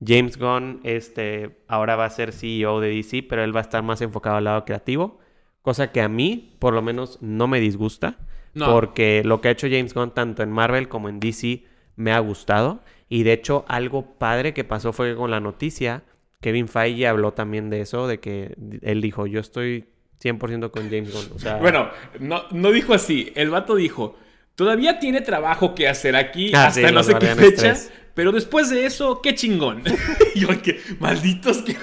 James 0.05 0.37
Gunn 0.37 0.79
este, 0.83 1.57
ahora 1.67 1.95
va 1.95 2.05
a 2.05 2.09
ser 2.09 2.31
CEO 2.33 2.79
de 2.79 2.89
DC, 2.89 3.23
pero 3.23 3.43
él 3.43 3.55
va 3.55 3.59
a 3.59 3.63
estar 3.63 3.83
más 3.83 4.01
enfocado 4.01 4.37
al 4.37 4.45
lado 4.45 4.65
creativo. 4.65 5.19
Cosa 5.61 5.91
que 5.91 6.01
a 6.01 6.09
mí, 6.09 6.55
por 6.59 6.73
lo 6.73 6.81
menos, 6.81 7.19
no 7.21 7.47
me 7.47 7.59
disgusta. 7.59 8.17
No. 8.53 8.71
Porque 8.71 9.21
lo 9.23 9.41
que 9.41 9.47
ha 9.47 9.51
hecho 9.51 9.67
James 9.67 9.93
Gunn 9.93 10.11
tanto 10.11 10.43
en 10.43 10.51
Marvel 10.51 10.87
como 10.89 11.09
en 11.09 11.19
DC 11.19 11.63
me 11.95 12.11
ha 12.11 12.19
gustado. 12.19 12.81
Y 13.09 13.23
de 13.23 13.33
hecho, 13.33 13.65
algo 13.67 14.17
padre 14.17 14.53
que 14.53 14.63
pasó 14.63 14.93
fue 14.93 15.11
que 15.11 15.15
con 15.15 15.31
la 15.31 15.39
noticia, 15.39 16.03
Kevin 16.41 16.67
Feige 16.67 17.07
habló 17.07 17.33
también 17.33 17.69
de 17.69 17.81
eso, 17.81 18.07
de 18.07 18.19
que 18.19 18.55
él 18.81 19.01
dijo, 19.01 19.27
yo 19.27 19.39
estoy 19.39 19.85
100% 20.21 20.71
con 20.71 20.89
James 20.89 21.13
Gunn. 21.13 21.35
O 21.35 21.39
sea, 21.39 21.57
Bueno, 21.57 21.89
no, 22.19 22.43
no 22.51 22.71
dijo 22.71 22.93
así. 22.93 23.31
El 23.35 23.49
vato 23.49 23.75
dijo, 23.75 24.17
todavía 24.55 24.99
tiene 24.99 25.21
trabajo 25.21 25.73
que 25.75 25.87
hacer 25.87 26.15
aquí 26.15 26.51
Ah, 26.53 26.67
hasta 26.67 26.87
sí, 26.87 26.93
no 26.93 27.03
sé 27.03 27.15
qué 27.15 27.27
fecha. 27.27 27.61
3. 27.61 27.91
Pero 28.13 28.31
después 28.31 28.69
de 28.69 28.85
eso, 28.85 29.21
qué 29.21 29.33
chingón. 29.33 29.83
yo, 30.35 30.47
que 30.61 30.79
malditos 30.99 31.63
que 31.63 31.75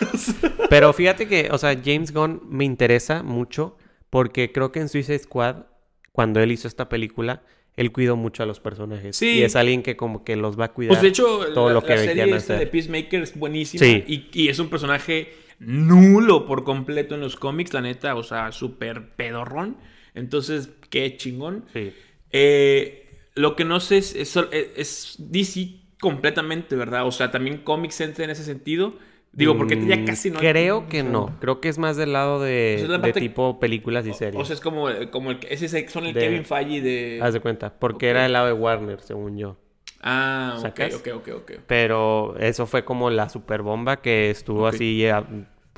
Pero 0.68 0.92
fíjate 0.92 1.26
que, 1.26 1.48
o 1.50 1.58
sea, 1.58 1.76
James 1.84 2.12
Gunn 2.12 2.42
me 2.48 2.64
interesa 2.64 3.22
mucho 3.22 3.76
porque 4.10 4.52
creo 4.52 4.70
que 4.72 4.80
en 4.80 4.88
Suicide 4.88 5.18
Squad, 5.18 5.64
cuando 6.12 6.40
él 6.40 6.52
hizo 6.52 6.68
esta 6.68 6.88
película, 6.88 7.42
él 7.76 7.92
cuidó 7.92 8.16
mucho 8.16 8.42
a 8.42 8.46
los 8.46 8.60
personajes. 8.60 9.16
Sí. 9.16 9.38
Y 9.38 9.42
es 9.42 9.56
alguien 9.56 9.82
que 9.82 9.96
como 9.96 10.24
que 10.24 10.36
los 10.36 10.58
va 10.58 10.66
a 10.66 10.72
cuidar. 10.72 10.90
Pues 10.90 11.02
de 11.02 11.08
hecho, 11.08 11.24
todo 11.54 11.68
la, 11.68 11.74
lo 11.74 11.82
que 11.82 11.96
la 11.96 12.02
serie 12.02 12.36
esta 12.36 12.58
de. 12.58 12.66
Peacemaker 12.66 13.22
es 13.22 13.36
buenísima. 13.38 13.84
Sí. 13.84 14.04
Y, 14.06 14.28
y 14.32 14.48
es 14.48 14.58
un 14.58 14.68
personaje 14.68 15.32
nulo 15.58 16.46
por 16.46 16.64
completo 16.64 17.14
en 17.14 17.20
los 17.20 17.36
cómics, 17.36 17.72
la 17.72 17.80
neta. 17.80 18.14
O 18.16 18.22
sea, 18.22 18.52
súper 18.52 19.14
pedorrón. 19.14 19.76
Entonces, 20.14 20.70
qué 20.90 21.16
chingón. 21.16 21.64
Sí. 21.72 21.92
Eh, 22.32 23.08
lo 23.34 23.56
que 23.56 23.64
no 23.64 23.80
sé 23.80 23.98
es, 23.98 24.14
es, 24.14 24.36
es- 24.76 25.16
DC 25.18 25.79
completamente, 26.00 26.76
¿verdad? 26.76 27.06
O 27.06 27.12
sea, 27.12 27.30
también 27.30 27.58
Comic 27.58 27.90
Center 27.92 28.24
en 28.24 28.30
ese 28.30 28.44
sentido. 28.44 28.94
Digo, 29.32 29.56
porque 29.56 29.78
ya 29.86 29.96
Mm, 29.96 30.04
casi 30.06 30.28
no... 30.30 30.40
Creo 30.40 30.88
que 30.88 31.04
no. 31.04 31.36
Creo 31.40 31.60
que 31.60 31.68
es 31.68 31.78
más 31.78 31.96
del 31.96 32.12
lado 32.12 32.40
de, 32.42 32.74
O 32.76 32.80
sea, 32.80 32.88
la 32.88 32.94
de 32.98 33.02
parte- 33.12 33.20
tipo 33.20 33.60
películas 33.60 34.04
y 34.06 34.10
O 34.10 34.14
series. 34.14 34.46
sea, 34.48 34.54
es 34.54 34.60
como, 34.60 34.88
como 35.12 35.30
el... 35.30 35.38
Ese 35.48 35.66
es- 35.66 35.92
son 35.92 36.06
el 36.06 36.14
De- 36.14 36.20
Kevin 36.20 36.44
Feige 36.44 36.80
de... 36.80 37.20
Haz 37.22 37.34
de 37.34 37.40
cuenta. 37.40 37.72
Porque 37.78 38.08
era 38.08 38.24
del 38.24 38.32
lado 38.32 38.46
de 38.46 38.52
Warner, 38.54 39.00
según 39.00 39.38
yo. 39.38 39.56
Ah, 40.02 40.54
ok, 40.58 40.62
¿Sacas? 40.62 40.94
ok, 40.94 41.08
ok, 41.14 41.28
ok. 41.36 41.52
Pero 41.66 42.36
eso 42.38 42.66
fue 42.66 42.84
como 42.84 43.10
la 43.10 43.28
super 43.28 43.62
bomba 43.62 44.00
que 44.00 44.30
estuvo 44.30 44.66
Ok. 44.66 44.74
así, 44.74 44.98
ya, 44.98 45.24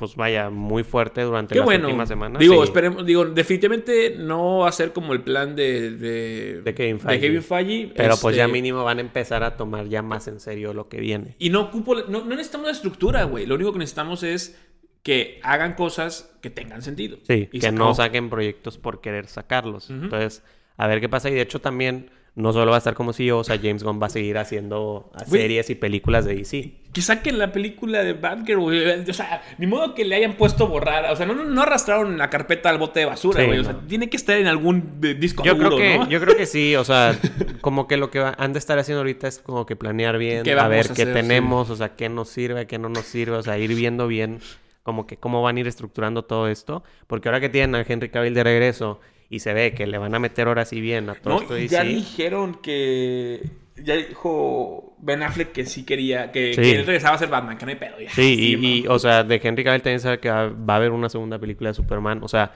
pues 0.03 0.15
vaya, 0.17 0.49
muy 0.49 0.83
fuerte 0.83 1.21
durante 1.21 1.53
Qué 1.53 1.59
las 1.59 1.65
bueno. 1.65 1.85
últimas 1.87 2.09
semanas. 2.09 2.39
Digo, 2.39 2.55
Sí. 2.55 2.63
esperemos, 2.63 3.05
digo, 3.05 3.25
definitivamente 3.25 4.15
no 4.17 4.59
va 4.59 4.69
a 4.69 4.71
ser 4.71 4.91
como 4.93 5.13
el 5.13 5.21
plan 5.21 5.55
de, 5.55 5.91
de, 5.91 6.61
De 6.61 6.73
Kevin 6.73 6.99
Feige. 6.99 7.19
Kevin 7.21 7.41
Feige, 7.43 7.93
Pero 7.95 8.15
pues 8.21 8.35
ya 8.35 8.43
este, 8.45 8.53
mínimo 8.53 8.83
van 8.83 8.97
a 8.97 9.01
empezar 9.01 9.43
a 9.43 9.55
tomar 9.57 9.87
ya 9.87 10.01
más 10.01 10.27
en 10.27 10.39
serio 10.39 10.73
lo 10.73 10.89
que 10.89 10.99
viene. 10.99 11.35
Y 11.39 11.49
no 11.49 11.61
ocupo, 11.61 11.95
no, 11.95 12.03
no 12.23 12.25
necesitamos 12.25 12.67
la 12.67 12.73
estructura, 12.73 13.23
güey. 13.23 13.45
Lo 13.45 13.55
único 13.55 13.71
que 13.73 13.79
necesitamos 13.79 14.23
es 14.23 14.59
que 15.03 15.39
hagan 15.43 15.73
cosas 15.75 16.33
que 16.41 16.49
tengan 16.49 16.81
sentido. 16.81 17.17
Sí, 17.27 17.49
Y 17.51 17.59
que 17.59 17.71
no 17.71 17.93
saquen 17.93 18.29
proyectos 18.29 18.77
por 18.77 19.01
querer 19.01 19.27
sacarlos. 19.27 19.89
Entonces, 19.89 20.43
a 20.77 20.87
ver 20.87 21.01
qué 21.01 21.09
pasa. 21.09 21.29
Y 21.29 21.33
de 21.33 21.41
hecho 21.41 21.59
también, 21.61 22.09
no 22.35 22.51
solo 22.51 22.71
va 22.71 22.77
a 22.77 22.79
estar 22.79 22.95
como 22.95 23.13
CEO, 23.13 23.37
o 23.39 23.43
sea, 23.43 23.57
James 23.61 23.83
Gunn 23.83 24.01
va 24.01 24.07
a 24.07 24.09
seguir 24.09 24.37
haciendo 24.39 25.11
series 25.27 25.69
y 25.69 25.75
películas 25.75 26.25
de 26.25 26.35
DC. 26.35 26.73
Que 26.91 27.01
saquen 27.01 27.37
la 27.37 27.51
película 27.51 28.03
de 28.03 28.13
Batgirl, 28.13 28.59
güey. 28.59 29.09
O 29.09 29.13
sea, 29.13 29.41
ni 29.57 29.67
modo 29.67 29.93
que 29.93 30.03
le 30.05 30.15
hayan 30.15 30.33
puesto 30.33 30.67
borrar. 30.67 31.11
O 31.11 31.15
sea, 31.15 31.25
no, 31.25 31.33
no, 31.33 31.61
arrastraron 31.61 32.17
la 32.17 32.29
carpeta 32.29 32.69
al 32.69 32.77
bote 32.79 33.01
de 33.01 33.05
basura, 33.05 33.39
Sí, 33.41 33.45
güey. 33.47 33.59
O 33.59 33.63
sea, 33.63 33.79
tiene 33.87 34.09
que 34.09 34.17
estar 34.17 34.37
en 34.37 34.47
algún 34.47 34.99
eh, 35.03 35.13
disco 35.15 35.43
Yo 35.43 35.57
creo 35.57 35.77
que, 35.77 35.97
¿no? 35.99 36.09
yo 36.09 36.19
creo 36.19 36.35
que 36.35 36.45
sí, 36.47 36.75
o 36.75 36.83
sea, 36.83 37.15
como 37.61 37.87
que 37.87 37.97
lo 37.97 38.09
que 38.09 38.19
va- 38.19 38.35
han 38.37 38.53
de 38.53 38.59
estar 38.59 38.77
haciendo 38.79 39.01
ahorita 39.01 39.27
es 39.27 39.39
como 39.39 39.65
que 39.65 39.75
planear 39.75 40.17
bien, 40.17 40.43
¿Qué 40.43 40.53
a 40.53 40.67
ver 40.67 40.79
a 40.91 40.93
qué 40.93 41.03
hacer? 41.03 41.13
tenemos, 41.13 41.69
o 41.69 41.75
sea, 41.75 41.95
qué 41.95 42.09
nos 42.09 42.29
sirve, 42.29 42.65
qué 42.67 42.77
no 42.79 42.89
nos 42.89 43.05
sirve, 43.05 43.37
o 43.37 43.43
sea, 43.43 43.57
ir 43.59 43.73
viendo 43.75 44.07
bien 44.07 44.39
como 44.83 45.07
que 45.07 45.17
cómo 45.17 45.41
van 45.41 45.57
a 45.57 45.59
ir 45.61 45.67
estructurando 45.67 46.25
todo 46.25 46.47
esto, 46.47 46.83
porque 47.07 47.29
ahora 47.29 47.39
que 47.39 47.49
tienen 47.49 47.73
a 47.75 47.85
Henry 47.87 48.09
Cavill 48.09 48.33
de 48.33 48.43
regreso 48.43 48.99
y 49.33 49.39
se 49.39 49.53
ve 49.53 49.73
que 49.73 49.87
le 49.87 49.97
van 49.97 50.13
a 50.13 50.19
meter 50.19 50.47
ahora 50.47 50.65
sí 50.65 50.79
bien 50.81 51.09
a 51.09 51.15
todo 51.15 51.33
No, 51.35 51.41
esto 51.41 51.57
y 51.57 51.63
DC, 51.63 51.73
ya 51.73 51.83
dijeron 51.83 52.55
que. 52.61 53.41
Ya 53.75 53.95
dijo 53.95 54.95
Ben 54.99 55.23
Affleck 55.23 55.51
que 55.51 55.65
sí 55.65 55.83
quería. 55.83 56.31
Que, 56.31 56.53
Sí. 56.53 56.61
que 56.61 56.71
él 56.75 56.85
regresaba 56.85 57.15
a 57.15 57.17
ser 57.17 57.29
Batman, 57.29 57.57
que 57.57 57.65
no 57.65 57.71
hay 57.71 57.77
pedo. 57.77 57.99
Ya. 57.99 58.11
Sí, 58.11 58.57
y, 58.61 58.87
o 58.87 58.99
sea, 58.99 59.23
de 59.23 59.41
Henry 59.43 59.63
Cavill 59.63 59.81
también 59.81 59.99
sabe 59.99 60.19
que 60.19 60.29
va, 60.29 60.49
va 60.49 60.73
a 60.75 60.77
haber 60.77 60.91
una 60.91 61.09
segunda 61.09 61.39
película 61.39 61.69
de 61.71 61.73
Superman. 61.73 62.19
O 62.21 62.27
sea, 62.27 62.51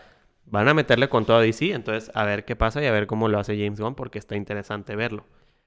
van 0.46 0.68
a 0.68 0.74
meterle 0.76 1.10
con 1.10 1.26
todo 1.26 1.38
a 1.38 1.42
DC. 1.42 1.72
Entonces, 1.74 2.12
a 2.14 2.24
ver 2.26 2.46
qué 2.46 2.56
pasa 2.56 2.84
y 2.84 2.86
a 2.86 2.92
ver 2.92 3.08
cómo 3.08 3.28
lo 3.30 3.40
hace 3.40 3.58
James 3.58 3.80
Gunn 3.80 3.96
porque 3.96 4.20
está 4.20 4.36
interesante 4.36 4.96
verlo. 4.96 5.26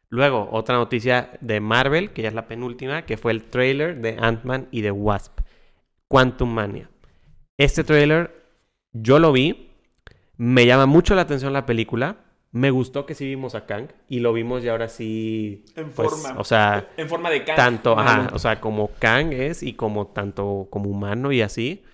Luego, 0.08 0.48
otra 0.52 0.76
noticia 0.76 1.30
de 1.40 1.60
Marvel, 1.60 2.10
que 2.10 2.22
ya 2.22 2.28
es 2.28 2.34
la 2.34 2.46
penúltima, 2.46 3.02
que 3.02 3.16
fue 3.16 3.32
el 3.32 3.44
trailer 3.44 3.96
de 4.00 4.16
Ant-Man 4.20 4.68
y 4.70 4.82
de 4.82 4.90
Wasp. 4.92 5.40
Quantum 6.08 6.52
Mania. 6.52 6.88
Este 7.56 7.84
trailer, 7.84 8.34
yo 8.92 9.18
lo 9.18 9.32
vi. 9.32 9.69
Me 10.42 10.64
llama 10.64 10.86
mucho 10.86 11.14
la 11.14 11.20
atención 11.20 11.52
la 11.52 11.66
película. 11.66 12.16
Me 12.50 12.70
gustó 12.70 13.04
que 13.04 13.14
sí 13.14 13.26
vimos 13.26 13.54
a 13.54 13.66
Kang. 13.66 13.88
Y 14.08 14.20
lo 14.20 14.32
vimos 14.32 14.64
y 14.64 14.68
ahora 14.68 14.88
sí... 14.88 15.66
En 15.76 15.90
pues, 15.90 16.10
forma. 16.10 16.40
O 16.40 16.44
sea... 16.44 16.88
En 16.96 17.10
forma 17.10 17.28
de 17.28 17.44
Kang. 17.44 17.56
Tanto, 17.56 17.98
ajá, 17.98 18.30
o 18.32 18.38
sea, 18.38 18.58
como 18.58 18.88
Kang 18.98 19.34
es 19.34 19.62
y 19.62 19.74
como 19.74 20.06
tanto 20.06 20.66
como 20.70 20.88
humano 20.88 21.30
y 21.30 21.42
así. 21.42 21.84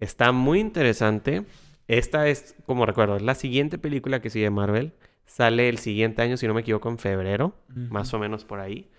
Está 0.00 0.32
muy 0.32 0.58
interesante. 0.58 1.44
Esta 1.86 2.26
es, 2.26 2.56
como 2.66 2.86
recuerdo, 2.86 3.14
es 3.14 3.22
la 3.22 3.36
siguiente 3.36 3.78
película 3.78 4.20
que 4.20 4.30
sigue 4.30 4.50
Marvel. 4.50 4.94
Sale 5.26 5.68
el 5.68 5.78
siguiente 5.78 6.22
año, 6.22 6.36
si 6.36 6.48
no 6.48 6.54
me 6.54 6.62
equivoco, 6.62 6.88
en 6.88 6.98
febrero, 6.98 7.54
más 7.68 8.12
o 8.14 8.18
menos 8.18 8.44
por 8.44 8.58
ahí. 8.58 8.90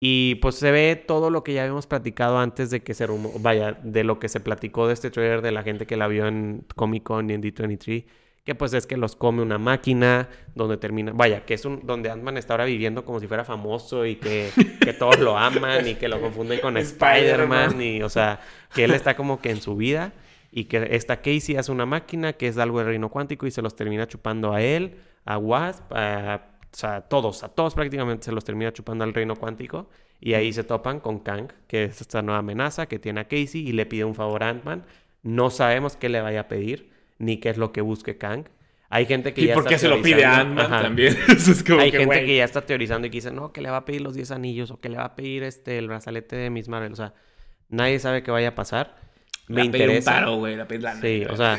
Y 0.00 0.34
pues 0.36 0.56
se 0.56 0.72
ve 0.72 0.96
todo 0.96 1.30
lo 1.30 1.44
que 1.44 1.52
ya 1.54 1.62
habíamos 1.62 1.86
platicado 1.86 2.40
antes 2.40 2.70
de 2.70 2.82
que 2.82 2.94
se 2.94 3.06
rumo- 3.06 3.40
vaya, 3.40 3.78
de 3.84 4.02
lo 4.02 4.18
que 4.18 4.28
se 4.28 4.40
platicó 4.40 4.88
de 4.88 4.94
este 4.94 5.10
trailer 5.12 5.40
de 5.40 5.52
la 5.52 5.62
gente 5.62 5.86
que 5.86 5.96
la 5.96 6.08
vio 6.08 6.26
en 6.26 6.66
Comic 6.74 7.04
Con 7.04 7.30
y 7.30 7.34
en 7.34 7.42
D23, 7.42 8.06
que 8.44 8.54
pues 8.54 8.72
es 8.72 8.86
que 8.86 8.96
los 8.96 9.16
come 9.16 9.42
una 9.42 9.58
máquina, 9.58 10.28
donde 10.54 10.76
termina, 10.76 11.12
vaya, 11.14 11.44
que 11.44 11.54
es 11.54 11.64
un, 11.64 11.86
donde 11.86 12.10
Ant-Man 12.10 12.36
está 12.36 12.54
ahora 12.54 12.64
viviendo 12.64 13.04
como 13.04 13.20
si 13.20 13.26
fuera 13.26 13.44
famoso 13.44 14.06
y 14.06 14.16
que, 14.16 14.50
que 14.80 14.92
todos 14.92 15.18
lo 15.20 15.36
aman 15.36 15.86
y 15.86 15.94
que 15.94 16.08
lo 16.08 16.20
confunden 16.20 16.60
con 16.60 16.76
Spider-Man. 16.78 17.80
Y, 17.82 18.02
o 18.02 18.08
sea, 18.08 18.40
que 18.74 18.84
él 18.84 18.92
está 18.92 19.14
como 19.14 19.40
que 19.40 19.50
en 19.50 19.60
su 19.60 19.76
vida 19.76 20.12
y 20.50 20.64
que 20.64 20.88
esta 20.92 21.18
Casey 21.18 21.56
hace 21.56 21.70
una 21.70 21.86
máquina 21.86 22.32
que 22.32 22.48
es 22.48 22.58
algo 22.58 22.78
del 22.78 22.88
reino 22.88 23.10
cuántico 23.10 23.46
y 23.46 23.50
se 23.50 23.62
los 23.62 23.76
termina 23.76 24.06
chupando 24.08 24.52
a 24.52 24.62
él, 24.62 24.96
a 25.24 25.38
Wasp, 25.38 25.92
a, 25.92 26.42
o 26.72 26.76
sea, 26.76 26.96
a 26.96 27.00
todos, 27.02 27.42
a 27.44 27.48
todos 27.48 27.74
prácticamente 27.74 28.24
se 28.24 28.32
los 28.32 28.44
termina 28.44 28.72
chupando 28.72 29.04
al 29.04 29.14
reino 29.14 29.36
cuántico 29.36 29.88
y 30.18 30.34
ahí 30.34 30.52
se 30.52 30.64
topan 30.64 31.00
con 31.00 31.20
Kang, 31.20 31.52
que 31.66 31.84
es 31.84 32.00
esta 32.00 32.22
nueva 32.22 32.38
amenaza 32.38 32.86
que 32.86 32.98
tiene 32.98 33.20
a 33.20 33.24
Casey 33.24 33.68
y 33.68 33.72
le 33.72 33.86
pide 33.86 34.04
un 34.04 34.14
favor 34.14 34.42
a 34.42 34.48
Ant-Man. 34.48 34.84
No 35.22 35.50
sabemos 35.50 35.96
qué 35.96 36.08
le 36.08 36.20
vaya 36.20 36.40
a 36.40 36.48
pedir 36.48 36.89
ni 37.20 37.36
qué 37.38 37.50
es 37.50 37.58
lo 37.58 37.70
que 37.70 37.82
busque 37.82 38.18
Kang. 38.18 38.48
Hay 38.88 39.06
gente 39.06 39.32
que 39.32 39.42
¿Y 39.42 39.46
ya 39.46 39.54
por 39.54 39.62
está 39.62 39.70
qué 39.70 39.78
se 39.78 39.88
lo 39.88 40.02
pide 40.02 40.24
a 40.24 40.40
Ant-Man 40.40 40.68
también? 40.68 41.16
Eso 41.28 41.52
es 41.52 41.62
como 41.62 41.78
Hay 41.78 41.92
que, 41.92 41.98
gente 41.98 42.24
que 42.24 42.36
ya 42.36 42.44
está 42.44 42.62
teorizando 42.62 43.06
y 43.06 43.10
que 43.10 43.18
dice, 43.18 43.30
no, 43.30 43.52
que 43.52 43.60
le 43.60 43.70
va 43.70 43.76
a 43.76 43.84
pedir 43.84 44.00
los 44.00 44.14
10 44.14 44.32
anillos 44.32 44.72
o 44.72 44.80
que 44.80 44.88
le 44.88 44.96
va 44.96 45.04
a 45.04 45.14
pedir 45.14 45.44
este, 45.44 45.78
el 45.78 45.86
brazalete 45.86 46.34
de 46.34 46.50
Miss 46.50 46.66
Marvel. 46.68 46.92
O 46.92 46.96
sea, 46.96 47.14
nadie 47.68 48.00
sabe 48.00 48.24
qué 48.24 48.32
vaya 48.32 48.48
a 48.48 48.54
pasar. 48.56 48.96
Me 49.50 49.56
Le 49.56 49.62
va 49.62 49.68
a 49.68 49.72
pedir 49.72 49.88
un 49.88 49.90
interesa. 49.96 50.12
paro, 50.12 50.36
güey. 50.36 50.56
la 50.56 50.66
lana. 50.68 51.00
Sí, 51.00 51.24
o 51.28 51.36
sea, 51.36 51.58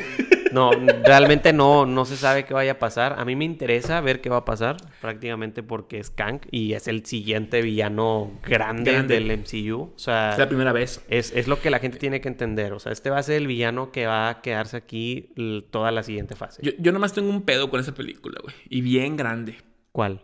no, 0.52 0.70
realmente 1.04 1.52
no, 1.52 1.86
no 1.86 2.04
se 2.04 2.16
sabe 2.16 2.44
qué 2.44 2.54
vaya 2.54 2.72
a 2.72 2.78
pasar. 2.78 3.16
A 3.18 3.24
mí 3.24 3.36
me 3.36 3.44
interesa 3.44 4.00
ver 4.00 4.20
qué 4.20 4.28
va 4.30 4.38
a 4.38 4.44
pasar, 4.44 4.76
prácticamente 5.00 5.62
porque 5.62 5.98
es 5.98 6.10
Kang 6.10 6.40
y 6.50 6.72
es 6.72 6.88
el 6.88 7.04
siguiente 7.06 7.60
villano 7.62 8.30
grande, 8.42 8.92
Grande. 8.92 9.14
del 9.20 9.38
MCU. 9.38 9.92
O 9.94 9.98
sea, 9.98 10.32
Es 10.32 10.38
la 10.38 10.48
primera 10.48 10.72
vez. 10.72 11.04
es, 11.08 11.32
es 11.36 11.48
lo 11.48 11.60
que 11.60 11.70
la 11.70 11.78
gente 11.78 11.98
tiene 11.98 12.20
que 12.20 12.28
entender. 12.28 12.72
O 12.72 12.78
sea, 12.78 12.92
este 12.92 13.10
va 13.10 13.18
a 13.18 13.22
ser 13.22 13.36
el 13.36 13.46
villano 13.46 13.92
que 13.92 14.06
va 14.06 14.28
a 14.30 14.40
quedarse 14.40 14.76
aquí 14.78 15.32
toda 15.70 15.90
la 15.90 16.02
siguiente 16.02 16.34
fase. 16.34 16.62
Yo, 16.62 16.72
yo 16.78 16.92
nomás 16.92 17.12
tengo 17.12 17.28
un 17.30 17.42
pedo 17.42 17.68
con 17.70 17.80
esa 17.80 17.92
película, 17.94 18.40
güey. 18.42 18.54
Y 18.68 18.80
bien 18.80 19.16
grande. 19.16 19.56
¿Cuál? 19.92 20.20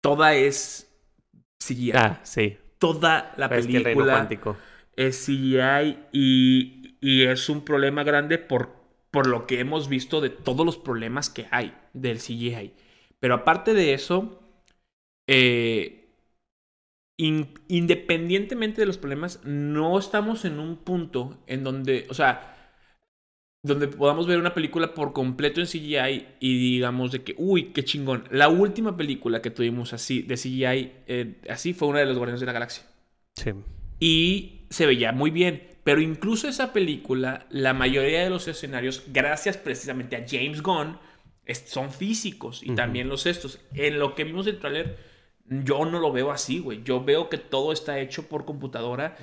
Toda 0.00 0.34
es 0.34 0.88
CGI. 1.58 1.92
Ah, 1.94 2.20
sí. 2.22 2.56
Toda 2.78 3.32
la 3.36 3.46
es 3.46 3.66
que 3.66 3.76
el 3.78 3.82
película. 3.82 4.28
Es 4.96 5.16
CGI 5.26 5.98
y, 6.12 6.96
y 7.00 7.22
es 7.24 7.48
un 7.48 7.64
problema 7.64 8.02
grande 8.04 8.38
por, 8.38 8.74
por 9.10 9.26
lo 9.26 9.46
que 9.46 9.60
hemos 9.60 9.88
visto 9.88 10.20
de 10.20 10.30
todos 10.30 10.64
los 10.66 10.76
problemas 10.78 11.30
que 11.30 11.46
hay 11.50 11.74
del 11.92 12.20
CGI. 12.20 12.72
Pero 13.20 13.34
aparte 13.34 13.74
de 13.74 13.94
eso, 13.94 14.42
eh, 15.28 16.08
in- 17.18 17.54
independientemente 17.68 18.80
de 18.80 18.86
los 18.86 18.98
problemas, 18.98 19.40
no 19.44 19.98
estamos 19.98 20.44
en 20.44 20.58
un 20.58 20.76
punto 20.76 21.42
en 21.46 21.64
donde, 21.64 22.06
o 22.10 22.14
sea, 22.14 22.52
donde 23.62 23.88
podamos 23.88 24.26
ver 24.26 24.38
una 24.38 24.54
película 24.54 24.94
por 24.94 25.12
completo 25.12 25.60
en 25.60 25.66
CGI 25.66 26.26
y 26.40 26.58
digamos 26.74 27.10
de 27.10 27.22
que, 27.24 27.34
uy, 27.36 27.72
qué 27.72 27.84
chingón. 27.84 28.24
La 28.30 28.48
última 28.48 28.96
película 28.96 29.42
que 29.42 29.50
tuvimos 29.50 29.92
así 29.92 30.22
de 30.22 30.36
CGI, 30.36 30.92
eh, 31.06 31.40
así 31.50 31.74
fue 31.74 31.88
una 31.88 32.00
de 32.00 32.06
los 32.06 32.16
Guardianes 32.16 32.40
de 32.40 32.46
la 32.46 32.52
Galaxia 32.52 32.84
Sí. 33.36 33.52
y 34.00 34.55
se 34.70 34.86
veía 34.86 35.12
muy 35.12 35.30
bien. 35.30 35.62
Pero 35.84 36.00
incluso 36.00 36.48
esa 36.48 36.72
película, 36.72 37.46
la 37.50 37.72
mayoría 37.72 38.22
de 38.24 38.30
los 38.30 38.48
escenarios, 38.48 39.04
gracias 39.08 39.56
precisamente 39.56 40.16
a 40.16 40.24
James 40.28 40.62
Gunn, 40.62 40.98
es- 41.44 41.64
son 41.68 41.92
físicos 41.92 42.62
y 42.64 42.74
también 42.74 43.08
los 43.08 43.26
estos. 43.26 43.60
En 43.74 43.98
lo 44.00 44.14
que 44.16 44.24
vimos 44.24 44.46
del 44.46 44.58
tráiler, 44.58 44.96
yo 45.44 45.84
no 45.84 46.00
lo 46.00 46.10
veo 46.10 46.32
así, 46.32 46.58
güey. 46.58 46.82
Yo 46.82 47.04
veo 47.04 47.28
que 47.28 47.38
todo 47.38 47.72
está 47.72 48.00
hecho 48.00 48.26
por 48.28 48.44
computadora 48.44 49.16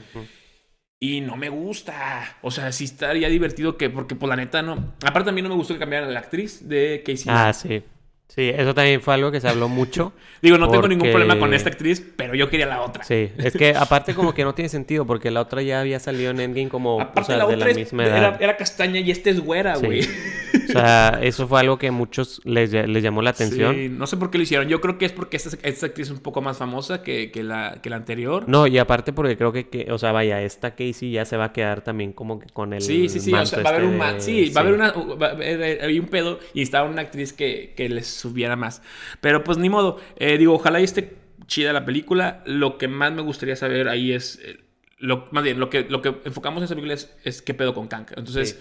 y 1.00 1.20
no 1.20 1.36
me 1.36 1.50
gusta. 1.50 2.38
O 2.42 2.50
sea, 2.50 2.72
sí 2.72 2.86
estaría 2.86 3.28
divertido 3.28 3.76
que, 3.76 3.90
porque 3.90 4.16
por 4.16 4.30
la 4.30 4.38
neta 4.38 4.62
no. 4.62 4.94
Aparte, 5.06 5.32
a 5.32 5.34
mí 5.34 5.42
no 5.42 5.50
me 5.50 5.56
gustó 5.56 5.74
que 5.74 5.80
cambiaran 5.82 6.08
a 6.08 6.14
la 6.14 6.20
actriz 6.22 6.66
de 6.70 7.04
Casey. 7.06 7.26
Ah, 7.28 7.52
sí. 7.52 7.84
Sí, 8.28 8.50
eso 8.56 8.74
también 8.74 9.00
fue 9.02 9.14
algo 9.14 9.32
que 9.32 9.40
se 9.40 9.48
habló 9.48 9.68
mucho. 9.70 10.12
Digo, 10.42 10.58
no 10.58 10.68
tengo 10.70 10.88
ningún 10.88 11.02
porque- 11.02 11.12
problema 11.12 11.40
con 11.40 11.54
esta 11.54 11.70
actriz, 11.70 12.04
pero 12.16 12.34
yo 12.36 12.50
quería 12.50 12.66
la 12.66 12.82
otra. 12.82 13.04
Sí, 13.04 13.32
es 13.38 13.54
que 13.54 13.76
aparte 13.76 14.16
como 14.16 14.34
que 14.34 14.44
no 14.44 14.56
tiene 14.56 14.70
sentido 14.70 15.06
porque 15.06 15.30
la 15.30 15.42
otra 15.42 15.62
ya 15.62 15.80
había 15.82 16.00
salido 16.00 16.32
en 16.32 16.40
Endgame 16.40 16.70
como 16.70 17.00
Aparte, 17.00 17.22
o 17.22 17.24
sea, 17.26 17.38
la 17.38 17.46
de 17.48 17.56
otra 17.56 17.66
la 17.68 17.72
es- 17.72 17.78
misma 17.78 18.06
era, 18.06 18.18
edad. 18.18 18.42
era 18.42 18.58
castaña 18.58 19.00
y 19.02 19.12
esta 19.12 19.30
es 19.30 19.40
güera, 19.40 19.76
Sí. 19.76 19.86
güey. 19.86 20.02
O 20.76 20.80
sea, 20.80 21.20
eso 21.22 21.48
fue 21.48 21.60
algo 21.60 21.78
que 21.78 21.88
a 21.88 21.92
muchos 21.92 22.42
les, 22.46 22.72
les 22.74 23.04
llamó 23.04 23.22
la 23.22 23.30
atención. 23.32 23.76
Sí, 23.76 23.90
no 23.90 24.08
sé 24.08 24.18
por 24.18 24.30
qué 24.32 24.38
lo 24.38 24.44
hicieron. 24.44 24.68
Yo 24.68 24.82
creo 24.82 24.98
que 24.98 25.06
es 25.06 25.12
porque 25.12 25.38
esta, 25.38 25.58
esta 25.68 25.86
actriz 25.86 26.08
es 26.08 26.14
un 26.14 26.20
poco 26.20 26.42
más 26.42 26.58
famosa 26.58 27.04
que, 27.04 27.32
que 27.32 27.44
la, 27.44 27.80
que 27.82 27.90
la 27.90 27.96
anterior. 27.98 28.44
No, 28.48 28.68
y 28.68 28.78
aparte 28.78 29.14
porque 29.14 29.38
creo 29.38 29.52
que, 29.52 29.68
que- 29.70 29.92
o 29.92 29.98
sea, 29.98 30.12
vaya, 30.12 30.42
esta 30.42 30.72
Casey 30.76 31.12
ya 31.12 31.26
se 31.26 31.38
va 31.38 31.46
a 31.46 31.54
quedar 31.54 31.82
también 31.84 32.14
como 32.14 32.40
que 32.40 32.48
con 32.50 32.74
el 32.74 32.82
sí, 32.82 33.10
sí, 33.10 33.20
sí. 33.20 33.34
O 33.34 33.46
sea, 33.46 33.62
va 33.64 33.70
a 33.70 33.74
haber 33.74 33.84
este 33.86 33.96
un 33.96 34.16
de- 34.16 34.22
sí, 34.22 34.50
va 34.52 34.62
a 34.62 34.64
haber 34.64 34.74
una. 34.76 34.92
va 34.92 35.28
a 35.28 35.32
haber- 35.32 35.84
había 35.84 36.02
un 36.02 36.08
pedo 36.08 36.40
y 36.54 36.62
estaba 36.62 36.90
una 36.90 37.02
actriz 37.02 37.34
que, 37.34 37.74
que 37.76 37.90
les 37.90 38.08
subiera 38.08 38.56
más. 38.56 38.82
Pero 39.22 39.44
pues 39.44 39.58
ni 39.58 39.70
modo. 39.70 40.00
Eh, 40.18 40.38
digo, 40.38 40.54
ojalá 40.54 40.80
y 40.82 40.84
esté 40.84 41.16
chida 41.48 41.74
la 41.74 41.86
película. 41.86 42.42
Lo 42.46 42.78
que 42.78 42.88
más 42.88 43.12
me 43.14 43.22
gustaría 43.22 43.56
saber 43.56 43.88
ahí 43.90 44.12
es. 44.14 44.40
eh, 44.44 44.58
Lo, 45.00 45.28
más 45.32 45.44
bien, 45.44 45.60
lo 45.60 45.70
que, 45.70 45.82
lo 45.90 46.02
que 46.02 46.16
enfocamos 46.24 46.60
en 46.62 46.66
esa 46.66 46.76
película 46.76 46.94
es, 46.94 47.14
es 47.26 47.42
qué 47.42 47.54
pedo 47.54 47.74
con 47.74 47.88
Kang. 47.90 48.06
Entonces, 48.16 48.58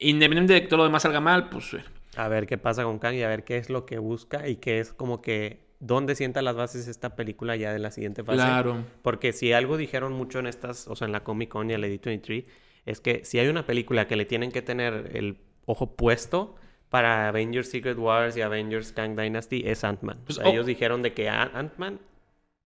independientemente 0.00 0.54
de 0.54 0.62
que 0.62 0.68
todo 0.68 0.78
lo 0.78 0.84
demás 0.84 1.02
salga 1.02 1.20
mal, 1.20 1.48
pues. 1.48 1.74
eh, 1.74 1.84
A 2.16 2.28
ver 2.28 2.46
qué 2.46 2.58
pasa 2.58 2.82
con 2.84 2.98
Kang 2.98 3.14
y 3.14 3.22
a 3.22 3.28
ver 3.28 3.44
qué 3.44 3.56
es 3.56 3.70
lo 3.70 3.86
que 3.86 3.98
busca 3.98 4.48
y 4.48 4.56
qué 4.56 4.80
es 4.80 4.92
como 4.92 5.22
que 5.22 5.60
dónde 5.78 6.14
sienta 6.14 6.42
las 6.42 6.56
bases 6.56 6.88
esta 6.88 7.16
película 7.16 7.56
ya 7.56 7.72
de 7.72 7.78
la 7.78 7.90
siguiente 7.90 8.24
fase. 8.24 8.38
Claro. 8.38 8.84
Porque 9.02 9.32
si 9.32 9.52
algo 9.52 9.76
dijeron 9.76 10.12
mucho 10.12 10.38
en 10.40 10.46
estas, 10.46 10.88
o 10.88 10.96
sea, 10.96 11.06
en 11.06 11.12
la 11.12 11.22
Comic 11.24 11.50
Con 11.50 11.70
y 11.70 11.74
en 11.74 11.80
la 11.80 11.86
D23, 11.86 12.44
es 12.86 13.00
que 13.00 13.24
si 13.24 13.38
hay 13.38 13.48
una 13.48 13.64
película 13.66 14.06
que 14.08 14.16
le 14.16 14.24
tienen 14.24 14.50
que 14.52 14.62
tener 14.62 15.12
el 15.14 15.38
ojo 15.66 15.94
puesto 15.96 16.56
para 16.88 17.28
Avengers 17.28 17.70
Secret 17.70 17.96
Wars 17.98 18.36
y 18.36 18.42
Avengers 18.42 18.92
Kang 18.92 19.16
Dynasty 19.16 19.62
es 19.66 19.84
Ant-Man. 19.84 20.18
Pues, 20.26 20.38
O 20.38 20.42
sea, 20.42 20.50
oh. 20.50 20.52
Ellos 20.52 20.66
dijeron 20.66 21.02
de 21.02 21.12
que 21.14 21.28
Ant-Man 21.28 22.00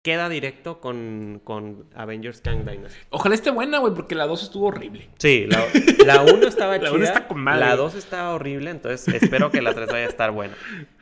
queda 0.09 0.29
directo 0.31 0.81
con, 0.81 1.41
con 1.45 1.85
Avengers 1.95 2.41
Kang 2.41 2.65
Dynasty. 2.65 2.99
Ojalá 3.11 3.35
esté 3.35 3.51
buena, 3.51 3.79
güey, 3.79 3.93
porque 3.93 4.15
la 4.15 4.27
2 4.27 4.43
estuvo 4.43 4.69
horrible. 4.69 5.11
Sí, 5.19 5.47
la, 5.47 5.63
la 6.07 6.23
1 6.33 6.47
estaba 6.47 6.73
La 6.79 6.79
chida. 6.81 6.93
uno 6.93 7.05
está 7.05 7.29
con 7.29 7.41
madre. 7.41 7.67
La 7.67 7.77
2 7.77 7.95
estaba 7.95 8.35
horrible, 8.35 8.71
entonces 8.71 9.23
espero 9.23 9.51
que 9.51 9.61
la 9.61 9.75
3 9.75 9.87
vaya 9.89 10.07
a 10.07 10.09
estar 10.09 10.31
buena. 10.31 10.55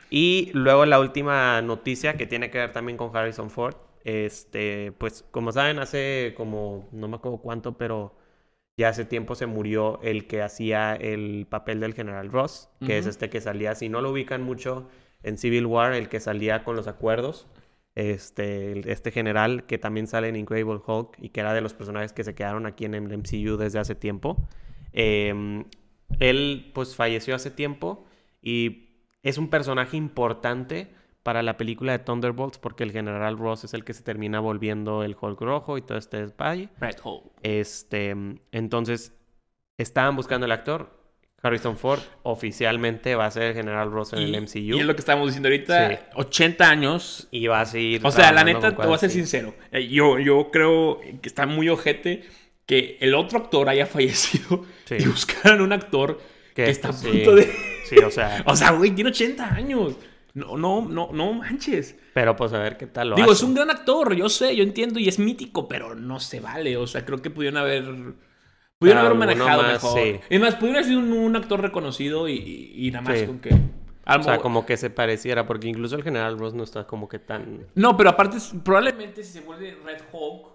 Y 0.09 0.51
luego 0.53 0.85
la 0.85 0.99
última 0.99 1.61
noticia 1.61 2.15
que 2.17 2.27
tiene 2.27 2.49
que 2.51 2.57
ver 2.57 2.73
también 2.73 2.97
con 2.97 3.15
Harrison 3.15 3.49
Ford. 3.49 3.75
Este, 4.03 4.91
pues 4.97 5.23
como 5.31 5.51
saben, 5.53 5.79
hace 5.79 6.33
como, 6.35 6.87
no 6.91 7.07
me 7.07 7.15
acuerdo 7.15 7.37
cuánto, 7.37 7.77
pero 7.77 8.13
ya 8.77 8.89
hace 8.89 9.05
tiempo 9.05 9.35
se 9.35 9.45
murió 9.45 9.99
el 10.03 10.27
que 10.27 10.41
hacía 10.41 10.95
el 10.95 11.47
papel 11.49 11.79
del 11.79 11.93
general 11.93 12.29
Ross, 12.31 12.69
que 12.85 12.97
es 12.97 13.05
este 13.05 13.29
que 13.29 13.41
salía, 13.41 13.73
si 13.75 13.89
no 13.89 14.01
lo 14.01 14.11
ubican 14.11 14.43
mucho 14.43 14.87
en 15.23 15.37
Civil 15.37 15.65
War, 15.65 15.93
el 15.93 16.09
que 16.09 16.19
salía 16.19 16.63
con 16.63 16.75
los 16.75 16.87
acuerdos. 16.87 17.47
Este, 17.97 18.91
este 18.91 19.09
general 19.09 19.65
que 19.65 19.79
también 19.79 20.05
sale 20.05 20.27
en 20.27 20.35
Incredible 20.35 20.79
Hulk 20.85 21.17
y 21.19 21.29
que 21.29 21.39
era 21.39 21.55
de 21.55 21.61
los 21.61 21.73
personajes 21.73 22.13
que 22.13 22.23
se 22.23 22.35
quedaron 22.35 22.67
aquí 22.67 22.85
en 22.85 22.93
el 22.93 23.01
MCU 23.01 23.57
desde 23.57 23.79
hace 23.79 23.95
tiempo. 23.95 24.37
Em, 24.93 25.65
él 26.19 26.69
pues 26.75 26.95
falleció 26.95 27.33
hace 27.33 27.49
tiempo 27.49 28.05
y 28.39 28.89
es 29.23 29.39
un 29.39 29.49
personaje 29.49 29.97
importante 29.97 30.93
para 31.23 31.41
la 31.41 31.57
película 31.57 31.91
de 31.91 31.97
Thunderbolts 31.97 32.59
porque 32.59 32.83
el 32.83 32.91
general 32.91 33.35
Ross 33.35 33.63
es 33.63 33.73
el 33.73 33.83
que 33.83 33.95
se 33.95 34.03
termina 34.03 34.39
volviendo 34.41 35.01
el 35.01 35.17
Hulk 35.19 35.41
rojo 35.41 35.79
y 35.79 35.81
todo 35.81 35.97
este 35.97 36.21
despalle. 36.21 36.69
Red 36.79 36.97
Hole. 37.03 37.31
Este, 37.41 38.15
entonces 38.51 39.17
estaban 39.79 40.15
buscando 40.15 40.45
el 40.45 40.51
actor. 40.51 40.96
Harrison 41.41 41.77
Ford 41.77 41.99
oficialmente 42.23 43.15
va 43.15 43.25
a 43.27 43.31
ser 43.31 43.43
el 43.43 43.53
general 43.53 43.91
Ross 43.91 44.13
en 44.13 44.19
Y, 44.19 44.23
el 44.35 44.41
MCU. 44.41 44.57
y 44.75 44.79
es 44.79 44.85
lo 44.85 44.95
que 44.95 44.99
estábamos 45.01 45.27
diciendo 45.27 45.49
ahorita. 45.49 45.89
Sí. 45.89 45.95
80 46.15 46.69
años. 46.69 47.27
Y 47.31 47.47
va 47.47 47.61
a 47.61 47.65
seguir. 47.65 48.01
O 48.03 48.11
sea, 48.11 48.31
la 48.31 48.43
neta, 48.43 48.75
te 48.75 48.85
voy 48.85 48.95
a 48.95 48.97
ser 48.97 49.09
así. 49.09 49.19
sincero. 49.19 49.53
Eh, 49.71 49.87
Yo, 49.87 50.17
yo 50.19 50.49
creo 50.51 50.99
que 50.99 51.27
está 51.27 51.45
muy 51.45 51.69
ojete 51.69 52.23
que 52.65 52.97
el 53.01 53.13
otro 53.15 53.37
actor 53.39 53.69
haya 53.69 53.85
fallecido 53.87 54.65
Sí. 54.85 54.95
y 54.99 55.05
buscaran 55.05 55.61
un 55.61 55.71
actor 55.73 56.19
Que 56.55 56.65
que, 56.65 56.71
está 56.71 56.89
a 56.89 56.93
sí. 56.93 57.07
punto 57.07 57.35
de... 57.35 57.43
Sí, 57.85 57.97
o 57.99 58.09
sea. 58.11 58.43
O 58.47 58.55
sea, 58.55 58.71
güey, 58.71 58.91
tiene 58.91 59.11
80 59.11 59.53
años. 59.53 59.95
No, 60.33 60.57
no, 60.57 60.81
no, 60.87 61.09
no 61.13 61.33
manches. 61.33 61.95
pero 62.13 62.35
pues 62.35 62.51
a 62.53 62.59
ver 62.59 62.77
qué 62.77 62.85
tal 62.87 63.09
lo 63.11 63.15
Digo, 63.15 63.31
hace. 63.31 63.37
es 63.39 63.43
un 63.43 63.55
gran 63.55 63.69
actor, 63.71 64.13
yo 64.15 64.27
sé, 64.29 64.55
yo 64.55 64.63
entiendo 64.63 64.99
y 64.99 65.07
es 65.07 65.17
mítico, 65.17 65.67
pero 65.67 65.95
no 65.95 66.19
se 66.19 66.39
vale. 66.39 66.77
O 66.77 66.85
sea, 66.87 67.05
creo 67.05 67.21
que 67.21 67.29
pudieron 67.29 67.57
haber. 67.57 67.85
Pudieron 68.79 69.05
haber 69.05 69.17
manejado 69.17 69.63
más, 69.63 69.71
mejor. 69.73 69.99
sí. 69.99 70.19
Es 70.29 70.39
más, 70.39 70.55
pudiera 70.55 70.83
ser 70.83 70.97
un, 70.97 71.11
un 71.11 71.35
actor 71.35 71.61
reconocido 71.61 72.27
y, 72.27 72.73
y 72.75 72.91
nada 72.91 73.09
más 73.09 73.19
Sí. 73.19 73.25
con 73.25 73.39
que. 73.39 73.49
O 74.09 74.23
sea, 74.23 74.37
como 74.37 74.65
que 74.65 74.77
se 74.77 74.89
pareciera, 74.89 75.45
porque 75.45 75.67
incluso 75.67 75.95
el 75.95 76.03
general 76.03 76.37
Ross 76.39 76.53
no 76.53 76.63
está 76.63 76.85
como 76.87 77.09
que 77.09 77.19
tan. 77.19 77.65
No, 77.75 77.97
pero 77.97 78.09
aparte, 78.11 78.37
probablemente 78.63 79.23
si 79.23 79.33
se 79.33 79.41
vuelve 79.41 79.77
Red 79.83 80.01
Hulk, 80.13 80.45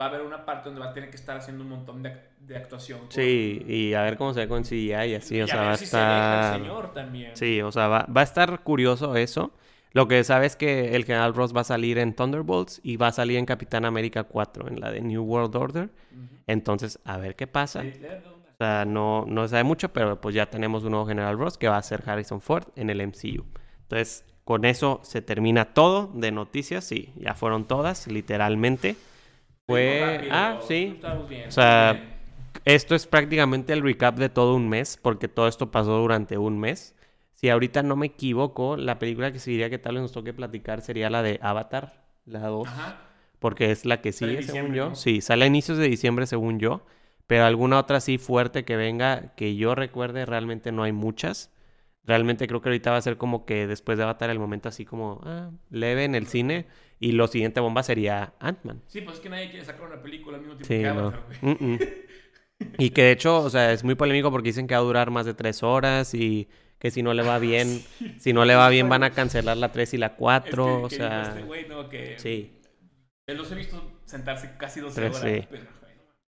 va 0.00 0.06
a 0.06 0.08
haber 0.08 0.22
una 0.22 0.44
parte 0.46 0.68
donde 0.70 0.80
va 0.80 0.90
a 0.90 0.94
tener 0.94 1.10
que 1.10 1.16
estar 1.16 1.36
haciendo 1.36 1.64
un 1.64 1.70
montón 1.70 2.02
de, 2.02 2.14
de 2.40 2.56
actuación. 2.56 3.00
Sí, 3.10 3.62
y 3.68 3.92
a 3.92 4.02
ver 4.02 4.16
cómo 4.16 4.32
se 4.32 4.40
ve 4.40 4.48
con 4.48 4.62
CGI 4.62 4.92
y 5.10 5.14
así, 5.16 5.36
y 5.36 5.40
o 5.42 5.44
a 5.44 5.48
sea, 5.48 5.60
ver 5.60 5.68
va 5.68 5.72
a 5.72 5.76
si 5.76 5.84
se 5.86 5.96
deja 5.98 6.16
estar. 6.44 6.54
el 6.54 6.60
señor 6.62 6.92
también. 6.94 7.36
Sí, 7.36 7.60
o 7.60 7.70
sea, 7.72 7.88
va, 7.88 8.06
va 8.06 8.20
a 8.22 8.24
estar 8.24 8.60
curioso 8.62 9.16
eso. 9.16 9.52
Lo 9.92 10.06
que 10.06 10.22
sabes 10.24 10.52
es 10.52 10.56
que 10.56 10.94
el 10.94 11.04
general 11.04 11.34
Ross 11.34 11.54
va 11.56 11.62
a 11.62 11.64
salir 11.64 11.98
en 11.98 12.14
Thunderbolts 12.14 12.80
y 12.82 12.96
va 12.96 13.08
a 13.08 13.12
salir 13.12 13.38
en 13.38 13.46
Capitán 13.46 13.84
América 13.84 14.24
4, 14.24 14.68
en 14.68 14.80
la 14.80 14.90
de 14.90 15.00
New 15.00 15.22
World 15.22 15.56
Order. 15.56 15.90
Entonces, 16.46 16.98
a 17.04 17.16
ver 17.16 17.36
qué 17.36 17.46
pasa. 17.46 17.82
O 17.82 18.56
sea, 18.58 18.84
no, 18.84 19.24
no 19.26 19.44
se 19.44 19.50
sabe 19.50 19.64
mucho, 19.64 19.88
pero 19.90 20.20
pues 20.20 20.34
ya 20.34 20.46
tenemos 20.46 20.82
un 20.84 20.90
nuevo 20.90 21.06
General 21.06 21.38
Ross 21.38 21.56
que 21.58 21.68
va 21.68 21.76
a 21.78 21.82
ser 21.82 22.02
Harrison 22.06 22.40
Ford 22.40 22.64
en 22.76 22.90
el 22.90 23.06
MCU. 23.06 23.44
Entonces, 23.82 24.24
con 24.44 24.64
eso 24.64 25.00
se 25.02 25.22
termina 25.22 25.66
todo 25.74 26.10
de 26.14 26.32
noticias. 26.32 26.84
Sí, 26.84 27.12
ya 27.16 27.34
fueron 27.34 27.66
todas, 27.66 28.06
literalmente. 28.08 28.96
Fue... 29.66 30.00
rápido, 30.16 30.32
Ah, 30.34 30.58
sí. 30.66 30.98
bien, 31.28 31.48
O 31.48 31.50
sea, 31.50 31.92
bien. 31.92 32.18
Esto 32.64 32.94
es 32.94 33.06
prácticamente 33.06 33.72
el 33.72 33.82
recap 33.82 34.16
de 34.16 34.28
todo 34.28 34.54
un 34.54 34.68
mes, 34.68 34.98
porque 35.00 35.28
todo 35.28 35.48
esto 35.48 35.70
pasó 35.70 35.98
durante 35.98 36.36
un 36.38 36.58
mes. 36.58 36.94
Si 37.38 37.48
ahorita 37.48 37.84
no 37.84 37.94
me 37.94 38.06
equivoco, 38.06 38.76
la 38.76 38.98
película 38.98 39.32
que 39.32 39.38
seguiría 39.38 39.70
que 39.70 39.78
tal 39.78 39.94
vez 39.94 40.02
nos 40.02 40.10
toque 40.10 40.34
platicar 40.34 40.80
sería 40.80 41.08
la 41.08 41.22
de 41.22 41.38
Avatar, 41.40 42.02
la 42.26 42.40
2. 42.40 42.66
Ajá. 42.66 43.00
Porque 43.38 43.70
es 43.70 43.84
la 43.84 44.00
que 44.00 44.10
sigue, 44.10 44.42
según 44.42 44.74
yo. 44.74 44.88
¿no? 44.88 44.94
Sí, 44.96 45.20
sale 45.20 45.44
a 45.44 45.46
inicios 45.46 45.78
de 45.78 45.88
diciembre, 45.88 46.26
según 46.26 46.58
yo. 46.58 46.84
Pero 47.28 47.44
alguna 47.44 47.78
otra 47.78 47.98
así 47.98 48.18
fuerte 48.18 48.64
que 48.64 48.74
venga, 48.74 49.36
que 49.36 49.54
yo 49.54 49.76
recuerde, 49.76 50.26
realmente 50.26 50.72
no 50.72 50.82
hay 50.82 50.90
muchas. 50.90 51.52
Realmente 52.02 52.48
creo 52.48 52.60
que 52.60 52.70
ahorita 52.70 52.90
va 52.90 52.96
a 52.96 53.02
ser 53.02 53.18
como 53.18 53.46
que 53.46 53.68
después 53.68 53.98
de 53.98 54.02
Avatar 54.02 54.30
el 54.30 54.40
momento 54.40 54.68
así 54.68 54.84
como 54.84 55.20
ah, 55.22 55.52
leve 55.70 56.02
en 56.02 56.16
el 56.16 56.26
cine. 56.26 56.66
Y 56.98 57.12
lo 57.12 57.28
siguiente 57.28 57.60
bomba 57.60 57.84
sería 57.84 58.34
Ant-Man. 58.40 58.82
Sí, 58.88 59.00
pues 59.02 59.18
es 59.18 59.22
que 59.22 59.28
nadie 59.28 59.48
quiere 59.50 59.64
sacar 59.64 59.86
una 59.86 60.02
película 60.02 60.38
al 60.38 60.42
mismo 60.42 60.56
tiempo 60.56 60.74
Sí, 60.74 60.80
que. 60.80 60.88
Avatar. 60.88 61.22
Mm, 61.42 61.72
mm. 61.72 61.78
Y 62.78 62.90
que 62.90 63.02
de 63.02 63.12
hecho, 63.12 63.44
o 63.44 63.50
sea, 63.50 63.72
es 63.72 63.84
muy 63.84 63.94
polémico 63.94 64.32
porque 64.32 64.48
dicen 64.48 64.66
que 64.66 64.74
va 64.74 64.80
a 64.80 64.82
durar 64.82 65.12
más 65.12 65.24
de 65.24 65.34
tres 65.34 65.62
horas 65.62 66.12
y 66.14 66.48
que 66.78 66.90
si 66.90 67.02
no 67.02 67.12
le 67.14 67.22
va 67.22 67.38
bien, 67.38 67.82
si 68.18 68.32
no 68.32 68.44
le 68.44 68.54
va 68.54 68.68
bien 68.68 68.88
van 68.88 69.02
a 69.04 69.10
cancelar 69.10 69.56
la 69.56 69.72
3 69.72 69.94
y 69.94 69.98
la 69.98 70.14
4, 70.14 70.48
Es 70.48 70.54
que- 70.54 70.60
o 70.84 70.88
que 70.88 70.96
sea, 70.96 71.22
este 71.22 71.42
güey, 71.42 71.68
no, 71.68 71.88
que 71.88 72.18
sí. 72.18 72.52
los 73.26 73.50
he 73.50 73.54
visto 73.54 74.00
sentarse 74.04 74.52
casi 74.58 74.80
12 74.80 74.94
Pero 75.00 75.08
horas. 75.14 75.20
sí. 75.22 75.46
pero, 75.50 75.64
bueno. 75.64 75.78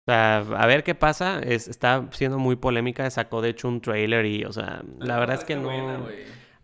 O 0.06 0.10
sea, 0.10 0.38
a 0.38 0.66
ver 0.66 0.84
qué 0.84 0.94
pasa, 0.94 1.40
es, 1.40 1.68
está 1.68 2.06
siendo 2.12 2.38
muy 2.38 2.56
polémica, 2.56 3.10
sacó 3.10 3.42
de 3.42 3.50
hecho 3.50 3.68
un 3.68 3.80
trailer 3.82 4.24
y, 4.24 4.44
o 4.44 4.52
sea, 4.52 4.82
la 4.98 5.18
verdad 5.18 5.36
es 5.36 5.44
que 5.44 5.54
no... 5.56 5.64
buena. 5.64 6.00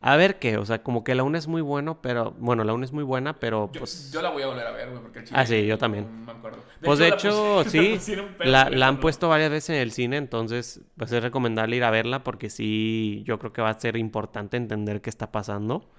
A 0.06 0.16
ver 0.16 0.38
qué, 0.38 0.58
o 0.58 0.66
sea, 0.66 0.82
como 0.82 1.02
que 1.02 1.14
la 1.14 1.22
1 1.22 1.38
es 1.38 1.48
muy 1.48 1.62
bueno, 1.62 2.02
pero, 2.02 2.32
bueno, 2.32 2.62
la 2.62 2.74
1 2.74 2.84
es 2.84 2.92
muy 2.92 3.04
buena, 3.04 3.40
pero 3.40 3.70
Yo, 3.72 3.80
pues... 3.80 4.12
yo 4.12 4.20
la 4.20 4.28
voy 4.28 4.42
a 4.42 4.48
volver 4.48 4.66
a 4.66 4.72
ver, 4.72 4.90
güey, 4.90 5.00
porque 5.02 5.20
el 5.20 5.24
chile 5.24 5.40
Ah, 5.40 5.46
sí, 5.46 5.64
yo 5.66 5.74
no 5.74 5.78
también. 5.78 6.24
me 6.26 6.30
acuerdo. 6.32 6.58
Pues 6.82 6.98
de 6.98 7.08
hecho, 7.08 7.64
sí, 7.68 7.98
la, 8.40 8.64
han 8.64 8.94
no. 8.96 9.00
puesto 9.00 9.30
varias 9.30 9.50
veces 9.50 9.70
en 9.70 9.76
el 9.76 9.92
cine, 9.92 10.18
entonces 10.18 10.82
pues 10.98 11.10
es 11.10 11.22
recomendable 11.22 11.76
ir 11.76 11.84
a 11.84 11.90
verla 11.90 12.22
porque 12.22 12.50
sí, 12.50 13.22
yo 13.24 13.38
creo 13.38 13.54
que 13.54 13.62
va 13.62 13.70
a 13.70 13.80
ser 13.80 13.96
importante 13.96 14.58
entender 14.58 15.00
qué 15.00 15.08
está 15.08 15.32
pasando. 15.32 15.90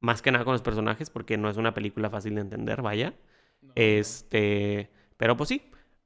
Más 0.00 0.20
que 0.20 0.30
nada 0.30 0.44
con 0.44 0.52
los 0.52 0.60
personajes 0.60 1.08
porque 1.08 1.38
no 1.38 1.48
es 1.48 1.56
una 1.56 1.72
película 1.72 2.10
fácil 2.10 2.34
de 2.34 2.42
entender, 2.42 2.82
vaya. 2.82 3.14
No. 3.62 3.72
Este, 3.76 4.90
pero 5.16 5.38
pues 5.38 5.48
sí, 5.48 5.62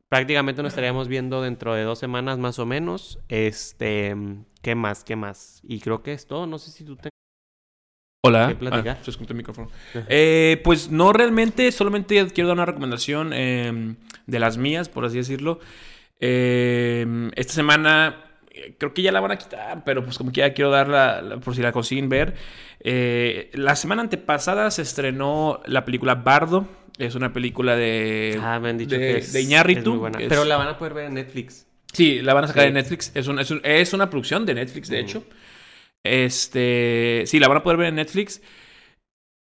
prácticamente 0.09 0.63
nos 0.63 0.71
estaríamos 0.71 1.09
viendo 1.15 1.43
dentro 1.43 1.75
de 1.75 1.83
dos 1.83 1.99
semanas 1.99 2.39
más 2.39 2.61
o 2.61 2.67
menos. 2.67 3.19
Este, 3.29 4.15
¿qué 4.63 4.77
más? 4.77 5.03
¿Qué 5.03 5.17
más? 5.17 5.61
Y 5.65 5.81
creo 5.81 6.05
que 6.05 6.13
es 6.13 6.29
todo, 6.29 6.47
no 6.47 6.59
sé 6.59 6.71
si 6.71 6.85
tú 6.85 6.95
te... 6.97 7.09
Hola. 8.23 8.49
¿Qué 8.49 8.55
platicar? 8.57 8.97
Ah, 9.01 9.05
se 9.05 9.11
escucha 9.13 9.33
el 9.33 9.37
micrófono. 9.37 9.71
Ajá. 9.91 10.05
Eh, 10.09 10.61
pues 10.65 10.91
no 10.91 11.13
realmente, 11.13 11.71
solamente 11.71 12.27
quiero 12.35 12.49
dar 12.49 12.57
una 12.57 12.67
recomendación 12.67 13.31
eh, 13.33 13.95
de 14.27 14.39
las 14.41 14.57
mías, 14.59 14.89
por 14.89 15.05
así 15.05 15.19
decirlo. 15.19 15.61
Eh, 16.19 17.31
esta 17.37 17.53
semana 17.53 18.25
eh, 18.51 18.75
creo 18.77 18.93
que 18.93 19.03
ya 19.03 19.13
la 19.13 19.21
van 19.21 19.31
a 19.31 19.37
quitar, 19.39 19.85
pero 19.85 20.03
pues 20.05 20.19
como 20.19 20.33
quiera 20.33 20.53
quiero 20.53 20.71
darla 20.71 21.23
la- 21.23 21.37
por 21.39 21.55
si 21.55 21.63
la 21.63 21.71
consiguen 21.71 22.09
ver. 22.09 22.35
Eh, 22.81 23.51
la 23.55 23.77
semana 23.77 24.03
antepasada 24.03 24.69
se 24.73 24.83
estrenó 24.83 25.61
la 25.67 25.85
película 25.85 26.17
Bardo. 26.17 26.67
Es 26.99 27.15
una 27.15 27.33
película 27.33 27.77
de, 27.77 28.37
Ah, 28.43 28.59
me 28.59 28.71
han 28.71 28.79
dicho 28.79 28.97
de, 28.97 29.01
que 29.01 29.19
es, 29.19 29.33
de 29.33 29.43
Iñárritu, 29.43 29.81
es 29.81 29.87
muy 29.87 29.99
buena. 29.99 30.19
que 30.19 30.25
es- 30.25 30.29
Pero 30.29 30.45
la 30.45 30.57
van 30.57 30.67
a 30.67 30.77
poder 30.77 30.93
ver 30.95 31.05
en 31.07 31.15
Netflix. 31.15 31.69
Sí, 31.93 32.21
la 32.21 32.35
van 32.35 32.43
a 32.45 32.47
sacar 32.49 32.65
Sí. 32.65 32.69
en 32.69 32.75
Netflix. 32.75 33.13
Es, 33.15 33.29
un- 33.29 33.39
es, 33.39 33.49
un- 33.53 33.61
es 33.63 33.93
una 33.93 34.11
producción 34.11 34.45
de 34.45 34.55
Netflix, 34.55 34.89
de 34.89 34.99
hecho. 34.99 35.23
Este. 36.05 37.25
Sí, 37.27 37.39
la 37.39 37.49
van 37.49 37.59
a 37.59 37.63
poder 37.63 37.79
ver 37.79 37.89
en 37.89 37.97
Netflix. 37.97 38.41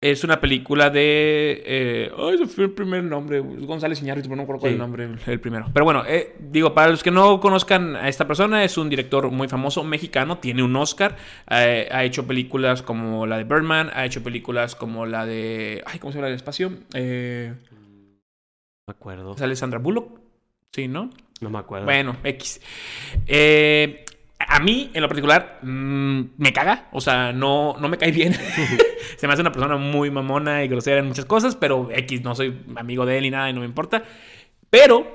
Es 0.03 0.25
una 0.25 0.41
película 0.41 0.91
de. 0.91 1.63
Eh, 1.65 2.11
ay, 2.19 2.35
ese 2.35 2.47
fue 2.49 2.65
el 2.65 2.73
primer 2.73 3.05
nombre. 3.05 3.39
González 3.39 4.03
Iñárritu, 4.03 4.29
pero 4.29 4.35
no 4.37 4.43
me 4.43 4.43
acuerdo 4.45 4.61
cuál 4.61 4.73
es 4.73 4.73
Sí. 4.73 4.75
el 4.75 4.81
nombre, 4.81 5.09
el 5.33 5.39
primero. 5.41 5.71
Pero 5.73 5.85
bueno, 5.85 6.03
eh, 6.09 6.35
digo, 6.41 6.75
para 6.75 6.91
los 6.91 7.05
que 7.05 7.13
no 7.13 7.39
conozcan 7.39 7.95
a 7.95 8.09
esta 8.09 8.27
persona, 8.27 8.65
es 8.65 8.77
un 8.77 8.91
director 8.91 9.31
muy 9.31 9.47
famoso 9.47 9.85
mexicano. 9.85 10.39
Tiene 10.39 10.65
un 10.65 10.75
Oscar. 10.75 11.17
eh, 11.49 11.89
ha 11.93 12.03
hecho 12.05 12.27
películas 12.27 12.83
como 12.83 13.27
la 13.27 13.39
de 13.39 13.45
Birdman. 13.45 13.91
Ha 13.95 14.05
hecho 14.05 14.25
películas 14.25 14.75
como 14.75 15.07
la 15.07 15.25
de. 15.25 15.85
Ay, 15.87 16.01
¿cómo 16.01 16.11
se 16.13 16.19
llama 16.19 16.29
el 16.31 16.35
espacio? 16.35 16.73
Eh, 16.95 17.53
No 17.71 17.79
me 18.89 18.93
acuerdo. 18.97 19.37
¿Sale 19.39 19.55
Sandra 19.55 19.79
Bullock? 19.79 20.19
Sí, 20.73 20.89
¿no? 20.89 21.11
No 21.41 21.49
me 21.51 21.59
acuerdo. 21.59 21.85
Bueno, 21.85 22.17
X. 22.25 22.61
Eh, 23.29 24.05
a 24.49 24.61
mí, 24.61 24.91
en 24.95 25.03
lo 25.03 25.09
particular, 25.09 25.59
mm, 25.63 26.23
me 26.37 26.53
caga. 26.53 26.89
O 26.93 27.01
sea, 27.01 27.33
no, 27.33 27.77
no 27.81 27.89
me 27.89 27.99
cae 27.99 28.13
bien. 28.13 28.35
Se 29.17 29.27
me 29.27 29.33
hace 29.33 29.43
una 29.43 29.53
persona 29.53 29.77
muy 29.77 30.11
mamona 30.11 30.65
y 30.65 30.69
grosera 30.69 31.01
en 31.01 31.07
muchas 31.07 31.25
cosas, 31.25 31.57
pero 31.57 31.89
X, 31.91 32.23
no 32.23 32.35
soy 32.35 32.61
amigo 32.77 33.07
de 33.07 33.19
él 33.19 33.23
ni 33.25 33.31
nada 33.31 33.51
y 33.51 33.53
no 33.53 33.61
me 33.61 33.67
importa. 33.67 34.05
Pero 34.71 35.07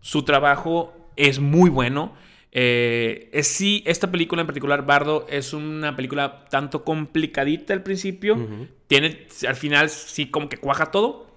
su 0.00 0.24
trabajo 0.24 0.92
es 1.16 1.38
muy 1.38 1.70
bueno. 1.70 2.14
Eh, 2.50 3.30
es, 3.32 3.48
sí, 3.48 3.82
esta 3.86 4.10
película 4.10 4.42
en 4.42 4.46
particular, 4.46 4.84
Bardo, 4.84 5.26
es 5.28 5.52
una 5.52 5.96
película 5.96 6.44
tanto 6.50 6.84
complicadita 6.84 7.72
al 7.72 7.82
principio. 7.82 8.68
Tiene, 8.86 9.26
al 9.48 9.56
final, 9.56 9.88
sí, 9.90 10.26
como 10.26 10.48
que 10.48 10.58
cuaja 10.58 10.90
todo. 10.90 11.36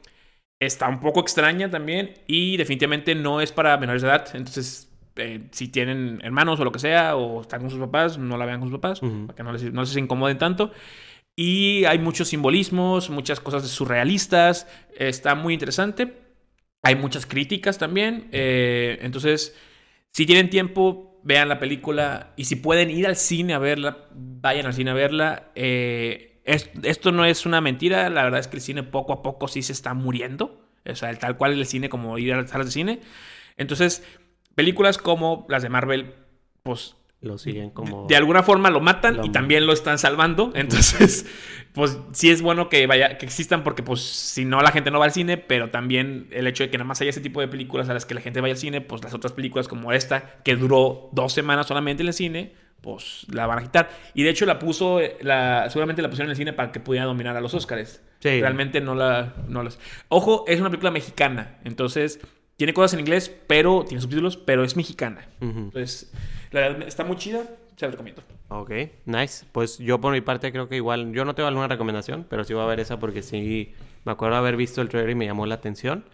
Está 0.60 0.88
un 0.88 1.00
poco 1.00 1.20
extraña 1.20 1.70
también. 1.70 2.14
Y 2.28 2.58
definitivamente 2.58 3.16
no 3.16 3.42
es 3.42 3.52
para 3.52 3.78
menores 3.78 4.02
de 4.02 4.08
edad. 4.10 4.28
Entonces, 4.34 4.92
eh, 5.16 5.48
si 5.52 5.68
tienen 5.70 6.20
hermanos 6.24 6.60
o 6.60 6.64
lo 6.64 6.72
que 6.72 6.80
sea, 6.80 7.16
o 7.16 7.42
están 7.42 7.62
con 7.62 7.70
sus 7.70 7.80
papás, 7.80 8.18
no 8.18 8.38
la 8.38 8.46
vean 8.46 8.60
con 8.60 8.70
sus 8.70 8.80
papás, 8.80 9.00
para 9.00 9.36
que 9.36 9.44
no 9.44 9.52
les, 9.54 9.72
no 9.72 9.82
les 9.82 9.96
incomoden 9.98 10.38
tanto. 10.38 10.72
Y 11.36 11.84
hay 11.86 12.00
muchos 12.00 12.30
simbolismos, 12.30 13.10
muchas 13.10 13.40
cosas 13.40 13.68
surrealistas. 13.68 14.68
Está 14.98 15.36
muy 15.36 15.54
interesante. 15.54 16.14
Hay 16.82 16.96
muchas 16.96 17.26
críticas 17.26 17.78
también. 17.78 18.30
Eh, 18.32 19.00
entonces, 19.02 19.56
si 20.12 20.26
tienen 20.26 20.50
tiempo, 20.50 21.20
vean 21.24 21.50
la 21.50 21.60
película. 21.60 22.34
Y 22.38 22.46
si 22.46 22.56
pueden 22.56 22.90
ir 22.90 23.06
al 23.06 23.18
cine 23.18 23.54
a 23.54 23.60
verla, 23.60 24.08
vayan 24.14 24.66
al 24.68 24.74
cine 24.74 24.92
a 24.92 24.94
verla. 24.94 25.52
Eh, 25.56 26.42
esto 26.46 27.12
no 27.12 27.26
es 27.26 27.46
una 27.46 27.60
mentira. 27.60 28.10
La 28.10 28.24
verdad 28.24 28.40
es 28.40 28.48
que 28.48 28.58
el 28.58 28.62
cine 28.62 28.84
poco 28.84 29.12
a 29.12 29.22
poco 29.22 29.50
sí 29.50 29.62
se 29.62 29.74
está 29.74 29.94
muriendo. 29.94 30.62
O 30.86 30.96
sea, 30.96 31.14
tal 31.16 31.36
cual 31.36 31.54
el 31.54 31.66
cine 31.66 31.90
como 31.90 32.18
ir 32.18 32.34
a 32.34 32.42
las 32.42 32.50
salas 32.50 32.68
de 32.68 32.72
cine. 32.72 33.00
Entonces, 33.58 34.04
películas 34.56 34.98
como 34.98 35.46
las 35.50 35.62
de 35.64 35.70
Marvel, 35.70 36.16
pues 36.64 36.96
lo 37.22 37.38
siguen 37.38 37.72
como... 37.72 38.08
De 38.08 38.16
alguna 38.16 38.44
forma 38.44 38.70
lo 38.70 38.82
matan 38.82 39.24
y 39.24 39.32
también 39.32 39.66
lo 39.66 39.74
están 39.74 39.98
salvando. 39.98 40.52
Entonces, 40.56 41.26
pues 41.74 42.00
sí 42.14 42.30
es 42.30 42.42
bueno 42.42 42.70
que, 42.70 42.88
vaya, 42.88 43.18
que 43.18 43.26
existan 43.26 43.64
porque 43.64 43.84
pues 43.84 44.02
si 44.02 44.46
no 44.46 44.62
la 44.62 44.72
gente 44.72 44.92
no 44.92 45.00
va 45.00 45.06
al 45.06 45.12
cine, 45.12 45.38
pero 45.38 45.70
también 45.72 46.28
el 46.32 46.48
hecho 46.48 46.64
de 46.64 46.70
que 46.70 46.78
nada 46.78 46.88
más 46.88 47.02
haya 47.02 47.10
ese 47.10 47.22
tipo 47.22 47.42
de 47.42 47.48
películas 47.48 47.90
a 47.90 47.94
las 47.94 48.06
que 48.06 48.14
la 48.14 48.22
gente 48.22 48.42
vaya 48.42 48.54
al 48.54 48.60
cine, 48.60 48.82
pues 48.82 49.04
las 49.04 49.14
otras 49.14 49.34
películas 49.34 49.68
como 49.68 49.92
esta, 49.92 50.36
que 50.44 50.56
duró 50.56 51.10
dos 51.12 51.34
semanas 51.34 51.68
solamente 51.68 52.04
en 52.04 52.08
el 52.08 52.14
cine, 52.14 52.54
pues 52.82 53.26
la 53.32 53.48
van 53.48 53.60
a 53.60 53.64
quitar. 53.64 53.90
Y 54.14 54.24
de 54.24 54.30
hecho 54.30 54.46
la 54.46 54.60
puso, 54.60 55.00
la, 55.22 55.70
seguramente 55.70 56.02
la 56.04 56.10
pusieron 56.10 56.28
en 56.28 56.32
el 56.32 56.38
cine 56.38 56.54
para 56.54 56.72
que 56.72 56.80
pudiera 56.80 57.06
dominar 57.06 57.36
a 57.36 57.42
los 57.42 57.54
Oscars. 57.56 58.02
Sí. 58.20 58.40
Realmente 58.40 58.82
no 58.82 58.94
la... 58.94 59.34
No 59.48 59.64
las... 59.64 59.80
Ojo, 60.10 60.46
es 60.48 60.60
una 60.60 60.70
película 60.70 60.92
mexicana, 60.92 61.58
entonces 61.64 62.20
tiene 62.58 62.74
cosas 62.74 62.94
en 62.94 63.02
inglés, 63.02 63.34
pero 63.48 63.84
tiene 63.84 64.02
subtítulos, 64.02 64.38
pero 64.38 64.64
es 64.64 64.76
mexicana. 64.76 65.28
Entonces, 65.42 66.12
la 66.52 66.62
verdad, 66.62 66.88
está 66.88 67.04
muy 67.04 67.18
chida, 67.18 67.44
se 67.76 67.86
la 67.86 67.92
recomiendo. 67.92 68.24
Ok, 68.48 68.72
nice. 69.06 69.46
Pues 69.52 69.78
yo 69.78 70.00
por 70.00 70.14
mi 70.14 70.22
parte 70.22 70.52
creo 70.52 70.70
que 70.70 70.76
igual, 70.76 71.12
yo 71.14 71.26
no 71.26 71.36
tengo 71.36 71.48
alguna 71.48 71.68
recomendación, 71.68 72.26
pero 72.30 72.44
sí 72.44 72.54
voy 72.54 72.64
a 72.64 72.68
ver 72.68 72.80
esa 72.80 73.00
porque 73.00 73.22
sí 73.22 73.74
me 74.06 74.12
acuerdo 74.12 74.38
haber 74.38 74.56
visto 74.56 74.82
el 74.82 74.90
trailer 74.90 75.12
y 75.12 75.16
me 75.16 75.26
llamó 75.26 75.46
la 75.46 75.56
atención. 75.56 76.06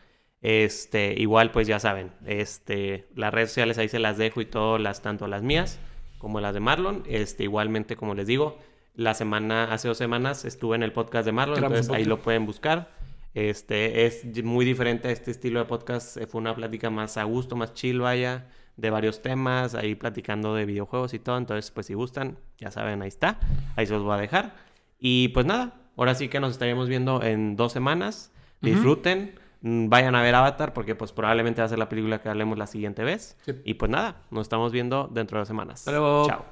Este, 0.42 1.14
igual 1.18 1.52
pues 1.52 1.68
ya 1.68 1.80
saben, 1.80 2.12
este, 2.26 3.06
las 3.16 3.32
redes 3.32 3.50
sociales 3.50 3.78
ahí 3.78 3.90
se 3.90 4.00
las 4.00 4.18
dejo 4.18 4.42
y 4.42 4.46
todo, 4.46 4.80
las, 4.80 5.04
tanto 5.04 5.28
las 5.28 5.44
mías 5.44 5.80
como 6.18 6.40
las 6.40 6.54
de 6.54 6.60
Marlon. 6.60 7.04
Este, 7.08 7.44
igualmente, 7.44 7.96
como 7.96 8.16
les 8.16 8.26
digo, 8.26 8.58
la 8.96 9.14
semana, 9.14 9.72
hace 9.72 9.88
dos 9.88 9.98
semanas 9.98 10.46
estuve 10.46 10.76
en 10.76 10.84
el 10.84 10.94
podcast 10.94 11.26
de 11.26 11.32
Marlon, 11.32 11.64
entonces 11.64 11.90
ahí 11.90 12.06
lo 12.06 12.20
pueden 12.22 12.46
buscar. 12.46 12.90
Este, 13.34 14.06
es 14.06 14.26
muy 14.44 14.66
diferente 14.66 15.08
a 15.08 15.12
este 15.12 15.32
estilo 15.32 15.60
de 15.60 15.66
podcast. 15.66 16.18
Eh, 16.18 16.28
fue 16.28 16.42
una 16.42 16.56
plática 16.56 16.90
más 16.90 17.18
a 17.18 17.24
gusto, 17.24 17.56
más 17.56 17.74
chill, 17.74 18.02
vaya, 18.02 18.48
de 18.78 18.90
varios 18.90 19.22
temas, 19.22 19.76
ahí 19.76 19.96
platicando 19.96 20.56
de 20.56 20.66
videojuegos 20.66 21.14
y 21.14 21.20
todo. 21.20 21.38
Entonces, 21.38 21.72
pues 21.72 21.88
si 21.88 21.94
gustan, 21.94 22.38
ya 22.58 22.72
saben, 22.72 23.02
ahí 23.02 23.08
está. 23.08 23.40
Ahí 23.76 23.86
se 23.86 23.94
los 23.94 24.04
voy 24.04 24.16
a 24.16 24.18
dejar. 24.18 24.54
Y 25.00 25.30
pues 25.30 25.46
nada, 25.46 25.74
ahora 25.98 26.16
sí 26.16 26.28
que 26.28 26.40
nos 26.40 26.52
estaríamos 26.52 26.90
viendo 26.90 27.24
en 27.24 27.56
dos 27.56 27.72
semanas. 27.72 28.32
Disfruten. 28.62 29.40
Mm, 29.62 29.90
vayan 29.90 30.16
a 30.16 30.22
ver 30.22 30.36
Avatar 30.36 30.74
porque 30.74 30.96
pues 30.96 31.12
probablemente 31.12 31.62
va 31.62 31.66
a 31.66 31.70
ser 31.70 31.80
la 31.80 31.90
película 31.90 32.22
que 32.22 32.30
hablemos 32.30 32.58
la 32.58 32.68
siguiente 32.68 33.04
vez. 33.04 33.38
Y 33.64 33.76
pues 33.76 33.90
nada, 33.90 34.22
nos 34.30 34.44
estamos 34.44 34.72
viendo 34.72 35.10
dentro 35.12 35.38
de 35.38 35.42
dos 35.42 35.48
semanas. 35.48 35.86
Chao. 36.28 36.46